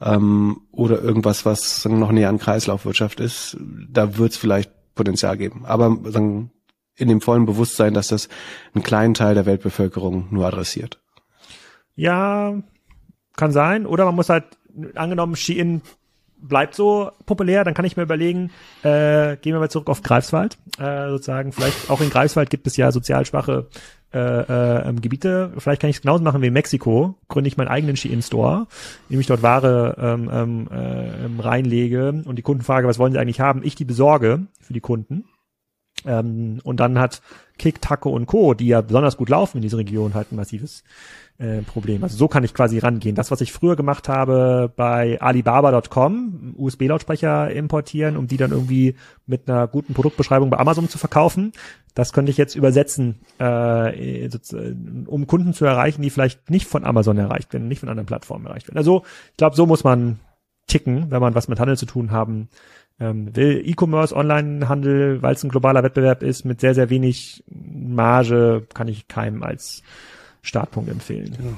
ähm, 0.01 0.61
oder 0.71 1.01
irgendwas, 1.01 1.45
was 1.45 1.81
sagen, 1.81 1.99
noch 1.99 2.11
näher 2.11 2.29
an 2.29 2.39
Kreislaufwirtschaft 2.39 3.19
ist, 3.19 3.57
da 3.59 4.17
wird 4.17 4.31
es 4.31 4.37
vielleicht 4.37 4.71
Potenzial 4.95 5.37
geben. 5.37 5.65
Aber 5.65 5.97
sagen, 6.05 6.51
in 6.99 7.07
dem 7.07 7.21
vollen 7.21 7.45
Bewusstsein, 7.45 7.93
dass 7.93 8.09
das 8.09 8.29
einen 8.73 8.83
kleinen 8.83 9.13
Teil 9.13 9.35
der 9.35 9.45
Weltbevölkerung 9.45 10.27
nur 10.31 10.45
adressiert. 10.45 10.99
Ja, 11.95 12.55
kann 13.35 13.51
sein. 13.51 13.85
Oder 13.85 14.05
man 14.05 14.15
muss 14.15 14.29
halt, 14.29 14.45
angenommen, 14.95 15.35
Shein 15.35 15.81
bleibt 16.41 16.75
so 16.75 17.11
populär, 17.25 17.63
dann 17.63 17.73
kann 17.73 17.85
ich 17.85 17.97
mir 17.97 18.03
überlegen, 18.03 18.51
äh, 18.83 19.35
gehen 19.37 19.53
wir 19.53 19.59
mal 19.59 19.69
zurück 19.69 19.89
auf 19.89 20.01
Greifswald, 20.03 20.57
äh, 20.77 21.09
sozusagen, 21.09 21.51
vielleicht 21.51 21.89
auch 21.89 22.01
in 22.01 22.09
Greifswald 22.09 22.49
gibt 22.49 22.65
es 22.67 22.77
ja 22.77 22.91
sozial 22.91 23.25
schwache 23.25 23.67
äh, 24.13 24.87
äh, 24.89 24.93
Gebiete, 24.93 25.51
vielleicht 25.57 25.81
kann 25.81 25.89
ich 25.89 25.97
es 25.97 26.01
genauso 26.01 26.23
machen 26.23 26.41
wie 26.41 26.47
in 26.47 26.53
Mexiko, 26.53 27.15
gründe 27.27 27.49
ich 27.49 27.57
meinen 27.57 27.67
eigenen 27.67 27.97
Shein-Store, 27.97 28.67
indem 29.09 29.19
ich 29.19 29.27
dort 29.27 29.43
Ware 29.43 29.95
ähm, 29.99 30.29
ähm, 30.31 30.67
äh, 30.71 31.41
reinlege 31.41 32.23
und 32.25 32.37
die 32.37 32.41
Kunden 32.41 32.63
frage, 32.63 32.87
was 32.87 32.99
wollen 32.99 33.11
sie 33.11 33.19
eigentlich 33.19 33.41
haben, 33.41 33.61
ich 33.63 33.75
die 33.75 33.85
besorge 33.85 34.47
für 34.61 34.73
die 34.73 34.81
Kunden. 34.81 35.25
Ähm, 36.05 36.59
und 36.63 36.79
dann 36.79 36.99
hat 36.99 37.21
Kick, 37.57 37.81
Taco 37.81 38.09
und 38.09 38.25
Co., 38.25 38.53
die 38.53 38.67
ja 38.67 38.81
besonders 38.81 39.17
gut 39.17 39.29
laufen 39.29 39.57
in 39.57 39.61
dieser 39.61 39.77
Region, 39.77 40.13
halt 40.13 40.31
ein 40.31 40.37
massives 40.37 40.83
äh, 41.39 41.61
Problem. 41.61 42.03
Also 42.03 42.17
so 42.17 42.27
kann 42.27 42.43
ich 42.43 42.53
quasi 42.53 42.79
rangehen. 42.79 43.15
Das, 43.15 43.31
was 43.31 43.41
ich 43.41 43.51
früher 43.51 43.75
gemacht 43.75 44.09
habe 44.09 44.71
bei 44.75 45.19
Alibaba.com, 45.21 46.55
USB-Lautsprecher 46.57 47.51
importieren, 47.51 48.17
um 48.17 48.27
die 48.27 48.37
dann 48.37 48.51
irgendwie 48.51 48.95
mit 49.25 49.49
einer 49.49 49.67
guten 49.67 49.93
Produktbeschreibung 49.93 50.49
bei 50.49 50.57
Amazon 50.57 50.89
zu 50.89 50.97
verkaufen, 50.97 51.51
das 51.95 52.13
könnte 52.13 52.31
ich 52.31 52.37
jetzt 52.37 52.55
übersetzen, 52.55 53.19
äh, 53.39 54.29
um 55.05 55.27
Kunden 55.27 55.53
zu 55.53 55.65
erreichen, 55.65 56.01
die 56.01 56.09
vielleicht 56.09 56.49
nicht 56.49 56.67
von 56.67 56.85
Amazon 56.85 57.17
erreicht 57.17 57.51
werden, 57.51 57.67
nicht 57.67 57.79
von 57.79 57.89
anderen 57.89 58.05
Plattformen 58.05 58.45
erreicht 58.45 58.67
werden. 58.67 58.77
Also 58.77 59.03
ich 59.31 59.37
glaube, 59.37 59.55
so 59.55 59.65
muss 59.65 59.83
man 59.83 60.19
ticken, 60.67 61.09
wenn 61.09 61.19
man 61.19 61.35
was 61.35 61.47
mit 61.47 61.59
Handel 61.59 61.77
zu 61.77 61.85
tun 61.85 62.11
haben 62.11 62.47
ähm, 62.99 63.35
will. 63.35 63.63
E-Commerce, 63.65 64.15
Online-Handel, 64.15 65.21
weil 65.21 65.35
es 65.35 65.43
ein 65.43 65.49
globaler 65.49 65.83
Wettbewerb 65.83 66.23
ist, 66.23 66.45
mit 66.45 66.61
sehr, 66.61 66.75
sehr 66.75 66.89
wenig 66.89 67.43
Marge, 67.47 68.65
kann 68.73 68.87
ich 68.87 69.07
keinem 69.07 69.43
als 69.43 69.83
Startpunkt 70.41 70.89
empfehlen. 70.89 71.35
Genau. 71.37 71.57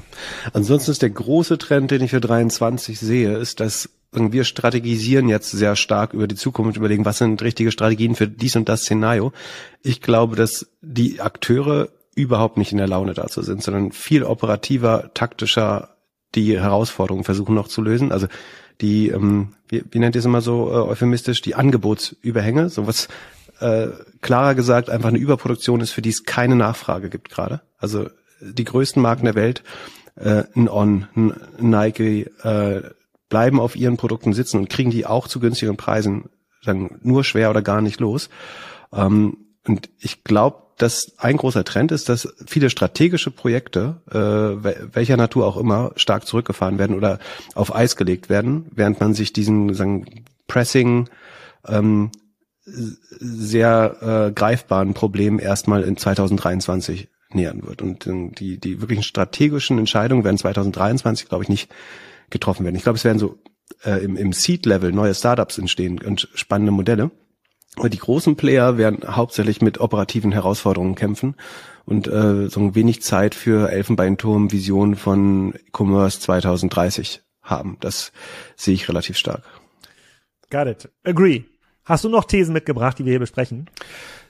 Ansonsten 0.54 0.92
ist 0.92 1.02
der 1.02 1.10
große 1.10 1.58
Trend, 1.58 1.92
den 1.92 2.02
ich 2.02 2.12
für 2.12 2.22
23 2.22 3.00
sehe, 3.00 3.38
ist, 3.38 3.60
dass 3.60 3.90
wir 4.14 4.44
strategisieren 4.44 5.30
jetzt 5.30 5.52
sehr 5.52 5.76
stark 5.76 6.14
über 6.14 6.28
die 6.28 6.36
Zukunft, 6.36 6.78
überlegen, 6.78 7.06
was 7.06 7.20
sind 7.20 7.42
richtige 7.42 7.72
Strategien 7.72 8.16
für 8.16 8.28
dies 8.28 8.56
und 8.56 8.68
das 8.68 8.82
Szenario. 8.82 9.32
Ich 9.84 10.02
glaube, 10.02 10.36
dass 10.36 10.70
die 10.82 11.22
Akteure 11.22 11.90
überhaupt 12.14 12.58
nicht 12.58 12.74
in 12.74 12.78
der 12.78 12.90
Laune 12.90 13.14
dazu 13.14 13.42
sind, 13.42 13.64
sondern 13.64 13.94
viel 13.94 14.24
operativer, 14.24 15.12
taktischer 15.14 15.96
die 16.36 16.60
Herausforderungen 16.60 17.24
versuchen 17.24 17.56
noch 17.56 17.68
zu 17.68 17.82
lösen. 17.82 18.12
Also 18.12 18.28
die, 18.82 19.10
ähm, 19.10 19.54
wie, 19.68 19.84
wie 19.90 20.00
nennt 20.00 20.16
ihr 20.16 20.20
es 20.20 20.26
immer 20.26 20.42
so 20.42 20.70
äh, 20.70 20.76
euphemistisch, 20.76 21.42
die 21.42 21.56
Angebotsüberhänge, 21.56 22.70
so 22.70 22.88
was 22.88 23.08
äh, 23.60 23.88
klarer 24.22 24.56
gesagt 24.56 24.90
einfach 24.90 25.10
eine 25.10 25.20
Überproduktion 25.20 25.82
ist, 25.82 25.92
für 25.92 26.02
die 26.02 26.10
es 26.10 26.26
keine 26.26 26.56
Nachfrage 26.56 27.10
gibt 27.10 27.30
gerade. 27.30 27.62
Also 27.78 28.10
die 28.42 28.64
größten 28.64 29.02
Marken 29.02 29.26
der 29.26 29.36
Welt, 29.36 29.64
äh, 30.16 30.44
ein 30.56 30.68
On, 30.68 31.08
ein 31.16 31.34
Nike, 31.60 32.30
äh, 32.44 32.82
bleiben 33.30 33.60
auf 33.60 33.76
ihren 33.76 33.98
Produkten 33.98 34.34
sitzen 34.34 34.58
und 34.58 34.70
kriegen 34.70 34.92
die 34.92 35.06
auch 35.06 35.28
zu 35.28 35.40
günstigeren 35.40 35.78
Preisen 35.78 36.30
dann 36.66 37.00
nur 37.02 37.24
schwer 37.24 37.50
oder 37.50 37.62
gar 37.62 37.82
nicht 37.82 38.00
los. 38.00 38.30
Ähm, 38.92 39.38
und 39.66 39.90
ich 40.00 40.24
glaube, 40.24 40.64
dass 40.82 41.14
ein 41.18 41.38
großer 41.38 41.64
Trend 41.64 41.92
ist, 41.92 42.10
dass 42.10 42.34
viele 42.46 42.70
strategische 42.70 43.32
Projekte, 43.32 44.02
äh, 44.10 44.94
welcher 44.94 45.18
Natur 45.18 45.46
auch 45.46 45.58
immer, 45.58 45.92
stark 45.96 46.26
zurückgefahren 46.26 46.80
werden 46.80 46.96
oder 46.96 47.20
auf 47.54 47.76
Eis 47.76 47.96
gelegt 47.96 48.30
werden, 48.30 48.66
während 48.74 49.00
man 49.00 49.14
sich 49.14 49.34
diesen 49.34 49.74
sagen, 49.74 50.26
Pressing 50.48 51.10
ähm, 51.68 52.12
sehr 52.64 53.98
äh, 54.30 54.32
greifbaren 54.32 54.94
Problem 54.94 55.40
erstmal 55.40 55.84
in 55.84 55.98
2023 55.98 57.10
nähern 57.34 57.64
wird. 57.66 57.82
Und 57.82 58.08
ähm, 58.08 58.34
die, 58.34 58.60
die 58.60 58.82
wirklichen 58.82 59.04
strategischen 59.04 59.78
Entscheidungen 59.78 60.24
werden 60.24 60.38
2023, 60.38 61.30
glaube 61.30 61.44
ich, 61.44 61.50
nicht 61.50 61.72
getroffen 62.30 62.64
werden. 62.64 62.76
Ich 62.76 62.84
glaube, 62.84 62.98
es 62.98 63.04
werden 63.04 63.20
so 63.20 63.40
äh, 63.84 64.04
im, 64.04 64.18
im 64.18 64.34
Seed-Level 64.34 64.92
neue 64.92 65.14
Startups 65.14 65.58
entstehen 65.58 66.02
und 66.02 66.30
spannende 66.34 66.72
Modelle. 66.72 67.12
Aber 67.78 67.90
die 67.90 68.00
großen 68.00 68.36
Player 68.36 68.78
werden 68.78 69.16
hauptsächlich 69.16 69.62
mit 69.62 69.80
operativen 69.80 70.32
Herausforderungen 70.32 70.96
kämpfen 70.96 71.36
und 71.86 72.08
äh, 72.08 72.50
so 72.50 72.76
wenig 72.76 73.02
Zeit 73.02 73.34
für 73.34 73.72
Elfenbeinturm 73.72 74.52
Vision 74.52 74.96
von 74.96 75.54
Commerce 75.76 76.20
2030 76.20 77.22
haben. 77.42 77.78
Das 77.80 78.12
sehe 78.56 78.74
ich 78.74 78.90
relativ 78.90 79.18
stark. 79.18 79.44
Got 80.50 80.68
it. 80.68 80.90
Agree. 81.04 81.44
Hast 81.86 82.04
du 82.04 82.10
noch 82.10 82.26
Thesen 82.26 82.54
mitgebracht, 82.54 83.00
die 83.00 83.06
wir 83.06 83.12
hier 83.12 83.20
besprechen? 83.20 83.70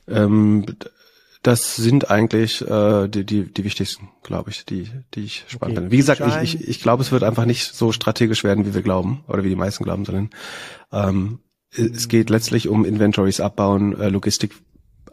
Ähm, 0.07 0.65
das 1.43 1.75
sind 1.75 2.11
eigentlich 2.11 2.61
äh, 2.61 3.07
die, 3.07 3.25
die, 3.25 3.51
die 3.51 3.63
wichtigsten, 3.63 4.09
glaube 4.21 4.51
ich, 4.51 4.65
die, 4.65 4.89
die 5.15 5.25
ich 5.25 5.45
spannend 5.47 5.77
okay. 5.77 5.81
finde. 5.81 5.91
Wie 5.91 5.97
gesagt, 5.97 6.21
ich, 6.21 6.55
ich, 6.55 6.67
ich 6.67 6.81
glaube, 6.81 7.01
es 7.01 7.11
wird 7.11 7.23
einfach 7.23 7.45
nicht 7.45 7.73
so 7.73 7.91
strategisch 7.91 8.43
werden, 8.43 8.65
wie 8.65 8.75
wir 8.75 8.83
glauben, 8.83 9.23
oder 9.27 9.43
wie 9.43 9.49
die 9.49 9.55
meisten 9.55 9.83
glauben, 9.83 10.05
sondern 10.05 10.29
ähm, 10.91 11.39
es 11.75 12.07
geht 12.07 12.29
letztlich 12.29 12.67
um 12.67 12.85
Inventories 12.85 13.39
abbauen, 13.39 13.99
äh, 13.99 14.09
Logistik 14.09 14.51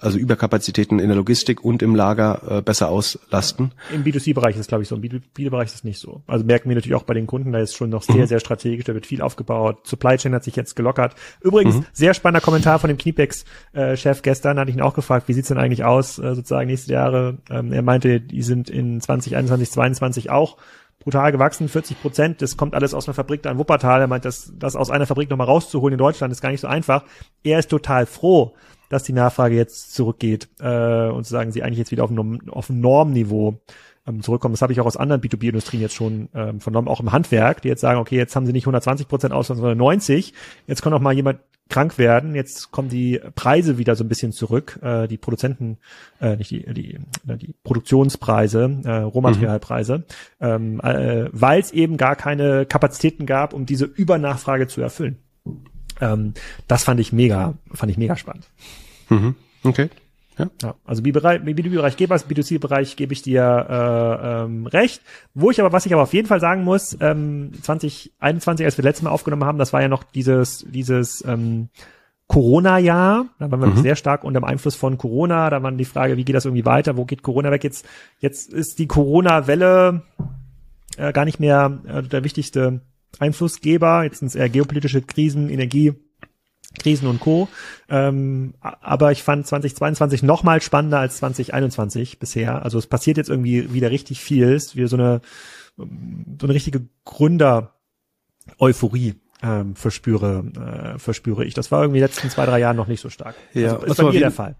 also 0.00 0.18
Überkapazitäten 0.18 0.98
in 0.98 1.08
der 1.08 1.16
Logistik 1.16 1.64
und 1.64 1.82
im 1.82 1.94
Lager 1.94 2.58
äh, 2.58 2.62
besser 2.62 2.88
auslasten. 2.88 3.72
Im 3.92 4.04
B2C-Bereich 4.04 4.54
ist 4.54 4.62
es, 4.62 4.66
glaube 4.66 4.82
ich, 4.82 4.88
so. 4.88 4.96
Im 4.96 5.02
B2B-Bereich 5.02 5.66
ist 5.66 5.74
es 5.76 5.84
nicht 5.84 5.98
so. 5.98 6.22
Also 6.26 6.44
merken 6.44 6.68
wir 6.68 6.76
natürlich 6.76 6.94
auch 6.94 7.02
bei 7.02 7.14
den 7.14 7.26
Kunden, 7.26 7.52
da 7.52 7.58
ist 7.58 7.74
schon 7.74 7.90
noch 7.90 8.02
sehr, 8.02 8.16
mhm. 8.16 8.26
sehr 8.26 8.40
strategisch, 8.40 8.84
da 8.84 8.94
wird 8.94 9.06
viel 9.06 9.22
aufgebaut. 9.22 9.86
Supply 9.86 10.16
Chain 10.16 10.34
hat 10.34 10.44
sich 10.44 10.56
jetzt 10.56 10.76
gelockert. 10.76 11.14
Übrigens, 11.40 11.76
mhm. 11.76 11.86
sehr 11.92 12.14
spannender 12.14 12.44
Kommentar 12.44 12.78
von 12.78 12.88
dem 12.88 12.98
Kniepex-Chef 12.98 14.22
gestern, 14.22 14.58
hatte 14.58 14.70
ich 14.70 14.76
ihn 14.76 14.82
auch 14.82 14.94
gefragt, 14.94 15.28
wie 15.28 15.32
sieht's 15.32 15.48
denn 15.48 15.58
eigentlich 15.58 15.84
aus, 15.84 16.18
äh, 16.18 16.34
sozusagen 16.34 16.68
nächste 16.68 16.92
Jahre. 16.92 17.38
Ähm, 17.50 17.72
er 17.72 17.82
meinte, 17.82 18.20
die 18.20 18.42
sind 18.42 18.70
in 18.70 19.00
2021, 19.00 19.70
2022 19.70 20.30
auch 20.30 20.58
brutal 21.00 21.32
gewachsen, 21.32 21.68
40 21.68 22.00
Prozent. 22.00 22.42
Das 22.42 22.56
kommt 22.56 22.74
alles 22.74 22.94
aus 22.94 23.06
einer 23.06 23.14
Fabrik 23.14 23.42
da 23.42 23.50
in 23.50 23.58
Wuppertal. 23.58 24.00
Er 24.00 24.06
meint, 24.06 24.24
das, 24.24 24.52
das 24.56 24.76
aus 24.76 24.90
einer 24.90 25.06
Fabrik 25.06 25.30
nochmal 25.30 25.46
rauszuholen 25.46 25.94
in 25.94 25.98
Deutschland 25.98 26.32
ist 26.32 26.40
gar 26.40 26.50
nicht 26.50 26.60
so 26.60 26.68
einfach. 26.68 27.04
Er 27.42 27.58
ist 27.58 27.70
total 27.70 28.06
froh, 28.06 28.54
dass 28.88 29.04
die 29.04 29.12
Nachfrage 29.12 29.54
jetzt 29.54 29.94
zurückgeht 29.94 30.48
äh, 30.60 31.08
und 31.08 31.26
sagen 31.26 31.52
sie 31.52 31.62
eigentlich 31.62 31.78
jetzt 31.78 31.90
wieder 31.90 32.04
auf 32.04 32.10
auf 32.50 32.70
Normniveau 32.70 33.60
ähm, 34.08 34.22
zurückkommen. 34.22 34.54
Das 34.54 34.62
habe 34.62 34.72
ich 34.72 34.80
auch 34.80 34.86
aus 34.86 34.96
anderen 34.96 35.20
B2B-Industrien 35.20 35.82
jetzt 35.82 35.94
schon 35.94 36.28
ähm, 36.34 36.60
vernommen, 36.60 36.88
auch 36.88 37.00
im 37.00 37.12
Handwerk, 37.12 37.62
die 37.62 37.68
jetzt 37.68 37.80
sagen, 37.80 38.00
okay, 38.00 38.16
jetzt 38.16 38.34
haben 38.34 38.46
sie 38.46 38.52
nicht 38.52 38.64
120 38.64 39.06
Prozent 39.06 39.32
aus, 39.34 39.48
sondern 39.48 39.76
90. 39.76 40.32
Jetzt 40.66 40.82
kann 40.82 40.92
auch 40.92 41.00
mal 41.00 41.12
jemand 41.12 41.40
krank 41.68 41.98
werden. 41.98 42.34
Jetzt 42.34 42.70
kommen 42.70 42.88
die 42.88 43.20
Preise 43.34 43.78
wieder 43.78 43.94
so 43.94 44.04
ein 44.04 44.08
bisschen 44.08 44.32
zurück. 44.32 44.78
Äh, 44.82 45.06
die 45.06 45.18
Produzenten, 45.18 45.78
äh, 46.20 46.36
nicht 46.36 46.50
die, 46.50 46.64
die, 46.72 46.94
äh, 47.26 47.36
die 47.36 47.54
Produktionspreise, 47.62 48.80
äh, 48.84 48.90
Rohmaterialpreise, 48.90 49.98
mhm. 49.98 50.04
ähm, 50.40 50.80
äh, 50.80 51.28
weil 51.32 51.60
es 51.60 51.72
eben 51.72 51.96
gar 51.96 52.16
keine 52.16 52.66
Kapazitäten 52.66 53.26
gab, 53.26 53.52
um 53.52 53.66
diese 53.66 53.84
Übernachfrage 53.84 54.66
zu 54.66 54.80
erfüllen. 54.80 55.18
Ähm, 56.00 56.34
das 56.66 56.84
fand 56.84 57.00
ich 57.00 57.12
mega, 57.12 57.54
fand 57.72 57.92
ich 57.92 57.98
mega 57.98 58.16
spannend. 58.16 58.48
Mhm. 59.10 59.34
Okay. 59.64 59.90
Ja. 60.38 60.50
ja 60.62 60.74
also 60.84 61.02
B2B-Bereich, 61.02 61.40
B2B-Bereich 61.42 61.96
gebe 61.96 62.14
ich, 62.14 62.22
B2C-Bereich 62.22 62.96
gebe 62.96 63.12
ich 63.12 63.22
dir 63.22 63.66
äh, 63.68 64.44
ähm, 64.44 64.66
recht. 64.66 65.02
Wo 65.34 65.50
ich 65.50 65.60
aber, 65.60 65.72
was 65.72 65.86
ich 65.86 65.92
aber 65.92 66.02
auf 66.02 66.14
jeden 66.14 66.28
Fall 66.28 66.40
sagen 66.40 66.64
muss, 66.64 66.96
ähm, 67.00 67.52
2021, 67.62 68.64
als 68.64 68.78
wir 68.78 68.84
letztes 68.84 69.02
Mal 69.02 69.10
aufgenommen 69.10 69.44
haben, 69.44 69.58
das 69.58 69.72
war 69.72 69.82
ja 69.82 69.88
noch 69.88 70.04
dieses, 70.04 70.64
dieses 70.68 71.24
ähm, 71.26 71.68
Corona-Jahr, 72.28 73.26
da 73.38 73.50
waren 73.50 73.60
wir 73.60 73.68
mhm. 73.68 73.82
sehr 73.82 73.96
stark 73.96 74.22
unter 74.22 74.40
dem 74.40 74.44
Einfluss 74.44 74.76
von 74.76 74.98
Corona, 74.98 75.48
da 75.50 75.62
war 75.62 75.72
die 75.72 75.84
Frage, 75.84 76.16
wie 76.16 76.24
geht 76.24 76.36
das 76.36 76.44
irgendwie 76.44 76.66
weiter, 76.66 76.96
wo 76.96 77.04
geht 77.04 77.22
Corona 77.22 77.50
weg? 77.50 77.64
Jetzt, 77.64 77.86
jetzt 78.20 78.52
ist 78.52 78.78
die 78.78 78.86
Corona-Welle 78.86 80.02
äh, 80.98 81.12
gar 81.12 81.24
nicht 81.24 81.40
mehr 81.40 81.78
äh, 81.86 82.02
der 82.02 82.24
wichtigste 82.24 82.82
Einflussgeber. 83.18 84.04
Jetzt 84.04 84.18
sind 84.18 84.28
es 84.28 84.34
eher 84.34 84.48
geopolitische 84.48 85.02
Krisen, 85.02 85.48
Energie, 85.48 85.94
Krisen 86.78 87.08
und 87.08 87.20
Co. 87.20 87.48
Ähm, 87.88 88.54
aber 88.60 89.12
ich 89.12 89.22
fand 89.22 89.46
2022 89.46 90.22
noch 90.22 90.42
mal 90.42 90.60
spannender 90.62 90.98
als 90.98 91.16
2021 91.18 92.18
bisher. 92.18 92.62
Also 92.62 92.78
es 92.78 92.86
passiert 92.86 93.16
jetzt 93.16 93.30
irgendwie 93.30 93.72
wieder 93.72 93.90
richtig 93.90 94.20
viel. 94.20 94.52
Es 94.52 94.66
ist 94.66 94.76
wieder 94.76 94.88
so 94.88 94.96
eine, 94.96 95.22
so 95.76 95.86
eine 96.42 96.54
richtige 96.54 96.82
Gründer-Euphorie 97.04 99.14
ähm, 99.42 99.76
verspüre, 99.76 100.94
äh, 100.94 100.98
verspüre 100.98 101.44
ich. 101.44 101.54
Das 101.54 101.70
war 101.70 101.82
irgendwie 101.82 101.98
in 101.98 102.02
den 102.02 102.08
letzten 102.08 102.30
zwei, 102.30 102.46
drei 102.46 102.58
Jahren 102.58 102.76
noch 102.76 102.88
nicht 102.88 103.00
so 103.00 103.10
stark. 103.10 103.36
Ja, 103.54 103.74
also, 103.74 103.86
ist 103.86 103.96
bei 103.96 104.10
mir 104.10 104.20
der 104.20 104.30
Fall 104.30 104.56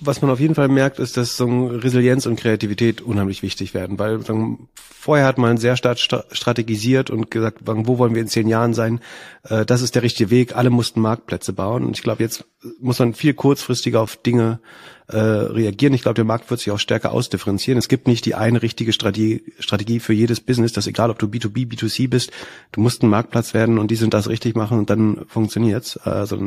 was 0.00 0.22
man 0.22 0.30
auf 0.30 0.40
jeden 0.40 0.54
Fall 0.54 0.68
merkt, 0.68 0.98
ist, 0.98 1.16
dass 1.16 1.36
so 1.36 1.66
Resilienz 1.66 2.26
und 2.26 2.38
Kreativität 2.38 3.00
unheimlich 3.00 3.42
wichtig 3.42 3.74
werden, 3.74 3.98
weil 3.98 4.20
sagen, 4.22 4.68
vorher 4.76 5.26
hat 5.26 5.38
man 5.38 5.56
sehr 5.56 5.76
stark 5.76 5.98
strategisiert 5.98 7.10
und 7.10 7.30
gesagt, 7.30 7.58
wo 7.64 7.98
wollen 7.98 8.14
wir 8.14 8.22
in 8.22 8.28
zehn 8.28 8.48
Jahren 8.48 8.74
sein? 8.74 9.00
Äh, 9.44 9.64
das 9.64 9.82
ist 9.82 9.94
der 9.94 10.02
richtige 10.02 10.30
Weg. 10.30 10.54
Alle 10.54 10.70
mussten 10.70 11.00
Marktplätze 11.00 11.52
bauen 11.52 11.84
und 11.84 11.96
ich 11.96 12.02
glaube, 12.02 12.22
jetzt 12.22 12.44
muss 12.80 12.98
man 12.98 13.14
viel 13.14 13.34
kurzfristiger 13.34 14.00
auf 14.00 14.16
Dinge 14.16 14.60
äh, 15.08 15.18
reagieren. 15.18 15.94
Ich 15.94 16.02
glaube, 16.02 16.14
der 16.14 16.24
Markt 16.24 16.50
wird 16.50 16.60
sich 16.60 16.70
auch 16.70 16.78
stärker 16.78 17.12
ausdifferenzieren. 17.12 17.78
Es 17.78 17.88
gibt 17.88 18.06
nicht 18.06 18.26
die 18.26 18.34
eine 18.34 18.62
richtige 18.62 18.92
Strategie, 18.92 19.42
Strategie 19.58 20.00
für 20.00 20.12
jedes 20.12 20.40
Business, 20.40 20.72
dass 20.72 20.86
egal 20.86 21.10
ob 21.10 21.18
du 21.18 21.26
B2B, 21.26 21.66
B2C 21.66 22.08
bist, 22.08 22.30
du 22.72 22.80
musst 22.80 23.02
ein 23.02 23.08
Marktplatz 23.08 23.54
werden 23.54 23.78
und 23.78 23.90
die 23.90 23.96
sind 23.96 24.12
das 24.12 24.28
richtig 24.28 24.54
machen 24.54 24.78
und 24.78 24.90
dann 24.90 25.24
funktioniert's. 25.26 25.96
Also 25.96 26.38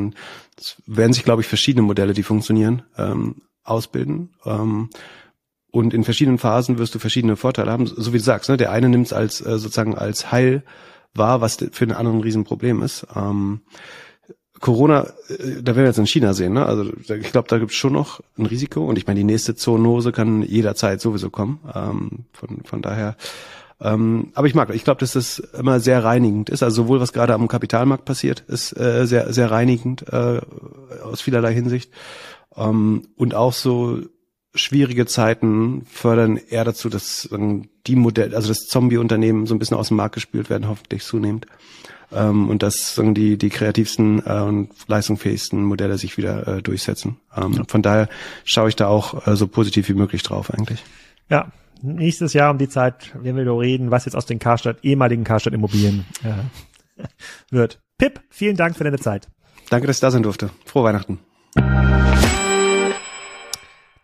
es 0.58 0.78
werden 0.86 1.14
sich, 1.14 1.24
glaube 1.24 1.42
ich, 1.42 1.48
verschiedene 1.48 1.82
Modelle, 1.82 2.14
die 2.14 2.24
funktionieren, 2.24 2.84
ähm, 2.98 3.42
ausbilden. 3.64 4.30
Ähm, 4.46 4.90
und 5.72 5.94
in 5.94 6.04
verschiedenen 6.04 6.38
Phasen 6.38 6.78
wirst 6.78 6.94
du 6.94 7.00
verschiedene 7.00 7.38
Vorteile 7.38 7.72
haben, 7.72 7.88
so 7.88 8.14
wie 8.14 8.18
du 8.18 8.24
sagst. 8.24 8.50
Ne? 8.50 8.58
Der 8.58 8.72
eine 8.72 8.90
nimmt 8.90 9.08
es 9.08 9.14
als 9.14 9.42
äh, 9.42 9.58
sozusagen 9.58 9.98
als 9.98 10.32
Heil 10.32 10.64
wahr, 11.14 11.42
was 11.42 11.58
für 11.72 11.88
den 11.88 11.96
anderen 11.96 12.20
ein 12.20 12.24
Riesenproblem 12.24 12.84
ist. 12.84 13.08
Ähm, 13.16 13.62
Corona, 14.62 15.08
äh, 15.28 15.62
da 15.62 15.76
werden 15.76 15.78
wir 15.78 15.86
jetzt 15.86 15.98
in 15.98 16.08
China 16.08 16.34
sehen, 16.34 16.54
ne? 16.54 16.66
Also 16.66 16.86
ich 17.10 17.32
glaube, 17.32 17.50
da 17.50 17.58
gibt 17.58 17.72
es 17.72 17.78
schon 17.78 17.94
noch 17.94 18.22
ein 18.38 18.46
Risiko 18.46 18.86
und 18.86 18.98
ich 18.98 19.08
meine, 19.08 19.20
die 19.20 19.26
nächste 19.26 19.56
Zoonose 19.56 20.12
kann 20.12 20.44
jederzeit 20.44 21.02
sowieso 21.02 21.30
kommen. 21.30 21.60
Ähm, 21.76 22.10
von, 22.32 22.64
von 22.64 22.82
daher. 22.82 23.18
Ähm, 23.82 24.32
aber 24.36 24.48
ich 24.48 24.54
mag, 24.54 24.70
ich 24.74 24.84
glaube, 24.84 25.00
dass 25.00 25.14
das 25.14 25.40
immer 25.40 25.80
sehr 25.80 26.04
reinigend 26.04 26.50
ist. 26.50 26.62
Also 26.64 26.84
sowohl 26.84 27.00
was 27.00 27.14
gerade 27.14 27.34
am 27.34 27.48
Kapitalmarkt 27.48 28.06
passiert, 28.06 28.42
ist 28.48 28.78
äh, 28.80 29.06
sehr, 29.08 29.34
sehr 29.34 29.50
reinigend 29.50 30.08
äh, 30.08 30.40
aus 31.04 31.22
vielerlei 31.22 31.54
Hinsicht. 31.54 31.92
Ähm, 32.56 33.08
und 33.16 33.34
auch 33.34 33.54
so 33.54 34.00
schwierige 34.54 35.06
Zeiten 35.06 35.86
fördern 35.90 36.38
eher 36.38 36.66
dazu, 36.66 36.90
dass 36.90 37.30
die 37.88 37.96
Modell, 37.96 38.36
also 38.36 38.50
das 38.50 38.68
Zombie-Unternehmen 38.68 39.48
so 39.48 39.56
ein 39.56 39.60
bisschen 39.60 39.78
aus 39.78 39.88
dem 39.88 39.98
Markt 39.98 40.16
gespült 40.16 40.50
werden, 40.50 40.68
hoffentlich 40.68 41.04
zunehmend. 41.04 41.48
Ähm, 42.14 42.50
und 42.50 42.64
dass 42.64 43.00
die, 43.02 43.38
die 43.38 43.50
kreativsten 43.50 44.22
äh, 44.26 44.42
und 44.42 44.70
leistungsfähigsten 44.88 45.64
Modelle 45.64 45.98
sich 45.98 46.18
wieder 46.18 46.48
äh, 46.48 46.62
durchsetzen. 46.62 47.18
Ähm, 47.36 47.54
ja. 47.54 47.64
Von 47.68 47.82
daher 47.82 48.10
schaue 48.44 48.70
ich 48.70 48.76
da 48.76 48.88
auch 48.88 49.28
äh, 49.28 49.36
so 49.36 49.48
positiv 49.48 49.88
wie 49.90 49.94
möglich 49.94 50.24
drauf 50.24 50.54
eigentlich. 50.54 50.84
Ja, 51.30 51.52
nächstes 51.82 52.34
Jahr 52.34 52.52
um 52.52 52.58
die 52.58 52.70
Zeit 52.70 53.12
werden 53.16 53.38
wir 53.38 53.46
darüber 53.46 53.64
reden, 53.64 53.92
was 53.92 54.06
jetzt 54.06 54.16
aus 54.16 54.26
den 54.26 54.40
Karstadt, 54.40 54.78
ehemaligen 54.84 55.24
Karstadt 55.24 55.54
Immobilien 55.54 56.06
äh, 56.24 57.04
wird. 57.50 57.80
Pip, 57.98 58.20
vielen 58.30 58.58
Dank 58.58 58.76
für 58.76 58.84
deine 58.84 59.00
Zeit. 59.00 59.28
Danke, 59.70 59.88
dass 59.88 59.98
ich 59.98 60.02
da 60.02 60.12
sein 60.12 60.24
durfte. 60.24 60.50
Frohe 60.66 60.84
Weihnachten. 60.84 61.20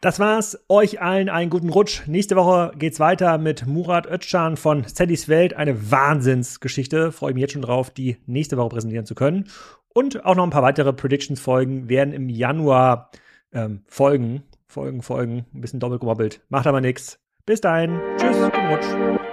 Das 0.02 0.20
war's. 0.20 0.64
Euch 0.70 1.02
allen 1.02 1.28
einen 1.28 1.50
guten 1.50 1.70
Rutsch. 1.70 2.08
Nächste 2.08 2.36
Woche 2.36 2.72
geht's 2.78 3.00
weiter 3.00 3.40
mit 3.40 3.66
Murat 3.66 4.06
Özcan 4.06 4.56
von 4.56 4.84
Sallys 4.84 5.28
Welt. 5.28 5.56
Eine 5.56 5.92
Wahnsinnsgeschichte. 5.92 7.12
Freue 7.12 7.34
mich 7.34 7.42
jetzt 7.42 7.54
schon 7.54 7.64
drauf, 7.64 7.90
die 7.90 8.18
nächste 8.28 8.58
Woche 8.58 8.70
präsentieren 8.70 9.08
zu 9.08 9.16
können. 9.16 9.50
Und 9.94 10.24
auch 10.24 10.36
noch 10.36 10.44
ein 10.44 10.52
paar 10.52 10.62
weitere 10.62 10.94
Predictions-Folgen 10.94 11.90
werden 11.90 12.14
im 12.14 12.30
Januar 12.30 13.10
ähm, 13.52 13.82
folgen. 13.88 14.44
Folgen, 14.68 15.02
folgen. 15.02 15.46
Ein 15.52 15.62
bisschen 15.62 15.80
doppelt 15.80 16.02
gemobbelt. 16.02 16.42
Macht 16.50 16.68
aber 16.68 16.82
nichts. 16.82 17.20
Bis 17.48 17.62
dahin. 17.62 18.00
Tschüss. 18.18 18.38
Guten 18.38 18.68
Rutsch. 18.68 19.28